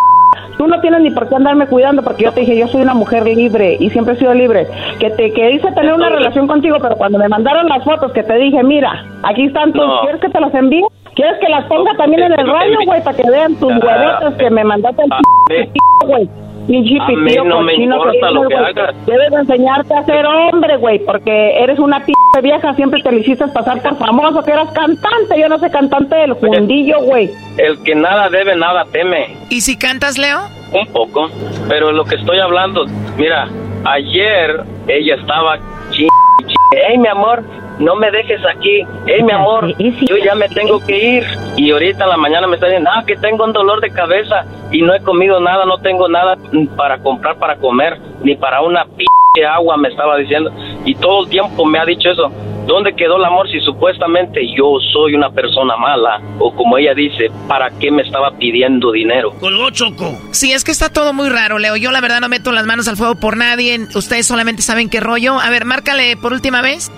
Tú 0.58 0.66
no 0.68 0.80
tienes 0.82 1.02
ni 1.02 1.12
por 1.12 1.30
qué 1.30 1.36
andarme 1.36 1.68
cuidando 1.68 2.02
porque 2.02 2.24
yo 2.24 2.32
te 2.32 2.40
dije, 2.42 2.58
yo 2.58 2.68
soy 2.68 2.82
una 2.82 2.94
mujer 2.96 3.26
libre 3.26 3.78
y 3.80 3.90
siempre 3.92 4.16
he 4.16 4.18
sido 4.18 4.34
libre. 4.34 4.68
Que 5.00 5.10
te 5.12 5.32
que 5.34 5.52
hice 5.52 5.72
tener 5.74 5.94
una 5.94 6.10
relación 6.10 6.48
contigo, 6.48 6.78
pero 6.82 6.96
cuando 6.96 7.20
me 7.20 7.30
mandaron 7.30 7.68
las 7.68 7.84
fotos 7.84 8.12
que 8.12 8.24
te 8.24 8.34
dije, 8.38 8.64
mira, 8.64 9.06
aquí 9.24 9.46
están 9.46 9.72
tus, 9.72 9.86
No. 9.86 10.02
¿quieres 10.02 10.20
que 10.22 10.30
te 10.30 10.40
las 10.40 10.54
envíe? 10.56 10.84
¿Quieres 11.16 11.38
que 11.40 11.50
las 11.50 11.66
ponga 11.66 11.94
también 11.96 12.24
en 12.24 12.40
el 12.40 12.48
radio, 12.48 12.78
güey, 12.86 13.04
para 13.04 13.16
que 13.18 13.30
vean 13.30 13.56
tus 13.56 13.72
Ah, 13.72 13.80
huevotes 13.84 14.38
que 14.40 14.50
me 14.50 14.64
mandaste 14.64 15.04
el 15.04 15.14
a 15.14 15.18
p- 15.48 15.60
mí- 15.66 15.70
güey? 16.08 16.30
A 16.70 17.08
mí 17.08 17.36
no 17.46 17.62
me 17.62 17.74
cochino 17.74 17.96
importa 17.96 18.32
lo 18.32 18.48
que 18.48 18.56
hagas. 18.56 19.06
Debes 19.08 19.32
de 19.32 19.38
enseñarte 19.38 19.94
a 19.96 20.06
ser 20.06 20.26
hombre, 20.26 20.78
güey, 20.78 21.00
porque 21.00 21.64
eres 21.64 21.80
una 21.80 22.00
p 22.06 22.14
vieja, 22.44 22.74
siempre 22.76 23.02
te 23.02 23.12
le 23.12 23.22
hiciste 23.22 23.48
pasar 23.48 23.82
por 23.82 23.98
famoso, 23.98 24.44
que 24.44 24.52
eras 24.52 24.72
cantante, 24.72 25.40
yo 25.40 25.50
no 25.50 25.58
sé 25.58 25.72
cantante 25.72 26.16
del 26.16 26.36
fundillo, 26.36 27.02
güey. 27.02 27.32
El 27.58 27.82
que 27.84 27.96
nada 27.96 28.30
debe, 28.30 28.56
nada 28.56 28.86
teme. 28.92 29.36
¿Y 29.50 29.62
si 29.62 29.78
cantas, 29.78 30.20
Leo? 30.20 30.42
Un 30.72 30.86
poco. 30.94 31.30
Pero 31.68 31.92
lo 31.92 32.06
que 32.06 32.16
estoy 32.16 32.40
hablando, 32.40 32.86
mira, 33.18 33.50
ayer 33.86 34.64
ella 34.88 35.16
estaba 35.16 35.58
ch... 35.90 36.08
Hey, 36.88 37.00
mi 37.00 37.08
amor, 37.08 37.44
no 37.80 37.96
me 37.96 38.12
dejes 38.12 38.42
aquí. 38.46 38.84
Hey, 39.08 39.24
mi 39.24 39.32
amor, 39.32 39.74
yo 39.78 40.18
ya 40.18 40.36
me 40.36 40.50
tengo 40.50 40.86
que 40.86 41.18
ir. 41.18 41.24
Y 41.56 41.72
ahorita 41.72 42.04
en 42.04 42.10
la 42.10 42.18
mañana 42.18 42.48
me 42.48 42.56
está 42.56 42.68
diciendo, 42.68 42.90
ah, 42.94 43.04
que 43.06 43.16
tengo 43.16 43.46
un 43.46 43.54
dolor 43.54 43.82
de 43.82 43.90
cabeza 43.92 44.46
y 44.72 44.82
no 44.82 44.94
he 44.94 45.02
comido 45.02 45.40
nada, 45.40 45.66
no 45.66 45.78
tengo 45.80 46.08
nada 46.08 46.38
para 46.76 47.00
comprar 47.00 47.38
para 47.38 47.56
comer, 47.56 47.98
ni 48.22 48.36
para 48.36 48.62
una 48.62 48.86
p 48.86 49.06
agua 49.46 49.78
me 49.78 49.88
estaba 49.88 50.18
diciendo. 50.18 50.52
Y 50.86 50.96
todo 50.96 51.24
el 51.24 51.30
tiempo 51.30 51.66
me 51.66 51.80
ha 51.80 51.86
dicho 51.86 52.10
eso. 52.10 52.32
¿Dónde 52.68 52.94
quedó 52.94 53.18
el 53.18 53.26
amor 53.26 53.50
si 53.50 53.60
supuestamente 53.62 54.42
yo 54.56 54.78
soy 54.94 55.16
una 55.16 55.32
persona 55.32 55.76
mala? 55.76 56.22
O 56.38 56.54
como 56.54 56.78
ella 56.78 56.94
dice, 56.94 57.32
¿para 57.48 57.72
qué 57.80 57.90
me 57.90 58.04
estaba 58.04 58.38
pidiendo 58.38 58.92
dinero? 58.92 59.32
Colgó 59.40 59.72
Choco. 59.72 60.16
Sí, 60.32 60.52
es 60.52 60.64
que 60.64 60.72
está 60.72 60.90
todo 60.90 61.12
muy 61.12 61.30
raro, 61.30 61.58
Leo. 61.58 61.78
Yo 61.78 61.90
la 61.90 62.00
verdad 62.00 62.20
no 62.20 62.30
meto 62.30 62.52
las 62.52 62.68
manos 62.68 62.88
al 62.88 62.96
fuego 62.96 63.16
por 63.16 63.38
nadie. 63.38 63.80
Ustedes 63.96 64.28
solamente 64.28 64.62
saben 64.62 64.88
qué 64.88 65.00
rollo. 65.00 65.40
A 65.40 65.50
ver, 65.50 65.66
márcale 65.66 66.16
por 66.18 66.32
última 66.32 66.62
vez. 66.62 66.92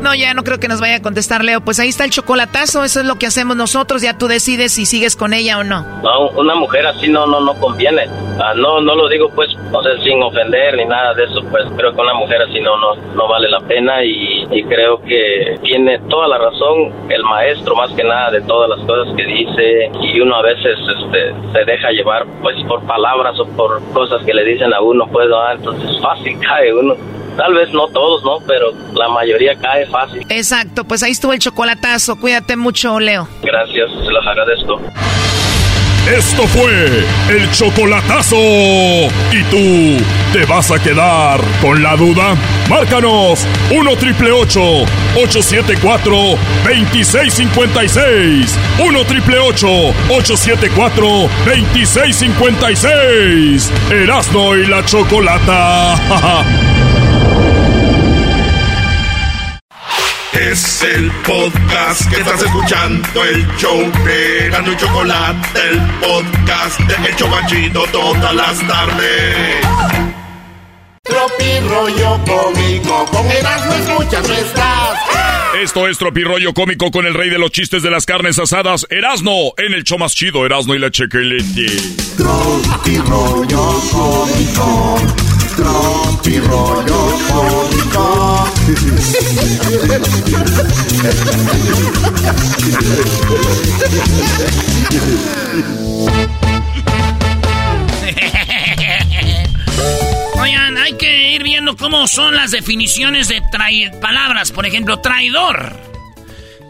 No, 0.00 0.14
ya 0.14 0.34
no 0.34 0.42
creo 0.44 0.58
que 0.58 0.68
nos 0.68 0.80
vaya 0.80 0.96
a 0.96 1.02
contestar, 1.02 1.44
Leo. 1.44 1.60
Pues 1.60 1.78
ahí 1.80 1.88
está 1.88 2.04
el 2.04 2.10
chocolatazo, 2.10 2.84
eso 2.84 3.00
es 3.00 3.06
lo 3.06 3.16
que 3.16 3.26
hacemos 3.26 3.56
nosotros. 3.56 4.02
Ya 4.02 4.18
tú 4.18 4.28
decides 4.28 4.72
si 4.72 4.86
sigues 4.86 5.16
con 5.16 5.32
ella 5.32 5.58
o 5.58 5.64
no. 5.64 5.82
No, 6.02 6.28
una 6.30 6.54
mujer 6.54 6.86
así 6.86 7.08
no, 7.08 7.26
no, 7.26 7.40
no 7.40 7.54
conviene. 7.54 8.06
Ah, 8.38 8.52
no, 8.54 8.80
no 8.80 8.94
lo 8.94 9.08
digo 9.08 9.30
pues, 9.34 9.48
no 9.70 9.82
sé, 9.82 9.90
sin 10.02 10.22
ofender 10.22 10.76
ni 10.76 10.84
nada 10.84 11.14
de 11.14 11.24
eso, 11.24 11.42
pues 11.50 11.64
creo 11.76 11.94
que 11.94 12.00
una 12.00 12.14
mujer 12.14 12.42
así 12.42 12.60
no, 12.60 12.76
no, 12.78 12.94
no 13.14 13.28
vale 13.28 13.48
la 13.48 13.60
pena 13.60 14.04
y, 14.04 14.46
creo 14.68 15.00
que 15.00 15.58
tiene 15.62 15.98
toda 16.10 16.26
la 16.26 16.38
razón 16.38 16.92
el 17.08 17.22
maestro 17.22 17.76
más 17.76 17.90
que 17.92 18.02
nada 18.02 18.30
de 18.32 18.40
todas 18.42 18.68
las 18.68 18.80
cosas 18.80 19.14
que 19.16 19.24
dice 19.24 19.90
y 20.02 20.20
uno 20.20 20.36
a 20.36 20.42
veces 20.42 20.76
este, 20.98 21.34
se 21.52 21.64
deja 21.64 21.90
llevar 21.92 22.26
pues 22.42 22.56
por 22.66 22.82
palabras 22.84 23.38
o 23.38 23.46
por 23.56 23.80
cosas 23.92 24.24
que 24.24 24.34
le 24.34 24.44
dicen 24.44 24.74
a 24.74 24.80
uno, 24.80 25.06
pues, 25.06 25.28
entonces 25.54 26.00
fácil 26.00 26.38
cae 26.46 26.74
uno. 26.74 26.94
Tal 27.36 27.54
vez 27.54 27.70
no 27.72 27.88
todos, 27.88 28.22
¿no? 28.24 28.38
Pero 28.46 28.72
la 28.94 29.08
mayoría 29.08 29.54
cae 29.56 29.86
fácil. 29.86 30.24
Exacto, 30.28 30.84
pues 30.84 31.02
ahí 31.02 31.12
estuvo 31.12 31.32
el 31.32 31.38
chocolatazo. 31.38 32.16
Cuídate 32.16 32.56
mucho, 32.56 32.98
Leo. 32.98 33.28
Gracias, 33.42 33.90
se 34.04 34.10
los 34.10 34.26
agradezco. 34.26 34.80
Esto 36.06 36.46
fue 36.46 37.04
el 37.30 37.50
chocolatazo. 37.50 38.36
¿Y 38.36 39.42
tú 39.50 39.96
te 40.32 40.44
vas 40.44 40.70
a 40.70 40.78
quedar 40.80 41.40
con 41.60 41.82
la 41.82 41.96
duda? 41.96 42.36
Márcanos 42.70 43.44
1 43.72 43.96
triple 43.96 44.30
874 44.30 46.14
2656. 46.64 48.56
1 48.78 49.04
triple 49.06 49.38
874 49.40 51.28
2656. 51.44 53.72
Erasno 53.90 54.56
y 54.56 54.66
la 54.66 54.84
chocolata. 54.84 55.96
Es 60.40 60.82
el 60.82 61.10
podcast 61.26 62.10
que 62.10 62.16
estás 62.20 62.42
escuchando, 62.42 63.24
el 63.24 63.46
show 63.56 63.80
de 64.04 64.50
Gano 64.50 64.72
y 64.72 64.76
Chocolate, 64.76 65.60
el 65.70 65.80
podcast 66.00 66.78
de 66.80 67.08
El 67.08 67.16
Chocachito 67.16 67.84
todas 67.90 68.34
las 68.34 68.66
tardes. 68.66 69.66
Tropi 71.02 71.60
rollo 71.68 72.20
cómico, 72.26 73.06
con 73.06 73.26
Erasmo 73.30 73.72
escuchas 73.74 74.28
no 74.28 74.34
estás. 74.34 74.98
Esto 75.62 75.88
es 75.88 75.96
Tropirollo 75.96 76.52
Cómico 76.52 76.90
con 76.90 77.06
el 77.06 77.14
rey 77.14 77.30
de 77.30 77.38
los 77.38 77.50
chistes 77.50 77.82
de 77.82 77.90
las 77.90 78.04
carnes 78.04 78.38
asadas, 78.38 78.86
Erasno, 78.90 79.32
en 79.56 79.72
el 79.72 79.84
show 79.84 79.98
más 79.98 80.14
chido, 80.14 80.44
Erasno 80.44 80.74
y 80.74 80.78
la 80.78 80.90
Chequelete. 80.90 81.66
Tropirollo 82.18 83.80
cómico, 83.90 84.98
Oigan, 100.38 100.76
hay 100.78 100.92
que 100.94 101.32
ir 101.32 101.42
viendo 101.42 101.76
cómo 101.76 102.06
son 102.06 102.34
las 102.34 102.50
definiciones 102.50 103.28
de 103.28 103.42
palabras. 104.00 104.52
Por 104.52 104.66
ejemplo, 104.66 105.00
traidor. 105.00 105.80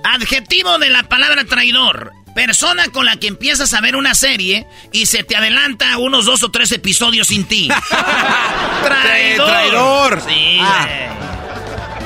Adjetivo 0.05 0.79
de 0.79 0.91
la 0.91 1.03
palabra 1.09 1.45
traidor. 1.45 2.13
Persona 2.37 2.85
con 2.93 3.07
la 3.07 3.17
que 3.17 3.29
empiezas 3.29 3.73
a 3.73 3.81
ver 3.81 3.97
una 3.97 4.15
serie 4.15 4.67
y 4.93 5.07
se 5.07 5.25
te 5.25 5.37
adelanta 5.37 5.97
unos 5.97 6.27
dos 6.27 6.43
o 6.43 6.51
tres 6.51 6.71
episodios 6.71 7.29
sin 7.29 7.45
ti. 7.45 7.69
traidor. 8.85 9.47
traidor. 9.49 10.21
Sí, 10.29 10.59
Ah. 10.61 10.87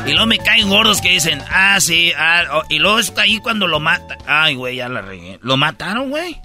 Y 0.07 0.13
luego 0.13 0.27
me 0.27 0.39
caen 0.39 0.69
gordos 0.69 1.01
que 1.03 1.11
dicen, 1.11 1.43
ah, 1.51 1.79
sí, 1.81 2.13
ah, 2.17 2.45
oh", 2.53 2.63
y 2.71 2.79
luego 2.79 3.01
es 3.01 3.13
ahí 3.19 3.39
cuando 3.39 3.67
lo 3.67 3.81
mata. 3.81 4.17
Ay, 4.27 4.55
güey, 4.55 4.77
ya 4.77 4.89
la 4.89 5.03
regué. 5.03 5.39
¿Lo 5.43 5.57
mataron, 5.57 6.11
güey? 6.11 6.41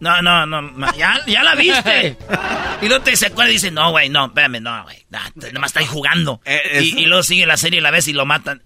No, 0.00 0.20
no, 0.20 0.44
no, 0.44 0.92
ya, 0.96 1.20
ya 1.26 1.42
la 1.44 1.54
viste. 1.54 2.16
y 2.82 2.88
luego 2.88 3.02
te 3.04 3.16
se 3.16 3.26
acuerda 3.26 3.50
y 3.50 3.54
dice, 3.54 3.70
no, 3.70 3.90
güey, 3.92 4.08
no, 4.08 4.26
espérame, 4.26 4.60
no, 4.60 4.82
güey, 4.82 5.06
nah, 5.10 5.30
te- 5.40 5.52
nomás 5.52 5.70
está 5.70 5.80
ahí 5.80 5.86
jugando. 5.86 6.40
Eh, 6.44 6.80
y, 6.82 7.02
y 7.02 7.06
luego 7.06 7.22
sigue 7.22 7.46
la 7.46 7.56
serie 7.56 7.78
y 7.78 7.82
la 7.82 7.90
ves 7.92 8.08
y 8.08 8.12
lo 8.12 8.26
matan. 8.26 8.62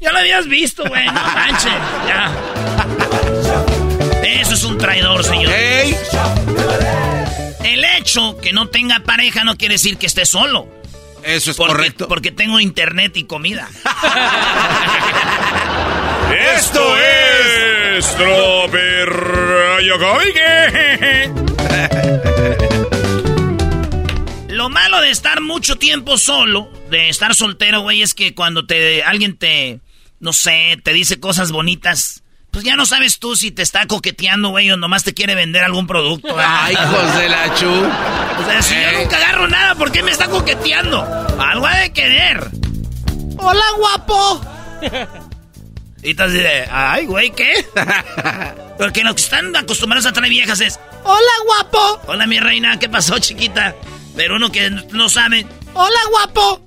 Ya 0.00 0.12
la 0.12 0.20
habías 0.20 0.46
visto, 0.46 0.84
güey, 0.86 1.04
no 1.06 1.12
manches, 1.34 1.72
ya. 2.06 2.85
Eso 4.26 4.54
es 4.54 4.64
un 4.64 4.76
traidor, 4.78 5.22
señor. 5.24 5.52
El 7.64 7.84
hecho 7.98 8.36
que 8.38 8.52
no 8.52 8.68
tenga 8.68 9.00
pareja 9.00 9.44
no 9.44 9.56
quiere 9.56 9.74
decir 9.74 9.96
que 9.98 10.06
esté 10.06 10.26
solo. 10.26 10.68
Eso 11.22 11.50
es 11.50 11.56
Porque- 11.56 11.72
correcto. 11.72 12.08
Porque 12.08 12.30
tengo 12.32 12.60
internet 12.60 13.16
y 13.16 13.24
comida. 13.24 13.68
Esto 16.56 16.96
es 16.98 18.16
Lo 24.48 24.68
malo 24.70 25.00
de 25.00 25.10
estar 25.10 25.40
mucho 25.40 25.76
tiempo 25.76 26.16
solo, 26.18 26.70
de 26.90 27.08
estar 27.08 27.34
soltero, 27.34 27.80
güey, 27.80 28.02
es 28.02 28.14
que 28.14 28.34
cuando 28.34 28.66
te 28.66 29.02
alguien 29.02 29.36
te, 29.36 29.80
no 30.20 30.32
sé, 30.32 30.78
te 30.82 30.92
dice 30.92 31.20
cosas 31.20 31.52
bonitas, 31.52 32.22
pues 32.56 32.64
ya 32.64 32.74
no 32.74 32.86
sabes 32.86 33.18
tú 33.18 33.36
si 33.36 33.50
te 33.50 33.60
está 33.60 33.84
coqueteando, 33.86 34.48
güey, 34.48 34.70
o 34.70 34.78
nomás 34.78 35.04
te 35.04 35.12
quiere 35.12 35.34
vender 35.34 35.62
algún 35.62 35.86
producto. 35.86 36.28
¿verdad? 36.34 36.58
Ay, 36.62 36.72
hijos 36.72 37.14
de 37.18 37.28
la 37.28 37.54
chu. 37.54 37.68
O 37.68 38.44
sea, 38.46 38.62
si 38.62 38.72
yo 38.74 38.80
Eh. 38.80 38.98
nunca 39.02 39.16
agarro 39.18 39.46
nada, 39.46 39.74
¿por 39.74 39.92
qué 39.92 40.02
me 40.02 40.10
está 40.10 40.26
coqueteando? 40.28 41.02
Algo 41.38 41.66
ha 41.66 41.76
de 41.80 41.92
querer. 41.92 42.48
Hola, 43.36 43.64
guapo. 43.76 44.40
Y 46.02 46.18
así 46.18 46.32
de, 46.38 46.66
ay, 46.72 47.04
güey, 47.04 47.30
¿qué? 47.32 47.66
Porque 48.78 49.04
los 49.04 49.14
que 49.16 49.20
están 49.20 49.54
acostumbrados 49.54 50.06
a 50.06 50.12
traer 50.14 50.30
viejas 50.30 50.60
es, 50.60 50.80
hola, 51.04 51.20
guapo. 51.44 52.00
Hola, 52.06 52.26
mi 52.26 52.40
reina, 52.40 52.78
¿qué 52.78 52.88
pasó, 52.88 53.18
chiquita? 53.18 53.74
Pero 54.16 54.36
uno 54.36 54.50
que 54.50 54.70
no 54.70 55.10
sabe, 55.10 55.46
hola, 55.74 55.98
guapo. 56.10 56.65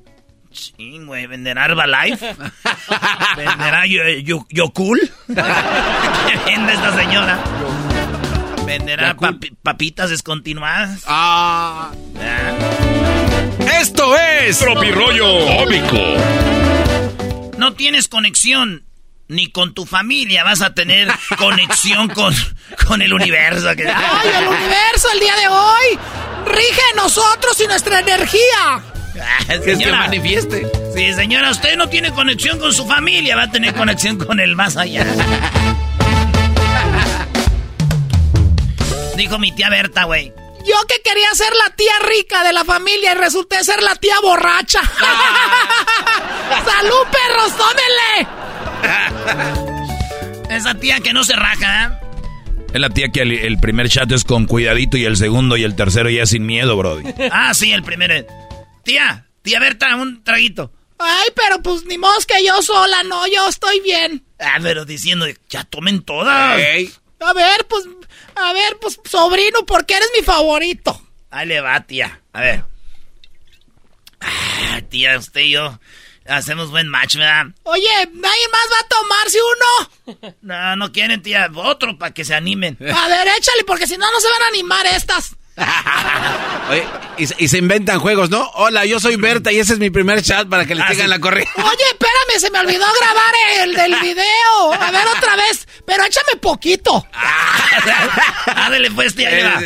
Sí, 0.51 0.99
güey, 1.05 1.27
¿venderá 1.27 1.65
Herbalife? 1.65 2.35
¿Venderá 3.37 3.85
yo, 3.85 4.01
yo, 4.23 4.45
yo 4.49 4.69
cool? 4.71 4.99
¿Qué 5.27 6.39
vende 6.45 6.73
esta 6.73 6.95
señora? 6.97 7.39
¿Venderá 8.65 9.15
papi- 9.15 9.55
papitas 9.61 10.09
descontinuadas? 10.09 11.03
Ah. 11.07 11.91
Esto 13.79 14.15
es 14.17 14.59
Tropirollo 14.59 15.45
Cómico. 15.57 15.97
No 17.57 17.73
tienes 17.73 18.07
conexión 18.07 18.85
ni 19.27 19.51
con 19.51 19.73
tu 19.75 19.85
familia, 19.85 20.43
vas 20.43 20.61
a 20.61 20.73
tener 20.73 21.07
conexión 21.37 22.07
con, 22.15 22.33
con 22.87 23.01
el 23.03 23.13
universo. 23.13 23.69
¡Ay, 23.69 23.75
el 23.77 24.47
universo 24.47 25.11
el 25.13 25.19
día 25.19 25.35
de 25.35 25.47
hoy! 25.47 25.99
¡Rige 26.47 26.81
en 26.91 26.95
nosotros 26.97 27.59
y 27.61 27.67
nuestra 27.67 27.99
energía! 27.99 28.83
Que 29.63 29.75
se 29.75 29.91
manifieste. 29.91 30.67
Sí, 30.95 31.13
señora, 31.13 31.51
usted 31.51 31.75
no 31.75 31.89
tiene 31.89 32.11
conexión 32.11 32.59
con 32.59 32.73
su 32.73 32.85
familia, 32.85 33.35
va 33.35 33.43
a 33.43 33.51
tener 33.51 33.73
conexión 33.73 34.17
con 34.17 34.39
el 34.39 34.55
más 34.55 34.77
allá. 34.77 35.05
Dijo 39.15 39.37
mi 39.37 39.51
tía 39.51 39.69
Berta, 39.69 40.05
güey. 40.05 40.33
Yo 40.65 40.75
que 40.87 41.01
quería 41.03 41.29
ser 41.33 41.51
la 41.55 41.75
tía 41.75 41.91
rica 42.07 42.43
de 42.43 42.53
la 42.53 42.63
familia 42.63 43.13
y 43.13 43.15
resulté 43.15 43.63
ser 43.63 43.81
la 43.81 43.95
tía 43.95 44.19
borracha. 44.21 44.81
¡Salud, 46.65 47.07
perros! 47.11 47.53
tómenle! 47.57 48.27
Esa 50.55 50.73
tía 50.75 50.99
que 50.99 51.13
no 51.13 51.23
se 51.23 51.35
raja, 51.35 51.85
¿eh? 51.85 51.89
Es 52.73 52.79
la 52.79 52.89
tía 52.89 53.09
que 53.09 53.21
el, 53.21 53.31
el 53.31 53.59
primer 53.59 53.89
chat 53.89 54.11
es 54.11 54.23
con 54.23 54.45
cuidadito 54.45 54.95
y 54.97 55.05
el 55.05 55.17
segundo 55.17 55.57
y 55.57 55.63
el 55.63 55.75
tercero 55.75 56.09
ya 56.09 56.25
sin 56.25 56.45
miedo, 56.45 56.77
Brody. 56.77 57.03
Ah, 57.31 57.53
sí, 57.53 57.71
el 57.71 57.83
primero. 57.83 58.13
Tía, 58.89 59.27
tía 59.43 59.59
Berta, 59.59 59.95
un 59.97 60.23
traguito. 60.23 60.73
Ay, 60.97 61.27
pero 61.35 61.61
pues 61.61 61.85
ni 61.85 61.99
modo 61.99 62.15
que 62.27 62.43
yo 62.43 62.59
sola, 62.63 63.03
no, 63.03 63.27
yo 63.27 63.47
estoy 63.47 63.81
bien. 63.81 64.25
Ah, 64.39 64.57
pero 64.63 64.83
diciendo, 64.83 65.27
ya 65.47 65.63
tomen 65.63 66.01
todas. 66.01 66.33
A 66.33 66.55
ver, 66.55 67.67
pues, 67.67 67.85
a 68.33 68.51
ver, 68.51 68.79
pues, 68.81 68.99
sobrino, 69.05 69.63
porque 69.67 69.93
eres 69.93 70.09
mi 70.17 70.23
favorito. 70.23 70.99
Ahí 71.29 71.45
le 71.45 71.61
va, 71.61 71.79
tía. 71.81 72.19
A 72.33 72.41
ver. 72.41 72.63
Ah, 74.21 74.81
tía, 74.89 75.19
usted 75.19 75.41
y 75.41 75.51
yo 75.51 75.79
hacemos 76.25 76.71
buen 76.71 76.87
match, 76.87 77.17
¿verdad? 77.17 77.45
Oye, 77.65 78.09
¿nadie 78.11 78.47
más 78.51 78.67
va 78.71 78.79
a 78.79 78.87
tomarse 78.87 79.37
uno? 79.53 80.35
No, 80.41 80.75
no 80.77 80.91
quieren, 80.91 81.21
tía. 81.21 81.47
Otro 81.53 81.95
para 81.99 82.11
que 82.11 82.25
se 82.25 82.33
animen. 82.33 82.75
A 82.81 83.07
ver, 83.07 83.27
échale, 83.37 83.63
porque 83.67 83.85
si 83.85 83.97
no, 83.97 84.11
no 84.11 84.19
se 84.19 84.29
van 84.31 84.41
a 84.41 84.47
animar 84.47 84.87
estas. 84.87 85.35
Oye, 86.69 86.87
y, 87.17 87.47
se 87.47 87.57
inventan 87.57 87.99
juegos, 87.99 88.29
¿no? 88.29 88.49
Hola, 88.53 88.85
yo 88.85 88.99
soy 88.99 89.15
Berta 89.15 89.51
y 89.51 89.59
ese 89.59 89.73
es 89.73 89.79
mi 89.79 89.89
primer 89.89 90.21
chat 90.21 90.47
para 90.47 90.65
que 90.65 90.75
le 90.75 90.83
tengan 90.83 91.05
Ah, 91.05 91.09
la 91.09 91.19
corriente. 91.19 91.51
Oye, 91.57 91.83
espérame, 91.91 92.39
se 92.39 92.51
me 92.51 92.59
olvidó 92.59 92.85
grabar 92.99 93.33
el 93.61 93.75
del 93.75 93.95
video. 94.01 94.73
A 94.79 94.91
ver, 94.91 95.07
otra 95.17 95.35
vez, 95.35 95.67
pero 95.85 96.03
échame 96.03 96.35
poquito. 96.39 97.05
Ándale, 98.45 98.91
pues, 98.91 99.15
tía. 99.15 99.59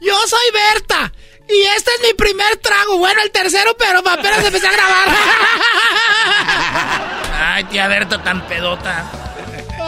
Yo 0.00 0.18
soy 0.26 0.52
Berta. 0.52 1.12
Y 1.48 1.62
este 1.76 1.92
es 1.92 2.00
mi 2.02 2.14
primer 2.14 2.56
trago. 2.56 2.98
Bueno, 2.98 3.22
el 3.22 3.30
tercero, 3.30 3.76
pero 3.78 4.00
apenas 4.00 4.44
empecé 4.44 4.66
a 4.66 4.72
grabar. 4.72 5.08
Ay, 7.38 7.64
tía 7.64 7.86
Berta, 7.86 8.22
tan 8.22 8.46
pedota. 8.48 9.25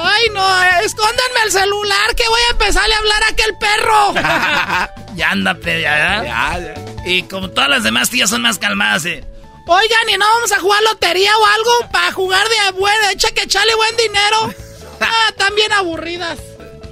Ay, 0.05 0.23
no, 0.33 0.65
eh, 0.65 0.69
escóndanme 0.85 1.41
el 1.47 1.53
celular 1.53 2.15
que 2.15 2.25
voy 2.29 2.41
a 2.49 2.53
empezarle 2.53 2.95
a 2.95 2.99
hablar 2.99 3.23
a 3.25 3.29
aquel 3.29 3.57
perro. 3.59 4.15
ya 5.15 5.31
anda, 5.31 5.57
ya, 5.65 5.81
Ya, 5.81 6.25
ya. 6.59 6.75
Y 7.07 7.23
como 7.25 7.51
todas 7.51 7.70
las 7.70 7.83
demás 7.85 8.11
tías 8.11 8.31
son 8.31 8.43
más 8.43 8.59
calmadas, 8.59 9.05
eh. 9.07 9.25
Oigan, 9.66 10.09
¿y 10.11 10.16
no 10.16 10.25
vamos 10.35 10.53
a 10.53 10.61
jugar 10.61 10.83
lotería 10.83 11.37
o 11.37 11.47
algo? 11.47 11.93
Para 11.93 12.12
jugar 12.12 12.47
de 12.49 12.70
bueno, 12.79 13.09
echa 13.12 13.31
que 13.33 13.43
echale 13.43 13.75
buen 13.75 13.97
dinero. 13.97 14.55
Ah, 15.01 15.27
están 15.29 15.55
bien 15.55 15.73
aburridas. 15.75 16.41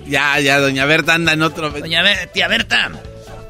Ya, 0.06 0.38
ya, 0.38 0.60
doña 0.60 0.84
Berta 0.84 1.14
anda 1.14 1.32
en 1.32 1.42
otro. 1.42 1.70
Doña 1.70 2.02
Be- 2.02 2.28
tía 2.32 2.46
Berta, 2.46 2.88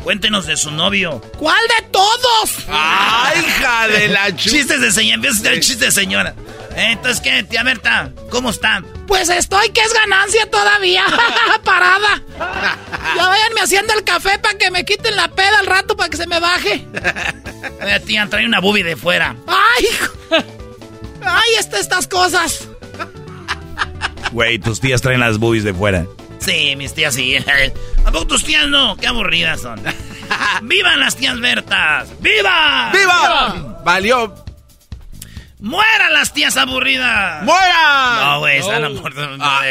cuéntenos 0.02 0.46
de 0.46 0.56
su 0.56 0.70
novio. 0.70 1.20
¿Cuál 1.36 1.60
de 1.78 1.86
todos? 1.90 2.50
¡Ay, 2.66 3.40
hija 3.46 3.86
de 3.88 4.08
la 4.08 4.34
Chistes 4.36 4.80
de 4.80 4.90
señora, 4.90 5.16
empieza 5.16 5.50
a 5.50 5.60
chistes 5.60 5.78
de 5.80 5.90
señora. 5.90 6.34
Eh, 6.74 6.86
Entonces, 6.92 7.20
¿qué, 7.20 7.42
tía 7.42 7.62
Berta? 7.64 8.12
¿Cómo 8.30 8.48
está? 8.48 8.82
Pues 9.06 9.28
estoy 9.28 9.70
que 9.70 9.80
es 9.80 9.92
ganancia 9.92 10.50
todavía. 10.50 11.04
Parada. 11.64 12.22
Ya 13.16 13.28
váyanme 13.28 13.60
haciendo 13.60 13.94
el 13.94 14.04
café 14.04 14.38
para 14.38 14.58
que 14.58 14.70
me 14.70 14.84
quiten 14.84 15.16
la 15.16 15.28
peda 15.28 15.58
al 15.60 15.66
rato 15.66 15.96
para 15.96 16.08
que 16.08 16.16
se 16.16 16.26
me 16.26 16.40
baje. 16.40 16.86
A 17.80 17.84
ver, 17.84 18.02
tía, 18.02 18.26
trae 18.28 18.46
una 18.46 18.60
boobie 18.60 18.84
de 18.84 18.96
fuera. 18.96 19.36
Ay, 19.46 19.86
ay, 21.22 21.50
este, 21.58 21.78
estas 21.78 22.06
cosas. 22.06 22.68
Güey, 24.32 24.58
tus 24.58 24.80
tías 24.80 25.00
traen 25.00 25.20
las 25.20 25.38
boobies 25.38 25.64
de 25.64 25.72
fuera. 25.72 26.06
Sí, 26.38 26.74
mis 26.76 26.94
tías 26.94 27.14
sí. 27.14 27.36
¿A 28.04 28.10
poco 28.10 28.26
tus 28.26 28.44
tías 28.44 28.68
no? 28.68 28.96
Qué 28.96 29.06
aburridas 29.06 29.60
son. 29.62 29.80
¡Vivan 30.62 31.00
las 31.00 31.16
tías 31.16 31.40
Bertas! 31.40 32.08
¡Viva! 32.20 32.90
¡Viva! 32.92 33.82
Valió. 33.84 34.34
¡Mueran 35.60 36.12
las 36.12 36.32
tías 36.34 36.56
aburridas! 36.56 37.42
¡Muera! 37.44 38.20
No, 38.24 38.38
güey, 38.40 38.58
están 38.58 38.82
No. 38.82 38.88
aburridas. 38.88 39.28
Ah. 39.40 39.62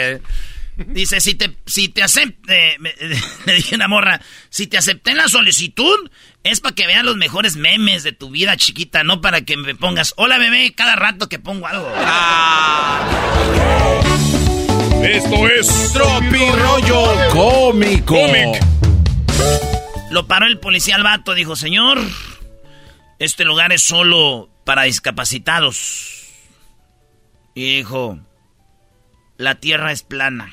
Dice, 0.77 1.21
si 1.21 1.35
te, 1.35 1.55
si 1.65 1.87
te 1.89 2.03
acepté, 2.03 2.75
me- 2.79 2.93
le 3.45 3.53
dije 3.53 3.75
a 3.75 3.77
una 3.77 3.87
morra, 3.87 4.19
si 4.49 4.67
te 4.67 4.77
acepté 4.77 5.11
en 5.11 5.17
la 5.17 5.29
solicitud, 5.29 6.09
es 6.43 6.59
para 6.59 6.75
que 6.75 6.85
vean 6.85 7.05
los 7.05 7.15
mejores 7.15 7.55
memes 7.55 8.03
de 8.03 8.11
tu 8.11 8.29
vida 8.29 8.57
chiquita, 8.57 9.03
no 9.05 9.21
para 9.21 9.41
que 9.41 9.55
me 9.57 9.73
pongas, 9.75 10.13
hola 10.17 10.37
bebé, 10.37 10.73
cada 10.75 10.95
rato 10.97 11.29
que 11.29 11.39
pongo 11.39 11.67
algo. 11.67 11.89
Esto 15.03 15.47
es 15.47 15.93
Tropi 15.93 16.49
rollo 16.57 17.29
cómico. 17.31 18.15
Cómic. 18.15 18.61
Lo 20.11 20.27
paró 20.27 20.47
el 20.47 20.59
policía 20.59 20.95
al 20.95 21.03
vato, 21.03 21.33
dijo, 21.35 21.55
señor, 21.55 21.99
este 23.19 23.45
lugar 23.45 23.71
es 23.71 23.83
solo 23.83 24.49
para 24.63 24.83
discapacitados. 24.83 26.23
Y 27.53 27.77
dijo, 27.77 28.19
la 29.37 29.55
tierra 29.55 29.91
es 29.91 30.03
plana. 30.03 30.51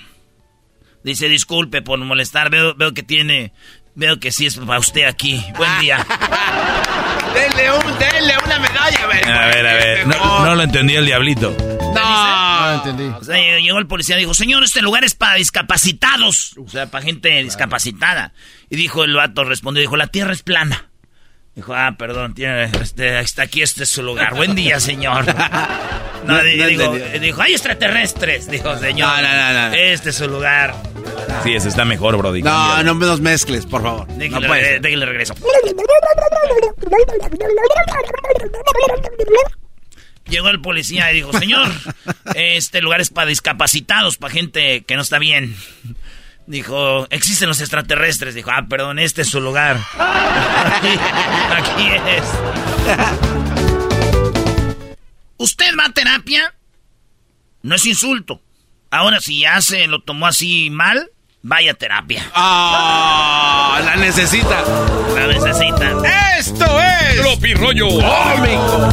Dice, 1.02 1.28
disculpe 1.28 1.82
por 1.82 1.98
molestar, 1.98 2.51
veo, 2.51 2.74
veo 2.74 2.94
que 2.94 3.02
tiene, 3.02 3.52
veo 3.97 4.20
que 4.20 4.30
sí 4.30 4.47
es 4.47 4.56
para 4.56 4.78
usted 4.78 5.05
aquí. 5.05 5.44
Buen 5.56 5.80
día. 5.80 6.06
Denle, 7.34 7.72
un, 7.72 7.98
denle 7.98 8.34
una 8.44 8.59
medalla, 8.59 9.06
güey. 9.06 9.24
A 9.24 9.47
ver, 9.47 9.66
a 9.66 9.74
ver. 9.74 10.06
No, 10.06 10.44
no 10.44 10.55
lo 10.55 10.62
entendí 10.62 10.94
el 10.94 11.06
diablito. 11.06 11.56
No, 11.94 12.72
entendí. 12.74 13.05
O 13.05 13.24
sea, 13.24 13.59
llegó 13.59 13.78
el 13.78 13.86
policía 13.86 14.16
y 14.16 14.20
dijo, 14.20 14.34
señor, 14.34 14.62
este 14.62 14.82
lugar 14.82 15.02
es 15.02 15.14
para 15.14 15.34
discapacitados. 15.34 16.55
O 16.59 16.68
sea, 16.68 16.90
para 16.90 17.05
gente 17.05 17.43
discapacitada. 17.43 18.34
Y 18.68 18.76
dijo 18.76 19.02
el 19.05 19.14
vato, 19.14 19.44
respondió, 19.44 19.80
dijo, 19.80 19.97
la 19.97 20.09
tierra 20.09 20.32
es 20.32 20.43
plana. 20.43 20.91
Dijo, 21.55 21.74
ah, 21.74 21.95
perdón, 21.99 22.33
tiene, 22.35 22.65
este, 22.81 23.20
está 23.20 23.43
aquí, 23.43 23.61
este 23.62 23.83
es 23.83 23.89
su 23.91 24.03
lugar. 24.03 24.35
Buen 24.35 24.55
día, 24.55 24.81
señor. 24.81 25.24
No, 26.23 26.37
No, 26.37 26.45
di- 26.45 26.57
no 26.57 26.66
dijo, 27.19 27.43
hay 27.43 27.51
extraterrestres. 27.53 28.49
Dijo, 28.49 28.79
señor, 28.79 29.20
No, 29.20 29.23
no, 29.23 29.53
no, 29.53 29.69
no. 29.70 29.74
este 29.74 30.11
es 30.11 30.15
su 30.16 30.29
lugar. 30.29 30.73
Sí, 31.43 31.53
ese 31.53 31.69
está 31.69 31.85
mejor, 31.85 32.16
Brody. 32.16 32.43
No, 32.43 32.81
no 32.85 32.95
me 32.95 33.07
los 33.07 33.20
mezcles, 33.20 33.66
por 33.66 33.83
favor. 33.83 34.07
Déjale, 34.07 34.43
No 34.47 34.47
puede 34.47 34.62
ser. 34.65 34.81
déjale 34.83 35.05
regreso. 35.07 35.35
Llegó 40.29 40.49
el 40.49 40.61
policía 40.61 41.11
y 41.12 41.16
dijo, 41.16 41.33
señor, 41.39 41.69
este 42.35 42.81
lugar 42.81 43.01
es 43.01 43.11
para 43.11 43.27
discapacitados, 43.27 44.16
para 44.16 44.33
gente 44.33 44.83
que 44.85 44.95
no 44.95 45.03
está 45.03 45.19
bien. 45.19 45.57
Dijo, 46.47 47.06
existen 47.10 47.48
los 47.48 47.60
extraterrestres. 47.60 48.35
Dijo, 48.35 48.51
ah, 48.52 48.66
perdón, 48.69 48.98
este 48.98 49.23
es 49.23 49.28
su 49.28 49.40
lugar. 49.40 49.78
Aquí, 49.98 50.89
aquí 51.56 51.89
es. 52.09 52.24
¿Usted 55.36 55.70
va 55.78 55.86
a 55.86 55.93
terapia? 55.93 56.55
No 57.62 57.77
es 57.77 57.86
insulto. 57.86 58.40
Ahora, 58.90 59.20
si 59.20 59.40
ya 59.40 59.60
se 59.60 59.86
lo 59.86 60.02
tomó 60.02 60.27
así 60.27 60.69
mal, 60.70 61.10
vaya 61.43 61.73
a 61.73 61.74
terapia. 61.74 62.23
Ah, 62.35 63.81
la 63.85 63.97
necesita. 63.97 64.64
La 65.14 65.27
necesita. 65.28 66.39
Esto 66.39 66.64
es 66.81 67.20
Tropi 67.20 67.55
rollo 67.55 67.89
cómico. 67.89 68.89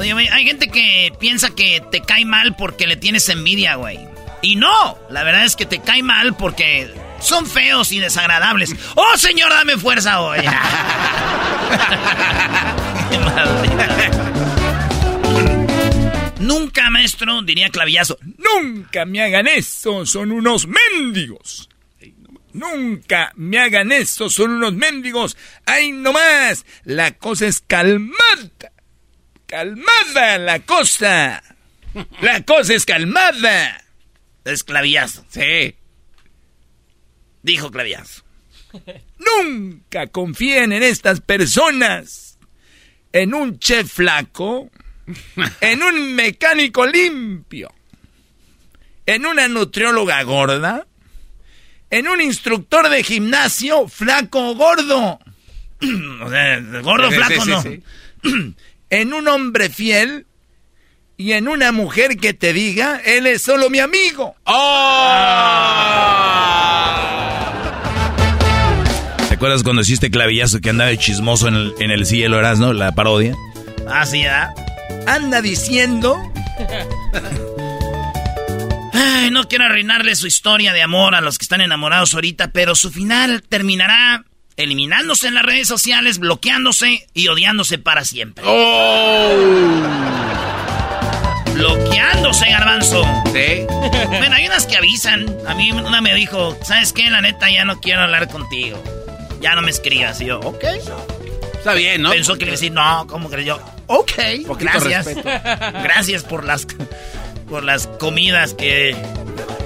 Oye, 0.00 0.12
güey, 0.14 0.28
hay 0.28 0.44
gente 0.44 0.68
que 0.68 1.12
piensa 1.20 1.50
que 1.50 1.82
te 1.90 2.00
cae 2.00 2.24
mal 2.24 2.56
porque 2.56 2.86
le 2.86 2.96
tienes 2.96 3.28
envidia, 3.28 3.76
güey. 3.76 4.11
Y 4.42 4.56
no, 4.56 4.98
la 5.08 5.22
verdad 5.22 5.44
es 5.44 5.54
que 5.54 5.66
te 5.66 5.80
cae 5.80 6.02
mal 6.02 6.34
porque 6.34 6.92
son 7.20 7.46
feos 7.46 7.92
y 7.92 8.00
desagradables. 8.00 8.74
¡Oh, 8.96 9.16
señor, 9.16 9.50
dame 9.50 9.78
fuerza 9.78 10.20
hoy! 10.20 10.40
Nunca, 16.40 16.90
maestro, 16.90 17.40
diría 17.42 17.70
clavillazo. 17.70 18.18
Nunca 18.38 19.04
me 19.04 19.22
hagan 19.22 19.46
eso, 19.46 20.04
son 20.04 20.32
unos 20.32 20.66
mendigos. 20.66 21.68
Nunca 22.52 23.30
me 23.36 23.60
hagan 23.60 23.92
eso, 23.92 24.28
son 24.28 24.50
unos 24.50 24.74
mendigos. 24.74 25.36
¡Ay, 25.64 25.92
no 25.92 26.12
más! 26.12 26.66
La 26.84 27.12
cosa 27.12 27.46
es 27.46 27.60
calmada. 27.60 28.72
Calmada 29.46 30.38
la 30.38 30.58
cosa. 30.60 31.42
La 32.20 32.42
cosa 32.42 32.74
es 32.74 32.84
calmada. 32.84 33.81
Es 34.44 34.64
clavillazo. 34.64 35.24
Sí. 35.28 35.74
Dijo 37.42 37.70
clavillazo. 37.70 38.22
Nunca 39.18 40.06
confíen 40.08 40.72
en 40.72 40.82
estas 40.82 41.20
personas. 41.20 42.38
En 43.12 43.34
un 43.34 43.58
chef 43.58 43.92
flaco. 43.92 44.70
En 45.60 45.82
un 45.82 46.14
mecánico 46.14 46.86
limpio. 46.86 47.72
En 49.04 49.26
una 49.26 49.48
nutrióloga 49.48 50.22
gorda. 50.22 50.86
En 51.90 52.08
un 52.08 52.20
instructor 52.20 52.88
de 52.88 53.02
gimnasio 53.02 53.88
flaco 53.88 54.50
o 54.50 54.54
gordo. 54.54 55.18
O 56.22 56.30
sea, 56.30 56.60
gordo, 56.80 57.10
Sí, 57.10 57.16
flaco, 57.16 57.62
sí, 57.62 57.82
no. 58.22 58.54
En 58.90 59.12
un 59.12 59.26
hombre 59.26 59.68
fiel. 59.68 60.26
Y 61.22 61.34
en 61.34 61.46
una 61.46 61.70
mujer 61.70 62.16
que 62.16 62.34
te 62.34 62.52
diga, 62.52 63.00
él 63.04 63.28
es 63.28 63.42
solo 63.42 63.70
mi 63.70 63.78
amigo. 63.78 64.34
¿Te 69.28 69.34
acuerdas 69.34 69.62
cuando 69.62 69.82
hiciste 69.82 70.10
clavillazo 70.10 70.60
que 70.60 70.70
andaba 70.70 70.90
de 70.90 70.98
chismoso 70.98 71.46
en 71.46 71.54
el, 71.54 71.74
en 71.78 71.92
el 71.92 72.06
cielo, 72.06 72.40
eras, 72.40 72.58
no? 72.58 72.72
La 72.72 72.90
parodia. 72.90 73.36
Ah, 73.88 74.04
sí. 74.04 74.24
Anda 75.06 75.40
diciendo 75.42 76.20
Ay, 78.92 79.30
no 79.30 79.44
quiero 79.44 79.66
arruinarle 79.66 80.16
su 80.16 80.26
historia 80.26 80.72
de 80.72 80.82
amor 80.82 81.14
a 81.14 81.20
los 81.20 81.38
que 81.38 81.44
están 81.44 81.60
enamorados 81.60 82.14
ahorita, 82.14 82.50
pero 82.50 82.74
su 82.74 82.90
final 82.90 83.44
terminará 83.48 84.24
eliminándose 84.56 85.28
en 85.28 85.34
las 85.34 85.44
redes 85.44 85.68
sociales, 85.68 86.18
bloqueándose 86.18 87.06
y 87.14 87.28
odiándose 87.28 87.78
para 87.78 88.04
siempre. 88.04 88.42
¡Oh! 88.44 90.31
Bloqueándose, 91.54 92.50
garbanzo. 92.50 93.04
Sí. 93.32 93.66
Bueno, 94.18 94.36
hay 94.36 94.46
unas 94.46 94.66
que 94.66 94.76
avisan. 94.76 95.26
A 95.46 95.54
mí 95.54 95.72
una 95.72 96.00
me 96.00 96.14
dijo, 96.14 96.56
¿sabes 96.62 96.92
qué? 96.92 97.08
La 97.10 97.20
neta, 97.20 97.50
ya 97.50 97.64
no 97.64 97.80
quiero 97.80 98.02
hablar 98.02 98.28
contigo. 98.28 98.82
Ya 99.40 99.54
no 99.54 99.62
me 99.62 99.70
escribas. 99.70 100.20
Y 100.20 100.26
yo, 100.26 100.38
ok. 100.40 100.64
Está 101.54 101.74
bien, 101.74 102.02
¿no? 102.02 102.10
Pensó 102.10 102.34
que 102.34 102.40
le 102.40 102.46
iba 102.46 102.52
a 102.52 102.58
decir, 102.58 102.72
no, 102.72 103.06
¿cómo 103.08 103.30
que 103.30 103.44
yo? 103.44 103.58
Ok, 103.86 104.12
gracias. 104.58 105.08
Gracias 105.24 106.24
por 106.24 106.44
las, 106.44 106.66
por 107.48 107.62
las 107.64 107.86
comidas 107.86 108.54
que, 108.54 108.96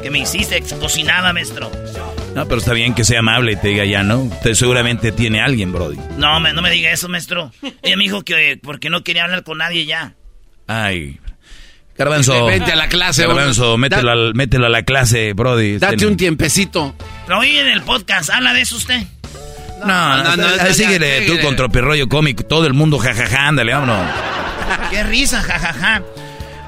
que 0.03 0.11
me 0.11 0.21
hiciste, 0.21 0.63
cocinada, 0.81 1.33
maestro. 1.33 1.71
No, 2.35 2.47
pero 2.47 2.59
está 2.59 2.73
bien 2.73 2.95
que 2.95 3.05
sea 3.05 3.21
amable 3.21 3.53
y 3.53 3.57
te 3.57 3.69
diga 3.69 3.85
ya, 3.85 4.03
¿no? 4.03 4.21
Usted 4.21 4.55
seguramente 4.55 5.11
tiene 5.13 5.41
a 5.41 5.45
alguien, 5.47 5.73
Brody. 5.73 5.99
No, 6.19 6.39
me, 6.41 6.53
no 6.53 6.61
me 6.63 6.71
diga 6.71 6.91
eso, 6.91 7.09
maestro. 7.09 7.51
Ella 7.83 7.97
me 7.97 8.05
dijo 8.05 8.23
que 8.23 8.59
porque 8.63 8.91
no 8.91 9.03
quería 9.03 9.25
hablar 9.25 9.43
con 9.43 9.59
nadie 9.59 9.87
ya. 9.87 10.15
Ay. 10.67 11.19
Garbanzo. 11.99 12.47
Vente 12.47 12.73
a 12.73 12.77
la 12.77 12.89
clase, 12.89 13.27
Garbanzo, 13.27 13.79
mételo, 13.79 14.11
al, 14.11 14.35
mételo, 14.35 14.67
a 14.67 14.69
la 14.69 14.83
clase, 14.83 15.33
Brody. 15.33 15.79
Date 15.79 16.07
un 16.07 16.17
tiempecito. 16.17 16.95
Lo 17.29 17.39
oí 17.39 17.57
en 17.57 17.69
el 17.69 17.83
podcast. 17.83 18.31
¿Habla 18.31 18.53
de 18.53 18.61
eso 18.63 18.77
usted? 18.77 19.03
No, 19.81 20.23
no, 20.23 20.37
no. 20.37 20.57
no 20.57 20.75
síguele 20.75 21.27
tú 21.27 21.39
con 21.41 21.57
tropirroyo 21.57 22.09
cómico. 22.09 22.45
Todo 22.45 22.67
el 22.67 22.75
mundo 22.75 22.99
jajaja, 22.99 23.49
ándale, 23.49 23.73
vámonos. 23.73 24.11
Qué 24.91 25.03
risa, 25.05 25.43
jajaja. 25.43 26.03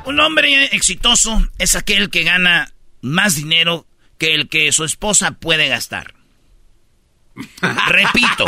Un 0.07 0.21
hombre 0.21 0.65
exitoso 0.73 1.47
es 1.59 1.77
aquel 1.77 2.11
que 2.11 2.25
gana 2.25 2.73
más 3.03 3.37
dinero 3.37 3.87
que 4.19 4.35
el 4.35 4.49
que 4.49 4.73
su 4.73 4.85
esposa 4.85 5.33
puede 5.33 5.69
gastar. 5.69 6.15
Repito, 7.89 8.45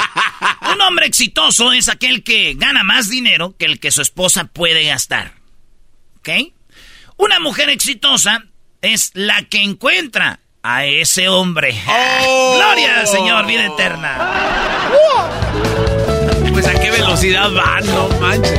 un 0.73 0.81
hombre 0.81 1.07
exitoso 1.07 1.73
es 1.73 1.89
aquel 1.89 2.25
que 2.25 2.55
gana 2.55 2.83
más 2.83 3.09
dinero 3.09 3.55
que 3.57 3.67
el 3.67 3.79
que 3.79 3.91
su 3.91 4.03
esposa 4.03 4.45
puede 4.47 4.85
gastar. 4.85 5.35
¿Ok? 6.19 6.29
Una 7.21 7.39
mujer 7.39 7.69
exitosa 7.69 8.47
es 8.81 9.11
la 9.13 9.43
que 9.43 9.63
encuentra 9.63 10.41
a 10.63 10.87
ese 10.87 11.29
hombre. 11.29 11.79
Oh. 11.87 12.55
Gloria 12.57 13.01
al 13.01 13.07
Señor, 13.07 13.47
vida 13.47 13.67
eterna. 13.67 14.89
Pues 16.51 16.67
a 16.67 16.81
qué 16.81 16.91
velocidad 16.91 17.53
van, 17.53 17.87
no 17.89 18.09
manches. 18.21 18.59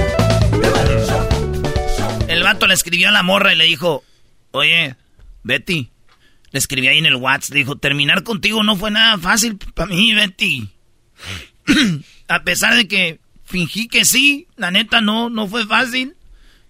El 2.27 2.43
vato 2.43 2.67
le 2.67 2.75
escribió 2.75 3.09
a 3.09 3.11
la 3.11 3.23
morra 3.23 3.51
y 3.51 3.57
le 3.57 3.63
dijo, 3.65 4.03
oye, 4.51 4.95
Betty, 5.41 5.89
le 6.51 6.59
escribí 6.59 6.87
ahí 6.87 6.99
en 6.99 7.07
el 7.07 7.15
WhatsApp, 7.15 7.55
dijo, 7.55 7.77
terminar 7.77 8.21
contigo 8.21 8.61
no 8.61 8.75
fue 8.75 8.91
nada 8.91 9.17
fácil 9.17 9.57
para 9.73 9.87
mí, 9.87 10.13
Betty. 10.13 10.69
a 12.27 12.43
pesar 12.43 12.75
de 12.75 12.87
que 12.87 13.19
fingí 13.43 13.87
que 13.87 14.05
sí, 14.05 14.47
la 14.55 14.69
neta 14.69 15.01
no, 15.01 15.31
no 15.31 15.47
fue 15.47 15.65
fácil. 15.65 16.15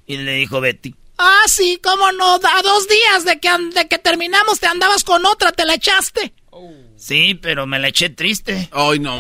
Y 0.08 0.18
le 0.18 0.36
dijo 0.36 0.62
Betty, 0.62 0.96
Ah, 1.24 1.44
sí, 1.46 1.80
cómo 1.84 2.12
no. 2.14 2.34
A 2.34 2.62
dos 2.64 2.88
días 2.88 3.26
de 3.26 3.40
que, 3.40 3.50
de 3.76 3.88
que 3.88 4.00
terminamos 4.00 4.60
te 4.60 4.66
andabas 4.66 5.04
con 5.04 5.24
otra, 5.28 5.52
te 5.52 5.66
la 5.66 5.76
echaste. 5.76 6.34
Sí, 6.98 7.36
pero 7.36 7.68
me 7.68 7.78
la 7.78 7.90
eché 7.90 8.10
triste. 8.10 8.70
Ay, 8.72 8.98
no. 8.98 9.18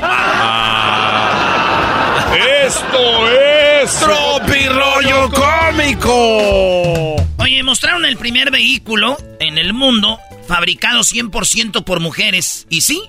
Esto 2.66 3.28
es 3.30 4.02
Rollo 4.02 5.30
Cómico. 5.30 7.16
Oye, 7.38 7.62
mostraron 7.62 8.06
el 8.06 8.18
primer 8.18 8.50
vehículo 8.50 9.16
en 9.40 9.60
el 9.60 9.74
mundo 9.74 10.20
fabricado 10.48 11.02
100% 11.02 11.84
por 11.84 12.00
mujeres. 12.00 12.66
Y 12.70 12.82
sí, 12.82 13.00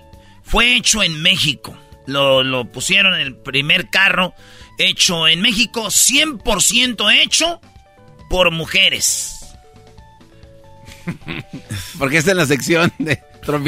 fue 0.43 0.77
hecho 0.77 1.03
en 1.03 1.23
México. 1.23 1.75
Lo, 2.07 2.43
lo 2.43 2.67
pusieron 2.67 3.15
en 3.15 3.21
el 3.23 3.37
primer 3.37 3.89
carro 3.89 4.35
hecho 4.77 5.29
en 5.29 5.41
México, 5.41 5.87
100% 5.87 7.23
hecho 7.23 7.61
por 8.33 8.51
mujeres. 8.51 9.55
Porque 11.99 12.17
está 12.17 12.31
en 12.31 12.39
la 12.39 12.47
sección 12.47 12.91
de 12.97 13.21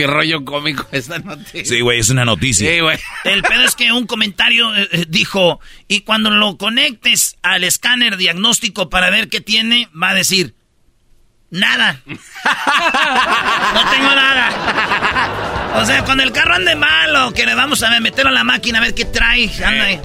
rollo 0.07 0.43
cómico 0.47 0.87
esta 0.91 1.19
noticia. 1.19 1.67
Sí, 1.67 1.83
güey, 1.83 2.01
es 2.01 2.09
una 2.09 2.25
noticia. 2.25 2.71
Sí, 2.71 2.81
güey. 2.81 2.99
El 3.25 3.43
pedo 3.43 3.63
es 3.65 3.75
que 3.75 3.93
un 3.93 4.07
comentario 4.07 4.75
eh, 4.75 4.89
eh, 4.91 5.05
dijo, 5.07 5.61
y 5.87 6.01
cuando 6.01 6.31
lo 6.31 6.57
conectes 6.57 7.37
al 7.43 7.63
escáner 7.63 8.17
diagnóstico 8.17 8.89
para 8.89 9.11
ver 9.11 9.29
qué 9.29 9.43
tiene, 9.43 9.91
va 9.95 10.11
a 10.11 10.15
decir, 10.15 10.55
nada. 11.51 12.01
no 12.07 13.91
tengo 13.91 14.15
nada. 14.15 15.75
O 15.75 15.85
sea, 15.85 16.07
cuando 16.07 16.23
el 16.23 16.33
carro 16.33 16.55
ande 16.55 16.75
mal 16.75 17.15
o 17.17 17.35
que 17.35 17.45
le 17.45 17.55
vamos 17.55 17.83
a 17.83 18.01
meter 18.01 18.27
a 18.27 18.31
la 18.31 18.45
máquina 18.45 18.79
a 18.79 18.81
ver 18.81 18.95
qué 18.95 19.05
trae, 19.05 19.51
anda 19.63 19.85
ahí. 19.85 20.01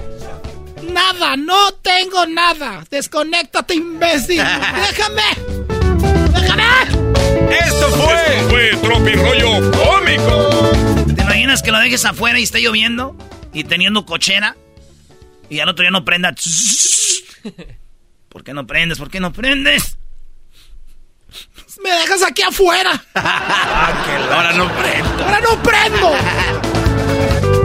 Nada, 0.82 1.36
no 1.36 1.72
tengo 1.74 2.26
nada. 2.26 2.84
Desconéctate, 2.90 3.74
imbécil. 3.74 4.36
Déjame. 4.88 5.22
Déjame. 6.32 6.64
Esto 7.50 7.88
fue. 7.90 8.36
Esto 8.36 8.48
fue 8.48 8.70
Tropi 8.82 9.12
Rollo 9.12 9.70
Cómico. 9.70 11.14
¿Te 11.14 11.22
imaginas 11.22 11.62
que 11.62 11.70
lo 11.72 11.78
dejes 11.78 12.04
afuera 12.04 12.38
y 12.38 12.44
esté 12.44 12.60
lloviendo? 12.60 13.16
Y 13.52 13.64
teniendo 13.64 14.06
cochera. 14.06 14.56
Y 15.48 15.60
al 15.60 15.68
otro 15.68 15.82
día 15.82 15.90
no 15.90 16.04
prenda. 16.04 16.34
¿Por 18.28 18.44
qué 18.44 18.54
no 18.54 18.66
prendes? 18.66 18.98
¿Por 18.98 19.10
qué 19.10 19.20
no 19.20 19.32
prendes? 19.32 19.96
Me 21.82 21.90
dejas 21.90 22.22
aquí 22.22 22.42
afuera. 22.42 23.02
Ahora 23.14 24.52
no 24.52 24.70
prendo. 24.76 25.24
Ahora 25.24 25.40
no 25.40 25.62
prendo. 25.62 26.12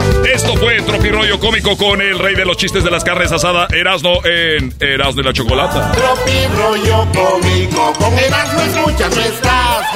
Esto 0.32 0.56
fue 0.56 0.78
Rollo 1.10 1.38
Cómico 1.38 1.76
con 1.76 2.00
el 2.00 2.18
rey 2.18 2.34
de 2.34 2.44
los 2.44 2.56
chistes 2.56 2.82
de 2.82 2.90
las 2.90 3.04
carnes 3.04 3.30
asada, 3.30 3.68
Erasno 3.70 4.24
en 4.24 4.74
Erasno 4.80 5.22
y 5.22 5.24
la 5.24 5.32
Chocolata. 5.32 5.92
Rollo 6.56 7.06
Cómico, 7.14 7.92
con 7.92 8.18
Erasmo 8.18 8.60
escuchas 8.60 9.14
nuestras. 9.14 9.86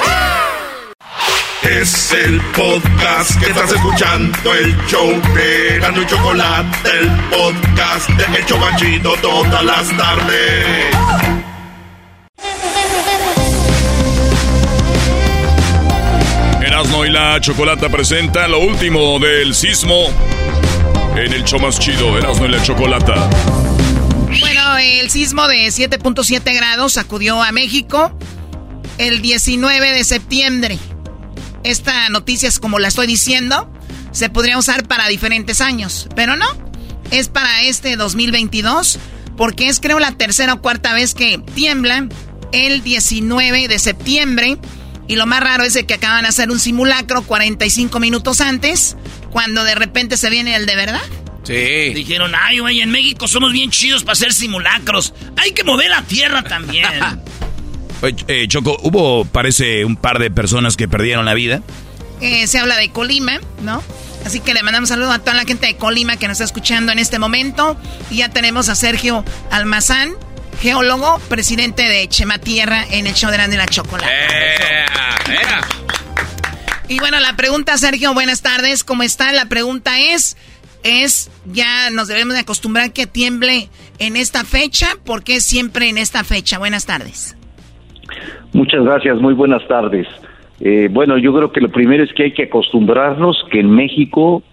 Es 1.63 2.11
el 2.13 2.41
podcast 2.55 3.39
que 3.39 3.51
estás 3.51 3.71
escuchando, 3.71 4.53
el 4.53 4.75
show 4.87 5.21
de 5.35 5.75
Erasmo 5.75 6.01
y 6.01 6.05
Chocolata, 6.07 6.89
el 6.99 7.09
podcast 7.29 8.09
de 8.09 8.37
El 8.37 8.45
Chocachito 8.45 9.13
todas 9.21 9.63
las 9.63 9.97
tardes. 9.97 11.30
Erasmo 17.01 17.05
y 17.05 17.09
la 17.09 17.41
Chocolata 17.41 17.89
presenta 17.89 18.47
lo 18.47 18.59
último 18.59 19.19
del 19.19 19.55
sismo 19.55 19.95
en 21.15 21.33
el 21.33 21.43
show 21.43 21.59
más 21.59 21.79
chido, 21.79 22.17
Erasmo 22.17 22.45
y 22.45 22.49
la 22.49 22.61
Chocolata. 22.61 23.29
Bueno, 24.39 24.77
el 24.77 25.09
sismo 25.09 25.47
de 25.47 25.67
7.7 25.67 26.55
grados 26.55 26.93
sacudió 26.93 27.41
a 27.41 27.51
México 27.51 28.11
el 28.97 29.21
19 29.21 29.91
de 29.91 30.03
septiembre. 30.03 30.77
Esta 31.63 32.09
noticia 32.09 32.49
es 32.49 32.59
como 32.59 32.79
la 32.79 32.87
estoy 32.87 33.07
diciendo, 33.07 33.71
se 34.11 34.29
podría 34.29 34.57
usar 34.57 34.87
para 34.87 35.07
diferentes 35.07 35.61
años, 35.61 36.07
pero 36.15 36.35
no, 36.35 36.47
es 37.09 37.29
para 37.29 37.63
este 37.63 37.95
2022, 37.95 38.99
porque 39.37 39.69
es 39.69 39.79
creo 39.79 39.99
la 39.99 40.11
tercera 40.11 40.53
o 40.53 40.61
cuarta 40.61 40.93
vez 40.93 41.13
que 41.13 41.39
tiembla 41.55 42.07
el 42.51 42.83
19 42.83 43.67
de 43.67 43.79
septiembre. 43.79 44.57
Y 45.11 45.17
lo 45.17 45.25
más 45.25 45.41
raro 45.41 45.65
es 45.65 45.77
que 45.85 45.95
acaban 45.95 46.21
de 46.21 46.29
hacer 46.29 46.49
un 46.51 46.57
simulacro 46.57 47.21
45 47.23 47.99
minutos 47.99 48.39
antes, 48.39 48.95
cuando 49.29 49.65
de 49.65 49.75
repente 49.75 50.15
se 50.15 50.29
viene 50.29 50.55
el 50.55 50.65
de 50.65 50.73
verdad. 50.77 51.01
Sí. 51.43 51.93
Dijeron, 51.93 52.31
ay, 52.33 52.59
güey, 52.59 52.79
en 52.79 52.91
México 52.91 53.27
somos 53.27 53.51
bien 53.51 53.71
chidos 53.71 54.05
para 54.05 54.13
hacer 54.13 54.31
simulacros. 54.31 55.13
Hay 55.35 55.51
que 55.51 55.65
mover 55.65 55.89
la 55.89 56.01
tierra 56.03 56.43
también. 56.43 56.87
Oye, 58.01 58.15
eh, 58.29 58.47
Choco, 58.47 58.77
hubo, 58.83 59.25
parece, 59.25 59.83
un 59.83 59.97
par 59.97 60.17
de 60.17 60.31
personas 60.31 60.77
que 60.77 60.87
perdieron 60.87 61.25
la 61.25 61.33
vida. 61.33 61.61
Eh, 62.21 62.47
se 62.47 62.59
habla 62.59 62.77
de 62.77 62.89
Colima, 62.91 63.41
¿no? 63.63 63.83
Así 64.25 64.39
que 64.39 64.53
le 64.53 64.63
mandamos 64.63 64.87
saludos 64.87 65.13
a 65.13 65.19
toda 65.19 65.33
la 65.33 65.43
gente 65.43 65.67
de 65.67 65.75
Colima 65.75 66.15
que 66.15 66.29
nos 66.29 66.35
está 66.35 66.45
escuchando 66.45 66.93
en 66.93 66.99
este 66.99 67.19
momento. 67.19 67.75
Y 68.09 68.17
ya 68.19 68.29
tenemos 68.29 68.69
a 68.69 68.75
Sergio 68.75 69.25
Almazán, 69.51 70.13
geólogo, 70.59 71.19
presidente 71.29 71.83
de 71.83 72.07
Chema 72.07 72.37
Tierra 72.37 72.83
en 72.91 73.07
el 73.07 73.13
show 73.13 73.31
de 73.31 73.37
la 73.37 73.65
Chocolate. 73.65 74.11
Y 76.87 76.99
bueno, 76.99 77.19
la 77.19 77.35
pregunta, 77.35 77.77
Sergio, 77.77 78.13
buenas 78.13 78.41
tardes, 78.41 78.83
¿cómo 78.83 79.03
está? 79.03 79.31
La 79.31 79.45
pregunta 79.45 79.99
es, 79.99 80.37
es, 80.83 81.31
ya 81.45 81.89
nos 81.89 82.07
debemos 82.07 82.33
de 82.33 82.41
acostumbrar 82.41 82.91
que 82.91 83.07
tiemble 83.07 83.69
en 83.99 84.17
esta 84.17 84.43
fecha, 84.43 84.87
¿por 85.05 85.23
qué 85.23 85.39
siempre 85.39 85.87
en 85.89 85.97
esta 85.97 86.23
fecha? 86.23 86.59
Buenas 86.59 86.85
tardes. 86.85 87.37
Muchas 88.53 88.83
gracias, 88.83 89.19
muy 89.21 89.33
buenas 89.33 89.65
tardes. 89.67 90.07
Eh, 90.59 90.89
bueno, 90.91 91.17
yo 91.17 91.33
creo 91.33 91.51
que 91.51 91.61
lo 91.61 91.69
primero 91.69 92.03
es 92.03 92.13
que 92.13 92.23
hay 92.23 92.33
que 92.33 92.43
acostumbrarnos 92.43 93.37
que 93.51 93.61
en 93.61 93.71
México, 93.71 94.43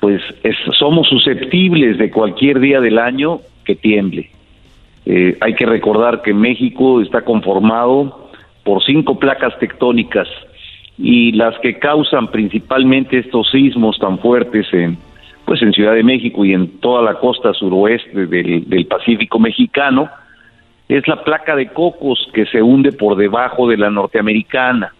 pues 0.00 0.22
es, 0.42 0.56
somos 0.78 1.08
susceptibles 1.08 1.98
de 1.98 2.10
cualquier 2.10 2.60
día 2.60 2.80
del 2.80 2.98
año 2.98 3.40
que 3.64 3.74
tiemble. 3.74 4.30
Eh, 5.10 5.38
hay 5.40 5.54
que 5.54 5.64
recordar 5.64 6.20
que 6.20 6.34
México 6.34 7.00
está 7.00 7.22
conformado 7.22 8.28
por 8.62 8.84
cinco 8.84 9.18
placas 9.18 9.58
tectónicas 9.58 10.28
y 10.98 11.32
las 11.32 11.58
que 11.60 11.78
causan 11.78 12.28
principalmente 12.28 13.18
estos 13.18 13.50
sismos 13.50 13.98
tan 13.98 14.18
fuertes 14.18 14.66
en 14.74 14.98
pues 15.46 15.62
en 15.62 15.72
Ciudad 15.72 15.94
de 15.94 16.02
México 16.02 16.44
y 16.44 16.52
en 16.52 16.78
toda 16.78 17.00
la 17.00 17.14
costa 17.14 17.54
suroeste 17.54 18.26
del, 18.26 18.86
Pacífico 18.86 19.38
mexicano, 19.38 20.10
es 20.90 21.08
la 21.08 21.24
placa 21.24 21.56
de 21.56 21.68
cocos 21.68 22.28
que 22.34 22.44
se 22.44 22.60
hunde 22.60 22.92
por 22.92 23.16
debajo 23.16 23.66
de 23.66 23.78
la 23.78 23.88
norteamericana. 23.88 24.92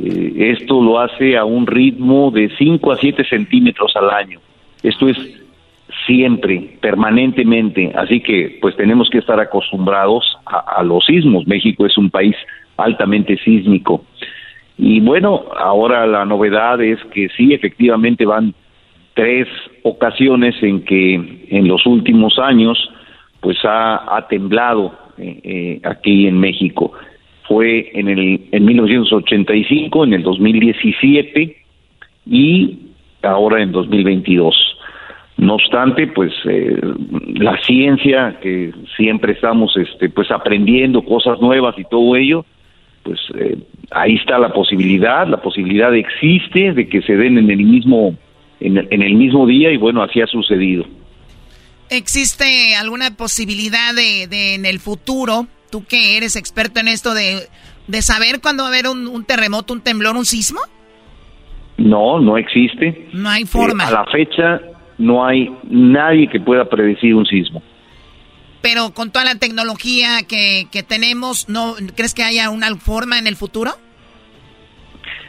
Eh, 0.00 0.54
esto 0.56 0.80
lo 0.80 1.00
hace 1.00 1.36
a 1.36 1.44
un 1.44 1.66
ritmo 1.66 2.30
de 2.30 2.48
5 2.56 2.92
a 2.92 2.96
7 2.96 3.24
centímetros 3.24 3.96
al 3.96 4.08
año. 4.10 4.38
Esto 4.84 5.08
es 5.08 5.18
siempre, 6.06 6.76
permanentemente, 6.80 7.92
así 7.94 8.20
que 8.20 8.58
pues 8.60 8.76
tenemos 8.76 9.08
que 9.10 9.18
estar 9.18 9.38
acostumbrados 9.40 10.36
a, 10.44 10.82
los 10.82 11.04
sismos. 11.04 11.46
México 11.46 11.86
es 11.86 11.96
un 11.96 12.10
país 12.10 12.36
altamente 12.76 13.36
sísmico. 13.38 14.04
Y 14.78 15.00
bueno, 15.00 15.44
ahora 15.58 16.06
la 16.06 16.24
novedad 16.24 16.82
es 16.82 17.02
que 17.12 17.28
sí, 17.36 17.54
efectivamente 17.54 18.26
van 18.26 18.54
tres 19.14 19.48
ocasiones 19.82 20.54
en 20.62 20.84
que 20.84 21.14
en 21.48 21.68
los 21.68 21.86
últimos 21.86 22.38
años 22.38 22.90
pues 23.40 23.56
ha, 23.64 24.26
temblado 24.28 24.92
eh, 25.16 25.40
eh, 25.42 25.80
aquí 25.84 26.26
en 26.26 26.38
México. 26.38 26.92
Fue 27.48 27.90
en 27.94 28.08
el 28.08 28.48
en 28.50 28.64
1985, 28.64 30.04
en 30.04 30.14
el 30.14 30.22
2017 30.22 31.56
y 32.26 32.78
ahora 33.22 33.62
en 33.62 33.72
2022. 33.72 34.75
No 35.36 35.54
obstante, 35.54 36.06
pues 36.06 36.32
eh, 36.48 36.80
la 37.34 37.60
ciencia 37.62 38.38
que 38.40 38.72
siempre 38.96 39.32
estamos 39.32 39.76
este 39.76 40.08
pues 40.08 40.30
aprendiendo 40.30 41.02
cosas 41.02 41.40
nuevas 41.40 41.78
y 41.78 41.84
todo 41.84 42.16
ello, 42.16 42.46
pues 43.02 43.20
ahí 43.90 44.14
está 44.14 44.38
la 44.38 44.52
posibilidad, 44.52 45.26
la 45.28 45.42
posibilidad 45.42 45.94
existe 45.94 46.72
de 46.72 46.88
que 46.88 47.02
se 47.02 47.16
den 47.16 47.38
en 47.38 47.50
el 47.50 47.58
mismo 47.58 48.16
en, 48.60 48.78
en 48.90 49.02
el 49.02 49.14
mismo 49.14 49.46
día 49.46 49.70
y 49.70 49.76
bueno, 49.76 50.02
así 50.02 50.20
ha 50.20 50.26
sucedido. 50.26 50.86
¿Existe 51.90 52.74
alguna 52.74 53.16
posibilidad 53.16 53.94
de, 53.94 54.26
de, 54.26 54.54
en 54.54 54.66
el 54.66 54.80
futuro, 54.80 55.46
tú 55.70 55.84
que 55.84 56.16
eres 56.16 56.34
experto 56.34 56.80
en 56.80 56.88
esto, 56.88 57.14
de, 57.14 57.46
de 57.86 58.02
saber 58.02 58.40
cuándo 58.40 58.64
va 58.64 58.70
a 58.70 58.72
haber 58.72 58.88
un, 58.88 59.24
terremoto, 59.24 59.72
un 59.72 59.80
temblor, 59.82 60.16
un 60.16 60.24
sismo? 60.24 60.60
No, 61.76 62.18
no 62.18 62.38
existe. 62.38 63.08
No 63.12 63.28
hay 63.28 63.44
forma. 63.44 63.84
Eh, 63.84 63.86
a 63.88 63.90
la 63.90 64.04
fecha 64.06 64.60
no 64.98 65.24
hay 65.24 65.50
nadie 65.64 66.28
que 66.28 66.40
pueda 66.40 66.64
predecir 66.64 67.14
un 67.14 67.26
sismo. 67.26 67.62
Pero 68.62 68.92
con 68.94 69.12
toda 69.12 69.24
la 69.24 69.36
tecnología 69.36 70.22
que, 70.28 70.66
que 70.72 70.82
tenemos, 70.82 71.48
¿no 71.48 71.74
crees 71.94 72.14
que 72.14 72.22
haya 72.22 72.50
una 72.50 72.74
forma 72.76 73.18
en 73.18 73.26
el 73.26 73.36
futuro? 73.36 73.72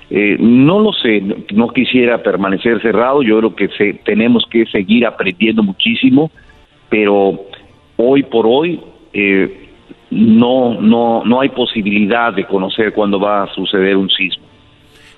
Eh, 0.10 0.38
no 0.40 0.80
lo 0.80 0.94
sé, 0.94 1.22
no, 1.54 1.68
quisiera 1.70 2.24
permanecer 2.24 2.82
cerrado, 2.82 3.22
yo 3.22 3.40
creo 3.40 3.56
que 3.56 3.68
se, 3.78 3.94
tenemos 4.06 4.46
que 4.50 4.66
seguir 4.68 5.06
aprendiendo 5.06 5.62
muchísimo 5.62 6.32
pero 6.90 7.40
hoy 7.98 8.24
por 8.24 8.46
hoy 8.48 8.80
eh, 9.14 9.70
no, 10.10 10.80
no, 10.80 11.24
no 11.26 11.42
hay 11.42 11.50
posibilidad 11.50 12.34
de 12.34 12.46
conocer 12.46 12.94
cuándo 12.94 13.20
va 13.20 13.44
a 13.44 13.54
suceder 13.54 13.98
un 13.98 14.10
sismo. 14.10 14.46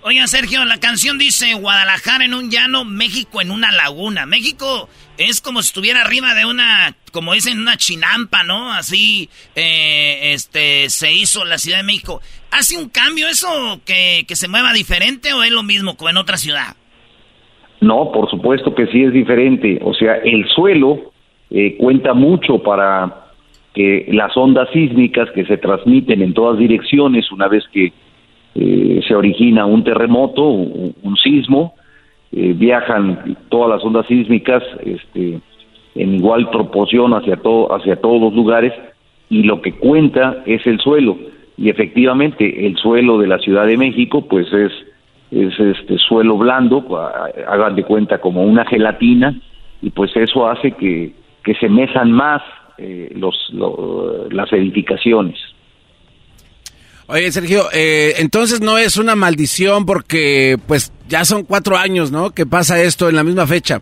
Oiga, 0.02 0.28
Sergio, 0.28 0.64
la 0.64 0.80
canción 0.80 1.18
dice 1.18 1.54
Guadalajara 1.56 2.24
en 2.24 2.34
un 2.34 2.50
llano, 2.50 2.86
México 2.86 3.42
en 3.42 3.52
una 3.52 3.70
laguna. 3.74 4.26
México 4.26 4.88
es 5.18 5.42
como 5.42 5.62
si 5.62 5.68
estuviera 5.68 6.02
arriba 6.02 6.34
de 6.36 6.46
una, 6.46 6.96
como 7.12 7.34
dicen, 7.34 7.60
una 7.60 7.76
chinampa, 7.76 8.44
¿no? 8.44 8.72
Así, 8.72 9.30
eh, 9.56 10.32
este, 10.34 10.90
se 10.90 11.14
hizo 11.14 11.44
la 11.44 11.58
Ciudad 11.58 11.80
de 11.80 11.84
México. 11.84 12.22
¿Hace 12.50 12.78
un 12.78 12.88
cambio 12.88 13.28
eso 13.28 13.82
que, 13.86 14.24
que 14.26 14.38
se 14.38 14.48
mueva 14.48 14.72
diferente 14.72 15.34
o 15.34 15.44
es 15.44 15.52
lo 15.52 15.64
mismo 15.64 15.98
como 15.98 16.10
en 16.10 16.18
otra 16.18 16.38
ciudad? 16.38 16.78
No, 17.82 18.10
por 18.14 18.30
supuesto 18.30 18.74
que 18.74 18.88
sí 18.88 19.04
es 19.04 19.12
diferente. 19.12 19.80
O 19.84 19.94
sea, 19.94 20.16
el 20.24 20.48
suelo 20.56 21.12
eh, 21.50 21.76
cuenta 21.78 22.14
mucho 22.14 22.64
para 22.64 23.32
que 23.74 24.06
las 24.14 24.36
ondas 24.38 24.70
sísmicas 24.72 25.30
que 25.36 25.46
se 25.46 25.58
transmiten 25.58 26.22
en 26.22 26.34
todas 26.34 26.58
direcciones 26.58 27.30
una 27.34 27.50
vez 27.50 27.66
que 27.74 27.92
eh, 28.60 29.02
se 29.08 29.16
origina 29.16 29.66
un 29.66 29.84
terremoto, 29.84 30.44
un, 30.44 30.94
un 31.02 31.18
sismo, 31.18 31.74
eh, 32.32 32.54
viajan 32.56 33.38
todas 33.50 33.70
las 33.70 33.84
ondas 33.84 34.06
sísmicas 34.08 34.64
este, 34.84 35.40
en 35.96 36.16
igual 36.16 36.50
proporción 36.50 37.14
hacia, 37.14 37.38
todo, 37.38 37.74
hacia 37.74 37.96
todos 37.96 38.22
los 38.22 38.34
lugares 38.34 38.74
y 39.30 39.44
lo 39.44 39.62
que 39.62 39.74
cuenta 39.74 40.44
es 40.46 40.66
el 40.68 40.80
suelo. 40.80 41.18
Y 41.58 41.70
efectivamente 41.70 42.66
el 42.68 42.78
suelo 42.78 43.18
de 43.18 43.28
la 43.28 43.40
Ciudad 43.40 43.66
de 43.66 43.78
México 43.78 44.26
pues 44.28 44.52
es, 44.54 44.72
es 45.32 45.60
este 45.60 45.98
suelo 45.98 46.38
blando, 46.38 46.86
hagan 47.48 47.76
de 47.76 47.84
cuenta 47.84 48.20
como 48.20 48.44
una 48.44 48.66
gelatina 48.66 49.36
y 49.82 49.90
pues 49.90 50.16
eso 50.16 50.48
hace 50.48 50.72
que 50.72 51.14
que 51.44 51.56
se 51.56 51.70
mesan 51.70 52.12
más 52.12 52.42
eh, 52.78 53.12
los, 53.16 53.36
las 54.32 54.52
edificaciones. 54.54 55.38
Oye, 57.10 57.32
Sergio, 57.32 57.64
eh, 57.74 58.14
entonces 58.20 58.62
no 58.62 58.78
es 58.78 58.98
una 58.98 59.16
maldición 59.16 59.86
porque 59.86 60.58
pues 60.68 60.94
ya 61.08 61.26
son 61.26 61.44
cuatro 61.44 61.76
años, 61.76 62.12
¿no? 62.12 62.32
Que 62.32 62.46
pasa 62.46 62.82
esto 62.82 63.10
en 63.10 63.16
la 63.16 63.24
misma 63.24 63.48
fecha. 63.48 63.82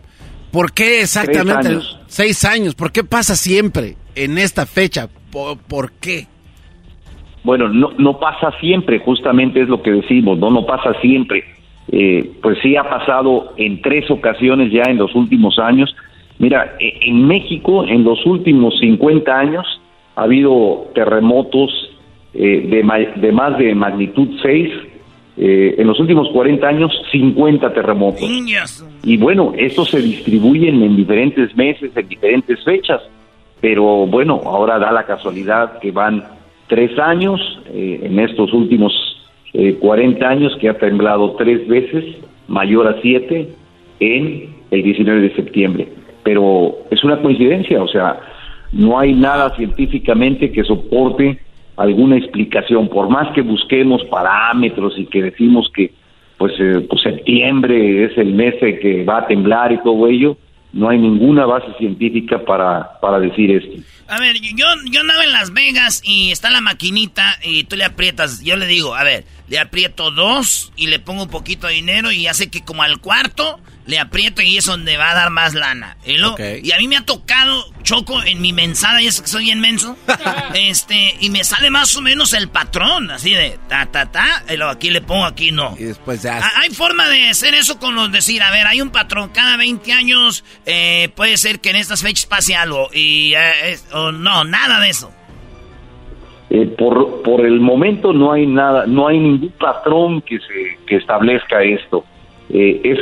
¿Por 0.50 0.72
qué 0.72 1.02
exactamente? 1.02 1.78
Seis 2.06 2.44
años. 2.44 2.74
¿Por 2.74 2.90
qué 2.90 3.04
pasa 3.04 3.36
siempre 3.36 3.96
en 4.14 4.38
esta 4.38 4.64
fecha? 4.64 5.08
¿Por, 5.30 5.92
qué? 6.00 6.26
Bueno, 7.44 7.68
no, 7.68 7.92
no 7.98 8.18
pasa 8.18 8.50
siempre, 8.60 8.98
justamente 9.00 9.60
es 9.60 9.68
lo 9.68 9.82
que 9.82 9.90
decimos, 9.90 10.38
no, 10.38 10.50
no 10.50 10.64
pasa 10.64 10.98
siempre. 11.02 11.44
Eh, 11.92 12.32
pues 12.42 12.58
sí 12.62 12.76
ha 12.76 12.88
pasado 12.88 13.52
en 13.58 13.82
tres 13.82 14.10
ocasiones 14.10 14.72
ya 14.72 14.90
en 14.90 14.98
los 14.98 15.14
últimos 15.14 15.58
años 15.58 15.94
Mira, 16.38 16.76
e, 16.78 17.08
en 17.08 17.26
México 17.26 17.84
en 17.84 18.04
los 18.04 18.24
últimos 18.24 18.78
50 18.78 19.36
años 19.36 19.66
ha 20.16 20.22
habido 20.22 20.86
terremotos 20.94 21.70
eh, 22.40 22.68
de, 22.68 23.32
más 23.32 23.58
de 23.58 23.74
magnitud 23.74 24.28
6, 24.42 24.70
eh, 25.36 25.74
en 25.78 25.86
los 25.86 25.98
últimos 25.98 26.28
40 26.30 26.66
años 26.66 26.92
50 27.10 27.72
terremotos. 27.72 28.28
Y 29.02 29.16
bueno, 29.16 29.52
estos 29.56 29.90
se 29.90 30.00
distribuyen 30.00 30.82
en 30.82 30.96
diferentes 30.96 31.54
meses, 31.56 31.90
en 31.94 32.08
diferentes 32.08 32.62
fechas, 32.64 33.02
pero 33.60 34.06
bueno, 34.06 34.40
ahora 34.44 34.78
da 34.78 34.92
la 34.92 35.04
casualidad 35.04 35.78
que 35.80 35.90
van 35.90 36.24
tres 36.68 36.98
años, 36.98 37.40
eh, 37.72 38.00
en 38.04 38.18
estos 38.20 38.52
últimos 38.52 38.92
40 39.80 40.28
años 40.28 40.56
que 40.60 40.68
ha 40.68 40.78
temblado 40.78 41.32
tres 41.32 41.66
veces, 41.66 42.04
mayor 42.46 42.86
a 42.86 43.00
siete, 43.00 43.48
en 43.98 44.54
el 44.70 44.82
19 44.82 45.22
de 45.22 45.34
septiembre 45.34 45.88
pero 46.28 46.76
es 46.90 47.02
una 47.04 47.22
coincidencia, 47.22 47.82
o 47.82 47.88
sea, 47.88 48.20
no 48.70 48.98
hay 48.98 49.14
nada 49.14 49.56
científicamente 49.56 50.52
que 50.52 50.62
soporte 50.62 51.40
alguna 51.78 52.16
explicación, 52.16 52.88
por 52.88 53.08
más 53.08 53.32
que 53.34 53.42
busquemos 53.42 54.02
parámetros 54.10 54.94
y 54.98 55.06
que 55.06 55.22
decimos 55.22 55.70
que 55.74 55.92
pues, 56.36 56.52
eh, 56.58 56.86
pues 56.88 57.02
septiembre 57.02 58.04
es 58.04 58.18
el 58.18 58.32
mes 58.34 58.54
que 58.60 59.04
va 59.04 59.18
a 59.18 59.26
temblar 59.26 59.72
y 59.72 59.82
todo 59.82 60.06
ello, 60.06 60.36
no 60.72 60.88
hay 60.88 60.98
ninguna 60.98 61.46
base 61.46 61.66
científica 61.78 62.44
para, 62.44 62.98
para 63.00 63.18
decir 63.18 63.50
esto. 63.50 63.82
A 64.08 64.20
ver, 64.20 64.36
yo, 64.40 64.66
yo 64.90 65.00
andaba 65.00 65.24
en 65.24 65.32
Las 65.32 65.52
Vegas 65.52 66.02
y 66.04 66.30
está 66.30 66.50
la 66.50 66.60
maquinita 66.60 67.24
y 67.42 67.64
tú 67.64 67.76
le 67.76 67.84
aprietas, 67.84 68.42
yo 68.42 68.56
le 68.56 68.66
digo, 68.66 68.94
a 68.94 69.04
ver, 69.04 69.24
le 69.48 69.58
aprieto 69.58 70.10
dos 70.10 70.72
y 70.76 70.88
le 70.88 70.98
pongo 70.98 71.24
un 71.24 71.30
poquito 71.30 71.66
de 71.66 71.74
dinero 71.74 72.12
y 72.12 72.26
hace 72.26 72.50
que 72.50 72.64
como 72.64 72.82
al 72.82 73.00
cuarto 73.00 73.60
le 73.88 73.98
aprieto 73.98 74.42
y 74.42 74.58
es 74.58 74.66
donde 74.66 74.98
va 74.98 75.12
a 75.12 75.14
dar 75.14 75.30
más 75.30 75.54
lana. 75.54 75.96
Y, 76.04 76.16
y 76.16 76.72
a 76.72 76.76
mí 76.76 76.86
me 76.88 76.98
ha 76.98 77.06
tocado, 77.06 77.64
choco 77.82 78.22
en 78.22 78.42
mi 78.42 78.52
mensada, 78.52 79.00
y 79.00 79.06
es 79.06 79.22
que 79.22 79.26
soy 79.26 79.50
inmenso, 79.50 79.96
este, 80.54 81.16
y 81.20 81.30
me 81.30 81.42
sale 81.42 81.70
más 81.70 81.96
o 81.96 82.02
menos 82.02 82.34
el 82.34 82.48
patrón, 82.50 83.10
así 83.10 83.32
de 83.32 83.58
ta, 83.66 83.86
ta, 83.86 84.12
ta, 84.12 84.44
y 84.52 84.58
lo, 84.58 84.68
aquí 84.68 84.90
le 84.90 85.00
pongo, 85.00 85.24
aquí 85.24 85.52
no. 85.52 85.74
Y 85.78 85.84
después 85.84 86.22
ya... 86.22 86.38
Hay 86.56 86.68
forma 86.68 87.08
de 87.08 87.30
hacer 87.30 87.54
eso 87.54 87.78
con 87.78 87.94
los, 87.94 88.12
decir, 88.12 88.42
a 88.42 88.50
ver, 88.50 88.66
hay 88.66 88.82
un 88.82 88.90
patrón, 88.90 89.30
cada 89.30 89.56
20 89.56 89.90
años 89.94 90.44
eh, 90.66 91.08
puede 91.16 91.38
ser 91.38 91.60
que 91.60 91.70
en 91.70 91.76
estas 91.76 92.02
fechas 92.02 92.26
pase 92.26 92.54
algo, 92.54 92.90
y 92.92 93.32
eh, 93.34 93.78
no, 93.94 94.44
nada 94.44 94.80
de 94.80 94.90
eso. 94.90 95.10
Eh, 96.50 96.66
por, 96.76 97.22
por 97.22 97.40
el 97.40 97.58
momento 97.58 98.12
no 98.12 98.32
hay 98.32 98.46
nada, 98.46 98.84
no 98.86 99.08
hay 99.08 99.18
ningún 99.18 99.52
patrón 99.52 100.20
que 100.20 100.38
se 100.40 100.78
que 100.86 100.96
establezca 100.96 101.62
esto. 101.62 102.04
es 102.50 102.98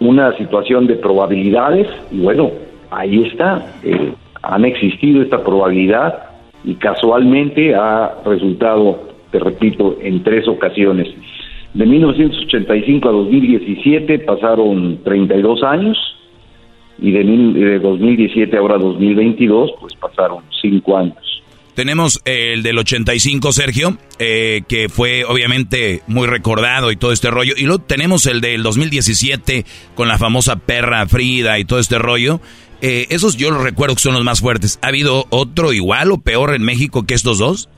una 0.00 0.36
situación 0.36 0.86
de 0.86 0.96
probabilidades 0.96 1.88
y 2.10 2.20
bueno, 2.20 2.50
ahí 2.90 3.24
está, 3.24 3.66
eh, 3.82 4.12
han 4.42 4.64
existido 4.64 5.22
esta 5.22 5.42
probabilidad 5.42 6.24
y 6.64 6.74
casualmente 6.74 7.74
ha 7.74 8.14
resultado, 8.24 9.08
te 9.30 9.38
repito, 9.38 9.96
en 10.00 10.22
tres 10.22 10.46
ocasiones. 10.48 11.08
De 11.74 11.84
1985 11.84 13.08
a 13.08 13.12
2017 13.12 14.20
pasaron 14.20 14.98
32 15.04 15.62
años 15.62 15.98
y 16.98 17.12
de, 17.12 17.24
de 17.24 17.78
2017 17.78 18.56
ahora 18.56 18.78
2022 18.78 19.72
pues 19.80 19.94
pasaron 19.96 20.42
5 20.60 20.96
años. 20.96 21.27
Tenemos 21.78 22.20
el 22.24 22.64
del 22.64 22.76
85, 22.76 23.52
Sergio, 23.52 23.90
eh, 24.18 24.62
que 24.66 24.88
fue 24.88 25.22
obviamente 25.24 26.00
muy 26.08 26.26
recordado 26.26 26.90
y 26.90 26.96
todo 26.96 27.12
este 27.12 27.30
rollo. 27.30 27.52
Y 27.56 27.66
luego 27.66 27.84
tenemos 27.84 28.26
el 28.26 28.40
del 28.40 28.64
2017 28.64 29.64
con 29.94 30.08
la 30.08 30.18
famosa 30.18 30.56
perra 30.56 31.06
Frida 31.06 31.56
y 31.60 31.64
todo 31.64 31.78
este 31.78 32.00
rollo. 32.00 32.40
Eh, 32.82 33.06
esos 33.10 33.36
yo 33.36 33.52
los 33.52 33.62
recuerdo 33.62 33.94
que 33.94 34.00
son 34.00 34.14
los 34.14 34.24
más 34.24 34.40
fuertes. 34.40 34.80
¿Ha 34.82 34.88
habido 34.88 35.26
otro 35.30 35.72
igual 35.72 36.10
o 36.10 36.18
peor 36.18 36.52
en 36.52 36.64
México 36.64 37.04
que 37.06 37.14
estos 37.14 37.38
dos? 37.38 37.68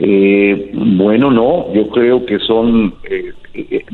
Eh, 0.00 0.72
bueno, 0.74 1.30
no, 1.30 1.72
yo 1.72 1.88
creo 1.90 2.26
que 2.26 2.40
son, 2.40 2.96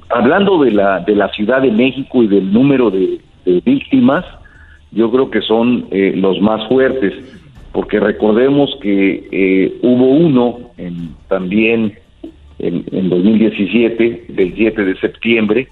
hablando 0.08 0.64
de 0.64 0.70
la, 0.70 1.00
de 1.00 1.14
la 1.14 1.28
Ciudad 1.32 1.60
de 1.60 1.72
México 1.72 2.22
y 2.22 2.26
del 2.26 2.50
número 2.50 2.90
de, 2.90 3.20
de 3.44 3.60
víctimas, 3.60 4.24
yo 4.92 5.10
creo 5.10 5.30
que 5.30 5.42
son 5.42 5.88
los 5.90 6.40
más 6.40 6.66
fuertes 6.68 7.12
porque 7.72 7.98
recordemos 7.98 8.76
que 8.82 9.28
eh, 9.32 9.78
hubo 9.82 10.06
uno 10.10 10.58
en, 10.76 11.14
también 11.28 11.98
en, 12.58 12.84
en, 12.92 13.08
2017, 13.08 14.26
del 14.28 14.54
7 14.54 14.84
de 14.84 14.96
septiembre, 14.98 15.68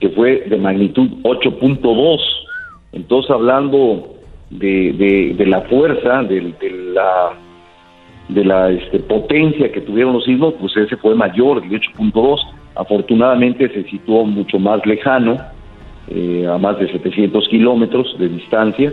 que 0.00 0.08
fue 0.10 0.44
de 0.48 0.56
magnitud 0.56 1.08
8.2. 1.22 2.20
Entonces, 2.92 3.30
hablando 3.30 4.14
de, 4.50 5.34
la 5.46 5.62
fuerza, 5.62 6.22
de, 6.24 6.54
la, 6.92 7.32
de 8.28 8.44
la 8.44 8.70
este, 8.70 8.98
potencia 9.00 9.70
que 9.70 9.80
tuvieron 9.80 10.14
los 10.14 10.24
sismos, 10.24 10.54
pues 10.60 10.76
ese 10.76 10.96
fue 10.96 11.14
mayor, 11.14 11.62
de 11.62 11.76
8.2. 11.76 12.40
Afortunadamente 12.74 13.68
se 13.68 13.84
situó 13.84 14.24
mucho 14.24 14.58
más 14.58 14.84
lejano, 14.84 15.38
eh, 16.08 16.46
a 16.50 16.58
más 16.58 16.78
de 16.80 16.90
700 16.90 17.48
kilómetros 17.48 18.16
de 18.18 18.28
distancia, 18.28 18.92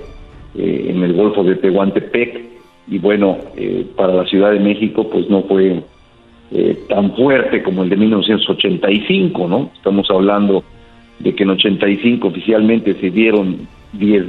eh, 0.55 0.87
en 0.89 1.01
el 1.03 1.13
Golfo 1.13 1.43
de 1.43 1.55
Tehuantepec 1.55 2.41
y 2.87 2.97
bueno, 2.97 3.37
eh, 3.55 3.85
para 3.95 4.13
la 4.13 4.25
Ciudad 4.25 4.51
de 4.51 4.59
México 4.59 5.09
pues 5.09 5.29
no 5.29 5.43
fue 5.43 5.81
eh, 6.51 6.77
tan 6.89 7.15
fuerte 7.15 7.63
como 7.63 7.83
el 7.83 7.89
de 7.89 7.95
1985, 7.95 9.47
¿no? 9.47 9.71
Estamos 9.73 10.09
hablando 10.09 10.63
de 11.19 11.33
que 11.33 11.43
en 11.43 11.51
85 11.51 12.27
oficialmente 12.27 12.95
se 12.95 13.11
dieron 13.11 13.67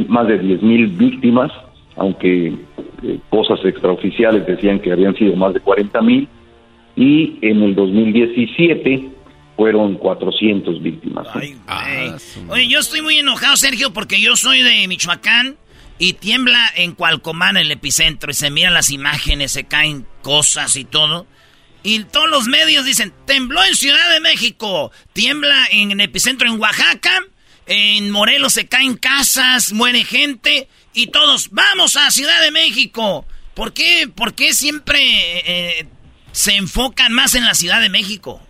más 0.08 0.28
de 0.28 0.38
10 0.38 0.62
mil 0.62 0.86
víctimas, 0.88 1.50
aunque 1.96 2.52
cosas 3.28 3.58
extraoficiales 3.64 4.46
decían 4.46 4.78
que 4.78 4.92
habían 4.92 5.16
sido 5.16 5.34
más 5.34 5.54
de 5.54 5.60
40 5.60 6.02
mil, 6.02 6.28
y 6.94 7.38
en 7.42 7.62
el 7.62 7.74
2017 7.74 9.08
fueron 9.56 9.94
400 9.94 10.82
víctimas. 10.82 11.26
Oye, 12.48 12.68
yo 12.68 12.78
estoy 12.78 13.02
muy 13.02 13.18
enojado, 13.18 13.56
Sergio, 13.56 13.92
porque 13.92 14.20
yo 14.20 14.36
soy 14.36 14.62
de 14.62 14.86
Michoacán 14.86 15.56
y 15.98 16.14
tiembla 16.14 16.70
en 16.76 16.92
Cualcomán, 16.92 17.56
el 17.56 17.70
epicentro, 17.70 18.30
y 18.30 18.34
se 18.34 18.50
miran 18.50 18.74
las 18.74 18.90
imágenes, 18.90 19.52
se 19.52 19.64
caen 19.64 20.06
cosas 20.22 20.76
y 20.76 20.84
todo. 20.84 21.26
Y 21.82 22.04
todos 22.04 22.28
los 22.28 22.46
medios 22.46 22.84
dicen, 22.84 23.12
tembló 23.26 23.62
en 23.64 23.74
Ciudad 23.74 24.12
de 24.12 24.20
México, 24.20 24.92
tiembla 25.12 25.66
en 25.70 25.90
el 25.92 26.00
epicentro 26.00 26.48
en 26.48 26.60
Oaxaca, 26.60 27.20
en 27.66 28.10
Morelos 28.10 28.54
se 28.54 28.66
caen 28.66 28.96
casas, 28.96 29.72
muere 29.72 30.04
gente, 30.04 30.68
y 30.94 31.08
todos, 31.08 31.50
vamos 31.50 31.96
a 31.96 32.10
Ciudad 32.10 32.40
de 32.42 32.50
México. 32.50 33.24
¿Por 33.54 33.72
qué, 33.72 34.08
por 34.14 34.34
qué 34.34 34.52
siempre 34.52 34.98
eh, 35.00 35.86
se 36.32 36.56
enfocan 36.56 37.12
más 37.12 37.34
en 37.34 37.44
la 37.44 37.54
Ciudad 37.54 37.80
de 37.80 37.88
México? 37.88 38.40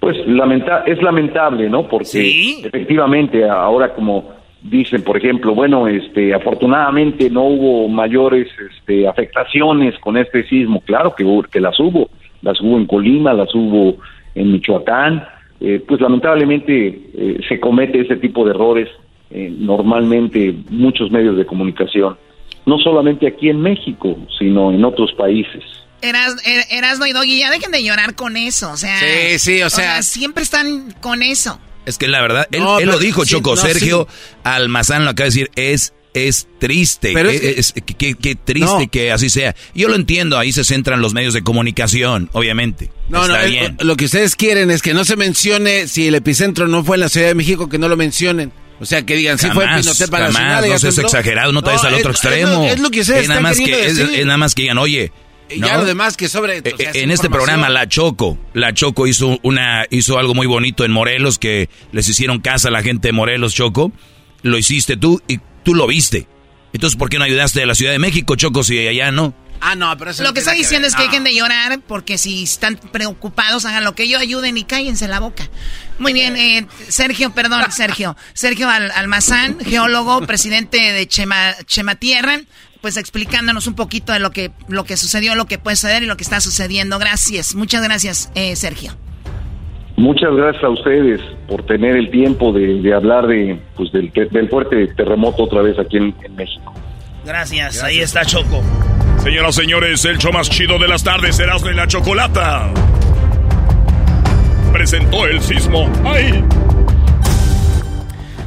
Pues 0.00 0.16
lamenta 0.26 0.82
es 0.84 1.00
lamentable, 1.00 1.70
¿no? 1.70 1.88
Porque 1.88 2.62
efectivamente 2.64 3.48
ahora 3.48 3.94
como 3.94 4.41
dicen, 4.62 5.02
por 5.02 5.16
ejemplo, 5.16 5.54
bueno, 5.54 5.88
este, 5.88 6.34
afortunadamente 6.34 7.28
no 7.30 7.44
hubo 7.44 7.88
mayores 7.88 8.48
este, 8.70 9.06
afectaciones 9.06 9.98
con 9.98 10.16
este 10.16 10.46
sismo. 10.48 10.80
Claro 10.80 11.14
que, 11.14 11.24
que 11.50 11.60
las 11.60 11.78
hubo, 11.80 12.10
las 12.42 12.60
hubo 12.60 12.76
en 12.76 12.86
Colima, 12.86 13.32
las 13.32 13.54
hubo 13.54 13.96
en 14.34 14.52
Michoacán. 14.52 15.24
Eh, 15.60 15.82
pues 15.86 16.00
lamentablemente 16.00 16.88
eh, 17.14 17.40
se 17.48 17.60
comete 17.60 18.00
ese 18.00 18.16
tipo 18.16 18.44
de 18.44 18.50
errores 18.50 18.88
eh, 19.34 19.48
normalmente 19.50 20.54
muchos 20.68 21.10
medios 21.10 21.38
de 21.38 21.46
comunicación, 21.46 22.18
no 22.66 22.78
solamente 22.78 23.26
aquí 23.26 23.48
en 23.48 23.62
México, 23.62 24.14
sino 24.38 24.72
en 24.72 24.84
otros 24.84 25.12
países. 25.12 25.62
Eras, 26.02 26.36
er, 26.44 26.64
Erasno 26.76 27.06
y 27.06 27.12
Doggy, 27.12 27.38
ya 27.38 27.50
dejen 27.50 27.70
de 27.70 27.82
llorar 27.82 28.14
con 28.14 28.36
eso, 28.36 28.72
o 28.72 28.76
sea. 28.76 28.98
Sí, 28.98 29.38
sí, 29.38 29.62
o 29.62 29.70
sea 29.70 30.02
siempre 30.02 30.42
están 30.42 30.92
con 31.00 31.22
eso. 31.22 31.58
Es 31.86 31.98
que 31.98 32.08
la 32.08 32.20
verdad, 32.20 32.46
él, 32.52 32.62
lo 32.62 32.98
dijo, 32.98 33.24
Choco. 33.24 33.56
Sergio 33.56 34.06
Almazán 34.44 35.04
lo 35.04 35.10
acaba 35.10 35.24
de 35.24 35.30
decir, 35.30 35.50
es 35.56 35.92
es 36.14 36.46
triste, 36.58 37.12
Pero 37.14 37.30
es, 37.30 37.72
que, 37.72 38.36
triste 38.36 38.88
que 38.88 39.12
así 39.12 39.30
sea. 39.30 39.54
Yo 39.74 39.88
lo 39.88 39.94
entiendo, 39.94 40.38
ahí 40.38 40.52
se 40.52 40.64
centran 40.64 41.00
los 41.00 41.14
medios 41.14 41.32
de 41.32 41.42
comunicación, 41.42 42.28
obviamente. 42.32 42.90
No, 43.08 43.26
no, 43.26 43.34
bien. 43.46 43.76
lo 43.80 43.96
que 43.96 44.04
ustedes 44.04 44.36
quieren 44.36 44.70
es 44.70 44.82
que 44.82 44.94
no 44.94 45.04
se 45.04 45.16
mencione 45.16 45.88
si 45.88 46.08
el 46.08 46.14
epicentro 46.14 46.68
no 46.68 46.84
fue 46.84 46.96
en 46.96 47.00
la 47.00 47.08
Ciudad 47.08 47.28
de 47.28 47.34
México, 47.34 47.68
que 47.68 47.78
no 47.78 47.88
lo 47.88 47.96
mencionen. 47.96 48.52
O 48.80 48.84
sea, 48.84 49.06
que 49.06 49.16
digan, 49.16 49.38
si 49.38 49.48
fue 49.50 49.64
en 49.64 49.80
Pinotel 49.80 50.08
para 50.08 50.32
jamás, 50.32 50.66
No 50.66 50.78
seas 50.78 50.98
exagerado, 50.98 51.52
no 51.52 51.62
te 51.62 51.68
vayas 51.68 51.84
al 51.84 51.94
otro 51.94 52.10
extremo. 52.10 52.64
Es, 52.66 52.80
lo 52.80 52.90
que 52.90 53.00
ustedes 53.00 53.28
nada 53.28 53.40
más 53.40 53.56
que, 53.56 53.86
es, 53.86 54.26
nada 54.26 54.36
más 54.36 54.54
que 54.54 54.62
digan, 54.62 54.78
oye, 54.78 55.12
y 55.48 55.60
ya 55.60 55.76
lo 55.76 55.84
demás 55.84 56.16
que 56.16 56.28
sobre. 56.28 56.58
Eh, 56.58 56.74
en 56.94 57.10
este 57.10 57.28
programa, 57.28 57.68
La 57.68 57.88
Choco, 57.88 58.38
La 58.54 58.72
Choco 58.72 59.06
hizo 59.06 59.38
una, 59.42 59.86
hizo 59.90 60.18
algo 60.18 60.34
muy 60.34 60.46
bonito 60.46 60.84
en 60.84 60.92
Morelos, 60.92 61.38
que 61.38 61.68
les 61.92 62.08
hicieron 62.08 62.40
casa 62.40 62.68
a 62.68 62.70
la 62.70 62.82
gente 62.82 63.08
de 63.08 63.12
Morelos, 63.12 63.54
Choco. 63.54 63.92
Lo 64.42 64.58
hiciste 64.58 64.96
tú 64.96 65.20
y 65.28 65.40
tú 65.62 65.74
lo 65.74 65.86
viste. 65.86 66.26
Entonces, 66.72 66.96
¿por 66.98 67.10
qué 67.10 67.18
no 67.18 67.24
ayudaste 67.24 67.62
a 67.62 67.66
la 67.66 67.74
Ciudad 67.74 67.92
de 67.92 67.98
México, 67.98 68.34
Choco, 68.34 68.64
si 68.64 68.86
allá 68.86 69.10
no? 69.10 69.34
Ah, 69.64 69.76
no, 69.76 69.96
pero 69.96 70.10
eso 70.10 70.24
Lo 70.24 70.32
que 70.32 70.40
está 70.40 70.52
diciendo 70.52 70.88
es 70.88 70.96
que 70.96 71.04
dejen 71.04 71.22
de 71.22 71.32
llorar, 71.32 71.80
porque 71.86 72.18
si 72.18 72.42
están 72.42 72.76
preocupados, 72.90 73.64
hagan 73.64 73.84
lo 73.84 73.94
que 73.94 74.02
ellos 74.02 74.20
ayuden 74.20 74.56
y 74.56 74.64
cállense 74.64 75.06
la 75.06 75.20
boca. 75.20 75.48
Muy 76.00 76.12
bien, 76.12 76.36
eh, 76.36 76.66
Sergio, 76.88 77.32
perdón, 77.32 77.62
Sergio. 77.70 78.16
Sergio 78.32 78.68
Almazán, 78.68 79.60
geólogo, 79.60 80.26
presidente 80.26 80.78
de 80.78 81.06
Chema, 81.06 81.54
Chema 81.66 81.94
Tierra 81.94 82.40
pues 82.82 82.96
explicándonos 82.96 83.66
un 83.68 83.74
poquito 83.74 84.12
de 84.12 84.18
lo 84.18 84.30
que, 84.32 84.50
lo 84.68 84.84
que 84.84 84.96
sucedió, 84.96 85.34
lo 85.36 85.46
que 85.46 85.56
puede 85.56 85.76
suceder 85.76 86.02
y 86.02 86.06
lo 86.06 86.16
que 86.16 86.24
está 86.24 86.40
sucediendo. 86.40 86.98
Gracias, 86.98 87.54
muchas 87.54 87.82
gracias, 87.82 88.30
eh, 88.34 88.54
Sergio. 88.56 88.92
Muchas 89.96 90.34
gracias 90.34 90.64
a 90.64 90.68
ustedes 90.68 91.20
por 91.46 91.64
tener 91.64 91.96
el 91.96 92.10
tiempo 92.10 92.52
de, 92.52 92.92
hablar 92.92 93.28
de, 93.28 93.58
pues, 93.76 93.92
del, 93.92 94.10
del, 94.10 94.48
fuerte 94.48 94.88
terremoto 94.88 95.44
otra 95.44 95.62
vez 95.62 95.78
aquí 95.78 95.96
en, 95.98 96.14
México. 96.34 96.74
Gracias, 97.24 97.82
ahí 97.84 98.00
está 98.00 98.24
Choco. 98.24 98.62
Señoras 99.22 99.56
y 99.56 99.60
señores, 99.60 100.04
el 100.04 100.18
show 100.18 100.32
más 100.32 100.50
chido 100.50 100.76
de 100.78 100.88
las 100.88 101.04
tardes, 101.04 101.36
será 101.36 101.56
de 101.58 101.74
la 101.74 101.86
Chocolata. 101.86 102.72
Presentó 104.72 105.26
el 105.28 105.40
sismo. 105.40 105.88
¡Ay! 106.04 106.42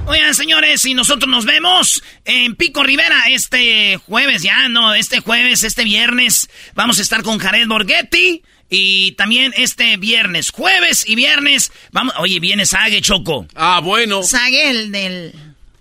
Oigan, 0.08 0.36
señores, 0.36 0.86
y 0.86 0.94
nosotros 0.94 1.28
nos 1.28 1.46
vemos 1.46 2.04
en 2.26 2.56
Pico 2.56 2.84
Rivera 2.84 3.24
este 3.30 3.98
jueves, 3.98 4.44
ya 4.44 4.70
no, 4.70 4.94
este 4.94 5.20
jueves, 5.20 5.64
este 5.64 5.84
viernes, 5.84 6.48
vamos 6.76 7.00
a 7.00 7.02
estar 7.02 7.24
con 7.24 7.40
Jared 7.40 7.68
Borghetti. 7.68 8.44
Y 8.70 9.12
también 9.14 9.54
este 9.58 9.98
viernes, 9.98 10.50
jueves 10.52 11.08
y 11.08 11.16
viernes, 11.16 11.72
vamos, 11.92 12.14
oye, 12.18 12.40
viene 12.40 12.66
Sage 12.66 13.02
Choco. 13.02 13.48
Ah, 13.56 13.80
bueno. 13.84 14.24
Sage, 14.24 14.70
el 14.70 14.92
del... 14.92 15.34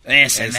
Ese, 0.05 0.51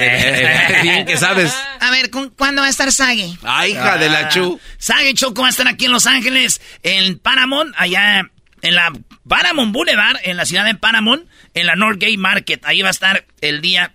bien 0.82 1.06
que 1.06 1.18
sabes. 1.18 1.54
A 1.80 1.92
ver, 1.92 2.10
¿cuándo 2.36 2.62
va 2.62 2.68
a 2.68 2.72
estar 2.72 2.92
Sage? 2.92 3.38
Ah, 3.44 3.68
hija 3.68 3.98
de 3.98 4.10
la 4.10 4.30
Chu. 4.30 4.60
Sage 4.80 5.14
Choco 5.14 5.42
va 5.42 5.48
a 5.48 5.52
estar 5.52 5.68
aquí 5.68 5.86
en 5.86 5.92
Los 5.92 6.08
Ángeles, 6.08 6.62
en 6.82 7.20
Paramount, 7.20 7.74
allá 7.78 8.28
en 8.62 8.76
la 8.76 8.92
Paramount 9.28 9.72
Boulevard, 9.72 10.18
en 10.24 10.38
la 10.38 10.46
ciudad 10.46 10.66
de 10.66 10.74
Paramount, 10.74 11.28
en 11.56 11.66
la 11.66 11.76
Northgate 11.76 12.18
Market. 12.18 12.64
Ahí 12.66 12.82
va 12.82 12.90
a 12.90 12.92
estar 12.92 13.26
el 13.42 13.62
día 13.62 13.94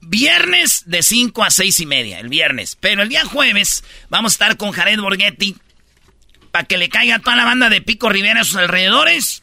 viernes 0.00 0.84
de 0.86 1.02
5 1.02 1.44
a 1.44 1.50
6 1.50 1.80
y 1.80 1.86
media, 1.86 2.18
el 2.18 2.28
viernes. 2.28 2.76
Pero 2.80 3.02
el 3.02 3.08
día 3.08 3.24
jueves 3.24 3.84
vamos 4.08 4.32
a 4.32 4.34
estar 4.34 4.56
con 4.56 4.72
Jared 4.72 4.98
Borghetti 4.98 5.56
para 6.50 6.64
que 6.64 6.78
le 6.78 6.88
caiga 6.88 7.20
toda 7.20 7.36
la 7.36 7.44
banda 7.44 7.68
de 7.68 7.82
Pico 7.82 8.08
Rivera 8.08 8.40
a 8.40 8.44
sus 8.44 8.56
alrededores. 8.56 9.42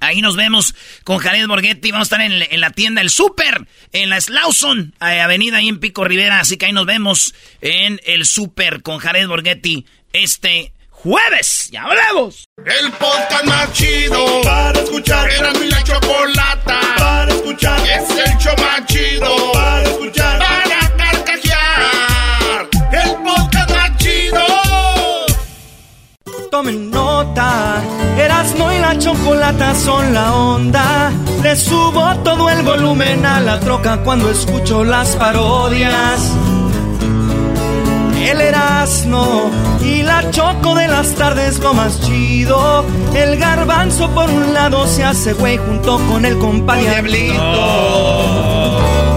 Ahí 0.00 0.20
nos 0.20 0.36
vemos 0.36 0.74
con 1.02 1.18
Jared 1.18 1.48
Borghetti. 1.48 1.90
Vamos 1.90 2.12
a 2.12 2.14
estar 2.16 2.20
en, 2.20 2.60
la 2.60 2.70
tienda 2.70 3.00
El 3.00 3.10
Super, 3.10 3.66
en 3.92 4.10
la 4.10 4.20
Slauson, 4.20 4.94
eh, 5.00 5.20
avenida 5.20 5.56
ahí 5.56 5.68
en 5.68 5.80
Pico 5.80 6.04
Rivera. 6.04 6.38
Así 6.38 6.56
que 6.56 6.66
ahí 6.66 6.72
nos 6.72 6.86
vemos 6.86 7.34
en 7.60 8.00
el 8.04 8.26
Super 8.26 8.82
con 8.82 8.98
Jared 8.98 9.26
Borghetti 9.26 9.86
este 10.12 10.72
jueves. 11.02 11.68
¡Ya 11.70 11.84
hablamos! 11.84 12.48
El 12.64 12.92
podcast 12.92 13.44
más 13.44 13.72
chido 13.72 14.24
para 14.42 14.78
escuchar. 14.80 15.30
Era 15.30 15.52
mi 15.52 15.68
la 15.68 15.82
chocolata 15.82 16.80
para 16.98 17.32
escuchar. 17.32 17.80
Es 17.80 18.10
el 18.10 18.38
show 18.38 18.54
más 18.58 18.86
chido 18.86 19.52
para 19.52 19.82
escuchar. 19.82 20.38
Para 20.38 20.96
carcajear. 20.96 22.68
El 22.92 23.10
podcast 23.22 23.70
más 23.70 23.96
chido. 23.98 24.44
Tomen 26.50 26.90
nota. 26.90 27.82
Erasmo 28.18 28.72
y 28.72 28.78
la 28.78 28.98
chocolata 28.98 29.74
son 29.74 30.12
la 30.12 30.34
onda. 30.34 31.12
Le 31.42 31.56
subo 31.56 32.16
todo 32.24 32.50
el 32.50 32.62
volumen 32.62 33.24
a 33.24 33.40
la 33.40 33.60
troca 33.60 33.98
cuando 34.02 34.30
escucho 34.30 34.84
las 34.84 35.14
parodias. 35.16 36.32
El 38.28 38.42
Erasmo 38.42 39.50
y 39.80 40.02
la 40.02 40.30
choco 40.30 40.74
de 40.74 40.86
las 40.86 41.14
tardes 41.14 41.60
lo 41.60 41.72
más 41.72 41.98
chido. 42.02 42.84
El 43.14 43.38
garbanzo 43.38 44.10
por 44.10 44.28
un 44.28 44.52
lado 44.52 44.86
se 44.86 45.02
hace 45.02 45.32
güey 45.32 45.56
junto 45.56 45.98
con 46.08 46.26
el 46.26 46.36
compadre 46.36 47.02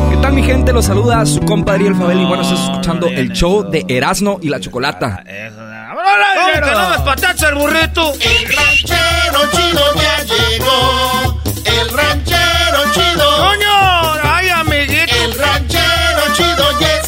¿Qué 0.09 0.17
tal 0.21 0.31
mi 0.31 0.43
gente? 0.43 0.71
Los 0.71 0.85
saluda 0.85 1.25
su 1.25 1.41
compadre 1.41 1.87
el 1.87 1.95
Fabel 1.95 2.21
y 2.21 2.25
bueno, 2.25 2.43
estás 2.43 2.61
escuchando 2.61 3.07
el 3.07 3.33
show 3.33 3.69
de 3.69 3.83
Erasno 3.89 4.39
y 4.41 4.47
la 4.47 4.61
Chocolata. 4.61 5.25
¡Vamos, 5.25 6.51
que 6.53 6.71
no 6.71 6.89
me 6.89 6.99
patacha 6.99 7.49
el 7.49 7.55
burrito! 7.55 8.13
El 8.13 8.45
ranchero 8.55 9.41
chido 9.51 9.81
ya 9.95 10.23
llegó. 10.23 11.41
El 11.65 11.89
ranchero 11.89 12.79
chido. 12.93 13.37
¡Coño! 13.37 14.21
¡Ay, 14.23 14.47
amiguito! 14.49 15.15
El 15.25 15.37
ranchero 15.37 16.33
chido 16.33 16.79
ya 16.79 17.00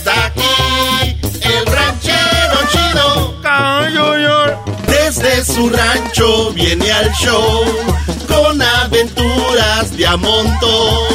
Desde 4.87 5.45
su 5.45 5.69
rancho 5.69 6.51
viene 6.53 6.91
al 6.91 7.11
show 7.13 7.63
con 8.27 8.61
aventuras 8.61 9.95
de 9.95 10.07
a 10.07 10.17
montón. 10.17 11.07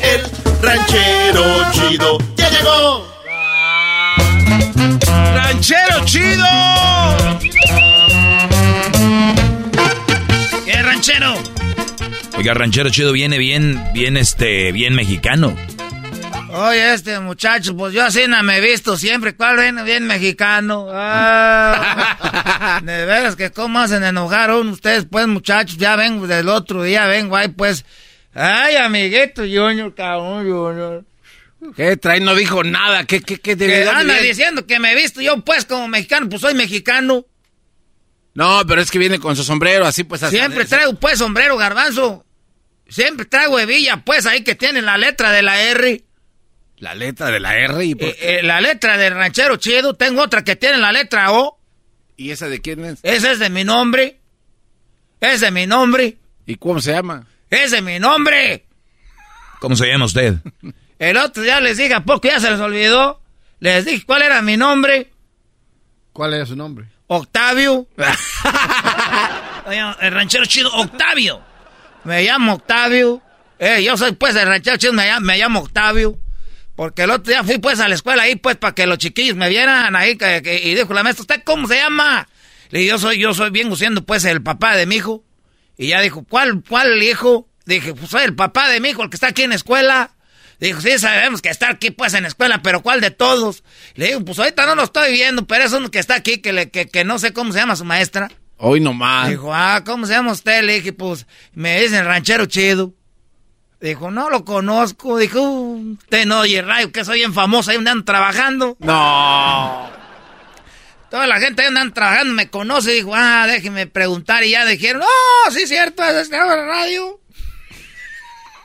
El 0.00 0.22
ranchero 0.62 1.44
chido 1.72 2.18
ya 2.36 2.48
llegó. 2.48 3.06
¡Ranchero 5.34 6.04
chido! 6.06 6.46
¿Qué 10.64 10.82
ranchero? 10.82 11.34
Oiga, 12.38 12.54
ranchero 12.54 12.88
chido 12.88 13.12
viene 13.12 13.36
bien, 13.36 13.84
bien, 13.92 14.16
este, 14.16 14.72
bien 14.72 14.94
mexicano. 14.94 15.54
Oye, 16.54 16.94
este 16.94 17.18
muchacho, 17.20 17.76
pues 17.76 17.92
yo 17.94 18.04
así 18.04 18.26
no 18.28 18.42
me 18.42 18.58
he 18.58 18.60
visto 18.60 18.96
siempre. 18.96 19.34
¿Cuál 19.34 19.56
viene 19.58 19.82
bien 19.82 20.06
mexicano? 20.06 20.88
Ah, 20.90 22.80
de 22.84 23.06
veras 23.06 23.36
que 23.36 23.50
cómo 23.50 23.78
hacen 23.80 24.04
enojar 24.04 24.50
a 24.50 24.56
uno 24.58 24.72
ustedes, 24.72 25.06
pues, 25.10 25.26
muchachos. 25.26 25.76
Ya 25.78 25.96
vengo 25.96 26.26
del 26.26 26.48
otro 26.48 26.82
día, 26.82 27.06
vengo 27.06 27.36
ahí, 27.36 27.48
pues. 27.48 27.84
Ay, 28.34 28.76
amiguito, 28.76 29.42
Junior, 29.42 29.94
cabrón, 29.94 30.50
Junior. 30.50 31.04
¿Qué 31.76 31.96
trae? 31.96 32.20
No 32.20 32.34
dijo 32.34 32.62
nada. 32.62 33.04
¿Qué, 33.04 33.20
qué, 33.20 33.38
qué? 33.38 33.56
de 33.56 33.66
Que 33.66 33.78
verdad, 33.80 34.00
anda 34.00 34.18
diciendo 34.18 34.66
que 34.66 34.78
me 34.78 34.92
he 34.92 34.94
visto 34.94 35.20
yo, 35.22 35.38
pues, 35.44 35.64
como 35.64 35.88
mexicano. 35.88 36.28
Pues 36.28 36.42
soy 36.42 36.54
mexicano. 36.54 37.24
No, 38.34 38.62
pero 38.66 38.80
es 38.82 38.90
que 38.90 38.98
viene 38.98 39.18
con 39.18 39.34
su 39.36 39.44
sombrero, 39.44 39.86
así 39.86 40.04
pues. 40.04 40.22
hasta- 40.22 40.36
Siempre 40.36 40.64
traigo, 40.66 40.94
pues, 40.94 41.18
sombrero 41.18 41.56
garbanzo. 41.56 42.24
Siempre 42.88 43.24
traigo 43.24 43.58
hebilla, 43.58 44.02
pues, 44.04 44.26
ahí 44.26 44.42
que 44.44 44.54
tiene 44.54 44.82
la 44.82 44.98
letra 44.98 45.30
de 45.32 45.40
la 45.42 45.60
R. 45.62 46.03
La 46.84 46.94
letra 46.94 47.30
de 47.30 47.40
la 47.40 47.56
R 47.56 47.82
y 47.82 47.94
por- 47.94 48.06
Eh, 48.08 48.16
eh, 48.20 48.42
la 48.42 48.60
letra 48.60 48.98
del 48.98 49.14
ranchero 49.14 49.56
chido. 49.56 49.94
Tengo 49.94 50.20
otra 50.20 50.44
que 50.44 50.54
tiene 50.54 50.76
la 50.76 50.92
letra 50.92 51.32
O. 51.32 51.58
¿Y 52.14 52.30
esa 52.30 52.46
de 52.48 52.60
quién 52.60 52.84
es? 52.84 53.00
Ese 53.02 53.32
es 53.32 53.38
de 53.38 53.48
mi 53.48 53.64
nombre. 53.64 54.20
Es 55.18 55.40
de 55.40 55.50
mi 55.50 55.66
nombre. 55.66 56.18
¿Y 56.44 56.56
cómo 56.56 56.82
se 56.82 56.92
llama? 56.92 57.26
Es 57.48 57.70
de 57.70 57.80
mi 57.80 57.98
nombre. 57.98 58.66
¿Cómo 59.60 59.76
se 59.76 59.86
llama 59.86 60.04
usted? 60.04 60.34
El 60.98 61.16
otro 61.16 61.42
día 61.42 61.58
les 61.60 61.78
dije, 61.78 61.94
¿a 61.94 62.04
poco 62.04 62.28
ya 62.28 62.38
se 62.38 62.50
les 62.50 62.60
olvidó? 62.60 63.18
Les 63.60 63.86
dije 63.86 64.04
cuál 64.04 64.20
era 64.20 64.42
mi 64.42 64.58
nombre. 64.58 65.10
¿Cuál 66.12 66.34
era 66.34 66.44
su 66.44 66.54
nombre? 66.54 66.86
Octavio. 67.06 67.88
El 70.02 70.12
ranchero 70.12 70.44
chido, 70.44 70.70
Octavio. 70.74 71.40
Me 72.04 72.22
llamo 72.24 72.54
Octavio. 72.54 73.22
Eh, 73.58 73.82
yo 73.82 73.96
soy 73.96 74.12
pues 74.12 74.36
el 74.36 74.46
ranchero 74.46 74.76
chido, 74.76 74.92
me 74.92 75.06
llamo, 75.06 75.24
me 75.26 75.38
llamo 75.38 75.60
Octavio. 75.60 76.18
Porque 76.76 77.02
el 77.02 77.10
otro 77.10 77.30
día 77.32 77.44
fui 77.44 77.58
pues 77.58 77.78
a 77.80 77.88
la 77.88 77.94
escuela 77.94 78.24
ahí 78.24 78.36
pues 78.36 78.56
para 78.56 78.74
que 78.74 78.86
los 78.86 78.98
chiquillos 78.98 79.36
me 79.36 79.48
vieran 79.48 79.94
ahí 79.94 80.16
que- 80.16 80.42
que- 80.42 80.60
y 80.68 80.74
dijo 80.74 80.92
la 80.92 81.02
maestra, 81.02 81.22
¿usted 81.22 81.42
cómo 81.44 81.68
se 81.68 81.76
llama? 81.76 82.28
Le 82.70 82.80
dije, 82.80 82.90
yo 82.90 82.98
soy, 82.98 83.18
yo 83.18 83.32
soy 83.34 83.50
bien 83.50 83.74
siendo 83.76 84.04
pues 84.04 84.24
el 84.24 84.42
papá 84.42 84.76
de 84.76 84.86
mi 84.86 84.96
hijo. 84.96 85.24
Y 85.76 85.88
ya 85.88 86.00
dijo, 86.00 86.24
¿cuál, 86.28 86.62
cuál 86.68 87.02
hijo? 87.02 87.48
Dije, 87.66 87.94
pues 87.94 88.10
soy 88.10 88.24
el 88.24 88.34
papá 88.34 88.68
de 88.68 88.80
mi 88.80 88.90
hijo, 88.90 89.02
el 89.02 89.10
que 89.10 89.16
está 89.16 89.28
aquí 89.28 89.42
en 89.42 89.50
la 89.50 89.56
escuela. 89.56 90.10
Dijo, 90.60 90.80
sí, 90.80 90.98
sabemos 90.98 91.42
que 91.42 91.48
está 91.48 91.68
aquí 91.70 91.90
pues 91.90 92.14
en 92.14 92.22
la 92.22 92.28
escuela, 92.28 92.62
pero 92.62 92.80
¿cuál 92.82 93.00
de 93.00 93.10
todos? 93.10 93.62
Le 93.94 94.06
digo, 94.08 94.24
pues 94.24 94.38
ahorita 94.38 94.66
no 94.66 94.74
lo 94.74 94.84
estoy 94.84 95.12
viendo, 95.12 95.46
pero 95.46 95.64
es 95.64 95.72
uno 95.72 95.90
que 95.90 95.98
está 95.98 96.14
aquí, 96.14 96.38
que, 96.38 96.52
le, 96.52 96.70
que, 96.70 96.86
que 96.86 97.04
no 97.04 97.18
sé 97.18 97.32
cómo 97.32 97.52
se 97.52 97.58
llama 97.58 97.76
su 97.76 97.84
maestra. 97.84 98.30
Hoy 98.56 98.80
nomás. 98.80 99.28
Dijo, 99.30 99.52
ah, 99.52 99.82
¿cómo 99.84 100.06
se 100.06 100.12
llama 100.12 100.32
usted? 100.32 100.62
Le 100.62 100.74
dije, 100.74 100.92
pues, 100.92 101.26
me 101.54 101.80
dicen 101.80 102.04
ranchero 102.04 102.46
chido. 102.46 102.94
Dijo, 103.80 104.10
no 104.10 104.30
lo 104.30 104.44
conozco. 104.44 105.18
Dijo, 105.18 105.40
"Uh, 105.40 105.92
usted 106.00 106.26
no 106.26 106.40
oye 106.40 106.62
rayo, 106.62 106.90
que 106.92 107.04
soy 107.04 107.18
bien 107.18 107.34
famoso, 107.34 107.70
ahí 107.70 107.76
donde 107.76 107.90
andan 107.90 108.04
trabajando. 108.04 108.76
No. 108.80 109.90
Toda 111.10 111.26
la 111.26 111.38
gente 111.38 111.62
ahí 111.62 111.68
andan 111.68 111.92
trabajando 111.92 112.34
me 112.34 112.48
conoce. 112.50 112.92
Dijo, 112.92 113.12
ah, 113.14 113.46
déjeme 113.46 113.86
preguntar. 113.86 114.42
Y 114.44 114.50
ya 114.50 114.64
dijeron, 114.64 115.02
oh, 115.02 115.50
sí, 115.50 115.66
cierto, 115.66 116.02
es 116.04 116.14
este 116.14 116.36
de 116.36 116.44
la 116.44 116.66
radio. 116.66 117.20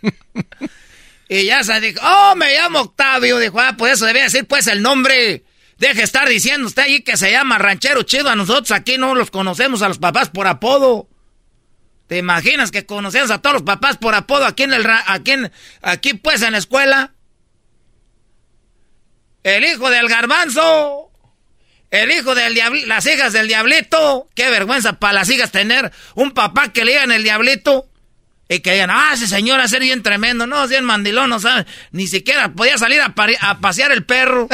y 1.29 1.45
ya 1.45 1.63
se 1.63 1.79
dijo, 1.81 1.99
oh, 2.03 2.35
me 2.35 2.53
llamo 2.55 2.79
Octavio. 2.79 3.37
Dijo, 3.39 3.59
ah, 3.59 3.75
pues 3.77 3.93
eso 3.93 4.05
debía 4.05 4.23
decir, 4.23 4.45
pues, 4.47 4.67
el 4.67 4.81
nombre. 4.81 5.43
Deje 5.77 6.03
estar 6.03 6.27
diciendo 6.27 6.67
usted 6.67 6.83
allí 6.83 7.01
que 7.01 7.15
se 7.17 7.31
llama 7.31 7.57
ranchero 7.57 8.03
chido. 8.03 8.29
A 8.29 8.35
nosotros 8.35 8.71
aquí 8.71 8.97
no 8.97 9.15
los 9.15 9.31
conocemos 9.31 9.81
a 9.81 9.87
los 9.87 9.97
papás 9.97 10.29
por 10.29 10.47
apodo. 10.47 11.07
¿Te 12.09 12.17
imaginas 12.17 12.71
que 12.71 12.87
conocemos 12.87 13.29
a 13.29 13.37
todos 13.39 13.53
los 13.53 13.61
papás 13.63 13.97
por 13.97 14.15
apodo 14.15 14.43
aquí 14.45 14.63
en 14.63 14.73
el 14.73 14.83
ra- 14.83 15.03
aquí, 15.05 15.29
en- 15.31 15.51
aquí 15.83 16.15
pues 16.15 16.41
en 16.41 16.53
la 16.53 16.57
escuela? 16.57 17.11
El 19.43 19.63
hijo 19.63 19.89
del 19.91 20.09
garbanzo. 20.09 21.11
El 21.91 22.11
hijo 22.11 22.33
del 22.35 22.55
diablito, 22.55 22.87
las 22.87 23.05
hijas 23.05 23.31
del 23.33 23.47
diablito. 23.47 24.27
Qué 24.35 24.49
vergüenza 24.49 24.93
para 24.93 25.13
las 25.13 25.29
hijas 25.29 25.51
tener 25.51 25.91
un 26.15 26.31
papá 26.31 26.69
que 26.73 26.83
le 26.83 26.93
digan 26.93 27.11
el 27.11 27.21
diablito. 27.23 27.85
Y 28.51 28.61
que 28.61 28.73
digan, 28.73 28.89
ah, 28.89 29.11
ese 29.13 29.27
señor 29.27 29.61
ser 29.67 29.81
bien 29.81 30.01
tremendo. 30.01 30.47
No, 30.47 30.63
es 30.63 30.71
bien 30.71 30.83
mandilón, 30.83 31.29
no 31.29 31.39
sabe. 31.39 31.67
Ni 31.91 32.07
siquiera 32.07 32.49
podía 32.49 32.79
salir 32.79 32.99
a, 33.01 33.13
pasear 33.61 33.91
el 33.91 34.03
perro. 34.03 34.47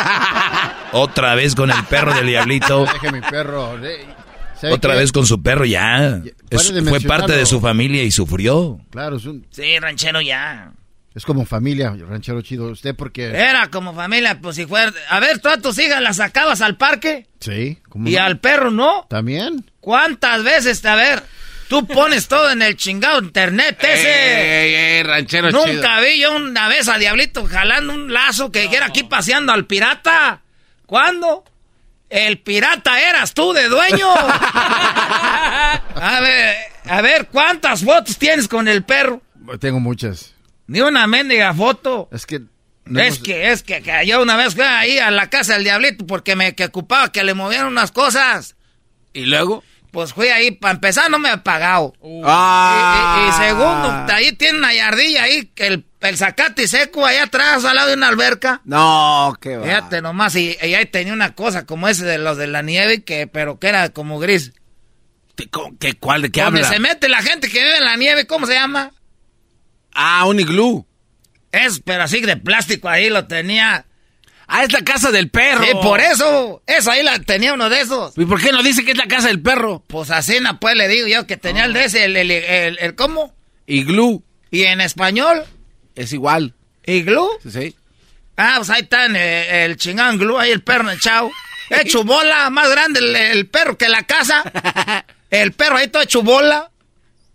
Otra 0.92 1.36
vez 1.36 1.56
con 1.56 1.72
el 1.72 1.84
perro 1.86 2.14
del 2.14 2.28
diablito. 2.28 2.86
Deje 2.86 3.12
mi 3.14 3.22
perro. 3.22 3.78
de- 3.78 4.02
¿sabe 4.02 4.15
Otra 4.64 4.94
qué? 4.94 5.00
vez 5.00 5.12
con 5.12 5.26
su 5.26 5.42
perro 5.42 5.66
ya. 5.66 6.22
Es- 6.50 6.74
fue 6.88 7.02
parte 7.02 7.34
de 7.34 7.46
su 7.46 7.60
familia 7.62 8.04
y 8.04 8.12
sufrió. 8.12 8.80
Claro, 8.92 9.18
es, 9.18 9.26
un- 9.26 9.46
Sí, 9.52 9.78
ranchero 9.80 10.22
ya. 10.22 10.72
es 11.14 11.24
como 11.26 11.46
familia, 11.46 11.96
ranchero 12.08 12.42
chido. 12.42 12.68
Usted 12.72 12.96
porque... 12.96 13.26
Era 13.28 13.68
como 13.70 13.94
familia, 13.94 14.40
pues 14.42 14.56
si 14.58 14.66
fuera... 14.66 14.92
A 15.10 15.20
ver, 15.20 15.40
tú 15.40 15.50
a 15.50 15.58
tus 15.58 15.78
hijas 15.80 16.02
las 16.02 16.18
sacabas 16.18 16.62
al 16.62 16.76
parque 16.78 17.28
Sí, 17.40 17.80
¿cómo 17.90 18.08
y 18.10 18.14
no? 18.14 18.22
al 18.24 18.40
perro 18.40 18.72
no. 18.72 19.06
¿También? 19.10 19.64
¿Cuántas 19.80 20.44
veces, 20.44 20.84
a 20.86 20.96
ver, 20.96 21.24
tú 21.70 21.86
pones 21.88 22.28
todo 22.28 22.50
en 22.52 22.62
el 22.62 22.76
chingado 22.76 23.20
internet 23.20 23.78
ese? 23.82 24.10
Ey, 24.68 24.74
ey, 24.98 25.04
ranchero 25.04 25.52
Nunca 25.52 25.70
chido. 25.72 26.02
vi 26.02 26.20
yo 26.22 26.36
una 26.36 26.68
vez 26.68 26.88
a 26.88 26.98
Diablito 26.98 27.46
jalando 27.46 27.94
un 27.94 28.12
lazo 28.12 28.52
que 28.52 28.62
dijera 28.64 28.88
aquí 28.88 29.04
paseando 29.04 29.52
al 29.54 29.66
pirata. 29.68 30.42
¿Cuándo? 30.86 31.44
El 32.16 32.40
pirata 32.40 33.00
eras 33.02 33.34
tú 33.34 33.52
de 33.54 33.68
dueño. 33.68 34.08
a 34.16 36.20
ver, 36.22 36.56
a 36.86 37.02
ver, 37.02 37.28
¿cuántas 37.28 37.84
fotos 37.84 38.18
tienes 38.18 38.48
con 38.48 38.68
el 38.68 38.84
perro? 38.84 39.22
Tengo 39.60 39.80
muchas. 39.80 40.34
Ni 40.68 40.82
una 40.82 41.06
mendiga 41.08 41.54
foto. 41.54 42.10
Es 42.12 42.26
que... 42.26 42.42
no 42.86 43.00
es 43.02 43.16
hemos- 43.18 43.24
que, 43.24 43.52
es 43.52 43.64
que, 43.64 43.82
que 43.82 44.06
yo 44.08 44.22
una 44.22 44.36
vez 44.38 44.56
fui 44.56 44.64
ahí 44.64 44.98
a 45.00 45.12
la 45.12 45.30
casa 45.30 45.54
del 45.56 45.64
Diablito 45.64 46.06
porque 46.08 46.36
me 46.36 46.56
que 46.56 46.66
ocupaba 46.66 47.12
que 47.12 47.24
le 47.24 47.34
movieran 47.34 47.68
unas 47.68 47.92
cosas. 47.92 48.56
¿Y 49.14 49.26
luego? 49.26 49.64
Pues 49.92 50.14
fui 50.14 50.28
ahí, 50.28 50.52
para 50.52 50.74
empezar 50.74 51.10
no 51.10 51.20
me 51.20 51.30
ha 51.30 51.44
pagado. 51.44 51.94
Ah. 52.26 53.20
Y, 53.20 53.26
y- 53.26 53.30
y 53.30 53.48
segundo, 53.48 54.06
ahí 54.14 54.32
tiene 54.34 54.58
una 54.58 54.74
yardilla 54.74 55.24
ahí, 55.24 55.46
que 55.56 55.68
el, 55.68 55.86
el 56.10 56.18
zacate 56.18 56.68
seco 56.68 57.06
allá 57.06 57.24
atrás, 57.24 57.64
al 57.66 57.76
lado 57.76 57.90
de 57.90 57.96
una 57.96 58.08
alberca. 58.08 58.62
No, 58.66 59.36
qué 59.42 59.58
va. 59.58 59.66
Fíjate 59.66 60.02
nomás, 60.02 60.36
y, 60.36 60.58
y 60.62 60.74
ahí 60.74 60.86
tenía 60.86 61.14
una 61.14 61.36
cosa 61.36 61.66
como 61.66 61.88
ese 61.88 62.06
de 62.06 62.18
los 62.18 62.38
de 62.38 62.48
la 62.48 62.62
nieve, 62.62 63.04
que 63.04 63.28
pero 63.28 63.60
que 63.60 63.68
era 63.68 63.90
como 63.90 64.20
gris. 64.20 64.54
¿Qué, 65.80 65.94
cuál, 66.00 66.22
¿De 66.22 66.32
qué 66.32 66.42
Donde 66.42 66.60
habla? 66.62 66.70
se 66.72 66.80
mete 66.80 67.10
la 67.10 67.22
gente 67.22 67.50
que 67.50 67.60
vive 67.62 67.78
en 67.78 67.84
la 67.84 67.98
nieve, 67.98 68.26
¿cómo 68.26 68.48
se 68.48 68.54
llama? 68.54 68.92
Ah, 69.94 70.26
un 70.26 70.40
iglú. 70.40 70.86
Es, 71.52 71.82
pero 71.84 72.04
así 72.04 72.22
de 72.22 72.38
plástico 72.38 72.88
ahí 72.90 73.10
lo 73.10 73.26
tenía. 73.28 73.86
Ah, 74.48 74.64
es 74.64 74.72
la 74.72 74.82
casa 74.84 75.12
del 75.12 75.30
perro. 75.30 75.64
Sí, 75.64 75.72
por 75.82 76.00
eso, 76.00 76.62
eso 76.68 76.92
ahí 76.92 77.02
la 77.04 77.18
tenía 77.20 77.54
uno 77.54 77.68
de 77.70 77.82
esos. 77.82 78.18
¿Y 78.18 78.26
por 78.26 78.40
qué 78.42 78.52
no 78.52 78.62
dice 78.62 78.86
que 78.86 78.92
es 78.92 78.98
la 78.98 79.08
casa 79.08 79.28
del 79.28 79.42
perro? 79.42 79.84
Pues 79.88 80.12
así, 80.12 80.38
pues 80.62 80.76
le 80.76 80.88
digo 80.88 81.08
yo 81.08 81.26
que 81.26 81.36
tenía 81.38 81.66
el 81.66 81.74
de 81.74 81.86
ese, 81.86 82.06
el, 82.06 82.16
el, 82.16 82.30
el, 82.32 82.78
el- 82.80 82.96
¿cómo? 82.96 83.34
Iglú. 83.66 84.24
Y 84.52 84.64
en 84.64 84.80
español, 84.82 85.44
Es 85.96 86.14
igual. 86.14 86.54
iglú. 86.86 87.28
Sí, 87.44 87.52
sí. 87.52 87.76
Ah, 88.38 88.56
pues 88.58 88.70
ahí 88.70 88.82
está 88.82 89.06
en 89.06 89.16
el, 89.16 89.72
el 89.72 89.78
chingán 89.78 90.18
glú, 90.18 90.38
ahí 90.38 90.52
el 90.52 90.62
perro 90.62 90.90
echado. 90.92 91.32
Hecho 91.70 92.04
bola, 92.06 92.50
más 92.50 92.70
grande 92.70 93.00
el, 93.00 93.16
el 93.16 93.48
perro 93.48 93.78
que 93.78 93.90
la 93.90 94.04
casa. 94.04 94.44
El 95.32 95.52
perro 95.52 95.76
ahí 95.78 95.88
todo 95.88 96.04
hecho 96.04 96.22
bola. 96.22 96.70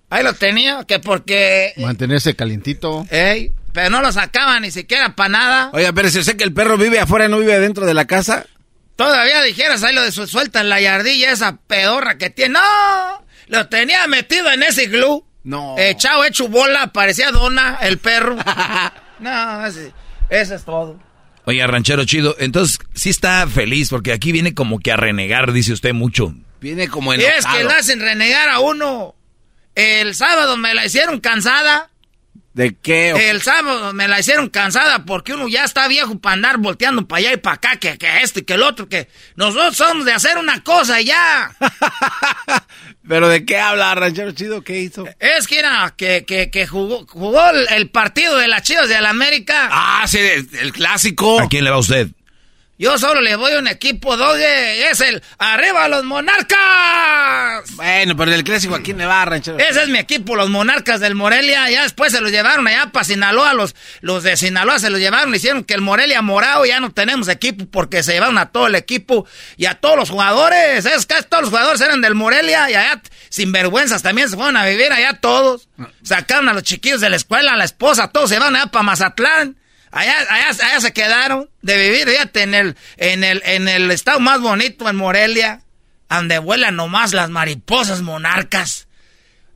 Ahí 0.09 0.23
lo 0.25 0.33
tenía, 0.33 0.85
que 0.87 1.01
porque... 1.01 1.75
Mantenerse 1.77 2.35
calientito. 2.35 3.07
Ey, 3.11 3.53
pero 3.73 3.91
no 3.91 4.01
lo 4.01 4.11
sacaban 4.11 4.63
ni 4.63 4.71
siquiera 4.71 5.15
para 5.15 5.29
nada. 5.29 5.71
Oiga, 5.75 5.93
pero 5.93 6.09
si 6.09 6.23
sé 6.25 6.37
que 6.37 6.45
el 6.45 6.55
perro 6.55 6.79
vive 6.79 6.99
afuera, 6.99 7.29
no 7.29 7.39
vive 7.39 7.59
dentro 7.61 7.85
de 7.85 7.93
la 7.95 8.07
casa. 8.07 8.47
todavía 8.97 9.43
dijeras 9.43 9.83
ahí 9.83 9.95
lo 9.95 10.03
de 10.03 10.13
su 10.13 10.27
suelta 10.27 10.61
en 10.61 10.69
la 10.69 10.81
yardilla, 10.81 11.31
esa 11.31 11.57
pedorra 11.59 12.17
que 12.17 12.31
tiene. 12.31 12.55
No, 12.55 13.25
lo 13.49 13.69
tenía 13.69 14.07
metido 14.07 14.51
en 14.51 14.63
ese 14.63 14.87
glue. 14.87 15.25
No. 15.45 15.77
Echado, 15.79 16.25
hecho 16.25 16.49
bola, 16.49 16.89
parecía 16.93 17.31
dona, 17.31 17.79
el 17.83 17.99
perro. 17.99 18.37
no, 19.19 19.67
ese, 19.67 19.93
eso 20.29 20.55
es 20.55 20.65
todo. 20.65 20.99
Oye, 21.45 21.67
ranchero 21.67 22.05
chido, 22.05 22.37
entonces 22.39 22.79
sí 22.95 23.11
está 23.11 23.47
feliz 23.47 23.89
porque 23.91 24.13
aquí 24.13 24.33
viene 24.33 24.55
como 24.55 24.79
que 24.79 24.93
a 24.93 24.97
renegar, 24.97 25.53
dice 25.53 25.73
usted 25.73 25.95
mucho. 25.95 26.35
Viene 26.61 26.89
como 26.89 27.15
Y 27.15 27.23
es 27.23 27.47
que 27.47 27.65
le 27.65 27.73
hacen 27.73 28.01
renegar 28.01 28.49
a 28.51 28.61
uno. 28.61 29.15
El 29.75 30.15
sábado 30.15 30.57
me 30.57 30.75
la 30.75 30.85
hicieron 30.85 31.21
cansada. 31.21 31.90
¿De 32.53 32.75
qué? 32.75 33.31
El 33.31 33.43
sábado 33.43 33.93
me 33.93 34.09
la 34.09 34.19
hicieron 34.19 34.49
cansada 34.49 35.05
porque 35.05 35.35
uno 35.35 35.47
ya 35.47 35.65
está 35.65 35.87
viejo 35.87 36.19
para 36.19 36.35
andar 36.35 36.59
volteando 36.59 37.07
para 37.07 37.21
allá 37.21 37.33
y 37.35 37.37
para 37.37 37.55
acá, 37.55 37.77
que, 37.77 37.97
que 37.97 38.23
esto 38.23 38.41
y 38.41 38.43
que 38.43 38.55
el 38.55 38.63
otro, 38.63 38.89
que 38.89 39.09
nosotros 39.37 39.77
somos 39.77 40.05
de 40.05 40.13
hacer 40.13 40.37
una 40.37 40.63
cosa 40.65 41.01
y 41.01 41.07
ya. 41.07 41.53
¿Pero 43.09 43.29
de 43.29 43.45
qué 43.45 43.59
habla, 43.59 43.95
ranchero 43.95 44.33
chido? 44.33 44.63
¿Qué 44.63 44.81
hizo? 44.81 45.07
Es 45.21 45.47
que 45.47 45.61
era 45.61 45.95
que, 45.97 46.25
que, 46.25 46.51
que 46.51 46.67
jugó, 46.67 47.07
jugó 47.07 47.51
el, 47.51 47.69
el 47.71 47.89
partido 47.89 48.37
de 48.37 48.49
las 48.49 48.63
Chivas 48.63 48.89
de 48.89 49.01
la 49.01 49.11
América. 49.11 49.69
Ah, 49.71 50.05
sí, 50.09 50.19
el 50.19 50.73
clásico. 50.73 51.41
¿A 51.41 51.49
quién 51.49 51.65
le 51.65 51.71
va 51.71 51.79
usted? 51.79 52.09
Yo 52.81 52.97
solo 52.97 53.21
le 53.21 53.37
voy 53.37 53.53
a 53.53 53.59
un 53.59 53.69
equipo, 53.69 54.17
doge, 54.17 54.89
es 54.89 55.03
el 55.03 55.23
Arriba 55.37 55.87
los 55.89 56.03
Monarcas. 56.03 57.77
Bueno, 57.77 58.17
pero 58.17 58.33
el 58.33 58.43
clásico, 58.43 58.75
¿a 58.75 58.81
quién 58.81 58.97
le 58.97 59.05
va, 59.05 59.23
ranchero? 59.27 59.59
Ese 59.59 59.83
es 59.83 59.91
mi 59.91 59.99
equipo, 59.99 60.35
los 60.35 60.49
Monarcas 60.49 60.99
del 60.99 61.15
Morelia. 61.15 61.69
Ya 61.69 61.83
después 61.83 62.11
se 62.11 62.23
los 62.23 62.31
llevaron 62.31 62.67
allá 62.67 62.91
para 62.91 63.05
Sinaloa. 63.05 63.53
Los, 63.53 63.77
los 64.01 64.23
de 64.23 64.35
Sinaloa 64.39 64.79
se 64.79 64.89
los 64.89 64.99
llevaron. 64.99 65.35
Hicieron 65.35 65.65
que 65.65 65.75
el 65.75 65.83
Morelia 65.83 66.23
morado 66.23 66.65
ya 66.65 66.81
no 66.81 66.91
tenemos 66.91 67.29
equipo 67.29 67.67
porque 67.71 68.03
se 68.03 68.15
llevaron 68.15 68.39
a 68.39 68.51
todo 68.51 68.69
el 68.69 68.75
equipo 68.75 69.27
y 69.59 69.67
a 69.67 69.75
todos 69.75 69.97
los 69.97 70.09
jugadores. 70.09 70.87
Es 70.87 71.05
que 71.05 71.23
todos 71.25 71.43
los 71.43 71.51
jugadores 71.51 71.83
eran 71.83 72.01
del 72.01 72.15
Morelia 72.15 72.71
y 72.71 72.77
allá 72.77 73.03
sin 73.29 73.53
vergüenzas 73.53 74.03
también 74.03 74.31
se 74.31 74.37
fueron 74.37 74.57
a 74.57 74.65
vivir 74.65 74.91
allá 74.91 75.19
todos. 75.21 75.69
Sacaron 76.03 76.49
a 76.49 76.55
los 76.55 76.63
chiquillos 76.63 77.03
de 77.03 77.11
la 77.11 77.17
escuela, 77.17 77.53
a 77.53 77.57
la 77.57 77.65
esposa, 77.65 78.09
todos 78.09 78.31
se 78.31 78.39
van 78.39 78.57
allá 78.57 78.69
para 78.69 78.85
Mazatlán. 78.85 79.60
Allá, 79.93 80.15
allá, 80.29 80.49
allá 80.51 80.81
se 80.81 80.93
quedaron 80.93 81.51
de 81.63 81.77
vivir, 81.77 82.09
fíjate, 82.09 82.43
en 82.43 82.55
el, 82.55 82.77
en 82.97 83.25
el, 83.25 83.43
en 83.45 83.69
el 83.69 83.91
estado 83.91 84.21
más 84.21 84.41
bonito, 84.41 84.89
en 84.89 84.97
Morelia, 84.97 85.63
donde 86.09 86.39
vuelan 86.39 86.77
nomás 86.77 87.13
las 87.13 87.29
mariposas 87.31 88.01
monarcas. 88.03 88.87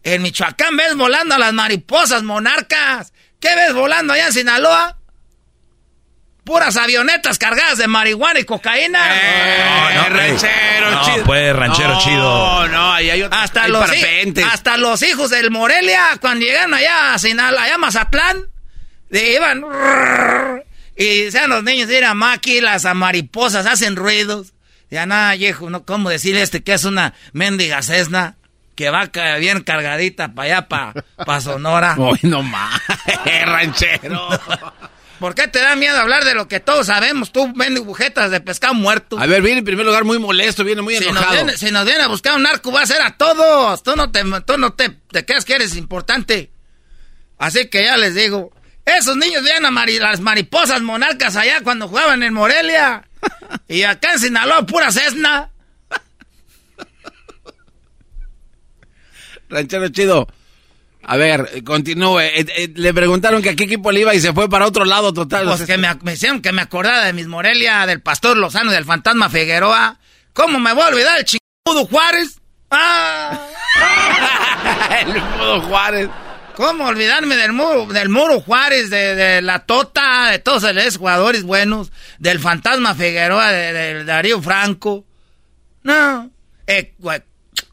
En 0.02 0.22
Michoacán 0.22 0.76
ves 0.76 0.96
volando 0.96 1.34
a 1.34 1.38
las 1.38 1.52
mariposas 1.52 2.22
monarcas. 2.22 3.12
¿Qué 3.40 3.54
ves 3.54 3.72
volando 3.72 4.12
allá 4.12 4.26
en 4.26 4.32
Sinaloa? 4.32 4.98
Puras 6.44 6.76
avionetas 6.76 7.38
cargadas 7.38 7.78
de 7.78 7.88
marihuana 7.88 8.38
y 8.38 8.44
cocaína. 8.44 9.00
Eh, 9.12 9.94
no, 9.94 10.08
ranchero 10.10 10.90
no, 10.90 11.04
chido. 11.06 11.24
pues, 11.24 11.56
ranchero 11.56 11.94
no, 11.94 12.00
chido. 12.00 12.20
No, 12.20 12.68
no, 12.68 12.92
ahí 12.92 13.08
hay 13.08 13.22
otro. 13.22 13.38
Hasta 13.38 13.62
hay 13.62 13.70
los, 13.70 13.80
parapentes. 13.80 14.44
hasta 14.44 14.76
los 14.76 15.02
hijos 15.02 15.30
del 15.30 15.50
Morelia, 15.50 16.18
cuando 16.20 16.44
llegaron 16.44 16.74
allá 16.74 17.14
a 17.14 17.18
Sinaloa, 17.18 17.62
allá 17.62 17.76
a 17.76 17.78
Mazatlán, 17.78 18.44
iban 19.10 19.64
y 20.96 21.22
decían 21.24 21.50
los 21.50 21.62
niños, 21.64 21.88
mira, 21.88 22.14
Maki, 22.14 22.60
las 22.60 22.84
mariposas 22.94 23.66
hacen 23.66 23.96
ruidos. 23.96 24.52
Ya 24.90 25.06
nada, 25.06 25.34
viejo, 25.34 25.70
no, 25.70 25.84
¿cómo 25.84 26.08
decirle 26.08 26.42
este 26.42 26.62
que 26.62 26.74
es 26.74 26.84
una 26.84 27.14
mendiga 27.32 27.82
cesna? 27.82 28.36
Que 28.76 28.90
va 28.90 29.10
bien 29.38 29.62
cargadita 29.62 30.34
para 30.34 30.46
allá, 30.56 30.68
para 30.68 30.92
pa 31.24 31.40
Sonora. 31.40 31.94
Uy, 31.98 32.18
no 32.22 32.42
más, 32.42 32.80
ranchero. 33.44 34.28
¿Por 35.18 35.34
qué 35.34 35.46
te 35.48 35.60
da 35.60 35.74
miedo 35.76 35.96
hablar 35.98 36.24
de 36.24 36.34
lo 36.34 36.48
que 36.48 36.60
todos 36.60 36.88
sabemos? 36.88 37.32
Tú, 37.32 37.48
mendigo 37.54 37.84
bujetas 37.86 38.30
de 38.30 38.40
pescado 38.40 38.74
muerto. 38.74 39.18
A 39.18 39.26
ver, 39.26 39.42
viene 39.42 39.60
en 39.60 39.64
primer 39.64 39.86
lugar 39.86 40.04
muy 40.04 40.18
molesto, 40.18 40.64
viene 40.64 40.82
muy 40.82 40.96
Si 40.96 41.04
nos, 41.04 41.12
enojado. 41.12 41.32
viene, 41.34 41.56
si 41.56 41.70
nos 41.70 41.84
viene 41.84 42.02
a 42.02 42.08
buscar 42.08 42.34
un 42.36 42.42
narco, 42.42 42.70
va 42.72 42.82
a 42.82 42.86
ser 42.86 43.00
a 43.00 43.16
todos. 43.16 43.82
Tú 43.82 43.96
no 43.96 44.10
te, 44.10 44.22
tú 44.44 44.58
no 44.58 44.74
te, 44.74 44.90
te 45.10 45.24
creas 45.24 45.44
que 45.44 45.54
eres 45.54 45.76
importante. 45.76 46.50
Así 47.38 47.68
que 47.68 47.84
ya 47.84 47.96
les 47.96 48.14
digo, 48.14 48.52
esos 48.84 49.16
niños 49.16 49.42
veían 49.42 49.64
a 49.66 49.70
mari- 49.70 49.98
las 49.98 50.20
mariposas 50.20 50.82
monarcas 50.82 51.36
allá 51.36 51.60
cuando 51.62 51.88
jugaban 51.88 52.22
en 52.22 52.34
Morelia. 52.34 53.04
Y 53.68 53.82
acá 53.84 54.12
en 54.12 54.18
Sinaloa, 54.20 54.66
pura 54.66 54.92
cesna. 54.92 55.50
Ranchero 59.48 59.88
chido. 59.88 60.28
A 61.02 61.16
ver, 61.16 61.62
continúe. 61.64 62.20
Eh, 62.20 62.46
eh, 62.56 62.72
le 62.74 62.94
preguntaron 62.94 63.42
que 63.42 63.50
a 63.50 63.56
qué 63.56 63.64
equipo 63.64 63.92
le 63.92 64.00
iba 64.00 64.14
y 64.14 64.20
se 64.20 64.32
fue 64.32 64.48
para 64.48 64.66
otro 64.66 64.84
lado 64.84 65.12
total. 65.12 65.46
Pues 65.46 65.62
que 65.64 65.76
me, 65.78 65.88
me 66.02 66.14
hicieron 66.14 66.40
que 66.40 66.52
me 66.52 66.62
acordara 66.62 67.04
de 67.04 67.12
mis 67.12 67.26
Morelia, 67.26 67.86
del 67.86 68.00
Pastor 68.02 68.36
Lozano 68.36 68.70
y 68.70 68.74
del 68.74 68.84
Fantasma 68.84 69.28
Figueroa. 69.28 69.98
¿Cómo 70.32 70.58
me 70.58 70.72
voy 70.72 70.82
a 70.84 70.88
olvidar 70.88 71.18
el 71.18 71.24
chingudo 71.24 71.86
Juárez? 71.86 72.40
¡Ah! 72.70 73.38
el 75.00 75.14
Mudo 75.22 75.60
Juárez. 75.62 76.08
¿Cómo 76.54 76.86
olvidarme 76.86 77.36
del 77.36 77.52
muro, 77.52 77.86
del 77.86 78.08
muro 78.08 78.40
Juárez, 78.40 78.88
de, 78.88 79.14
de 79.16 79.42
la 79.42 79.66
Tota, 79.66 80.30
de 80.30 80.38
todos 80.38 80.62
esos 80.64 80.98
jugadores 80.98 81.42
buenos, 81.42 81.90
del 82.18 82.38
Fantasma 82.38 82.94
Figueroa, 82.94 83.50
de, 83.50 83.72
de 83.72 84.04
Darío 84.04 84.40
Franco? 84.40 85.04
No. 85.82 86.30
Eh, 86.66 86.94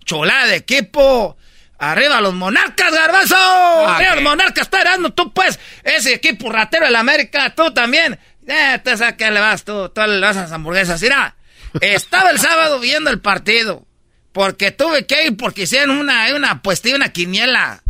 chulada 0.03 0.47
de 0.47 0.55
equipo. 0.55 1.37
Arriba 1.77 2.21
los 2.21 2.33
monarcas, 2.33 2.91
garbazo. 2.91 3.35
Arriba 3.35 4.15
los 4.15 4.23
monarcas, 4.23 4.63
está 4.63 4.81
erando 4.81 5.13
tú, 5.13 5.33
pues. 5.33 5.59
Ese 5.83 6.13
equipo 6.13 6.51
ratero 6.51 6.85
de 6.85 6.91
la 6.91 6.99
América, 6.99 7.53
tú 7.55 7.71
también. 7.73 8.19
Eh, 8.47 8.79
te 8.83 8.97
sabes 8.97 9.15
le 9.19 9.39
vas 9.39 9.63
tú, 9.63 9.89
tú 9.89 10.01
le 10.01 10.19
vas 10.19 10.37
a 10.37 10.41
las 10.41 10.51
hamburguesas. 10.51 11.01
Mira, 11.01 11.35
estaba 11.79 12.31
el 12.31 12.39
sábado 12.39 12.79
viendo 12.79 13.09
el 13.09 13.19
partido. 13.19 13.85
Porque 14.31 14.71
tuve 14.71 15.05
que 15.05 15.25
ir 15.25 15.37
porque 15.37 15.63
hicieron 15.63 15.97
una, 15.97 16.33
una 16.35 16.51
apuesta 16.51 16.89
y 16.89 16.93
una 16.93 17.09
quiniela. 17.09 17.83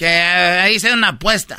Que 0.00 0.08
ahí 0.08 0.76
hicieron 0.76 1.00
una 1.00 1.08
apuesta. 1.08 1.58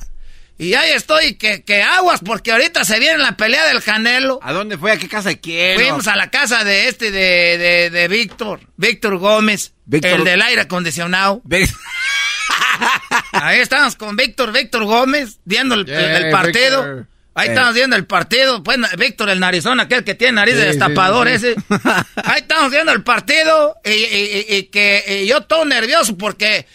Y 0.57 0.73
ahí 0.73 0.91
estoy, 0.93 1.35
que, 1.35 1.63
que 1.63 1.83
aguas, 1.83 2.21
porque 2.25 2.51
ahorita 2.51 2.83
se 2.85 2.99
viene 2.99 3.19
la 3.19 3.37
pelea 3.37 3.65
del 3.67 3.83
Canelo. 3.83 4.39
¿A 4.41 4.51
dónde 4.51 4.77
fue? 4.79 4.91
¿A 4.91 4.97
qué 4.97 5.07
casa 5.07 5.29
de 5.29 5.39
quién? 5.39 5.75
Fuimos 5.79 6.07
a 6.07 6.15
la 6.15 6.31
casa 6.31 6.63
de 6.63 6.87
este, 6.87 7.11
de, 7.11 7.57
de, 7.59 7.89
de 7.91 8.07
Víctor, 8.07 8.61
Víctor 8.77 9.17
Gómez, 9.17 9.73
Víctor- 9.85 10.11
el 10.19 10.23
del 10.23 10.41
aire 10.41 10.61
acondicionado. 10.61 11.41
Ahí 13.31 13.59
estamos 13.59 13.95
con 13.95 14.15
Víctor, 14.15 14.51
Víctor 14.51 14.85
Gómez, 14.85 15.39
viendo 15.45 15.75
el, 15.75 15.85
partido. 16.31 16.83
Víctor. 16.83 17.07
Ahí 17.33 17.47
Eh. 17.47 17.51
estamos 17.51 17.73
viendo 17.73 17.95
el 17.95 18.05
partido. 18.05 18.61
Pues 18.61 18.77
Víctor, 18.97 19.29
el 19.29 19.39
narizón, 19.39 19.79
aquel 19.79 20.03
que 20.03 20.15
tiene 20.15 20.33
nariz 20.33 20.55
de 20.55 20.63
Sí, 20.63 20.67
destapador 20.69 21.27
sí. 21.29 21.33
ese. 21.35 21.55
Ahí 22.25 22.41
estamos 22.41 22.69
viendo 22.71 22.91
el 22.91 23.03
partido 23.03 23.75
y, 23.85 23.89
y- 23.91 24.45
y- 24.49 24.55
y 24.57 24.63
que 24.63 25.21
y 25.23 25.27
yo 25.27 25.41
todo 25.41 25.63
nervioso 25.65 26.17
porque 26.17 26.67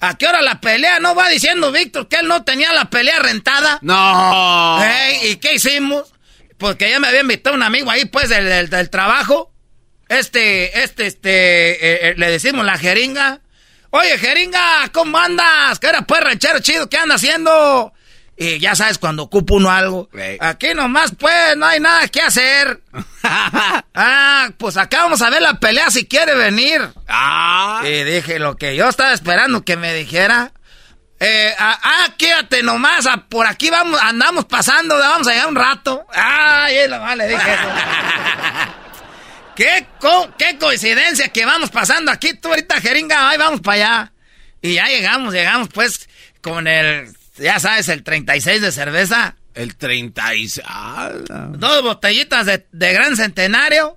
¿a 0.00 0.16
qué 0.18 0.26
hora 0.26 0.40
la 0.42 0.60
pelea? 0.60 0.98
No 1.00 1.14
va 1.14 1.28
diciendo 1.28 1.70
Víctor 1.72 2.08
que 2.08 2.16
él 2.16 2.28
no 2.28 2.42
tenía 2.44 2.72
la 2.72 2.90
pelea 2.90 3.18
rentada. 3.20 3.78
No. 3.82 4.78
¿Y 5.24 5.36
qué 5.36 5.54
hicimos? 5.54 6.12
Porque 6.58 6.90
ya 6.90 6.98
me 7.00 7.08
había 7.08 7.20
invitado 7.20 7.56
un 7.56 7.62
amigo 7.62 7.90
ahí, 7.90 8.04
pues, 8.06 8.28
del, 8.28 8.44
del- 8.46 8.70
del 8.70 8.90
trabajo. 8.90 9.52
Este, 10.08 10.82
este, 10.82 11.06
este, 11.06 11.30
eh, 11.30 12.10
eh, 12.10 12.14
le 12.16 12.30
decimos 12.30 12.64
la 12.66 12.76
jeringa. 12.76 13.40
Oye, 13.90 14.18
jeringa, 14.18 14.88
¿cómo 14.92 15.18
andas? 15.18 15.78
¿Qué 15.78 15.86
era, 15.88 16.02
pues, 16.02 16.20
ranchero 16.20 16.58
chido? 16.60 16.88
¿Qué 16.88 16.96
anda 16.98 17.14
haciendo? 17.14 17.92
Y 18.42 18.58
ya 18.58 18.74
sabes, 18.74 18.96
cuando 18.96 19.24
ocupa 19.24 19.52
uno 19.52 19.70
algo. 19.70 20.08
Aquí 20.40 20.72
nomás, 20.72 21.12
pues, 21.18 21.58
no 21.58 21.66
hay 21.66 21.78
nada 21.78 22.08
que 22.08 22.22
hacer. 22.22 22.80
ah, 23.22 24.48
pues 24.56 24.78
acá 24.78 25.02
vamos 25.02 25.20
a 25.20 25.28
ver 25.28 25.42
la 25.42 25.60
pelea 25.60 25.90
si 25.90 26.06
quiere 26.06 26.34
venir. 26.34 26.80
Ah. 27.06 27.82
Y 27.84 28.02
dije 28.02 28.38
lo 28.38 28.56
que 28.56 28.74
yo 28.74 28.88
estaba 28.88 29.12
esperando 29.12 29.62
que 29.62 29.76
me 29.76 29.92
dijera. 29.92 30.52
Eh, 31.18 31.54
ah, 31.58 31.78
ah, 31.82 32.14
quédate 32.16 32.62
nomás, 32.62 33.06
ah, 33.06 33.26
por 33.28 33.46
aquí 33.46 33.68
vamos, 33.68 34.00
andamos 34.00 34.46
pasando, 34.46 34.96
vamos 34.96 35.28
a 35.28 35.32
llegar 35.32 35.48
un 35.48 35.56
rato. 35.56 36.06
Ay, 36.10 36.76
es 36.78 36.88
la 36.88 37.16
le 37.16 37.28
dije 37.28 37.52
eso. 37.52 37.68
¿Qué, 39.54 39.86
co- 39.98 40.30
qué 40.38 40.56
coincidencia 40.56 41.28
que 41.28 41.44
vamos 41.44 41.68
pasando 41.68 42.10
aquí, 42.10 42.32
tú 42.32 42.48
ahorita 42.48 42.80
jeringa, 42.80 43.28
ay, 43.28 43.36
vamos 43.36 43.60
para 43.60 43.74
allá. 43.74 44.12
Y 44.62 44.76
ya 44.76 44.86
llegamos, 44.86 45.34
llegamos 45.34 45.68
pues 45.68 46.08
con 46.40 46.66
el, 46.66 47.14
ya 47.40 47.58
sabes, 47.58 47.88
el 47.88 48.02
36 48.02 48.60
de 48.60 48.72
cerveza. 48.72 49.36
El 49.54 49.76
36. 49.76 50.62
ah, 50.64 51.10
Dos 51.50 51.82
botellitas 51.82 52.46
de, 52.46 52.66
de 52.70 52.92
gran 52.92 53.16
centenario. 53.16 53.96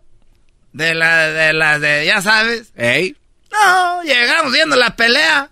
De 0.72 0.96
la, 0.96 1.28
de 1.30 1.54
las 1.54 1.80
de, 1.80 2.06
ya 2.06 2.22
sabes. 2.22 2.72
Ey. 2.76 3.16
No, 3.52 4.02
llegamos 4.04 4.52
viendo 4.52 4.76
la 4.76 4.96
pelea. 4.96 5.50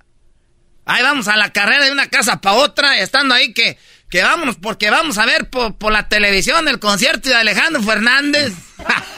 Ahí 0.86 1.04
vamos 1.04 1.28
a 1.28 1.38
la 1.38 1.52
carrera 1.52 1.86
de 1.86 1.92
una 1.92 2.08
casa 2.08 2.42
para 2.42 2.56
otra, 2.56 2.98
estando 2.98 3.36
ahí 3.36 3.54
que, 3.54 3.78
que 4.10 4.24
vámonos 4.24 4.56
porque 4.56 4.90
vamos 4.90 5.20
a 5.20 5.26
ver 5.28 5.50
por, 5.50 5.76
por 5.78 5.92
la 5.92 6.10
televisión 6.10 6.68
el 6.68 6.80
concierto 6.80 7.30
de 7.30 7.36
Alejandro 7.36 7.84
Fernández. 7.84 8.54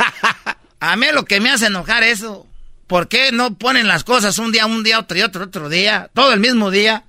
a 0.82 0.96
mí 0.98 1.08
lo 1.14 1.24
que 1.24 1.40
me 1.40 1.50
hace 1.50 1.68
enojar 1.68 2.04
eso. 2.04 2.46
¿Por 2.88 3.08
qué 3.08 3.32
no 3.32 3.58
ponen 3.58 3.88
las 3.88 4.04
cosas 4.04 4.38
un 4.40 4.52
día, 4.52 4.66
un 4.66 4.84
día, 4.84 5.00
otro 5.00 5.18
y 5.18 5.22
otro, 5.22 5.46
otro 5.46 5.70
día? 5.70 6.10
Todo 6.14 6.34
el 6.34 6.42
mismo 6.42 6.70
día. 6.70 7.06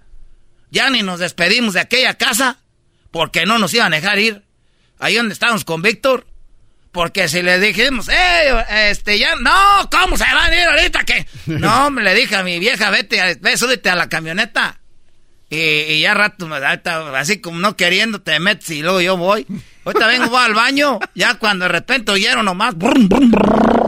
Ya 0.75 0.91
ni 0.91 1.03
nos 1.03 1.21
despedimos 1.21 1.75
de 1.75 1.81
aquella 1.81 2.15
casa 2.15 2.59
porque 3.13 3.47
no 3.47 3.61
nos 3.61 3.73
iban 3.73 3.93
a 3.93 3.97
dejar 3.97 4.19
ir. 4.19 4.43
Ahí 4.99 5.15
donde 5.15 5.33
estábamos 5.33 5.65
con 5.65 5.83
Víctor. 5.83 6.27
Porque 6.91 7.29
si 7.29 7.43
le 7.43 7.61
dijimos, 7.61 8.09
eh, 8.09 8.91
este, 8.91 9.19
ya, 9.21 9.37
no, 9.37 9.89
¿cómo 9.89 10.17
se 10.17 10.25
van 10.25 10.53
a 10.53 10.57
ir 10.57 10.67
ahorita 10.67 11.05
que? 11.05 11.27
No, 11.47 11.91
me 11.91 12.03
le 12.03 12.13
dije 12.15 12.35
a 12.35 12.43
mi 12.43 12.59
vieja, 12.59 12.91
vete, 12.91 13.37
ve, 13.41 13.57
súbete 13.57 13.89
a 13.89 13.95
la 13.95 14.09
camioneta. 14.09 14.81
Y, 15.49 15.57
y 15.57 16.01
ya 16.01 16.15
rato, 16.15 16.53
así 17.15 17.41
como 17.41 17.61
no 17.61 17.77
queriendo, 17.77 18.21
te 18.21 18.41
metes 18.41 18.71
y 18.71 18.83
luego 18.83 19.01
yo 19.01 19.17
voy. 19.17 19.47
Ahorita 19.85 20.09
vengo, 20.09 20.29
voy 20.29 20.45
al 20.45 20.55
baño, 20.55 20.99
ya 21.15 21.35
cuando 21.35 21.67
de 21.67 21.69
repente 21.69 22.11
oyeron 22.11 22.45
nomás, 22.45 22.77
brum, 22.77 23.09
brum, 23.09 23.31
brum. 23.31 23.84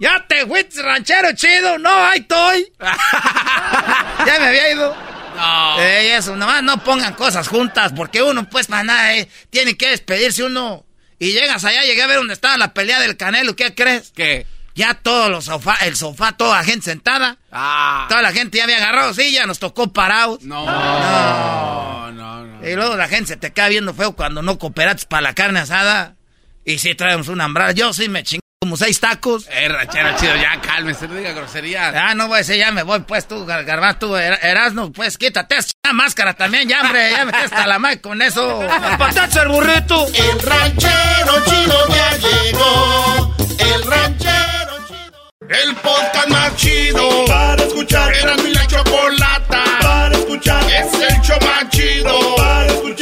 Ya 0.00 0.26
te 0.28 0.46
fuiste, 0.46 0.82
ranchero 0.82 1.32
chido, 1.34 1.78
no, 1.78 1.90
ahí 1.90 2.20
estoy. 2.20 2.72
ya 2.78 4.38
me 4.38 4.46
había 4.46 4.72
ido. 4.72 4.96
No. 5.36 5.80
Eh, 5.80 6.16
eso, 6.16 6.36
nomás 6.36 6.62
no 6.62 6.82
pongan 6.84 7.14
cosas 7.14 7.48
juntas, 7.48 7.92
porque 7.96 8.22
uno, 8.22 8.48
pues, 8.48 8.66
para 8.66 8.84
nada, 8.84 9.16
eh, 9.16 9.28
tiene 9.50 9.76
que 9.76 9.88
despedirse 9.88 10.44
uno. 10.44 10.84
Y 11.18 11.32
llegas 11.32 11.64
allá, 11.64 11.82
llegué 11.82 12.02
a 12.02 12.06
ver 12.06 12.16
dónde 12.16 12.34
estaba 12.34 12.56
la 12.58 12.74
pelea 12.74 13.00
del 13.00 13.16
Canelo, 13.16 13.54
¿qué 13.54 13.74
crees? 13.74 14.12
¿Qué? 14.14 14.46
Ya 14.74 14.94
todos 14.94 15.30
los 15.30 15.44
sofá, 15.44 15.74
el 15.82 15.96
sofá, 15.96 16.32
toda 16.32 16.58
la 16.58 16.64
gente 16.64 16.86
sentada. 16.86 17.36
Ah. 17.50 18.06
Toda 18.08 18.22
la 18.22 18.32
gente 18.32 18.58
ya 18.58 18.64
había 18.64 18.78
agarrado 18.78 19.12
silla, 19.12 19.46
nos 19.46 19.58
tocó 19.58 19.92
parados. 19.92 20.42
No. 20.42 20.64
No, 20.64 22.10
no, 22.12 22.46
no. 22.46 22.68
Y 22.68 22.74
luego 22.74 22.96
la 22.96 23.06
gente 23.08 23.28
se 23.28 23.36
te 23.36 23.52
queda 23.52 23.68
viendo 23.68 23.92
feo 23.92 24.12
cuando 24.16 24.42
no 24.42 24.58
cooperates 24.58 25.04
para 25.04 25.22
la 25.22 25.34
carne 25.34 25.60
asada. 25.60 26.16
Y 26.64 26.78
si 26.78 26.94
traemos 26.94 27.28
una 27.28 27.44
hambrada. 27.44 27.72
Yo 27.72 27.92
sí 27.92 28.08
me 28.08 28.22
chingo 28.22 28.42
como 28.60 28.76
seis 28.76 29.00
tacos. 29.00 29.48
Eh, 29.50 29.68
rachero 29.68 30.16
chido, 30.16 30.36
ya 30.36 30.60
cálmese, 30.60 31.08
no 31.08 31.14
diga 31.16 31.32
grosería. 31.32 31.88
Ah, 31.88 32.14
no 32.14 32.28
voy 32.28 32.36
a 32.36 32.38
decir, 32.38 32.56
ya 32.56 32.70
me 32.70 32.84
voy, 32.84 33.00
pues 33.00 33.26
tú, 33.26 33.44
Garbanzo, 33.44 33.98
tú, 33.98 34.16
Erasmo, 34.16 34.92
pues 34.92 35.18
quítate 35.18 35.56
esa 35.56 35.72
máscara 35.92 36.34
también, 36.34 36.68
ya, 36.68 36.82
hombre, 36.82 37.10
ya 37.10 37.24
me 37.24 37.32
hasta 37.36 37.66
la 37.66 37.80
madre 37.80 38.00
con 38.00 38.22
eso. 38.22 38.60
¡Patacha 38.98 39.42
el 39.42 39.48
burrito! 39.48 40.06
El 40.14 40.40
ranchero 40.40 41.44
chido 41.44 41.88
ya 41.88 42.16
llegó. 42.18 43.34
El 43.58 43.82
ranchero 43.82 44.76
chido. 44.86 45.32
El 45.48 45.74
podcast 45.76 46.28
más 46.28 46.56
chido 46.56 47.24
para 47.26 47.64
escuchar. 47.64 48.14
Era 48.14 48.36
mi 48.36 48.50
la 48.52 48.64
chocolata 48.68 49.64
para 49.80 50.14
escuchar. 50.14 50.62
Es 50.70 50.94
el 50.94 51.20
show 51.20 51.38
más 51.40 51.68
chido 51.70 52.36
para 52.36 52.66
escuchar. 52.66 53.01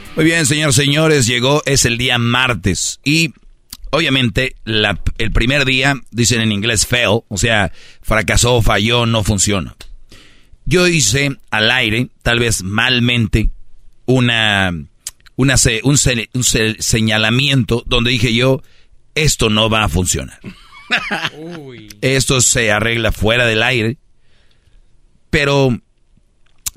Muy 0.15 0.25
bien, 0.25 0.45
señores, 0.45 0.75
señores, 0.75 1.25
llegó, 1.25 1.61
es 1.65 1.85
el 1.85 1.97
día 1.97 2.17
martes. 2.17 2.99
Y 3.03 3.33
obviamente 3.91 4.55
la- 4.65 4.99
el 5.17 5.31
primer 5.31 5.65
día, 5.65 5.95
dicen 6.11 6.41
en 6.41 6.51
inglés 6.51 6.85
fail, 6.85 7.21
o 7.27 7.37
sea, 7.37 7.71
fracasó, 8.01 8.61
falló, 8.61 9.05
no 9.05 9.23
funciona. 9.23 9.75
Yo 10.65 10.87
hice 10.87 11.37
al 11.49 11.71
aire, 11.71 12.09
tal 12.23 12.39
vez 12.39 12.61
malmente, 12.63 13.49
una, 14.05 14.71
una 15.37 15.55
un, 15.83 15.97
se- 15.97 16.29
un 16.33 16.43
se- 16.43 16.75
señalamiento 16.79 17.83
donde 17.85 18.11
dije 18.11 18.33
yo, 18.33 18.61
esto 19.15 19.49
no 19.49 19.69
va 19.69 19.83
a 19.85 19.89
funcionar. 19.89 20.39
Esto 22.01 22.41
se 22.41 22.69
arregla 22.69 23.13
fuera 23.13 23.45
del 23.45 23.63
aire. 23.63 23.97
Pero 25.29 25.79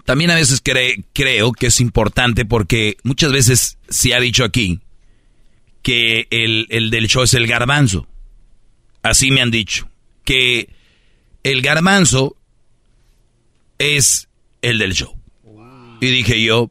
también 0.04 0.30
a 0.30 0.34
veces 0.36 0.62
cre- 0.62 1.04
creo 1.12 1.52
que 1.52 1.66
es 1.68 1.80
importante 1.80 2.44
porque 2.44 2.96
muchas 3.02 3.32
veces 3.32 3.78
se 3.88 4.14
ha 4.14 4.20
dicho 4.20 4.44
aquí 4.44 4.80
que 5.82 6.26
el, 6.30 6.66
el 6.70 6.90
del 6.90 7.08
show 7.08 7.22
es 7.22 7.34
el 7.34 7.46
garbanzo. 7.46 8.06
Así 9.02 9.30
me 9.30 9.40
han 9.42 9.50
dicho. 9.50 9.88
Que 10.24 10.70
el 11.42 11.60
garbanzo 11.62 12.36
es 13.78 14.28
el 14.62 14.78
del 14.78 14.94
show. 14.94 15.14
Y 16.00 16.06
dije 16.06 16.42
yo, 16.42 16.70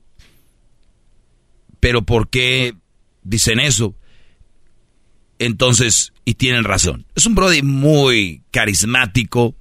pero 1.80 2.02
¿por 2.04 2.30
qué 2.30 2.76
dicen 3.24 3.60
eso? 3.60 3.96
Entonces, 5.40 6.14
y 6.26 6.36
tienen 6.36 6.64
razón. 6.64 7.06
Es 7.16 7.26
un 7.26 7.36
Brody 7.36 7.62
muy 7.62 8.44
carismático. 8.52 9.56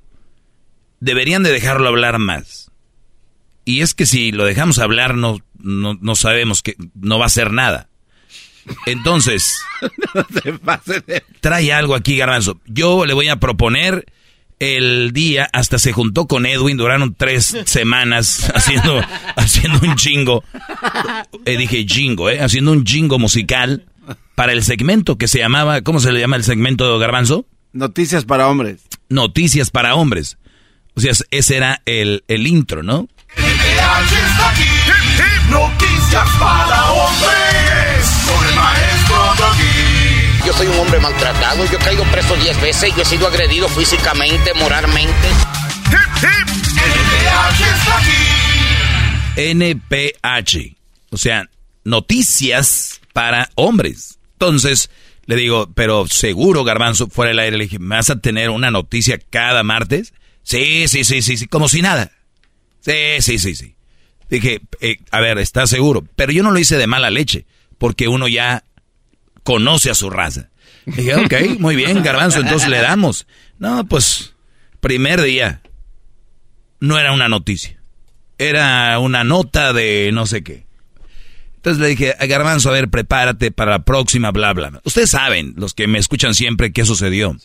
Deberían 1.01 1.43
de 1.43 1.51
dejarlo 1.53 1.89
hablar 1.89 2.19
más. 2.19 2.61
Y 3.64 3.80
es 3.80 3.94
que 3.94 4.06
si 4.06 4.32
lo 4.32 4.44
dejamos 4.44 4.78
hablar, 4.78 5.14
no, 5.14 5.39
no, 5.59 5.94
no 6.01 6.16
sabemos 6.16 6.62
que 6.62 6.76
no 6.94 7.18
va 7.18 7.24
a 7.24 7.26
hacer 7.26 7.52
nada. 7.52 7.89
Entonces, 8.86 9.60
trae 11.40 11.72
algo 11.72 11.94
aquí, 11.94 12.16
Garbanzo. 12.16 12.60
Yo 12.66 13.06
le 13.06 13.14
voy 13.14 13.28
a 13.28 13.36
proponer 13.36 14.06
el 14.59 15.12
día, 15.12 15.48
hasta 15.52 15.78
se 15.78 15.93
juntó 15.93 16.28
con 16.28 16.47
Edwin, 16.47 16.76
duraron 16.76 17.14
tres 17.16 17.56
semanas 17.66 18.51
haciendo, 18.55 19.01
haciendo 19.36 19.80
un 19.82 19.97
jingo. 19.98 20.44
Eh, 21.44 21.56
dije 21.56 21.84
jingo, 21.89 22.30
¿eh? 22.30 22.40
Haciendo 22.40 22.72
un 22.72 22.86
jingo 22.86 23.18
musical 23.18 23.86
para 24.34 24.52
el 24.52 24.62
segmento 24.62 25.18
que 25.18 25.28
se 25.28 25.39
llamaba, 25.39 25.82
¿cómo 25.82 26.01
se 26.01 26.12
le 26.12 26.20
llama 26.20 26.36
el 26.36 26.44
segmento, 26.44 26.98
Garbanzo? 26.98 27.47
Noticias 27.72 28.24
para 28.24 28.48
hombres. 28.48 28.82
Noticias 29.09 29.70
para 29.70 29.94
hombres. 29.94 30.39
O 30.94 31.01
sea, 31.01 31.12
ese 31.30 31.56
era 31.56 31.82
el, 31.86 32.22
el 32.28 32.47
intro, 32.47 32.82
¿no? 32.82 33.09
PH 33.82 34.14
está 34.14 34.50
aquí. 34.50 34.62
Hip, 34.62 35.18
hip. 35.18 35.50
Noticias 35.50 36.28
para 36.38 36.92
hombres. 36.92 38.06
Con 38.26 38.48
el 38.48 38.54
maestro 38.54 39.16
Doggy. 39.38 40.46
Yo 40.46 40.52
soy 40.52 40.66
un 40.68 40.78
hombre 40.78 41.00
maltratado, 41.00 41.64
yo 41.66 41.78
he 41.78 41.82
caído 41.82 42.04
preso 42.04 42.36
10 42.36 42.60
veces, 42.60 42.94
yo 42.96 43.02
he 43.02 43.04
sido 43.04 43.26
agredido 43.26 43.68
físicamente, 43.68 44.54
moralmente. 44.54 45.28
Hip, 45.90 46.22
hip. 46.22 46.48
PH 46.78 47.64
está 47.64 47.98
aquí. 47.98 48.12
NPH. 49.54 50.76
O 51.10 51.16
sea, 51.16 51.48
noticias 51.84 53.00
para 53.12 53.50
hombres. 53.56 54.18
Entonces, 54.34 54.90
le 55.26 55.36
digo, 55.36 55.70
pero 55.74 56.06
seguro, 56.09 56.64
Garbanzo, 56.64 57.09
fuera 57.09 57.30
del 57.30 57.38
aire, 57.38 57.56
le 57.56 57.64
dije, 57.64 57.78
¿me 57.78 57.96
vas 57.96 58.10
a 58.10 58.20
tener 58.20 58.50
una 58.50 58.70
noticia 58.70 59.18
cada 59.30 59.62
martes? 59.62 60.14
Sí, 60.42 60.88
sí, 60.88 61.04
sí, 61.04 61.22
sí, 61.22 61.36
sí, 61.36 61.46
como 61.46 61.68
si 61.68 61.82
nada. 61.82 62.10
Sí, 62.82 62.92
sí, 63.20 63.38
sí, 63.38 63.54
sí. 63.54 63.74
Dije, 64.28 64.60
eh, 64.80 64.98
a 65.10 65.20
ver, 65.20 65.38
¿estás 65.38 65.70
seguro? 65.70 66.04
Pero 66.16 66.32
yo 66.32 66.42
no 66.42 66.50
lo 66.50 66.59
hice 66.59 66.76
de 66.76 66.86
mala 66.86 67.10
leche, 67.10 67.46
porque 67.78 68.09
uno 68.09 68.28
ya 68.28 68.64
conoce 69.44 69.90
a 69.90 69.94
su 69.94 70.10
raza. 70.10 70.50
Dije, 70.86 71.14
ok, 71.24 71.34
muy 71.59 71.76
bien, 71.76 72.02
Garbanzo, 72.02 72.40
entonces 72.40 72.68
le 72.68 72.80
damos. 72.80 73.26
No, 73.59 73.86
pues, 73.86 74.34
primer 74.80 75.22
día, 75.22 75.62
no 76.80 76.98
era 76.98 77.12
una 77.12 77.28
noticia. 77.28 77.78
Era 78.38 78.98
una 78.98 79.22
nota 79.22 79.72
de 79.72 80.10
no 80.12 80.26
sé 80.26 80.42
qué. 80.42 80.66
Entonces 81.56 81.80
le 81.80 81.88
dije, 81.88 82.16
a 82.18 82.26
Garbanzo, 82.26 82.70
a 82.70 82.72
ver, 82.72 82.88
prepárate 82.88 83.52
para 83.52 83.70
la 83.70 83.84
próxima, 83.84 84.32
bla, 84.32 84.52
bla. 84.52 84.80
Ustedes 84.82 85.10
saben, 85.10 85.54
los 85.56 85.74
que 85.74 85.86
me 85.86 86.00
escuchan 86.00 86.34
siempre, 86.34 86.72
qué 86.72 86.84
sucedió. 86.84 87.36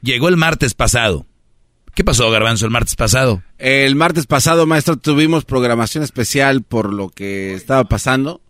Llegó 0.00 0.28
el 0.30 0.38
martes 0.38 0.72
pasado. 0.72 1.26
¿Qué 1.94 2.04
pasó, 2.04 2.30
Garbanzo, 2.30 2.64
el 2.64 2.70
martes 2.70 2.96
pasado? 2.96 3.42
El 3.58 3.94
martes 3.96 4.26
pasado, 4.26 4.66
maestro, 4.66 4.96
tuvimos 4.96 5.44
programación 5.44 6.02
especial 6.02 6.62
por 6.62 6.92
lo 6.92 7.08
que 7.10 7.54
estaba 7.54 7.84
pasando. 7.84 8.40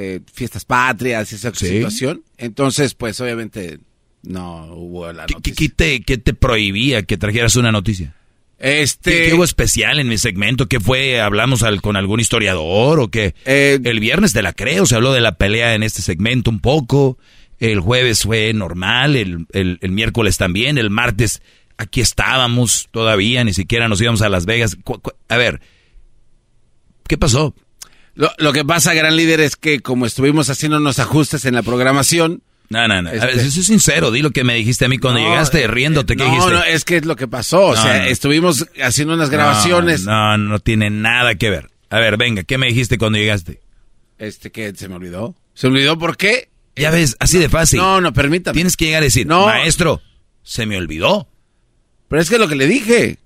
eh, 0.00 0.20
fiestas 0.32 0.64
patrias 0.64 1.32
y 1.32 1.34
esa 1.34 1.52
Sí. 1.52 1.66
situación. 1.66 2.22
Entonces, 2.36 2.94
pues, 2.94 3.20
obviamente, 3.20 3.80
no 4.22 4.66
hubo 4.72 5.12
la 5.12 5.26
¿Qué, 5.26 5.34
noticia. 5.34 5.56
qué 5.58 5.68
te, 5.74 6.00
qué 6.02 6.18
te 6.18 6.34
prohibía 6.34 7.02
que 7.02 7.16
trajeras 7.18 7.56
una 7.56 7.72
noticia? 7.72 8.14
Este... 8.60 9.10
¿Qué, 9.10 9.28
qué 9.30 9.34
hubo 9.34 9.42
especial 9.42 9.98
en 9.98 10.06
mi 10.08 10.16
segmento? 10.16 10.66
¿Qué 10.68 10.78
fue? 10.78 11.20
¿Hablamos 11.20 11.64
al- 11.64 11.80
con 11.82 11.96
algún 11.96 12.20
historiador 12.20 13.00
o 13.00 13.08
qué? 13.08 13.34
Eh, 13.44 13.80
el 13.82 13.98
viernes 13.98 14.32
te 14.32 14.42
la 14.42 14.52
creo, 14.52 14.86
se 14.86 14.94
habló 14.94 15.12
de 15.12 15.20
la 15.20 15.36
pelea 15.36 15.74
en 15.74 15.82
este 15.82 16.00
segmento 16.00 16.48
un 16.48 16.60
poco. 16.60 17.18
El 17.58 17.80
jueves 17.80 18.22
fue 18.22 18.52
normal, 18.52 19.16
el, 19.16 19.46
el- 19.52 19.78
el 19.80 19.90
miércoles 19.90 20.36
también, 20.36 20.78
el 20.78 20.90
martes 20.90 21.42
aquí 21.78 22.00
estábamos 22.00 22.88
todavía, 22.90 23.42
ni 23.44 23.54
siquiera 23.54 23.88
nos 23.88 24.00
íbamos 24.00 24.20
a 24.22 24.28
Las 24.28 24.44
Vegas. 24.46 24.76
A 25.28 25.36
ver, 25.36 25.60
¿qué 27.08 27.16
pasó? 27.16 27.54
Lo, 28.14 28.30
lo 28.38 28.52
que 28.52 28.64
pasa, 28.64 28.94
gran 28.94 29.16
líder, 29.16 29.40
es 29.40 29.56
que 29.56 29.80
como 29.80 30.04
estuvimos 30.04 30.50
haciendo 30.50 30.78
unos 30.78 30.98
ajustes 30.98 31.44
en 31.44 31.54
la 31.54 31.62
programación, 31.62 32.42
No, 32.68 32.86
no, 32.88 33.00
no. 33.00 33.08
A 33.10 33.12
ver, 33.12 33.30
eso 33.30 33.60
es 33.60 33.66
sincero. 33.66 34.10
Di 34.10 34.20
lo 34.22 34.30
que 34.32 34.44
me 34.44 34.54
dijiste 34.54 34.84
a 34.84 34.88
mí 34.88 34.98
cuando 34.98 35.20
No, 35.20 35.28
llegaste, 35.28 35.62
eh, 35.62 35.66
riéndote. 35.68 36.16
¿Qué 36.16 36.24
no, 36.24 36.30
dijiste? 36.30 36.50
no, 36.52 36.62
es 36.64 36.84
que 36.84 36.96
es 36.98 37.06
lo 37.06 37.16
que 37.16 37.28
pasó. 37.28 37.66
O 37.68 37.76
sea, 37.76 38.00
no. 38.00 38.04
estuvimos 38.06 38.66
haciendo 38.82 39.14
unas 39.14 39.30
grabaciones. 39.30 40.04
No, 40.04 40.36
no, 40.36 40.48
no 40.50 40.58
tiene 40.58 40.90
nada 40.90 41.36
que 41.36 41.48
ver. 41.48 41.70
A 41.90 41.98
ver, 42.00 42.16
venga, 42.18 42.42
¿qué 42.42 42.58
me 42.58 42.66
dijiste 42.66 42.98
cuando 42.98 43.16
llegaste? 43.18 43.60
Este, 44.18 44.50
que 44.50 44.74
se 44.74 44.88
me 44.88 44.96
olvidó. 44.96 45.34
¿Se 45.54 45.68
me 45.68 45.74
olvidó 45.76 45.96
por 45.96 46.16
qué? 46.16 46.50
Ya 46.76 46.90
ves, 46.90 47.16
así 47.20 47.38
de 47.38 47.48
fácil. 47.48 47.78
No, 47.78 48.00
no, 48.00 48.12
permítame. 48.12 48.54
Tienes 48.54 48.76
que 48.76 48.86
llegar 48.86 49.02
a 49.02 49.04
decir, 49.04 49.26
No. 49.26 49.46
maestro, 49.46 50.02
se 50.42 50.66
me 50.66 50.76
olvidó. 50.76 51.28
Pero 52.08 52.22
es 52.22 52.28
que 52.28 52.36
es 52.36 52.40
lo 52.40 52.48
que 52.48 52.56
le 52.56 52.66
dije. 52.66 53.18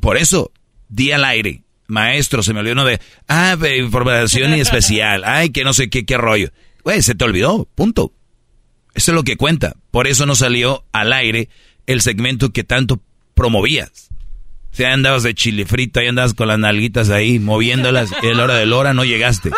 Por 0.00 0.16
eso, 0.16 0.52
di 0.88 1.12
al 1.12 1.24
aire. 1.24 1.62
Maestro, 1.86 2.42
se 2.42 2.52
me 2.52 2.60
olvidó 2.60 2.74
no 2.74 2.84
de, 2.84 3.00
ah, 3.28 3.56
información 3.78 4.52
especial. 4.52 5.22
Ay, 5.24 5.50
que 5.50 5.64
no 5.64 5.72
sé 5.72 5.88
qué, 5.88 6.04
qué 6.04 6.18
rollo. 6.18 6.50
Güey, 6.84 7.02
se 7.02 7.14
te 7.14 7.24
olvidó, 7.24 7.66
punto. 7.74 8.12
Eso 8.94 9.12
es 9.12 9.14
lo 9.14 9.22
que 9.22 9.36
cuenta. 9.36 9.74
Por 9.90 10.06
eso 10.06 10.26
no 10.26 10.34
salió 10.34 10.84
al 10.92 11.12
aire 11.12 11.48
el 11.86 12.02
segmento 12.02 12.50
que 12.50 12.64
tanto 12.64 13.00
promovías. 13.34 14.10
O 14.72 14.76
sea, 14.76 14.92
andabas 14.92 15.22
de 15.22 15.34
chile 15.34 15.64
frito, 15.64 16.00
ahí 16.00 16.08
andabas 16.08 16.34
con 16.34 16.48
las 16.48 16.58
nalguitas 16.58 17.10
ahí, 17.10 17.38
moviéndolas, 17.38 18.10
y 18.22 18.26
hora 18.26 18.54
de 18.54 18.66
la 18.66 18.76
hora 18.76 18.94
no 18.94 19.04
llegaste. 19.04 19.50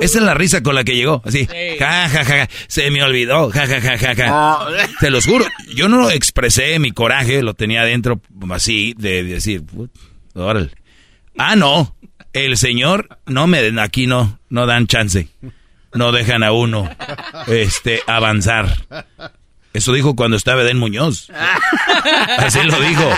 Esa 0.00 0.18
es 0.18 0.24
la 0.24 0.34
risa 0.34 0.62
con 0.62 0.74
la 0.74 0.84
que 0.84 0.94
llegó, 0.96 1.22
así, 1.24 1.46
ja, 1.78 2.08
ja, 2.08 2.24
ja, 2.24 2.24
ja, 2.24 2.48
se 2.68 2.90
me 2.90 3.02
olvidó, 3.02 3.50
ja, 3.50 3.66
ja, 3.66 3.80
ja, 3.80 3.98
ja, 3.98 4.14
ja. 4.14 4.58
Te 5.00 5.10
los 5.10 5.26
juro, 5.26 5.44
yo 5.74 5.88
no 5.88 5.98
lo 6.00 6.10
expresé, 6.10 6.78
mi 6.78 6.92
coraje 6.92 7.42
lo 7.42 7.54
tenía 7.54 7.82
adentro, 7.82 8.20
así, 8.50 8.94
de 8.96 9.22
decir, 9.24 9.64
"Put, 9.64 9.90
órale. 10.34 10.70
Ah, 11.38 11.56
no, 11.56 11.94
el 12.32 12.56
señor, 12.56 13.18
no 13.26 13.46
me 13.46 13.62
den, 13.62 13.78
aquí 13.78 14.06
no, 14.06 14.38
no 14.48 14.66
dan 14.66 14.86
chance, 14.86 15.28
no 15.92 16.12
dejan 16.12 16.42
a 16.42 16.52
uno, 16.52 16.88
este, 17.46 18.00
avanzar. 18.06 18.76
Eso 19.72 19.92
dijo 19.92 20.16
cuando 20.16 20.38
estaba 20.38 20.62
Eden 20.62 20.78
Muñoz. 20.78 21.30
Así 22.38 22.62
lo 22.62 22.80
dijo. 22.80 23.10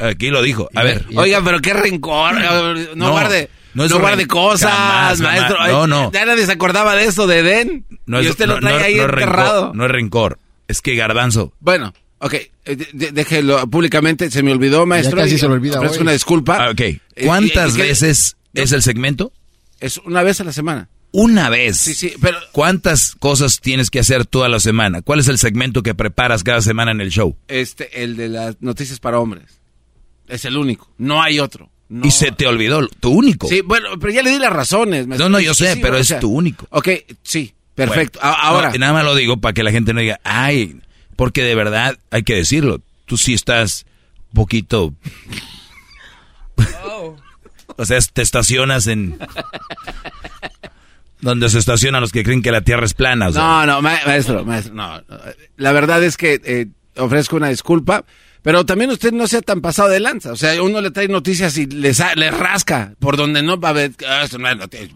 Aquí 0.00 0.28
lo 0.30 0.40
dijo. 0.40 0.70
A 0.74 0.82
ver. 0.82 1.04
Oiga, 1.14 1.42
pero 1.44 1.60
qué 1.60 1.74
rencor. 1.74 2.40
No, 2.40 2.74
No, 2.94 3.10
guarde, 3.10 3.50
no 3.74 3.82
no, 3.82 3.84
es 3.84 3.92
guarde 3.92 4.24
ren- 4.24 4.28
cosas, 4.28 4.70
jamás, 4.70 5.18
jamás. 5.18 5.20
maestro. 5.20 5.66
No, 5.68 5.86
no. 5.86 6.12
Ya 6.12 6.24
nadie 6.24 6.46
se 6.46 6.52
acordaba 6.52 6.94
de 6.96 7.04
eso 7.04 7.26
de 7.26 7.42
Den. 7.42 7.86
No 8.06 8.20
y 8.20 8.24
es, 8.24 8.30
usted 8.32 8.46
lo 8.46 8.54
no- 8.60 8.68
trae 8.68 8.78
no- 8.78 8.84
ahí 8.84 8.94
no 8.96 9.02
es 9.04 9.08
enterrado. 9.10 9.60
rencor, 9.62 9.76
no 9.76 9.84
es 9.84 9.90
rencor. 9.90 10.38
Es 10.68 10.82
que 10.82 10.94
Garbanzo. 10.94 11.52
Bueno, 11.60 11.92
ok. 12.18 12.34
eh, 12.34 12.50
de- 12.92 13.12
déjelo 13.12 13.66
públicamente. 13.68 14.30
Se 14.30 14.42
me 14.42 14.52
olvidó, 14.52 14.86
maestro. 14.86 15.16
casi 15.18 15.34
y 15.34 15.38
se 15.38 15.46
le 15.48 15.54
olvida 15.54 15.80
hoy. 15.80 15.98
una 15.98 16.12
disculpa. 16.12 16.64
Ah, 16.66 16.70
ok. 16.70 16.80
Eh, 16.80 17.00
¿Cuántas 17.24 17.72
y- 17.72 17.74
y 17.74 17.76
que- 17.82 17.88
veces 17.88 18.36
es 18.54 18.72
el 18.72 18.82
segmento? 18.82 19.32
Es 19.80 19.98
una 19.98 20.22
vez 20.22 20.40
a 20.40 20.44
la 20.44 20.52
semana. 20.52 20.88
Una 21.12 21.48
vez. 21.48 21.76
Sí, 21.76 21.94
sí, 21.94 22.12
pero 22.22 22.38
¿Cuántas 22.52 23.16
cosas 23.18 23.58
tienes 23.60 23.90
que 23.90 23.98
hacer 23.98 24.26
toda 24.26 24.48
la 24.48 24.60
semana? 24.60 25.02
¿Cuál 25.02 25.18
es 25.18 25.26
el 25.26 25.38
segmento 25.38 25.82
que 25.82 25.92
preparas 25.94 26.44
cada 26.44 26.60
semana 26.60 26.92
en 26.92 27.00
el 27.00 27.10
show? 27.10 27.36
este, 27.48 28.04
el 28.04 28.16
de 28.16 28.28
las 28.28 28.56
noticias 28.60 29.00
para 29.00 29.18
hombres. 29.18 29.58
Es 30.28 30.44
el 30.44 30.56
único. 30.56 30.88
No 30.98 31.20
hay 31.20 31.40
otro. 31.40 31.68
No. 31.90 32.06
Y 32.06 32.12
se 32.12 32.30
te 32.30 32.46
olvidó, 32.46 32.86
tu 33.00 33.10
único. 33.10 33.48
Sí, 33.48 33.62
bueno, 33.62 33.98
pero 33.98 34.12
ya 34.12 34.22
le 34.22 34.30
di 34.30 34.38
las 34.38 34.52
razones. 34.52 35.08
maestro. 35.08 35.28
No, 35.28 35.38
no, 35.38 35.40
yo 35.40 35.54
sé, 35.54 35.74
sí, 35.74 35.80
pero 35.82 35.96
o 35.96 35.98
es 35.98 36.18
tu 36.20 36.30
único. 36.30 36.68
Ok, 36.70 36.88
sí, 37.24 37.52
perfecto. 37.74 38.20
Bueno, 38.22 38.36
ahora, 38.40 38.70
no, 38.70 38.78
nada 38.78 38.92
más 38.92 39.04
lo 39.04 39.16
digo 39.16 39.38
para 39.38 39.52
que 39.52 39.64
la 39.64 39.72
gente 39.72 39.92
no 39.92 40.00
diga, 40.00 40.20
ay, 40.22 40.80
porque 41.16 41.42
de 41.42 41.56
verdad 41.56 41.98
hay 42.12 42.22
que 42.22 42.36
decirlo. 42.36 42.80
Tú 43.06 43.16
sí 43.16 43.34
estás 43.34 43.86
poquito. 44.32 44.94
o 47.76 47.84
sea, 47.84 47.98
te 48.12 48.22
estacionas 48.22 48.86
en. 48.86 49.18
donde 51.20 51.48
se 51.48 51.58
estacionan 51.58 52.00
los 52.00 52.12
que 52.12 52.22
creen 52.22 52.42
que 52.42 52.52
la 52.52 52.60
tierra 52.62 52.84
es 52.86 52.94
plana. 52.94 53.28
o 53.28 53.32
sea. 53.32 53.42
no, 53.42 53.66
no, 53.66 53.82
ma- 53.82 53.98
maestro, 54.06 54.44
maestro, 54.44 54.74
no. 54.74 54.98
no. 55.00 55.18
La 55.56 55.72
verdad 55.72 56.02
es 56.04 56.16
que 56.16 56.40
eh, 56.44 56.66
ofrezco 56.96 57.36
una 57.36 57.48
disculpa, 57.48 58.04
pero 58.42 58.64
también 58.64 58.90
usted 58.90 59.12
no 59.12 59.26
sea 59.26 59.42
tan 59.42 59.60
pasado 59.60 59.88
de 59.88 60.00
lanza. 60.00 60.32
O 60.32 60.36
sea, 60.36 60.60
uno 60.62 60.80
le 60.80 60.90
trae 60.90 61.08
noticias 61.08 61.56
y 61.58 61.66
le, 61.66 61.92
sa- 61.94 62.14
le 62.14 62.30
rasca 62.30 62.94
por 62.98 63.16
donde 63.16 63.42
no 63.42 63.58
va 63.58 63.70
a 63.70 63.72
ver. 63.72 63.92
ah, 64.08 64.22
es 64.24 64.32
noticia. 64.38 64.88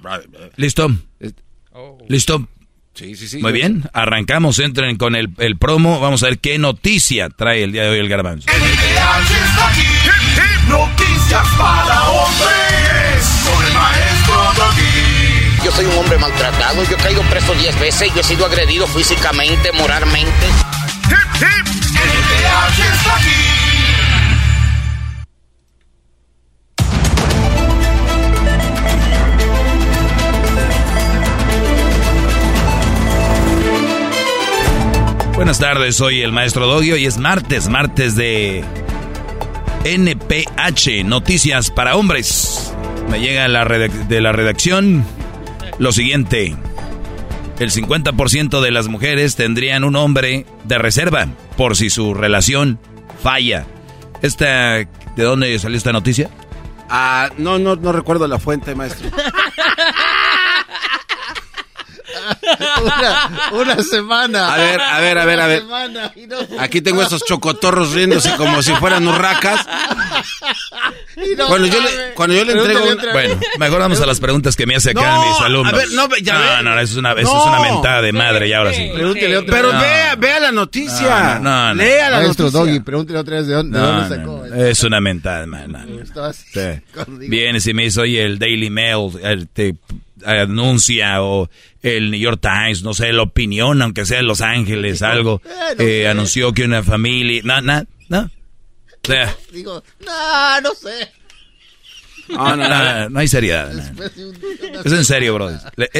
¿Listo? 0.57 0.89
¿Listo? 2.09 2.49
Sí, 2.95 3.17
sí, 3.17 3.27
sí. 3.27 3.39
Muy 3.39 3.51
bien, 3.53 3.83
arrancamos, 3.93 4.61
entren 4.61 4.97
con 4.97 5.17
el, 5.17 5.31
el 5.39 5.57
promo. 5.59 5.99
Vamos 6.01 6.23
a 6.23 6.27
ver 6.27 6.39
qué 6.39 6.59
noticia 6.59 7.29
trae 7.29 7.65
el 7.65 7.73
día 7.73 7.83
de 7.83 7.89
hoy 7.91 7.99
el 7.99 8.09
garbanzo. 8.09 8.47
Noticias 10.69 11.47
para 11.59 12.09
hombres 12.11 13.25
con 13.45 13.67
el 13.67 13.73
maestro 13.75 14.35
Doggy. 14.65 15.65
Yo 15.65 15.73
soy 15.73 15.85
un 15.87 15.99
hombre 15.99 16.19
maltratado, 16.19 16.85
yo 16.85 16.97
he 16.97 17.01
caído 17.01 17.23
preso 17.23 17.53
10 17.55 17.81
veces, 17.81 18.15
yo 18.15 18.21
he 18.21 18.25
sido 18.25 18.47
agredido 18.47 18.87
físicamente, 18.87 19.73
moralmente. 19.73 20.47
El 21.07 21.13
está 21.13 21.49
aquí. 21.49 21.84
Buenas 35.35 35.59
tardes, 35.59 35.97
soy 35.97 36.23
el 36.23 36.33
maestro 36.33 36.67
Doggy. 36.67 36.93
Hoy 36.93 37.07
es 37.07 37.19
martes, 37.19 37.69
martes 37.69 38.17
de 38.17 38.65
NPH, 39.85 41.05
Noticias 41.05 41.71
para 41.71 41.97
Hombres. 41.97 42.73
Me 43.11 43.21
llega 43.21 43.43
de 43.43 44.21
la 44.21 44.33
redacción 44.33 45.05
lo 45.79 45.93
siguiente. 45.93 46.57
El 47.59 47.71
50% 47.71 48.61
de 48.61 48.71
las 48.71 48.89
mujeres 48.89 49.37
tendrían 49.37 49.85
un 49.85 49.97
hombre 49.97 50.45
de 50.65 50.79
reserva 50.79 51.29
por 51.57 51.77
si 51.77 51.89
su 51.89 52.15
relación 52.15 52.79
falla. 53.23 53.65
Esta, 54.23 54.79
¿De 55.17 55.23
dónde 55.23 55.59
salió 55.59 55.77
esta 55.77 55.93
noticia? 55.93 56.31
Ah, 56.89 57.31
no, 57.39 57.59
no, 57.59 57.77
no 57.77 57.93
recuerdo 57.93 58.27
la 58.27 58.39
fuente, 58.39 58.75
maestro. 58.75 59.09
una, 62.83 63.51
una 63.53 63.83
semana. 63.83 64.55
A 64.55 64.57
ver, 64.59 64.81
a 64.81 65.01
ver, 65.01 65.19
a 65.19 65.25
ver, 65.25 65.41
a 65.41 65.47
ver. 65.47 65.65
No- 65.65 66.61
Aquí 66.61 66.81
tengo 66.81 67.03
esos 67.03 67.25
chocotorros 67.25 67.93
riéndose 67.93 68.35
como 68.37 68.63
si 68.63 68.73
fueran 68.75 69.07
urracas. 69.07 69.67
y 71.17 71.37
no 71.37 71.47
Cuando 71.47 71.67
yo 71.67 71.81
le, 71.81 72.15
cuando 72.15 72.35
yo 72.37 72.45
le 72.45 72.53
entrego... 72.53 72.81
Bueno, 73.13 73.41
mejor 73.59 73.81
vamos 73.81 74.01
a 74.01 74.07
las 74.07 74.21
preguntas 74.21 74.57
que 74.57 74.67
me 74.67 74.77
hace 74.77 74.91
acá 74.91 75.17
No, 75.17 75.27
mis 75.29 75.41
alumnos. 75.41 75.73
a 75.73 75.77
ver, 75.77 75.89
no, 75.93 76.09
ya 76.23 76.63
no, 76.63 76.71
no, 76.75 76.81
eso 76.81 76.93
es 76.93 76.97
una, 76.99 77.13
eso 77.13 77.37
es 77.41 77.47
una 77.47 77.61
mentada 77.61 78.03
de 78.03 78.13
madre, 78.13 78.49
y 78.49 78.53
ahora 78.53 78.73
sí. 78.73 78.91
Pregúntele 78.95 79.37
otra 79.39 79.55
Pero 79.57 79.69
vea, 79.73 80.17
vea 80.17 80.41
la 80.41 80.53
noticia. 80.53 81.39
No, 81.41 81.69
no. 81.69 81.75
Lea 81.75 82.11
la 82.11 82.19
Maestro 82.21 82.47
noticia. 82.47 82.61
Doggy, 82.67 82.81
pregúntele 82.81 83.19
otra 83.19 83.37
vez 83.37 83.47
de 83.47 83.55
dónde, 83.55 83.79
de 83.79 84.09
sacó. 84.09 84.45
es 84.47 84.83
una 84.85 85.01
mentada, 85.01 85.47
man. 85.47 85.75
Vienes 87.29 87.67
y 87.67 87.75
me 87.75 87.85
dice, 87.85 88.01
oye, 88.01 88.25
el 88.25 88.39
Daily 88.39 88.71
Mail 88.71 89.11
eh, 89.23 89.45
te 89.53 89.75
anuncia 90.25 91.23
o 91.23 91.49
el 91.83 92.11
New 92.11 92.21
York 92.21 92.41
Times, 92.41 92.83
no 92.83 92.95
sé, 92.95 93.13
la 93.13 93.23
opinión, 93.23 93.81
aunque 93.83 94.05
sea 94.07 94.21
en 94.21 94.27
Los 94.27 94.41
Ángeles, 94.41 95.03
algo, 95.03 95.41
Eh, 95.45 95.75
no 95.79 95.85
eh, 95.85 96.09
anunció 96.09 96.53
que 96.53 96.65
una 96.65 96.83
familia, 96.83 97.43
no, 97.45 97.61
no, 97.61 97.85
no. 98.09 98.21
O 98.23 99.07
sea, 99.07 99.37
Digo, 99.53 99.83
no, 100.05 100.61
no 100.63 100.75
sé. 100.75 101.11
no, 102.29 102.57
no, 102.57 102.69
no, 102.69 103.09
no 103.11 103.19
hay 103.21 103.29
seriedad. 103.29 103.69
de 103.71 104.81
Es 104.85 104.93
en 104.93 105.05
serio, 105.05 105.35
bro. 105.35 105.51
E, 105.51 105.59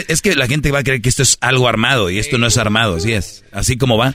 Es 0.09 0.23
que 0.23 0.35
la 0.35 0.47
gente 0.47 0.71
va 0.71 0.79
a 0.79 0.83
creer 0.83 1.03
que 1.03 1.11
esto 1.11 1.23
es 1.23 1.37
algo 1.43 1.69
armado 1.69 2.09
y 2.11 2.19
esto 2.19 2.39
no 2.39 2.47
es 2.47 2.57
armado, 2.57 2.97
así 2.97 3.13
es. 3.13 3.45
Así 3.53 3.77
como 3.77 3.99
va. 3.99 4.15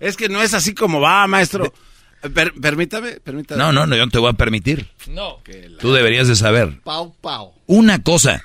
Es 0.00 0.16
que 0.16 0.28
no 0.28 0.42
es 0.42 0.52
así 0.54 0.74
como 0.74 1.00
va, 1.00 1.26
maestro. 1.26 1.72
Per- 2.34 2.52
permítame, 2.60 3.18
permítame. 3.20 3.58
No, 3.60 3.72
no, 3.72 3.86
no, 3.86 3.96
yo 3.96 4.04
no 4.04 4.12
te 4.12 4.18
voy 4.18 4.30
a 4.30 4.34
permitir. 4.34 4.86
No. 5.08 5.38
Tú 5.80 5.92
deberías 5.92 6.28
de 6.28 6.36
saber. 6.36 6.78
Pau, 6.84 7.12
pau. 7.20 7.52
Una 7.66 8.02
cosa 8.02 8.44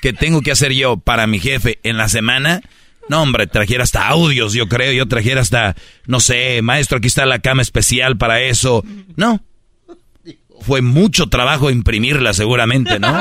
que 0.00 0.12
tengo 0.12 0.40
que 0.42 0.52
hacer 0.52 0.72
yo 0.72 0.96
para 0.96 1.26
mi 1.26 1.38
jefe 1.38 1.78
en 1.82 1.96
la 1.96 2.08
semana, 2.08 2.62
no, 3.08 3.22
hombre, 3.22 3.46
trajera 3.46 3.84
hasta 3.84 4.06
audios, 4.06 4.52
yo 4.52 4.68
creo, 4.68 4.92
yo 4.92 5.06
trajera 5.06 5.40
hasta, 5.40 5.74
no 6.06 6.20
sé, 6.20 6.60
maestro, 6.62 6.98
aquí 6.98 7.08
está 7.08 7.24
la 7.26 7.38
cama 7.38 7.62
especial 7.62 8.18
para 8.18 8.40
eso. 8.42 8.84
No. 9.16 9.42
Fue 10.60 10.82
mucho 10.82 11.28
trabajo 11.28 11.70
imprimirla 11.70 12.32
seguramente, 12.34 12.98
¿no? 12.98 13.08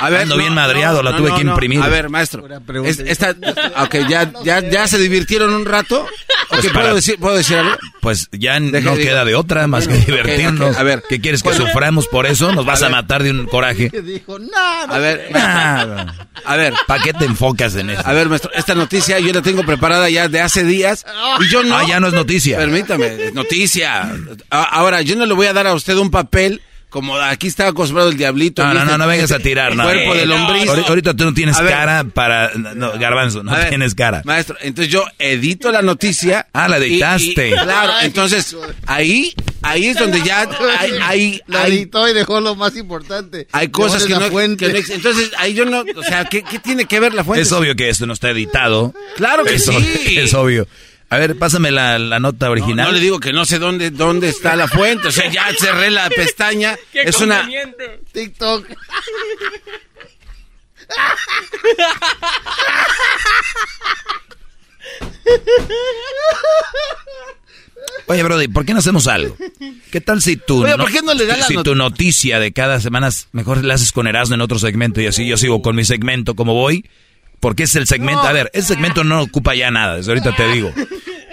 A 0.00 0.10
ver, 0.10 0.22
Ando 0.22 0.34
no, 0.34 0.40
bien 0.42 0.52
madreado, 0.52 0.96
no, 0.96 1.02
la 1.04 1.10
no, 1.12 1.16
tuve 1.16 1.30
no, 1.30 1.36
que 1.36 1.42
imprimir. 1.42 1.80
A 1.80 1.88
ver, 1.88 2.10
maestro. 2.10 2.44
Es- 2.84 2.98
esta, 2.98 3.30
ok, 3.78 3.94
ya, 4.08 4.30
ya, 4.44 4.60
ya 4.60 4.86
se 4.86 4.98
divirtieron 4.98 5.54
un 5.54 5.64
rato. 5.64 6.06
Pues 6.50 6.66
para- 6.66 6.80
¿puedo, 6.80 6.94
decir, 6.96 7.18
¿Puedo 7.18 7.36
decir 7.36 7.56
algo? 7.56 7.76
Pues 8.02 8.28
ya 8.32 8.60
Deja, 8.60 8.80
no 8.90 8.96
digo. 8.96 9.08
queda 9.08 9.24
de 9.24 9.34
otra 9.34 9.66
más 9.66 9.88
que 9.88 9.94
divertirnos. 9.94 10.76
a 10.76 10.82
ver. 10.82 11.02
¿Qué 11.08 11.20
quieres 11.20 11.42
que 11.42 11.50
Bueno. 11.50 11.66
suframos 11.66 12.06
por 12.08 12.26
eso? 12.26 12.52
¿Nos 12.52 12.66
vas 12.66 12.82
a, 12.82 12.90
matar 12.90 13.22
de 13.22 13.30
un 13.30 13.46
coraje? 13.46 13.88
Que 13.88 14.02
dijo, 14.02 14.38
no 14.38 14.48
A 14.56 14.98
ver, 14.98 15.30
Ah, 15.32 16.12
a 16.44 16.56
ver, 16.56 16.74
¿Para 16.86 17.02
qué 17.02 17.14
te 17.14 17.24
enfocas 17.24 17.74
en 17.76 17.90
eso? 17.90 18.02
a 18.04 18.12
ver, 18.12 18.28
maestro. 18.28 18.50
Esta 18.52 18.74
noticia 18.74 19.18
yo 19.20 19.32
la 19.32 19.40
tengo 19.42 19.62
preparada 19.62 20.10
ya 20.10 20.28
de 20.28 20.40
hace 20.40 20.64
días. 20.64 21.06
Y 21.40 21.48
yo 21.48 21.62
no. 21.62 21.76
Ah, 21.76 21.84
ya 21.88 21.98
no 22.00 22.08
es 22.08 22.12
noticia. 22.14 22.58
Permítame, 22.58 23.26
es 23.28 23.32
noticia. 23.34 24.10
Ahora, 24.50 25.00
yo 25.00 25.16
no 25.16 25.24
le 25.24 25.32
voy 25.32 25.46
a 25.46 25.52
dar 25.54 25.66
a 25.66 25.72
usted 25.72 25.96
un 25.96 26.10
papel 26.10 26.60
como 26.94 27.16
aquí 27.16 27.48
estaba 27.48 27.70
acostumbrado 27.70 28.10
el 28.10 28.16
diablito. 28.16 28.64
No, 28.64 28.70
y 28.70 28.74
no, 28.76 28.84
no, 28.84 28.98
no 28.98 29.08
vengas 29.08 29.32
a 29.32 29.40
tirar, 29.40 29.74
no. 29.74 29.82
Cuerpo 29.82 30.14
de 30.14 30.26
lombriz. 30.26 30.68
Ahorita, 30.68 30.88
ahorita 30.90 31.14
tú 31.14 31.24
no 31.24 31.34
tienes 31.34 31.58
ver. 31.60 31.68
cara 31.68 32.04
para... 32.04 32.52
No, 32.54 32.92
garbanzo, 32.92 33.42
no 33.42 33.50
ver, 33.50 33.68
tienes 33.68 33.96
cara. 33.96 34.22
Maestro, 34.24 34.56
entonces 34.60 34.92
yo 34.92 35.04
edito 35.18 35.72
la 35.72 35.82
noticia. 35.82 36.46
Ah, 36.52 36.68
la 36.68 36.78
y- 36.78 36.92
editaste. 36.92 37.48
y- 37.48 37.52
claro, 37.52 37.94
entonces 38.02 38.56
ahí, 38.86 39.34
ahí 39.62 39.86
es 39.86 39.98
donde 39.98 40.22
ya 40.22 40.42
hay, 40.78 40.92
hay, 41.02 41.40
La 41.48 41.66
editó 41.66 42.08
y 42.08 42.12
dejó 42.12 42.40
lo 42.40 42.54
más 42.54 42.76
importante. 42.76 43.48
hay 43.50 43.70
cosas 43.70 44.04
que 44.04 44.14
no, 44.14 44.28
que 44.56 44.68
no 44.68 44.78
Entonces 44.78 45.32
ahí 45.38 45.52
yo 45.52 45.64
no, 45.64 45.84
o 45.96 46.02
sea, 46.04 46.26
¿qué, 46.26 46.44
qué 46.44 46.60
tiene 46.60 46.84
que 46.84 47.00
ver 47.00 47.12
la 47.12 47.24
fuente? 47.24 47.42
Es 47.42 47.50
obvio 47.50 47.74
que 47.74 47.88
esto 47.88 48.06
no 48.06 48.12
está 48.12 48.30
editado. 48.30 48.94
Claro 49.16 49.42
que 49.42 49.56
Es 49.56 49.64
sí. 49.64 50.16
Es 50.16 50.32
obvio. 50.32 50.68
A 51.14 51.18
ver, 51.18 51.38
pásame 51.38 51.70
la, 51.70 51.98
la 51.98 52.18
nota 52.18 52.46
No, 52.46 52.52
original. 52.52 52.86
no 52.86 52.92
le 52.92 53.00
digo 53.00 53.20
que 53.20 53.32
no 53.32 53.44
sé 53.44 53.58
dónde, 53.58 53.90
dónde 53.90 54.28
está 54.28 54.56
la 54.56 54.66
fuente. 54.66 55.08
O 55.08 55.12
sea, 55.12 55.30
ya 55.30 55.46
cerré 55.58 55.90
la 55.90 56.08
pestaña. 56.10 56.76
es 56.92 57.20
una. 57.20 57.48
TikTok. 58.12 58.66
Oye, 68.06 68.22
Brody, 68.22 68.48
¿por 68.48 68.64
qué 68.66 68.72
no 68.72 68.80
hacemos 68.80 69.06
algo? 69.08 69.36
¿Qué 69.90 70.00
tal 70.00 70.20
si 70.20 70.36
tú... 70.36 70.62
Oye, 70.64 70.76
¿por 70.76 70.92
qué 70.92 71.00
no 71.02 71.14
le 71.14 71.26
da 71.26 71.36
la 71.38 71.46
Si 71.46 71.54
not- 71.54 71.64
tu 71.64 71.74
noticia 71.74 72.38
de 72.38 72.52
cada 72.52 72.80
semana 72.80 73.08
mejor 73.32 73.64
la 73.64 73.74
haces 73.74 73.92
con 73.92 74.06
Erasmo 74.06 74.34
en 74.34 74.40
otro 74.42 74.58
segmento 74.58 75.00
y 75.00 75.06
así 75.06 75.26
yo 75.26 75.36
sigo 75.36 75.62
con 75.62 75.74
mi 75.74 75.84
segmento 75.84 76.34
como 76.34 76.52
voy? 76.54 76.84
Porque 77.44 77.64
es 77.64 77.76
el 77.76 77.86
segmento... 77.86 78.22
A 78.22 78.32
ver, 78.32 78.50
ese 78.54 78.68
segmento 78.68 79.04
no 79.04 79.20
ocupa 79.20 79.54
ya 79.54 79.70
nada, 79.70 79.96
desde 79.96 80.12
ahorita 80.12 80.34
te 80.34 80.50
digo. 80.50 80.72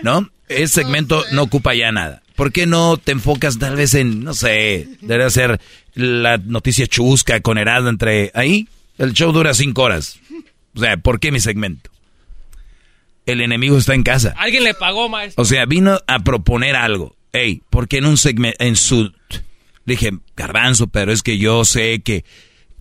¿No? 0.03 0.29
Ese 0.49 0.81
segmento 0.81 1.23
no 1.31 1.43
ocupa 1.43 1.73
ya 1.73 1.93
nada. 1.93 2.21
¿Por 2.35 2.51
qué 2.51 2.65
no 2.65 2.97
te 2.97 3.13
enfocas 3.13 3.57
tal 3.57 3.77
vez 3.77 3.93
en, 3.93 4.21
no 4.21 4.33
sé, 4.33 4.89
debería 4.99 5.29
ser 5.29 5.61
la 5.93 6.38
noticia 6.38 6.85
chusca 6.85 7.39
con 7.39 7.57
Erasmo 7.57 7.88
entre 7.88 8.29
ahí? 8.33 8.67
El 8.97 9.13
show 9.13 9.31
dura 9.31 9.53
cinco 9.53 9.83
horas. 9.83 10.19
O 10.75 10.81
sea, 10.81 10.97
¿por 10.97 11.21
qué 11.21 11.31
mi 11.31 11.39
segmento? 11.39 11.89
El 13.25 13.39
enemigo 13.39 13.77
está 13.77 13.93
en 13.93 14.03
casa. 14.03 14.35
Alguien 14.38 14.65
le 14.65 14.73
pagó, 14.73 15.07
maestro. 15.07 15.41
O 15.41 15.45
sea, 15.45 15.65
vino 15.65 15.97
a 16.07 16.19
proponer 16.19 16.75
algo. 16.75 17.15
Ey, 17.31 17.61
¿por 17.69 17.88
qué 17.88 17.99
en 17.99 18.07
un 18.07 18.17
segmento, 18.17 18.61
en 18.61 18.75
su... 18.75 19.13
Dije, 19.85 20.11
garbanzo, 20.35 20.88
pero 20.88 21.13
es 21.13 21.23
que 21.23 21.38
yo 21.38 21.63
sé 21.63 22.01
que... 22.01 22.25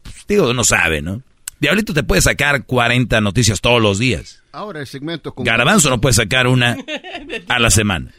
pues, 0.03 0.17
digo, 0.27 0.53
no 0.53 0.65
sabe, 0.65 1.01
¿no? 1.01 1.23
Diablito 1.61 1.93
te 1.93 2.03
puede 2.03 2.23
sacar 2.23 2.65
40 2.65 3.21
noticias 3.21 3.61
todos 3.61 3.83
los 3.83 3.99
días. 3.99 4.43
Ahora 4.53 4.81
el 4.81 4.87
segmento 4.87 5.35
con 5.35 5.45
Garbanzo 5.45 5.91
no 5.91 6.01
puede 6.01 6.15
sacar 6.15 6.47
una 6.47 6.77
a 7.49 7.59
la 7.59 7.71
semana. 7.71 8.11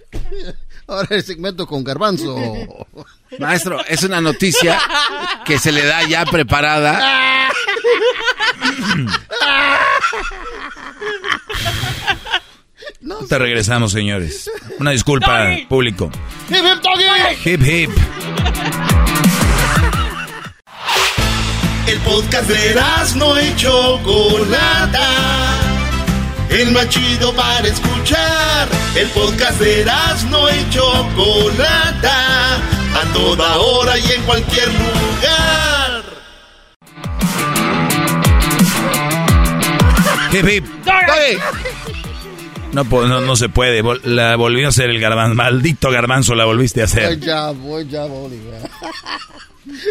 Ahora 0.87 1.07
el 1.15 1.23
segmento 1.23 1.65
con 1.65 1.83
Garbanzo. 1.83 2.37
Maestro, 3.39 3.83
es 3.85 4.03
una 4.03 4.21
noticia 4.21 4.79
que 5.45 5.57
se 5.57 5.71
le 5.71 5.85
da 5.85 6.07
ya 6.07 6.25
preparada. 6.25 7.49
Te 13.27 13.39
regresamos, 13.39 13.91
señores. 13.91 14.49
Una 14.79 14.91
disculpa, 14.91 15.45
Doggy. 15.49 15.65
público. 15.65 16.11
¡Hip, 16.49 16.57
hip, 16.57 16.81
doggy! 16.83 17.49
Hip, 17.49 17.61
hip. 17.65 19.40
El 21.91 21.99
podcast 21.99 22.49
de 22.49 22.73
no 23.17 23.41
y 23.41 23.53
Chocolata. 23.57 25.09
El 26.49 26.71
más 26.71 26.87
chido 26.87 27.33
para 27.35 27.67
escuchar. 27.67 28.69
El 28.95 29.09
podcast 29.09 29.59
de 29.59 29.83
no 30.29 30.49
y 30.49 30.69
Chocolata. 30.69 32.55
A 32.55 33.13
toda 33.13 33.57
hora 33.57 33.99
y 33.99 34.09
en 34.09 34.21
cualquier 34.23 34.69
lugar. 34.69 36.03
Hip, 40.31 40.47
hip. 40.47 40.65
No, 42.71 42.85
no, 42.85 43.19
no 43.19 43.35
se 43.35 43.49
puede. 43.49 43.83
La 44.05 44.37
volvió 44.37 44.67
a 44.67 44.69
hacer 44.69 44.89
el 44.89 45.01
garbanzo. 45.01 45.35
Maldito 45.35 45.91
garbanzo 45.91 46.35
la 46.35 46.45
volviste 46.45 46.83
a 46.83 46.85
Voy 46.85 46.93
hacer. 46.93 47.19
ya, 47.19 47.51
voy 47.51 47.85
ya, 47.89 48.05
Bolívar. 48.05 48.61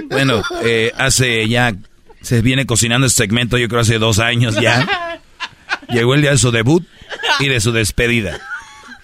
Bueno, 0.09 0.43
eh, 0.64 0.93
hace 0.97 1.48
ya, 1.48 1.72
se 2.20 2.42
viene 2.42 2.66
cocinando 2.66 3.06
este 3.06 3.22
segmento 3.24 3.59
yo 3.59 3.68
creo 3.68 3.80
hace 3.80 3.98
dos 3.98 4.18
años 4.18 4.56
ya. 4.60 5.20
Llegó 5.88 6.14
el 6.14 6.22
día 6.22 6.30
de 6.32 6.38
su 6.38 6.51
debut 6.51 6.86
y 7.40 7.48
de 7.48 7.60
su 7.60 7.72
despedida. 7.72 8.40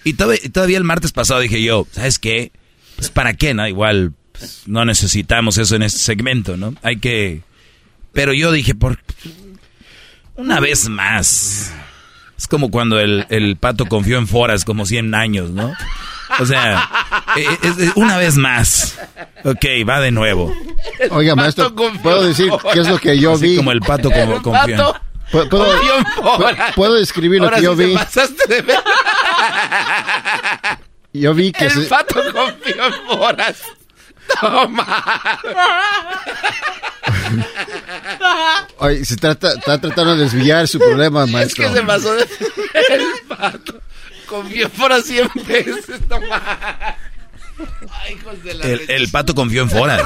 Y 0.03 0.13
todavía, 0.13 0.39
todavía 0.51 0.77
el 0.77 0.83
martes 0.83 1.11
pasado 1.11 1.39
dije 1.39 1.61
yo, 1.61 1.85
¿sabes 1.91 2.19
qué? 2.19 2.51
Pues 2.95 3.09
para 3.09 3.33
qué, 3.33 3.53
¿no? 3.53 3.67
Igual 3.67 4.13
pues, 4.31 4.63
no 4.67 4.85
necesitamos 4.85 5.57
eso 5.57 5.75
en 5.75 5.83
este 5.83 5.99
segmento, 5.99 6.57
¿no? 6.57 6.73
Hay 6.81 6.97
que... 6.97 7.41
Pero 8.13 8.33
yo 8.33 8.51
dije, 8.51 8.73
por 8.73 8.99
una 10.35 10.59
vez 10.59 10.87
más. 10.87 11.73
Es 12.37 12.47
como 12.47 12.71
cuando 12.71 12.99
el, 12.99 13.25
el 13.29 13.57
pato 13.57 13.85
confió 13.85 14.17
en 14.17 14.27
Foras 14.27 14.63
como 14.63 14.85
100 14.85 15.13
años, 15.13 15.49
¿no? 15.49 15.73
O 16.39 16.45
sea, 16.45 16.89
eh, 17.35 17.45
es- 17.63 17.77
es 17.77 17.91
una 17.95 18.17
vez 18.17 18.35
más. 18.37 18.97
Ok, 19.43 19.65
va 19.87 19.99
de 19.99 20.11
nuevo. 20.11 20.53
Oiga, 21.11 21.35
maestro, 21.35 21.73
¿puedo 21.75 22.23
decir 22.23 22.51
qué 22.73 22.79
es 22.81 22.87
lo 22.87 22.97
que 22.99 23.17
yo 23.19 23.33
Así 23.33 23.47
vi? 23.49 23.55
como 23.57 23.71
el 23.71 23.81
pato 23.81 24.11
como 24.11 24.41
confió. 24.41 24.95
¿Puedo, 25.31 25.49
puedo, 26.75 26.93
describir 26.93 27.41
lo 27.41 27.49
que 27.51 27.61
yo 27.61 27.75
vi? 27.75 27.93
pasaste 27.95 28.47
de 28.47 28.61
ver. 28.61 28.79
Yo 31.13 31.33
vi 31.33 31.51
que 31.51 31.65
El 31.65 31.71
se... 31.71 31.81
pato 31.81 32.15
confió 32.31 32.85
en 32.85 32.93
Foras. 33.07 33.57
Toma. 34.39 35.03
Oye, 38.79 39.05
se 39.05 39.15
trata, 39.17 39.53
está 39.53 39.79
tratando 39.79 40.15
de 40.15 40.23
desviar 40.23 40.67
su 40.67 40.79
problema, 40.79 41.23
Es 41.25 41.31
maestro. 41.31 41.63
que 41.67 41.73
se 41.79 41.83
pasó 41.83 42.13
de 42.15 42.23
el 42.23 43.03
pato. 43.27 43.81
Confió 44.27 44.65
en 44.65 44.71
Foras 44.71 45.05
100 45.05 45.29
veces. 45.47 45.85
Toma. 46.07 46.95
Ay, 47.91 48.13
hijos 48.13 48.43
de 48.43 48.53
la 48.53 48.65
El, 48.65 48.81
el 48.89 49.09
pato 49.09 49.33
confió 49.33 49.63
en 49.63 49.69
Fora. 49.69 49.99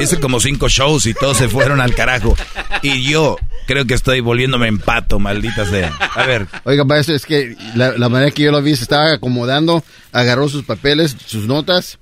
Hice 0.00 0.18
como 0.20 0.40
cinco 0.40 0.68
shows 0.68 1.06
y 1.06 1.14
todos 1.14 1.36
se 1.36 1.48
fueron 1.48 1.80
al 1.80 1.94
carajo. 1.94 2.36
Y 2.82 3.02
yo 3.02 3.36
creo 3.66 3.86
que 3.86 3.94
estoy 3.94 4.20
volviéndome 4.20 4.68
en 4.68 4.78
pato, 4.78 5.18
maldita 5.18 5.66
sea. 5.66 5.88
A 6.14 6.24
ver, 6.26 6.46
Oiga, 6.64 6.84
maestro, 6.84 7.14
es 7.14 7.26
que 7.26 7.56
la, 7.74 7.92
la 7.98 8.08
manera 8.08 8.30
que 8.30 8.44
yo 8.44 8.52
lo 8.52 8.62
vi, 8.62 8.74
se 8.76 8.82
estaba 8.82 9.12
acomodando, 9.12 9.84
agarró 10.12 10.48
sus 10.48 10.64
papeles, 10.64 11.16
sus 11.26 11.46
notas, 11.46 11.98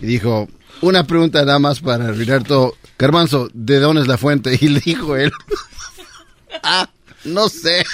y 0.00 0.06
dijo, 0.06 0.48
una 0.80 1.04
pregunta 1.06 1.44
nada 1.44 1.58
más 1.58 1.80
para 1.80 2.06
arruinar 2.06 2.44
todo. 2.44 2.76
Garbanzo, 2.98 3.48
¿de 3.54 3.78
dónde 3.80 4.02
es 4.02 4.08
la 4.08 4.18
fuente? 4.18 4.56
Y 4.60 4.68
le 4.68 4.80
dijo 4.80 5.16
él, 5.16 5.32
ah, 6.62 6.88
no 7.24 7.48
sé. 7.48 7.84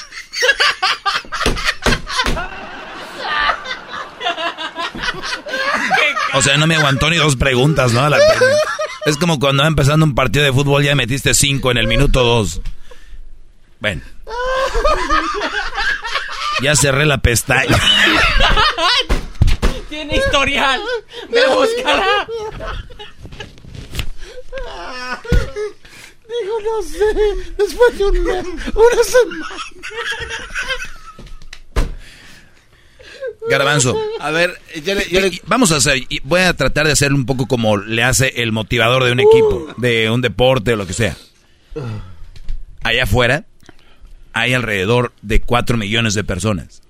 O 6.35 6.43
sea, 6.43 6.57
no 6.57 6.67
me 6.67 6.77
aguantó 6.77 7.11
ni 7.11 7.17
dos 7.17 7.37
preguntas, 7.37 7.93
¿no? 7.93 8.09
La- 8.09 8.19
es 9.07 9.17
como 9.17 9.39
cuando 9.39 9.63
va 9.63 9.69
empezando 9.69 10.05
un 10.05 10.15
partido 10.15 10.45
de 10.45 10.53
fútbol 10.53 10.83
ya 10.83 10.95
metiste 10.95 11.33
cinco 11.35 11.71
en 11.71 11.79
el 11.79 11.87
minuto 11.87 12.23
dos. 12.23 12.61
Bueno. 13.81 14.03
Ya 16.61 16.75
cerré 16.77 17.07
la 17.07 17.19
pestaña. 17.19 17.79
Tiene 19.89 20.17
historial. 20.17 20.81
Me 21.31 21.47
buscará. 21.47 22.27
Dijo, 26.29 26.61
no 26.63 26.83
sé, 26.83 27.55
después 27.57 27.99
de 27.99 28.05
un 28.05 28.23
mes, 28.25 28.45
una 28.75 29.03
semana. 29.05 29.47
Garbanzo. 33.51 33.97
A 34.21 34.31
ver, 34.31 34.55
le- 34.85 35.41
Vamos 35.47 35.73
a 35.73 35.77
hacer, 35.77 36.03
voy 36.25 36.41
a 36.41 36.55
tratar 36.55 36.87
de 36.87 36.93
hacer 36.93 37.13
un 37.13 37.25
poco 37.27 37.47
como 37.47 37.77
le 37.77 38.03
hace 38.03 38.43
el 38.43 38.53
motivador 38.53 39.05
de 39.05 39.13
un 39.13 39.21
equipo, 39.21 39.69
de 39.79 40.11
un 40.11 40.21
deporte 40.21 40.73
o 40.75 40.77
lo 40.77 40.87
que 40.87 40.93
sea. 40.93 41.17
Allá 42.83 43.05
afuera 43.05 43.47
hay 44.33 44.53
alrededor 44.55 45.13
de 45.23 45.41
4 45.41 45.77
millones 45.77 46.15
de 46.15 46.25
personas. 46.25 46.83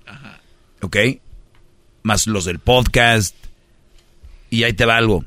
¿Ok? 0.81 0.97
Más 2.03 2.27
los 2.27 2.45
del 2.45 2.59
podcast. 2.59 3.35
Y 4.49 4.63
ahí 4.63 4.73
te 4.73 4.85
va 4.85 4.97
algo. 4.97 5.25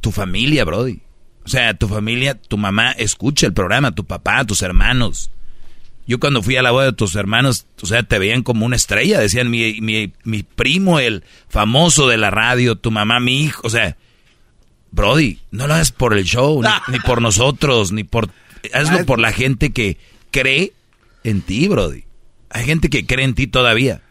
Tu 0.00 0.12
familia, 0.12 0.64
Brody. 0.64 1.00
O 1.44 1.48
sea, 1.48 1.74
tu 1.74 1.86
familia, 1.88 2.34
tu 2.34 2.56
mamá 2.58 2.92
escucha 2.92 3.46
el 3.46 3.52
programa, 3.52 3.94
tu 3.94 4.04
papá, 4.04 4.44
tus 4.44 4.62
hermanos. 4.62 5.30
Yo 6.06 6.20
cuando 6.20 6.42
fui 6.42 6.56
a 6.56 6.62
la 6.62 6.70
boda 6.70 6.84
de 6.86 6.92
tus 6.92 7.16
hermanos, 7.16 7.66
o 7.82 7.86
sea, 7.86 8.02
te 8.04 8.18
veían 8.18 8.42
como 8.42 8.64
una 8.64 8.76
estrella. 8.76 9.18
Decían, 9.18 9.50
mi, 9.50 9.80
mi, 9.80 10.12
mi 10.24 10.42
primo, 10.44 11.00
el 11.00 11.24
famoso 11.48 12.06
de 12.08 12.16
la 12.16 12.30
radio, 12.30 12.76
tu 12.76 12.90
mamá, 12.92 13.18
mi 13.18 13.42
hijo. 13.42 13.60
O 13.64 13.70
sea, 13.70 13.96
Brody, 14.92 15.40
no 15.50 15.66
lo 15.66 15.74
hagas 15.74 15.92
por 15.92 16.16
el 16.16 16.24
show, 16.24 16.62
ni, 16.62 16.68
ni 16.92 17.00
por 17.00 17.20
nosotros, 17.20 17.92
ni 17.92 18.04
por... 18.04 18.30
Hazlo 18.72 19.04
por 19.06 19.18
la 19.20 19.32
gente 19.32 19.70
que 19.72 19.96
cree 20.30 20.72
en 21.24 21.40
ti, 21.42 21.68
Brody. 21.68 22.04
Hay 22.50 22.64
gente 22.64 22.88
que 22.88 23.04
cree 23.06 23.24
en 23.24 23.34
ti 23.34 23.46
todavía. 23.46 24.02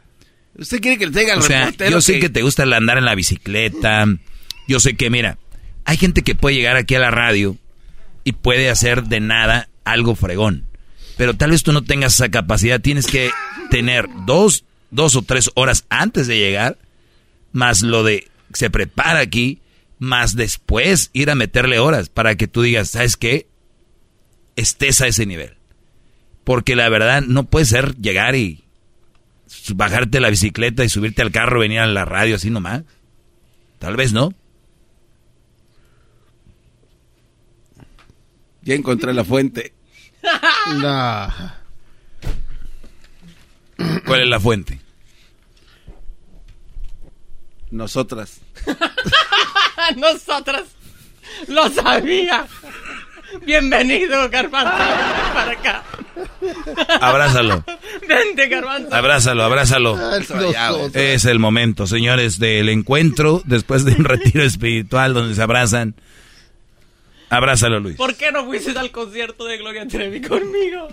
¿Usted 0.57 0.79
quiere 0.81 0.97
que 0.97 1.07
le 1.07 1.11
traiga 1.11 1.33
al 1.33 1.39
O 1.39 1.41
sea, 1.41 1.71
yo 1.89 1.99
sé 2.01 2.13
que- 2.13 2.19
que 2.21 2.29
te 2.29 2.41
gusta 2.41 2.63
el 2.63 2.73
andar 2.73 2.97
en 2.97 3.05
la 3.05 3.15
bicicleta. 3.15 4.05
Yo 4.67 4.79
sé 4.79 4.95
que, 4.95 5.09
mira, 5.09 5.37
Hay 5.87 5.97
gente 5.97 6.23
que 6.23 6.33
puede 6.35 6.55
llegar 6.55 6.77
aquí 6.77 6.95
a 6.95 6.99
la 6.99 7.11
radio 7.11 7.57
y 8.23 8.31
puede 8.31 8.69
hacer 8.71 9.03
de 9.03 9.19
nada 9.19 9.69
algo 9.83 10.15
fregón. 10.15 10.65
Pero 11.17 11.33
tal 11.35 11.51
vez 11.51 11.63
tú 11.63 11.71
no 11.71 11.83
tengas 11.83 12.15
esa 12.15 12.29
capacidad. 12.29 12.81
Tienes 12.81 13.07
que 13.07 13.31
tener 13.69 14.07
dos, 14.25 14.65
dos 14.91 15.15
o 15.15 15.21
tres 15.21 15.51
horas 15.55 15.85
antes 15.89 16.27
de 16.27 16.37
llegar, 16.37 16.77
más 17.51 17.81
lo 17.81 18.03
de 18.03 18.29
se 18.53 18.69
prepara 18.69 19.19
aquí, 19.19 19.61
más 19.99 20.35
después 20.35 21.09
ir 21.13 21.29
a 21.29 21.35
meterle 21.35 21.79
horas 21.79 22.09
para 22.09 22.35
que 22.35 22.47
tú 22.47 22.61
digas, 22.61 22.89
¿sabes 22.89 23.17
qué? 23.17 23.47
Estés 24.55 25.01
a 25.01 25.07
ese 25.07 25.25
nivel. 25.25 25.57
Porque 26.43 26.75
la 26.75 26.89
verdad 26.89 27.21
no 27.21 27.45
puede 27.45 27.65
ser 27.65 27.95
llegar 27.97 28.35
y 28.35 28.63
bajarte 29.73 30.19
la 30.19 30.29
bicicleta 30.29 30.83
y 30.83 30.89
subirte 30.89 31.21
al 31.21 31.31
carro, 31.31 31.59
venir 31.59 31.79
a 31.79 31.87
la 31.87 32.05
radio 32.05 32.35
así 32.35 32.49
nomás. 32.49 32.83
Tal 33.79 33.95
vez 33.95 34.13
no. 34.13 34.33
Ya 38.61 38.73
encontré 38.73 39.13
la 39.13 39.23
fuente. 39.23 39.74
¿Cuál 44.05 44.21
es 44.21 44.27
la 44.27 44.39
fuente? 44.39 44.79
Nosotras. 47.71 48.39
Nosotras. 49.97 50.63
Lo 51.47 51.69
sabía. 51.69 52.45
Bienvenido, 53.45 54.29
Garbanzo. 54.29 54.71
Para 55.33 55.51
acá. 55.51 55.83
Abrázalo. 57.01 57.63
Vente, 58.07 58.47
Garbanzo. 58.47 58.95
Abrázalo, 58.95 59.43
abrázalo. 59.43 59.97
Es 60.93 61.25
el 61.25 61.39
momento, 61.39 61.87
señores, 61.87 62.39
del 62.39 62.69
encuentro 62.69 63.41
después 63.45 63.83
de 63.83 63.93
un 63.93 64.05
retiro 64.05 64.43
espiritual 64.43 65.13
donde 65.13 65.35
se 65.35 65.41
abrazan. 65.41 65.95
Abrázalo, 67.29 67.79
Luis. 67.79 67.95
¿Por 67.95 68.15
qué 68.15 68.31
no 68.31 68.45
fuiste 68.45 68.77
al 68.77 68.91
concierto 68.91 69.45
de 69.45 69.57
Gloria 69.57 69.87
Trevi 69.87 70.21
conmigo? 70.21 70.87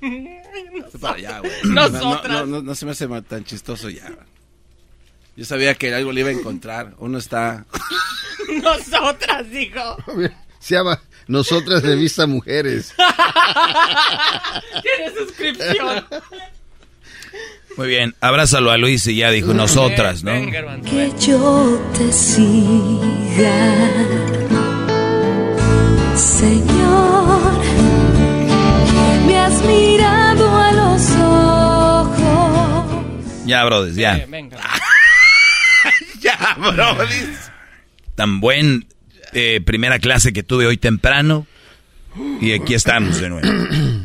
Nosotras. 1.64 2.46
No, 2.46 2.62
no, 2.62 2.74
se 2.74 2.84
me 2.84 2.92
hace 2.92 3.08
tan 3.22 3.44
chistoso 3.44 3.88
ya. 3.88 4.10
Yo 5.36 5.44
sabía 5.44 5.74
que 5.74 5.94
algo 5.94 6.12
le 6.12 6.20
iba 6.20 6.30
a 6.30 6.32
encontrar. 6.32 6.94
Uno 6.98 7.18
está. 7.18 7.66
Nosotras, 8.62 9.46
hijo. 9.52 9.96
Se 10.58 10.74
llama 10.74 11.00
Nosotras 11.26 11.82
Revista 11.82 12.26
Mujeres. 12.26 12.94
Tiene 14.82 15.14
suscripción. 15.16 16.04
Muy 17.78 17.86
bien, 17.86 18.14
abrázalo 18.20 18.72
a 18.72 18.76
Luis 18.76 19.06
y 19.06 19.14
ya 19.14 19.30
dijo 19.30 19.54
nosotras, 19.54 20.24
¿no? 20.24 20.32
Que 20.82 21.12
yo 21.20 21.80
te 21.96 22.12
siga, 22.12 23.52
Señor, 26.16 27.52
me 29.28 29.38
has 29.38 29.62
mirado 29.64 30.58
a 30.58 30.72
los 30.72 31.10
ojos. 32.16 33.46
Ya, 33.46 33.64
brothers, 33.64 33.94
ya. 33.94 34.26
ya, 36.20 36.56
brothers. 36.58 37.52
Tan 38.16 38.40
buen 38.40 38.88
eh, 39.34 39.60
primera 39.64 40.00
clase 40.00 40.32
que 40.32 40.42
tuve 40.42 40.66
hoy 40.66 40.78
temprano. 40.78 41.46
Y 42.40 42.54
aquí 42.54 42.74
estamos 42.74 43.20
de 43.20 43.28
nuevo. 43.28 43.48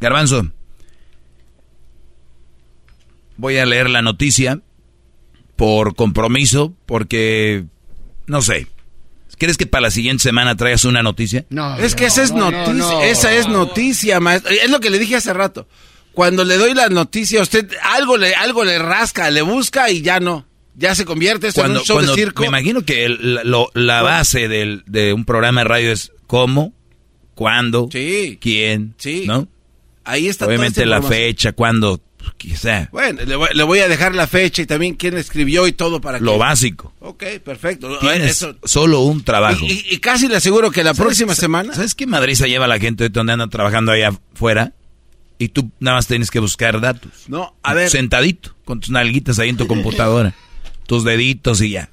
Garbanzo 0.00 0.50
voy 3.42 3.58
a 3.58 3.66
leer 3.66 3.90
la 3.90 4.02
noticia 4.02 4.60
por 5.56 5.96
compromiso, 5.96 6.72
porque 6.86 7.64
no 8.26 8.40
sé. 8.40 8.68
¿Quieres 9.36 9.56
que 9.56 9.66
para 9.66 9.82
la 9.82 9.90
siguiente 9.90 10.22
semana 10.22 10.56
traigas 10.56 10.84
una 10.84 11.02
noticia? 11.02 11.44
No. 11.50 11.76
Es 11.76 11.96
que 11.96 12.06
esa 12.06 12.22
es 12.22 12.30
noticia, 12.30 13.04
esa 13.04 13.34
es 13.34 13.48
noticia, 13.48 14.20
maestro. 14.20 14.52
Es 14.52 14.70
lo 14.70 14.78
que 14.78 14.90
le 14.90 15.00
dije 15.00 15.16
hace 15.16 15.32
rato. 15.32 15.66
Cuando 16.12 16.44
le 16.44 16.56
doy 16.56 16.72
la 16.74 16.88
noticia, 16.88 17.42
usted 17.42 17.68
algo 17.82 18.16
le, 18.16 18.32
algo 18.36 18.62
le 18.62 18.78
rasca, 18.78 19.28
le 19.30 19.42
busca 19.42 19.90
y 19.90 20.02
ya 20.02 20.20
no. 20.20 20.46
Ya 20.76 20.94
se 20.94 21.04
convierte 21.04 21.48
esto 21.48 21.64
en 21.64 21.72
un 21.72 21.80
show 21.80 22.00
de 22.00 22.14
circo. 22.14 22.42
Me 22.42 22.48
imagino 22.48 22.84
que 22.84 23.08
la 23.74 24.02
base 24.02 24.46
de 24.46 25.12
un 25.12 25.24
programa 25.24 25.62
de 25.62 25.68
radio 25.68 25.90
es 25.90 26.12
cómo, 26.28 26.72
cuándo, 27.34 27.88
quién, 27.88 28.94
sí. 28.98 29.24
¿no? 29.26 29.48
Ahí 30.04 30.28
está 30.28 30.46
Obviamente 30.46 30.86
la 30.86 31.02
fecha, 31.02 31.52
cuándo 31.52 32.00
Quizá. 32.36 32.88
Bueno, 32.92 33.20
le 33.24 33.62
voy, 33.64 33.78
a 33.80 33.88
dejar 33.88 34.14
la 34.14 34.26
fecha 34.26 34.62
y 34.62 34.66
también 34.66 34.94
quién 34.94 35.16
escribió 35.16 35.66
y 35.66 35.72
todo 35.72 36.00
para 36.00 36.18
Lo 36.18 36.38
básico. 36.38 36.92
Ok, 37.00 37.24
perfecto. 37.44 37.98
Tienes 37.98 38.46
solo 38.64 39.00
un 39.00 39.22
trabajo. 39.22 39.64
Y, 39.66 39.98
casi 39.98 40.28
le 40.28 40.36
aseguro 40.36 40.70
que 40.70 40.82
la 40.84 40.94
próxima 40.94 41.34
semana... 41.34 41.74
¿Sabes 41.74 41.94
qué 41.94 42.06
Madrid 42.06 42.34
se 42.34 42.48
lleva 42.48 42.64
a 42.64 42.68
la 42.68 42.78
gente 42.78 43.08
donde 43.08 43.32
anda 43.32 43.46
trabajando 43.48 43.92
allá 43.92 44.12
afuera? 44.34 44.72
Y 45.38 45.48
tú 45.48 45.70
nada 45.80 45.96
más 45.96 46.06
tienes 46.06 46.30
que 46.30 46.38
buscar 46.38 46.80
datos. 46.80 47.12
No, 47.28 47.54
a 47.62 47.74
ver... 47.74 47.90
Sentadito, 47.90 48.54
con 48.64 48.80
tus 48.80 48.90
nalguitas 48.90 49.38
ahí 49.38 49.48
en 49.48 49.56
tu 49.56 49.66
computadora. 49.66 50.34
tus 50.86 51.04
deditos 51.04 51.60
y 51.60 51.70
ya. 51.70 51.90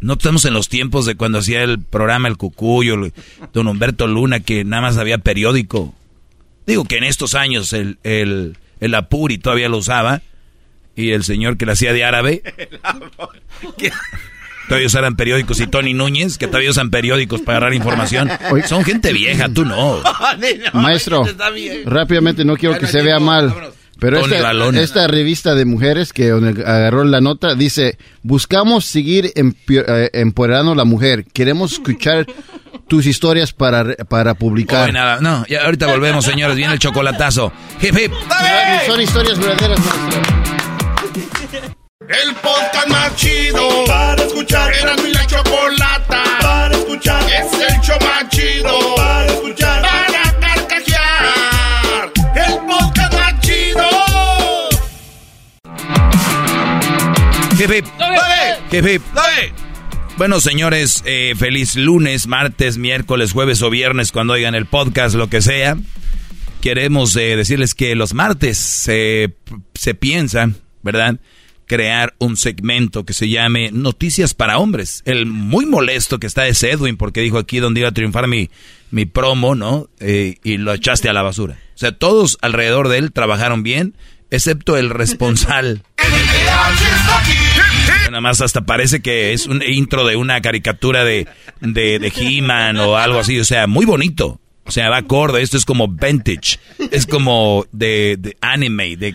No 0.00 0.14
estamos 0.14 0.44
en 0.44 0.54
los 0.54 0.68
tiempos 0.68 1.06
de 1.06 1.16
cuando 1.16 1.38
hacía 1.38 1.62
el 1.62 1.80
programa 1.80 2.28
El 2.28 2.36
Cucuyo, 2.36 2.96
don 3.52 3.66
Humberto 3.66 4.06
Luna, 4.06 4.40
que 4.40 4.64
nada 4.64 4.82
más 4.82 4.96
había 4.96 5.18
periódico. 5.18 5.94
Digo 6.70 6.84
que 6.84 6.98
en 6.98 7.04
estos 7.04 7.34
años 7.34 7.72
el, 7.72 7.98
el, 8.04 8.56
el 8.78 8.94
Apuri 8.94 9.38
todavía 9.38 9.68
lo 9.68 9.78
usaba 9.78 10.22
y 10.94 11.10
el 11.10 11.24
señor 11.24 11.56
que 11.56 11.66
lo 11.66 11.72
hacía 11.72 11.92
de 11.92 12.04
árabe. 12.04 12.44
todavía 14.68 14.86
usaran 14.86 15.16
periódicos 15.16 15.58
y 15.58 15.66
Tony 15.66 15.94
Núñez, 15.94 16.38
que 16.38 16.46
todavía 16.46 16.70
usan 16.70 16.90
periódicos 16.90 17.40
para 17.40 17.58
agarrar 17.58 17.74
información. 17.74 18.30
Son 18.68 18.84
gente 18.84 19.12
vieja, 19.12 19.48
tú 19.48 19.64
no. 19.64 20.00
Maestro, 20.72 21.24
rápidamente, 21.86 22.44
no 22.44 22.56
quiero 22.56 22.78
que 22.78 22.86
se 22.86 23.02
vea 23.02 23.18
mal. 23.18 23.52
Pero 23.98 24.24
esta, 24.24 24.52
esta, 24.80 25.08
revista 25.08 25.56
de 25.56 25.64
mujeres 25.64 26.12
que 26.12 26.30
agarró 26.30 27.02
la 27.02 27.20
nota 27.20 27.56
dice, 27.56 27.98
buscamos 28.22 28.84
seguir 28.84 29.32
eh, 29.34 30.10
empoderando 30.12 30.70
a 30.70 30.76
la 30.76 30.84
mujer. 30.84 31.24
Queremos 31.24 31.72
escuchar 31.72 32.26
tus 32.90 33.06
historias 33.06 33.52
para, 33.52 33.94
para 34.08 34.34
publicar. 34.34 34.92
nada, 34.92 35.20
no, 35.20 35.46
ya 35.46 35.64
ahorita 35.64 35.86
volvemos, 35.86 36.24
señores. 36.24 36.56
Viene 36.56 36.72
el 36.72 36.80
chocolatazo. 36.80 37.52
Hip, 37.80 37.96
hip. 37.96 38.12
Son 38.84 39.00
historias 39.00 39.38
verdaderas, 39.38 39.78
El 42.08 42.34
podcast 42.34 42.88
más 42.88 43.14
chido 43.14 43.84
para 43.86 44.20
escuchar. 44.24 44.72
Era 44.74 44.96
mi 44.96 45.12
la 45.12 45.24
chocolata 45.24 46.24
para 46.42 46.74
escuchar. 46.74 47.22
Es 47.30 47.52
el 47.52 47.80
show 47.80 47.96
más 48.00 48.28
chido 48.28 48.96
para 48.96 49.26
escuchar. 49.26 49.82
Para 49.82 50.40
carcajear. 50.40 52.12
El 52.34 52.58
podcast 52.66 53.14
más 53.14 53.40
chido. 53.40 53.88
Hip, 57.56 57.70
hip. 57.70 57.86
Hip, 58.72 58.84
hip. 58.84 59.69
Bueno, 60.20 60.38
señores, 60.38 61.02
eh, 61.06 61.32
feliz 61.38 61.76
lunes, 61.76 62.26
martes, 62.26 62.76
miércoles, 62.76 63.32
jueves 63.32 63.62
o 63.62 63.70
viernes 63.70 64.12
cuando 64.12 64.34
oigan 64.34 64.54
el 64.54 64.66
podcast, 64.66 65.14
lo 65.14 65.30
que 65.30 65.40
sea. 65.40 65.78
Queremos 66.60 67.16
eh, 67.16 67.36
decirles 67.36 67.74
que 67.74 67.94
los 67.94 68.12
martes 68.12 68.58
se, 68.58 69.32
se 69.72 69.94
piensa, 69.94 70.50
¿verdad? 70.82 71.18
Crear 71.64 72.16
un 72.18 72.36
segmento 72.36 73.06
que 73.06 73.14
se 73.14 73.30
llame 73.30 73.70
Noticias 73.72 74.34
para 74.34 74.58
Hombres. 74.58 75.02
El 75.06 75.24
muy 75.24 75.64
molesto 75.64 76.20
que 76.20 76.26
está 76.26 76.46
es 76.46 76.62
Edwin 76.64 76.98
porque 76.98 77.22
dijo 77.22 77.38
aquí 77.38 77.58
donde 77.58 77.80
iba 77.80 77.88
a 77.88 77.92
triunfar 77.92 78.28
mi, 78.28 78.50
mi 78.90 79.06
promo, 79.06 79.54
¿no? 79.54 79.88
Eh, 80.00 80.34
y 80.44 80.58
lo 80.58 80.74
echaste 80.74 81.08
a 81.08 81.14
la 81.14 81.22
basura. 81.22 81.58
O 81.74 81.78
sea, 81.78 81.92
todos 81.92 82.36
alrededor 82.42 82.88
de 82.88 82.98
él 82.98 83.12
trabajaron 83.12 83.62
bien, 83.62 83.94
excepto 84.30 84.76
el 84.76 84.90
responsable. 84.90 85.80
Nada 88.10 88.20
más 88.20 88.40
hasta 88.40 88.62
parece 88.62 89.00
que 89.00 89.32
es 89.32 89.46
un 89.46 89.62
intro 89.62 90.06
de 90.06 90.16
una 90.16 90.40
caricatura 90.40 91.04
de, 91.04 91.28
de, 91.60 91.98
de 91.98 92.12
He-Man 92.14 92.78
o 92.78 92.96
algo 92.96 93.20
así. 93.20 93.38
O 93.38 93.44
sea, 93.44 93.66
muy 93.66 93.86
bonito. 93.86 94.40
O 94.64 94.72
sea, 94.72 94.88
va 94.88 94.98
acorde. 94.98 95.42
Esto 95.42 95.56
es 95.56 95.64
como 95.64 95.88
vintage. 95.88 96.58
Es 96.90 97.06
como 97.06 97.66
de, 97.72 98.16
de 98.18 98.36
anime. 98.40 98.96
De, 98.96 99.14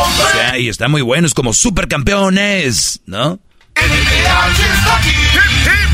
O 0.00 0.32
sea, 0.32 0.58
y 0.58 0.68
está 0.68 0.88
muy 0.88 1.02
bueno. 1.02 1.26
Es 1.26 1.34
como 1.34 1.52
supercampeones, 1.52 3.00
¿no? 3.06 3.38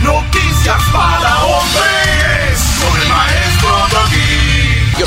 Noticias 0.02 0.82
para 0.92 1.44
hombres. 1.44 3.45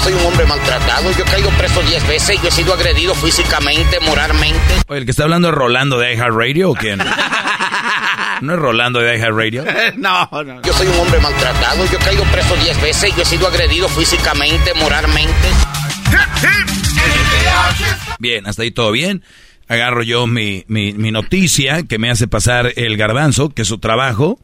Soy 0.10 0.20
un 0.20 0.26
hombre 0.26 0.46
maltratado, 0.46 1.12
yo 1.12 1.24
he 1.24 1.28
caído 1.28 1.50
preso 1.52 1.82
10 1.82 2.08
veces, 2.08 2.42
yo 2.42 2.48
he 2.48 2.52
sido 2.52 2.74
agredido 2.74 3.14
físicamente, 3.14 4.00
moralmente. 4.00 4.60
Oye, 4.88 5.00
el 5.00 5.06
que 5.06 5.12
está 5.12 5.24
hablando 5.24 5.50
es 5.50 5.54
Rolando 5.54 6.00
de 6.00 6.16
Radio 6.16 6.72
o 6.72 6.76
quién? 6.76 7.00
¿No 8.42 8.54
es 8.54 8.60
Rolando 8.60 9.00
de 9.00 9.18
Radio? 9.30 9.66
no, 9.98 10.28
no. 10.32 10.62
Yo 10.64 10.74
soy 10.74 10.88
un 10.88 11.00
hombre 11.00 11.20
maltratado, 11.20 11.86
yo 11.92 11.98
he 11.98 12.02
caído 12.02 12.24
preso 12.32 12.56
10 12.56 12.82
veces, 12.82 13.16
yo 13.16 13.22
he 13.22 13.26
sido 13.26 13.48
agredido 13.48 13.88
físicamente, 13.88 14.74
moralmente. 14.74 15.48
Bien, 18.18 18.48
hasta 18.48 18.64
ahí 18.64 18.72
todo 18.72 18.92
bien. 18.92 19.24
Agarro 19.68 20.02
yo 20.02 20.26
mi, 20.26 20.64
mi, 20.68 20.94
mi 20.94 21.12
noticia 21.12 21.84
que 21.84 22.00
me 22.00 22.10
hace 22.10 22.28
pasar 22.28 22.74
el 22.78 22.98
garbanzo, 22.98 23.50
que 23.50 23.62
es 23.62 23.68
su 23.68 23.78
trabajo. 23.78 24.40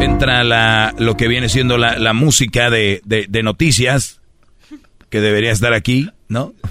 Entra 0.00 0.44
la, 0.44 0.94
lo 0.98 1.16
que 1.16 1.28
viene 1.28 1.48
siendo 1.48 1.76
la, 1.76 1.98
la 1.98 2.12
música 2.12 2.70
de, 2.70 3.02
de, 3.04 3.26
de 3.28 3.42
noticias, 3.42 4.20
que 5.10 5.20
debería 5.20 5.52
estar 5.52 5.72
aquí, 5.72 6.10
¿no? 6.28 6.54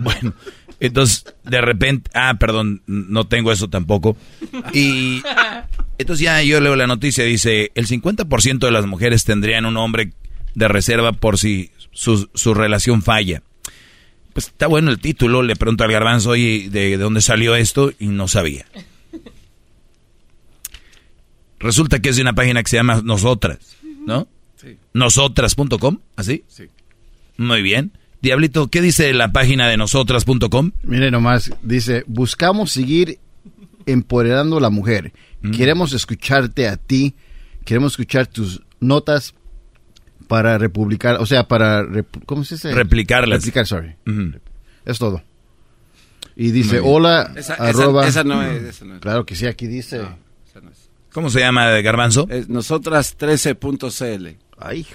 Bueno, 0.00 0.32
entonces 0.78 1.24
de 1.42 1.60
repente, 1.60 2.08
ah, 2.14 2.36
perdón, 2.38 2.82
no 2.86 3.26
tengo 3.26 3.50
eso 3.50 3.66
tampoco. 3.68 4.16
Y 4.72 5.22
entonces 5.98 6.22
ya 6.24 6.40
yo 6.44 6.60
leo 6.60 6.76
la 6.76 6.86
noticia, 6.86 7.24
dice, 7.24 7.72
el 7.74 7.88
50% 7.88 8.60
de 8.60 8.70
las 8.70 8.86
mujeres 8.86 9.24
tendrían 9.24 9.66
un 9.66 9.76
hombre 9.76 10.12
de 10.54 10.68
reserva 10.68 11.10
por 11.12 11.36
si 11.36 11.72
su, 11.90 12.30
su 12.32 12.54
relación 12.54 13.02
falla. 13.02 13.42
Pues 14.32 14.46
está 14.46 14.68
bueno 14.68 14.92
el 14.92 15.00
título, 15.00 15.42
le 15.42 15.56
pregunto 15.56 15.82
al 15.82 15.90
garbanzo, 15.90 16.30
oye, 16.30 16.68
¿de, 16.70 16.90
de 16.90 16.96
dónde 16.96 17.22
salió 17.22 17.56
esto? 17.56 17.92
Y 17.98 18.06
no 18.06 18.28
sabía. 18.28 18.64
Resulta 21.60 22.00
que 22.00 22.10
es 22.10 22.16
de 22.16 22.22
una 22.22 22.34
página 22.34 22.62
que 22.62 22.70
se 22.70 22.76
llama 22.76 23.00
Nosotras, 23.04 23.58
¿no? 24.06 24.28
Sí. 24.56 24.76
Nosotras.com, 24.94 25.98
¿así? 26.16 26.44
Sí. 26.48 26.64
Muy 27.36 27.62
bien. 27.62 27.92
Diablito, 28.20 28.68
¿qué 28.68 28.80
dice 28.82 29.12
la 29.12 29.30
página 29.32 29.68
de 29.68 29.76
nosotras.com? 29.76 30.72
Mire 30.82 31.10
nomás, 31.10 31.52
dice, 31.62 32.04
buscamos 32.08 32.72
seguir 32.72 33.18
empoderando 33.86 34.58
a 34.58 34.60
la 34.60 34.70
mujer. 34.70 35.12
Mm. 35.42 35.52
Queremos 35.52 35.92
escucharte 35.92 36.66
a 36.68 36.76
ti, 36.76 37.14
queremos 37.64 37.92
escuchar 37.92 38.26
tus 38.26 38.62
notas 38.80 39.34
para 40.26 40.58
republicar, 40.58 41.16
o 41.20 41.26
sea, 41.26 41.46
para, 41.48 41.82
rep- 41.84 42.24
¿cómo 42.26 42.44
se 42.44 42.56
dice? 42.56 42.72
Replicarlas. 42.74 43.38
Replicar, 43.40 43.66
sorry. 43.66 43.94
Es 44.84 44.98
todo. 44.98 45.22
Y 46.36 46.50
dice, 46.50 46.80
hola, 46.82 47.32
Esa- 47.36 47.54
arroba. 47.54 48.06
esa 48.06 48.24
no 48.24 48.42
es, 48.42 48.62
esa 48.62 48.84
no 48.84 48.94
es. 48.96 49.00
Claro 49.00 49.24
que 49.26 49.34
sí, 49.36 49.46
aquí 49.46 49.66
dice. 49.68 50.02
¿Cómo 51.12 51.30
se 51.30 51.40
llama, 51.40 51.66
Garbanzo? 51.80 52.26
Es 52.30 52.48
nosotras 52.48 53.16
13.cl. 53.18 54.36
Ay, 54.58 54.86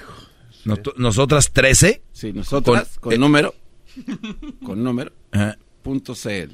Not- 0.65 0.95
nosotras 0.97 1.51
13. 1.51 2.01
Sí, 2.13 2.31
nosotras 2.33 2.89
Con- 2.99 3.01
con, 3.01 3.13
eh, 3.13 3.17
número. 3.17 3.53
Con 4.65 4.83
número. 4.83 5.11
Ajá. 5.31 5.57
Punto 5.81 6.13
CL. 6.15 6.51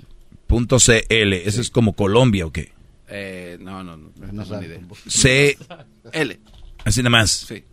Punto 0.48 0.77
CL. 0.80 1.34
¿Eso 1.45 1.61
es 1.61 1.69
como 1.69 1.94
Colombia 1.94 2.45
o 2.45 2.52
qué? 2.52 2.72
Eh, 3.07 3.57
no, 3.61 3.84
no, 3.84 3.98
no. 3.98 4.11
No, 4.31 4.44
ni 4.44 4.49
sabe. 4.49 4.65
idea. 4.68 4.80
C. 5.07 5.57
L. 6.11 6.40
Así 6.86 7.02
nada 7.02 7.10
más. 7.11 7.31
Sí. 7.31 7.64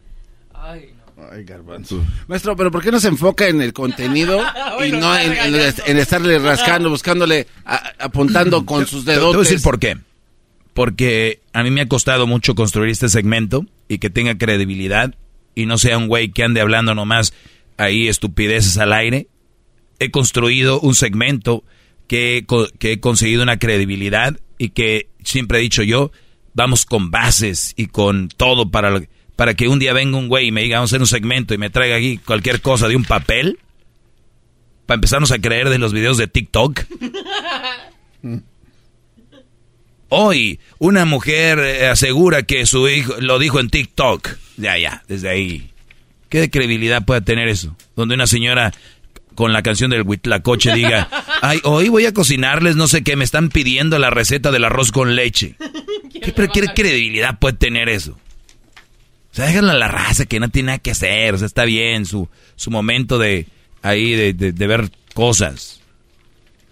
Ay, 0.53 1.45
garbanzo. 1.45 2.05
Maestro, 2.29 2.55
pero 2.57 2.71
¿por 2.71 2.83
qué 2.83 2.91
no 2.93 3.01
se 3.01 3.09
enfoca 3.09 3.49
en 3.49 3.63
el 3.63 3.73
contenido 3.73 4.39
y 4.87 4.91
no 4.93 5.17
en, 5.19 5.33
en- 5.33 5.75
en 5.87 5.97
estarle 5.99 6.39
rascando, 6.39 6.91
buscándole, 6.91 7.47
a- 7.65 7.93
apuntando 8.01 8.67
con 8.67 8.87
sus 8.87 9.05
Te, 9.05 9.13
te 9.13 9.19
dedos? 9.19 9.35
voy 9.35 9.47
a 9.47 9.49
decir 9.49 9.63
por 9.63 9.79
qué. 9.79 9.97
Porque 10.77 11.41
a 11.55 11.63
mí 11.63 11.71
me 11.71 11.81
ha 11.81 11.89
costado 11.89 12.27
mucho 12.27 12.55
construir 12.55 12.91
este 12.91 13.09
segmento 13.09 13.65
y 13.89 13.97
que 13.97 14.11
tenga 14.11 14.37
credibilidad 14.37 15.15
y 15.55 15.65
no 15.65 15.79
sea 15.79 15.97
un 15.97 16.07
güey 16.07 16.29
que 16.33 16.43
ande 16.45 16.61
hablando 16.61 16.95
nomás 16.95 17.33
ahí 17.79 18.09
estupideces 18.09 18.77
al 18.77 18.93
aire. 18.93 19.27
He 20.01 20.11
construido 20.11 20.79
un 20.79 20.95
segmento 20.95 21.65
que, 22.09 22.37
he 22.37 22.47
que 22.79 22.93
he 22.93 23.01
conseguido 23.01 23.43
una 23.43 23.59
credibilidad 23.59 24.39
y 24.59 24.69
que 24.69 25.09
siempre 25.25 25.59
he 25.59 25.63
dicho 25.63 25.83
yo, 25.83 26.13
vamos 26.53 26.85
con 26.85 27.11
bases 27.11 27.73
y 27.79 27.87
con 27.87 28.29
todo 28.29 28.71
para, 28.71 28.91
lo- 28.91 29.01
para 29.35 29.55
que 29.55 29.69
un 29.69 29.79
día 29.79 29.95
venga 29.95 30.19
un 30.19 30.29
güey 30.29 30.49
y 30.49 30.53
me 30.53 30.63
diga, 30.63 30.77
vamos 30.77 30.91
a 30.91 30.97
hacer 30.97 31.01
un 31.01 31.07
segmento 31.07 31.55
y 31.55 31.59
me 31.59 31.71
traiga 31.71 31.97
aquí 31.97 32.19
cualquier 32.19 32.61
cosa 32.61 32.87
de 32.87 32.97
un 32.97 33.05
papel. 33.05 33.59
Para 34.85 34.97
empezarnos 34.97 35.33
a 35.33 35.39
creer 35.39 35.71
de 35.71 35.79
los 35.79 35.95
videos 35.95 36.19
de 36.19 36.29
TikTok. 36.29 36.81
Hoy, 40.09 40.61
una 40.79 41.05
mujer 41.05 41.59
eh, 41.59 41.89
asegura 41.89 42.43
que 42.45 42.65
su 42.67 42.89
hijo 42.89 43.15
lo 43.21 43.39
dijo 43.39 43.59
en 43.61 43.71
TikTok. 43.71 44.29
Ya, 44.57 44.79
ya, 44.79 45.03
desde 45.09 45.29
ahí. 45.29 45.71
¿Qué 46.29 46.49
credibilidad 46.51 47.05
puede 47.05 47.21
tener 47.23 47.49
eso? 47.49 47.77
Donde 47.97 48.15
una 48.15 48.27
señora 48.27 48.73
con 49.35 49.53
la 49.53 49.63
canción 49.63 49.91
del 49.91 50.03
Huitlacoche 50.03 50.73
diga, 50.75 51.09
ay, 51.43 51.61
hoy 51.65 51.89
voy 51.89 52.07
a 52.07 52.15
cocinarles 52.15 52.77
no 52.77 52.89
sé 52.89 53.03
qué, 53.03 53.17
me 53.17 53.25
están 53.25 53.49
pidiendo 53.49 53.99
la 53.99 54.11
receta 54.11 54.51
del 54.51 54.65
arroz 54.65 54.93
con 54.93 55.15
leche. 55.17 55.57
¿Qué, 56.23 56.33
pero 56.33 56.51
qué 56.53 56.63
credibilidad 56.75 57.39
puede 57.39 57.55
tener 57.57 57.89
eso? 57.89 58.13
O 58.13 59.35
sea, 59.37 59.47
déjala 59.47 59.73
a 59.73 59.77
la 59.77 59.89
raza 59.89 60.25
que 60.25 60.41
no 60.41 60.49
tiene 60.49 60.67
nada 60.69 60.79
que 60.79 60.93
hacer, 60.93 61.35
o 61.35 61.39
sea, 61.39 61.47
está 61.47 61.65
bien 61.65 62.07
su, 62.07 62.29
su 62.55 62.71
momento 62.71 63.19
de 63.19 63.47
ahí 63.83 64.13
de, 64.13 64.33
de- 64.33 64.53
de 64.53 64.67
ver 64.67 64.91
cosas. 65.13 65.81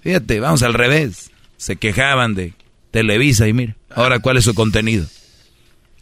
Fíjate, 0.02 0.40
vamos 0.40 0.62
al 0.62 0.72
revés. 0.72 1.30
Se 1.58 1.76
quejaban 1.76 2.34
de 2.34 2.54
Televisa 2.94 3.48
y 3.48 3.52
mira, 3.52 3.76
ahora 3.90 4.20
cuál 4.20 4.36
es 4.36 4.44
su 4.44 4.54
contenido. 4.54 5.04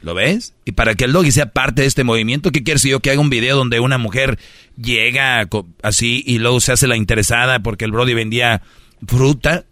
¿Lo 0.02 0.12
ves? 0.12 0.52
Y 0.66 0.73
para 0.73 0.94
que 0.94 1.06
el 1.06 1.12
doggy 1.14 1.32
sea 1.32 1.47
parte 1.47 1.81
de 1.81 1.89
este 1.89 2.05
movimiento, 2.05 2.52
¿qué 2.52 2.62
quieres 2.62 2.82
yo 2.82 3.01
que 3.01 3.10
haga 3.10 3.19
un 3.19 3.31
video 3.31 3.56
donde 3.56 3.81
una 3.81 3.97
mujer 3.97 4.39
llega 4.77 5.48
así 5.82 6.23
y 6.27 6.39
luego 6.39 6.60
se 6.60 6.73
hace 6.73 6.86
la 6.86 6.98
interesada 6.98 7.60
porque 7.62 7.86
el 7.86 7.93
Brody 7.93 8.12
vendía 8.12 8.60
fruta 9.06 9.64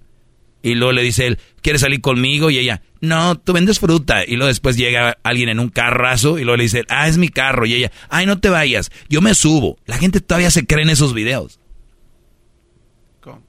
y 0.62 0.76
luego 0.76 0.92
le 0.92 1.02
dice 1.02 1.26
él, 1.26 1.38
¿quieres 1.60 1.82
salir 1.82 2.00
conmigo? 2.00 2.48
Y 2.48 2.56
ella, 2.56 2.80
no, 3.02 3.38
tú 3.38 3.52
vendes 3.52 3.80
fruta. 3.80 4.24
Y 4.24 4.36
luego 4.36 4.46
después 4.46 4.78
llega 4.78 5.18
alguien 5.22 5.50
en 5.50 5.60
un 5.60 5.68
carrazo 5.68 6.38
y 6.38 6.44
luego 6.44 6.56
le 6.56 6.62
dice, 6.62 6.86
ah, 6.88 7.06
es 7.06 7.18
mi 7.18 7.28
carro. 7.28 7.66
Y 7.66 7.74
ella, 7.74 7.92
ay, 8.08 8.24
no 8.24 8.40
te 8.40 8.48
vayas, 8.48 8.90
yo 9.10 9.20
me 9.20 9.34
subo. 9.34 9.76
La 9.84 9.98
gente 9.98 10.22
todavía 10.22 10.50
se 10.50 10.64
cree 10.64 10.84
en 10.84 10.90
esos 10.90 11.12
videos. 11.12 11.60
¿Cómo? 13.20 13.42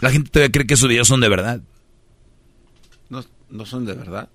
La 0.00 0.10
gente 0.10 0.30
todavía 0.30 0.50
cree 0.50 0.66
que 0.66 0.74
esos 0.74 0.88
videos 0.88 1.06
son 1.06 1.20
de 1.20 1.28
verdad. 1.28 1.60
No, 3.50 3.66
son 3.66 3.84
de 3.84 3.94
verdad. 3.94 4.28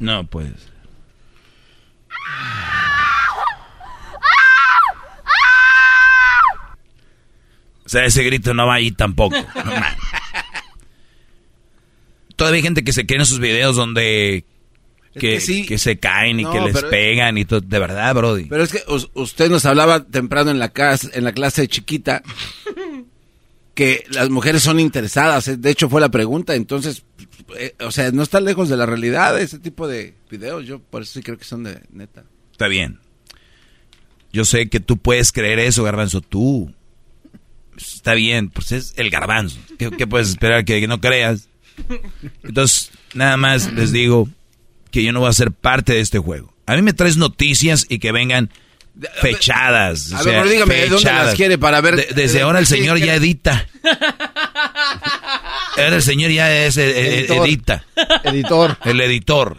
No, 0.00 0.26
pues. 0.26 0.52
O 7.84 7.88
sea, 7.88 8.04
ese 8.04 8.22
grito 8.24 8.52
no 8.52 8.66
va 8.66 8.74
ahí 8.74 8.90
tampoco. 8.90 9.36
No. 9.36 9.72
Todavía 12.34 12.56
hay 12.58 12.62
gente 12.62 12.84
que 12.84 12.92
se 12.92 13.06
cree 13.06 13.16
en 13.16 13.22
esos 13.22 13.38
videos 13.38 13.76
donde 13.76 14.44
que, 15.14 15.20
que 15.20 15.40
sí. 15.40 15.64
que 15.64 15.78
se 15.78 15.98
caen 15.98 16.40
y 16.40 16.42
No, 16.42 16.52
que 16.52 16.60
les 16.60 16.74
pero- 16.74 16.90
pegan 16.90 17.38
y 17.38 17.44
todo. 17.44 17.60
De 17.60 17.78
verdad, 17.78 18.14
Brody. 18.14 18.44
Pero 18.44 18.62
es 18.62 18.72
que 18.72 18.82
us- 18.92 19.08
usted 19.14 19.48
nos 19.50 19.64
hablaba 19.64 20.04
temprano 20.04 20.50
en 20.50 20.58
la, 20.58 20.68
clase, 20.70 21.08
en 21.14 21.24
la 21.24 21.32
clase 21.32 21.66
chiquita 21.68 22.22
que 23.76 24.04
las 24.10 24.30
mujeres 24.30 24.62
son 24.62 24.80
interesadas. 24.80 25.46
eh, 25.48 25.56
De 25.58 25.70
hecho, 25.70 25.88
fue 25.88 26.00
la 26.00 26.08
pregunta. 26.08 26.54
Entonces, 26.54 27.04
eh, 27.58 27.74
o 27.80 27.92
sea, 27.92 28.10
no 28.10 28.22
está 28.22 28.40
lejos 28.40 28.68
de 28.70 28.76
la 28.76 28.86
realidad 28.86 29.38
ese 29.40 29.58
tipo 29.60 29.86
de 29.86 30.14
videos. 30.30 30.66
Yo 30.66 30.80
por 30.80 31.02
eso 31.02 31.12
sí 31.12 31.22
creo 31.22 31.36
que 31.38 31.44
son 31.44 31.62
de 31.62 31.82
neta. 31.92 32.24
Está 32.50 32.66
bien. 32.68 32.98
Yo 34.32 34.44
sé 34.46 34.68
que 34.68 34.80
tú 34.80 34.96
puedes 34.96 35.30
creer 35.30 35.58
eso, 35.58 35.84
garbanzo. 35.84 36.22
Tú. 36.22 36.72
Está 37.76 38.14
bien, 38.14 38.48
pues 38.48 38.72
es 38.72 38.94
el 38.96 39.10
garbanzo. 39.10 39.60
¿Qué, 39.78 39.90
qué 39.90 40.06
puedes 40.06 40.30
esperar 40.30 40.64
que 40.64 40.86
no 40.88 41.00
creas? 41.00 41.48
Entonces, 42.42 42.90
nada 43.12 43.36
más 43.36 43.72
les 43.74 43.92
digo 43.92 44.28
que 44.90 45.04
yo 45.04 45.12
no 45.12 45.20
voy 45.20 45.28
a 45.28 45.34
ser 45.34 45.52
parte 45.52 45.92
de 45.92 46.00
este 46.00 46.18
juego. 46.18 46.54
A 46.64 46.74
mí 46.74 46.80
me 46.80 46.94
traes 46.94 47.18
noticias 47.18 47.84
y 47.90 47.98
que 47.98 48.12
vengan 48.12 48.50
fechadas. 49.20 50.12
A 50.12 50.20
o 50.20 50.24
ver, 50.24 50.32
sea, 50.34 50.42
pero 50.42 50.52
dígame, 50.52 50.74
¿de 50.74 50.88
dónde 50.88 51.12
las 51.12 51.34
quiere 51.34 51.58
para 51.58 51.80
ver? 51.80 51.96
De- 51.96 52.08
desde 52.14 52.42
ahora 52.42 52.58
el 52.58 52.66
señor 52.66 52.98
ya 52.98 53.14
edita. 53.14 53.66
Ahora 55.76 55.96
el 55.96 56.02
señor 56.02 56.30
ya 56.30 56.50
es 56.64 56.76
Editor. 56.78 57.46
edita. 57.46 57.84
Editor. 58.24 58.78
El 58.84 59.00
editor. 59.02 59.58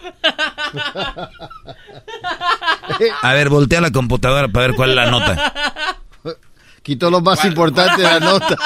A 3.22 3.34
ver, 3.34 3.50
voltea 3.50 3.82
la 3.82 3.92
computadora 3.92 4.48
para 4.48 4.68
ver 4.68 4.76
cuál 4.76 4.90
es 4.92 4.96
la 4.96 5.12
nota. 5.12 5.98
Quitó 6.82 7.12
lo 7.12 7.22
más 7.22 7.44
importante 7.46 8.02
de 8.02 8.08
la 8.08 8.20
nota. 8.20 8.58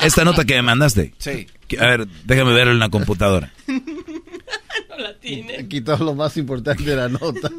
Esta 0.00 0.24
nota 0.24 0.44
que 0.44 0.54
me 0.54 0.62
mandaste. 0.62 1.12
Sí. 1.18 1.46
A 1.78 1.86
ver, 1.86 2.06
déjame 2.24 2.52
verlo 2.52 2.72
en 2.72 2.78
la 2.78 2.88
computadora. 2.88 3.52
Quitó 5.68 5.96
lo 5.96 6.14
más 6.14 6.36
importante 6.36 6.82
de 6.84 6.96
la 6.96 7.08
nota. 7.08 7.50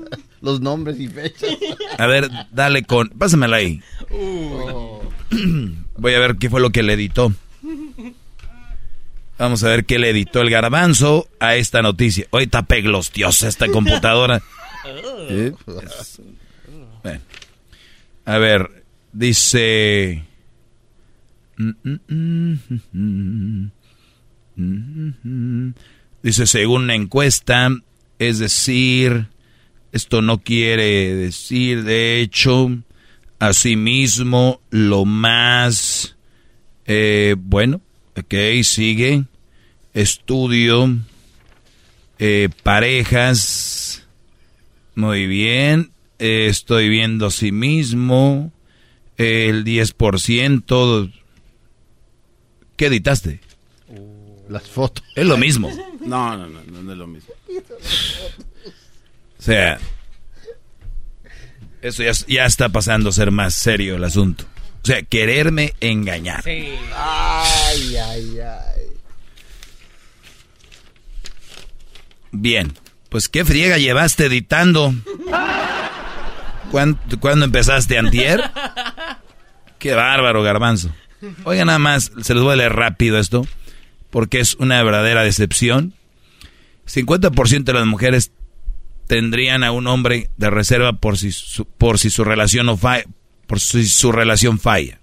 Los 0.42 0.60
nombres 0.60 1.00
y 1.00 1.08
fechas. 1.08 1.50
A 1.98 2.08
ver, 2.08 2.30
dale 2.52 2.84
con... 2.84 3.10
Pásamela 3.10 3.58
ahí. 3.58 3.82
Voy 5.98 6.14
a 6.14 6.20
ver 6.20 6.38
qué 6.38 6.50
fue 6.50 6.60
lo 6.62 6.72
que 6.72 6.84
le 6.84 6.94
editó. 6.94 7.34
Vamos 9.38 9.64
a 9.64 9.70
ver 9.70 9.86
qué 9.86 10.00
le 10.00 10.10
editó 10.10 10.42
el 10.42 10.50
garbanzo 10.50 11.28
a 11.40 11.56
esta 11.56 11.82
noticia. 11.82 12.28
Hoy 12.32 12.44
está 12.44 12.64
peglostiosa 12.64 13.48
esta 13.48 13.68
computadora. 13.68 14.42
¿Eh? 15.30 15.54
Bueno. 17.04 17.22
A 18.26 18.38
ver, 18.38 18.84
dice... 19.14 20.26
Dice, 26.24 26.46
según 26.48 26.84
una 26.84 26.96
encuesta, 26.96 27.70
es 28.20 28.40
decir, 28.40 29.28
esto 29.92 30.22
no 30.22 30.40
quiere 30.40 31.16
decir, 31.16 31.84
de 31.84 32.22
hecho, 32.22 32.70
Asimismo, 33.42 34.62
lo 34.70 35.04
más 35.04 36.16
eh, 36.86 37.36
bueno, 37.40 37.82
ok, 38.16 38.64
sigue. 38.64 39.24
Estudio, 39.96 40.96
eh, 42.20 42.50
parejas, 42.62 44.06
muy 44.94 45.26
bien. 45.26 45.92
Eh, 46.20 46.46
estoy 46.52 46.88
viendo 46.88 47.26
a 47.26 47.32
sí 47.32 47.52
mismo, 47.52 48.54
el 49.18 49.66
10%. 49.66 51.12
¿Qué 52.76 52.86
editaste? 52.86 53.40
Las 54.50 54.70
fotos. 54.70 55.04
Es 55.16 55.26
lo 55.26 55.38
mismo. 55.38 55.70
No, 56.02 56.36
no, 56.36 56.48
no, 56.48 56.82
no 56.82 56.92
es 56.92 56.98
lo 56.98 57.06
mismo. 57.06 57.32
O 59.42 59.44
sea, 59.44 59.80
eso 61.82 62.04
ya, 62.04 62.12
ya 62.28 62.46
está 62.46 62.70
pasando 62.70 63.10
a 63.10 63.12
ser 63.12 63.32
más 63.32 63.56
serio 63.56 63.96
el 63.96 64.04
asunto. 64.04 64.46
O 64.84 64.86
sea, 64.86 65.02
quererme 65.02 65.74
engañar. 65.80 66.44
Ay, 66.46 67.98
ay, 67.98 68.40
ay. 68.40 68.82
Bien, 72.32 72.74
pues 73.10 73.30
qué 73.30 73.44
friega 73.44 73.80
llevaste 73.80 74.28
editando. 74.28 74.94
¿Cuándo, 76.70 77.00
¿cuándo 77.20 77.46
empezaste, 77.46 77.98
antier? 77.98 78.44
Qué 79.80 79.96
bárbaro, 79.96 80.44
garbanzo. 80.44 80.92
Oiga, 81.46 81.66
nada 81.66 81.80
más, 81.80 82.12
se 82.22 82.36
los 82.36 82.44
voy 82.44 82.54
a 82.54 82.58
leer 82.58 82.74
rápido 82.74 83.18
esto, 83.18 83.48
porque 84.12 84.40
es 84.40 84.54
una 84.54 84.84
verdadera 84.84 85.24
decepción. 85.24 85.96
50% 86.86 87.64
de 87.64 87.74
las 87.74 87.88
mujeres 87.88 88.32
tendrían 89.12 89.66
a 89.66 89.74
un 89.74 89.88
hombre 89.88 90.30
de 90.38 90.50
reserva 90.50 90.94
por 90.94 91.18
si 91.18 91.34
su, 91.34 91.66
por 91.66 92.00
si 92.00 92.10
su 92.10 92.24
relación 92.24 92.68
no 92.68 92.78
falla, 92.78 93.04
por 93.46 93.60
si 93.60 93.86
su 93.86 94.14
relación 94.14 94.58
falla. 94.58 95.02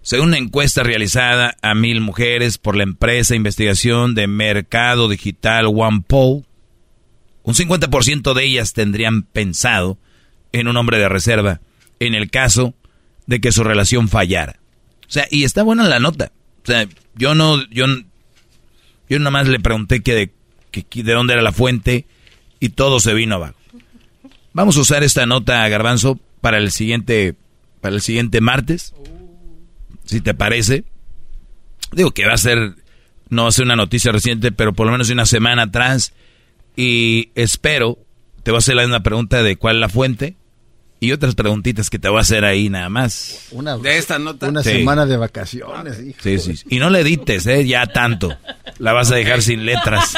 Según 0.00 0.28
una 0.28 0.38
encuesta 0.38 0.82
realizada 0.82 1.58
a 1.60 1.74
mil 1.74 2.00
mujeres 2.00 2.56
por 2.56 2.74
la 2.74 2.84
empresa 2.84 3.34
de 3.34 3.36
investigación 3.36 4.14
de 4.14 4.28
mercado 4.28 5.10
digital 5.10 5.66
OnePoll, 5.66 6.46
un 7.42 7.54
50% 7.54 8.32
de 8.32 8.44
ellas 8.46 8.72
tendrían 8.72 9.24
pensado 9.24 9.98
en 10.52 10.68
un 10.68 10.78
hombre 10.78 10.96
de 10.96 11.10
reserva 11.10 11.60
en 12.00 12.14
el 12.14 12.30
caso 12.30 12.72
de 13.26 13.42
que 13.42 13.52
su 13.52 13.62
relación 13.62 14.08
fallara. 14.08 14.58
O 15.06 15.10
sea, 15.10 15.28
y 15.30 15.44
está 15.44 15.64
buena 15.64 15.86
la 15.86 16.00
nota. 16.00 16.32
O 16.62 16.66
sea, 16.66 16.88
yo 17.14 17.34
no, 17.34 17.62
yo, 17.68 17.84
yo 19.06 19.18
nada 19.18 19.32
más 19.32 19.48
le 19.48 19.60
pregunté 19.60 20.00
que 20.00 20.14
de, 20.14 20.32
que 20.70 21.02
de 21.02 21.12
dónde 21.12 21.34
era 21.34 21.42
la 21.42 21.52
fuente 21.52 22.06
y 22.60 22.70
todo 22.70 23.00
se 23.00 23.14
vino 23.14 23.36
abajo. 23.36 23.54
Vamos 24.52 24.76
a 24.76 24.80
usar 24.80 25.02
esta 25.04 25.26
nota, 25.26 25.68
Garbanzo, 25.68 26.18
para 26.40 26.58
el 26.58 26.70
siguiente, 26.70 27.34
para 27.80 27.94
el 27.94 28.00
siguiente 28.00 28.40
martes, 28.40 28.94
si 30.04 30.20
te 30.20 30.34
parece. 30.34 30.84
Digo 31.92 32.10
que 32.10 32.26
va 32.26 32.34
a 32.34 32.38
ser, 32.38 32.74
no 33.28 33.42
va 33.42 33.48
a 33.48 33.52
ser 33.52 33.64
una 33.64 33.76
noticia 33.76 34.12
reciente, 34.12 34.52
pero 34.52 34.72
por 34.72 34.86
lo 34.86 34.92
menos 34.92 35.10
una 35.10 35.26
semana 35.26 35.64
atrás. 35.64 36.12
Y 36.76 37.30
espero, 37.34 37.98
te 38.42 38.50
voy 38.50 38.56
a 38.56 38.58
hacer 38.58 38.76
la 38.76 38.82
misma 38.82 39.02
pregunta 39.02 39.42
de 39.42 39.56
cuál 39.56 39.76
es 39.76 39.80
la 39.80 39.88
fuente 39.88 40.36
y 41.00 41.12
otras 41.12 41.34
preguntitas 41.34 41.90
que 41.90 41.98
te 41.98 42.08
voy 42.08 42.18
a 42.18 42.22
hacer 42.22 42.44
ahí 42.44 42.68
nada 42.70 42.88
más. 42.88 43.46
Una, 43.52 43.76
De 43.78 43.98
esta 43.98 44.18
nota. 44.18 44.48
una 44.48 44.62
Sí. 44.62 44.70
semana 44.70 45.06
de 45.06 45.16
vacaciones, 45.16 46.00
hijo. 46.00 46.18
Sí, 46.22 46.38
sí. 46.38 46.54
Y 46.68 46.78
no 46.78 46.90
le 46.90 47.00
edites, 47.00 47.46
¿eh? 47.46 47.64
Ya 47.66 47.86
tanto. 47.86 48.36
La 48.78 48.92
vas 48.92 49.10
a 49.12 49.14
dejar 49.16 49.42
sin 49.42 49.64
letras. 49.66 50.14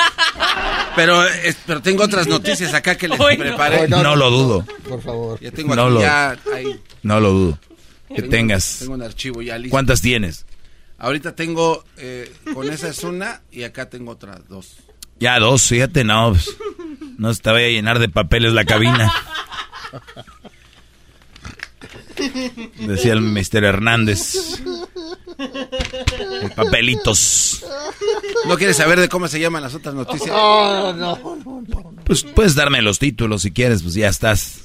Pero, 0.96 1.24
es- 1.24 1.56
pero 1.66 1.80
tengo 1.82 2.02
otras 2.04 2.26
noticias 2.26 2.74
acá 2.74 2.96
que 2.96 3.08
les 3.08 3.20
Hoy 3.20 3.36
no. 3.36 3.44
preparé. 3.44 3.88
No 3.88 4.16
lo 4.16 4.30
dudo. 4.30 4.66
Por 4.88 5.02
favor. 5.02 5.38
Ya 5.40 5.50
tengo 5.50 5.74
No 5.76 5.84
aquí 5.84 5.94
lo- 5.94 6.00
ya 6.00 6.30
ahí. 6.54 6.80
No 7.02 7.20
lo 7.20 7.30
dudo. 7.32 7.58
Que 8.08 8.16
Tengo- 8.22 8.30
tengas. 8.30 8.76
Tengo 8.80 8.94
un 8.94 9.02
archivo 9.02 9.40
ya 9.42 9.56
listo. 9.56 9.70
¿Cuántas 9.70 10.00
tienes? 10.02 10.44
Ahorita 10.98 11.34
tengo, 11.34 11.84
eh, 11.96 12.30
con 12.52 12.68
esa 12.70 12.88
es 12.88 13.02
una 13.04 13.40
y 13.52 13.62
acá 13.62 13.88
tengo 13.88 14.10
otras 14.12 14.46
dos. 14.48 14.76
Ya 15.20 15.38
dos, 15.38 15.62
fíjate, 15.62 16.02
no. 16.04 16.30
pues, 16.32 16.50
no 17.18 17.32
se 17.32 17.40
te 17.40 17.50
vaya 17.50 17.66
a 17.66 17.70
llenar 17.70 17.98
de 18.00 18.08
papeles 18.08 18.52
la 18.52 18.64
cabina. 18.64 19.12
Decía 22.78 23.12
el 23.12 23.20
Mr. 23.20 23.64
Hernández. 23.64 24.60
De 25.38 26.48
papelitos. 26.54 27.64
¿No 28.46 28.56
quieres 28.56 28.76
saber 28.76 29.00
de 29.00 29.08
cómo 29.08 29.28
se 29.28 29.40
llaman 29.40 29.62
las 29.62 29.74
otras 29.74 29.94
noticias? 29.94 30.30
Oh, 30.32 30.92
no, 30.96 31.16
no, 31.16 31.62
no. 31.66 31.94
Pues 32.04 32.22
puedes 32.24 32.54
darme 32.54 32.82
los 32.82 32.98
títulos 32.98 33.42
si 33.42 33.50
quieres, 33.50 33.82
pues 33.82 33.94
ya 33.94 34.08
estás 34.08 34.62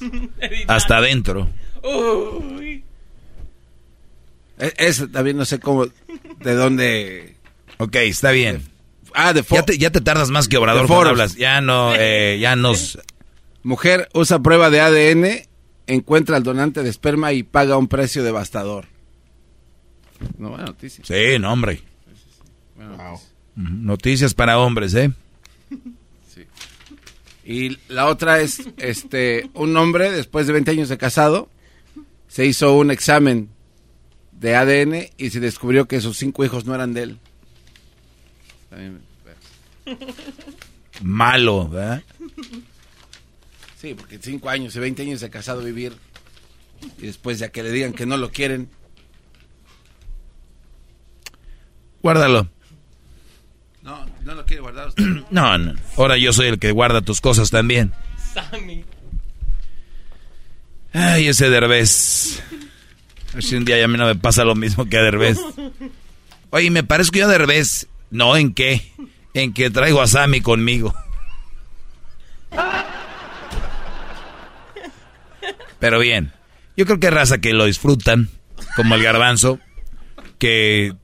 hasta 0.67 0.97
adentro. 0.97 1.49
Uy. 1.83 2.83
E- 4.59 4.73
Esa 4.77 5.07
también 5.07 5.37
no 5.37 5.45
sé 5.45 5.59
cómo, 5.59 5.85
de 5.85 6.55
dónde... 6.55 7.35
Ok, 7.77 7.95
está 7.97 8.31
bien. 8.31 8.63
Ah, 9.13 9.33
de 9.33 9.43
Ya 9.49 9.63
te, 9.63 9.77
ya 9.77 9.91
te 9.91 10.01
tardas 10.01 10.29
más 10.29 10.47
que 10.47 10.57
Obrador 10.57 10.89
hablas. 11.07 11.35
Ya 11.35 11.61
no, 11.61 11.93
eh, 11.95 12.37
ya 12.39 12.55
nos... 12.55 12.97
Mujer 13.63 14.09
usa 14.13 14.39
prueba 14.39 14.69
de 14.69 14.79
ADN, 14.79 15.47
encuentra 15.87 16.37
al 16.37 16.43
donante 16.43 16.83
de 16.83 16.89
esperma 16.89 17.33
y 17.33 17.43
paga 17.43 17.77
un 17.77 17.87
precio 17.87 18.23
devastador. 18.23 18.85
No, 20.37 20.49
buena 20.49 20.65
noticia. 20.65 21.03
Sí, 21.05 21.39
no, 21.39 21.51
hombre. 21.51 21.81
Buena 22.75 22.91
noticia. 22.97 23.29
Ujú, 23.57 23.69
Noticias 23.69 24.33
para 24.33 24.59
hombres, 24.59 24.93
¿eh? 24.95 25.11
Y 27.47 27.77
la 27.89 28.07
otra 28.07 28.41
es, 28.41 28.63
este, 28.77 29.51
un 29.53 29.77
hombre 29.77 30.11
después 30.11 30.47
de 30.47 30.53
20 30.53 30.71
años 30.71 30.89
de 30.89 30.97
casado, 30.97 31.47
se 32.27 32.45
hizo 32.45 32.75
un 32.75 32.89
examen 32.89 33.49
de 34.31 34.55
ADN 34.55 35.09
y 35.17 35.29
se 35.29 35.39
descubrió 35.39 35.87
que 35.87 36.01
sus 36.01 36.17
cinco 36.17 36.43
hijos 36.43 36.65
no 36.65 36.73
eran 36.73 36.93
de 36.93 37.03
él. 37.03 37.19
Malo, 41.01 41.69
¿verdad? 41.69 42.03
Sí, 43.85 43.93
porque 43.93 44.17
cinco 44.19 44.49
años 44.49 44.75
y 44.75 44.79
20 44.79 45.03
años 45.03 45.21
de 45.21 45.29
casado 45.29 45.61
vivir 45.61 45.93
y 46.97 47.05
después 47.05 47.37
ya 47.37 47.49
que 47.49 47.61
le 47.61 47.69
digan 47.69 47.93
que 47.93 48.07
no 48.07 48.17
lo 48.17 48.31
quieren. 48.31 48.67
Guárdalo. 52.01 52.49
No, 53.83 54.03
no 54.23 54.33
lo 54.33 54.43
quiere 54.43 54.63
guardar 54.63 54.87
usted. 54.87 55.03
No, 55.29 55.59
no. 55.59 55.75
Ahora 55.97 56.17
yo 56.17 56.33
soy 56.33 56.47
el 56.47 56.57
que 56.57 56.71
guarda 56.71 57.01
tus 57.01 57.21
cosas 57.21 57.51
también. 57.51 57.93
Sammy. 58.33 58.83
Ay, 60.91 61.27
ese 61.27 61.51
Derbez. 61.51 62.41
A 63.33 63.35
ver 63.35 63.43
si 63.43 63.55
un 63.55 63.65
día 63.65 63.77
ya 63.77 63.85
a 63.85 63.87
mí 63.87 63.99
no 63.99 64.07
me 64.07 64.15
pasa 64.15 64.45
lo 64.45 64.55
mismo 64.55 64.85
que 64.85 64.97
a 64.97 65.03
Derbez. 65.03 65.37
Oye, 66.49 66.71
me 66.71 66.83
parezco 66.83 67.19
yo 67.19 67.25
a 67.25 67.31
Derbez. 67.31 67.85
No, 68.09 68.35
¿en 68.35 68.55
qué? 68.55 68.81
En 69.35 69.53
que 69.53 69.69
traigo 69.69 70.01
a 70.01 70.07
Sammy 70.07 70.41
conmigo. 70.41 70.91
Pero 75.85 75.99
bien, 75.99 76.31
yo 76.75 76.87
creo 76.87 76.99
que 76.99 77.11
raza 77.11 77.37
que 77.37 77.53
lo 77.53 77.65
disfrutan, 77.65 78.29
como 78.75 78.95
el 78.95 79.03
garbanzo, 79.03 79.59
que 80.39 80.95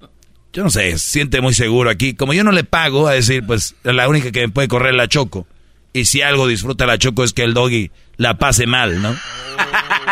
yo 0.54 0.64
no 0.64 0.72
sé, 0.72 0.98
siente 0.98 1.40
muy 1.40 1.54
seguro 1.54 1.92
aquí. 1.92 2.16
Como 2.16 2.34
yo 2.34 2.44
no 2.44 2.52
le 2.52 2.64
pago, 2.64 3.08
a 3.08 3.12
decir, 3.12 3.46
pues 3.46 3.76
la 3.84 4.10
única 4.10 4.32
que 4.32 4.42
me 4.42 4.50
puede 4.50 4.68
correr 4.68 4.96
la 4.96 5.08
Choco. 5.08 5.46
Y 5.94 6.06
si 6.06 6.24
algo 6.24 6.48
disfruta 6.48 6.88
la 6.88 6.98
Choco 6.98 7.24
es 7.24 7.32
que 7.32 7.44
el 7.44 7.54
doggy 7.54 7.92
la 8.18 8.40
pase 8.40 8.66
mal, 8.66 9.04
¿no? 9.04 9.16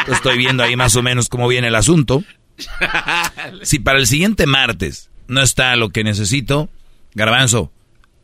Estoy 0.08 0.38
viendo 0.38 0.62
ahí 0.62 0.76
más 0.76 0.96
o 0.96 1.02
menos 1.02 1.30
cómo 1.30 1.48
viene 1.48 1.70
el 1.70 1.76
asunto. 1.76 2.24
Si 3.64 3.80
para 3.80 3.98
el 3.98 4.06
siguiente 4.06 4.46
martes 4.46 5.10
no 5.28 5.42
está 5.42 5.76
lo 5.78 5.90
que 5.90 6.04
necesito, 6.04 6.70
Garbanzo, 7.16 7.72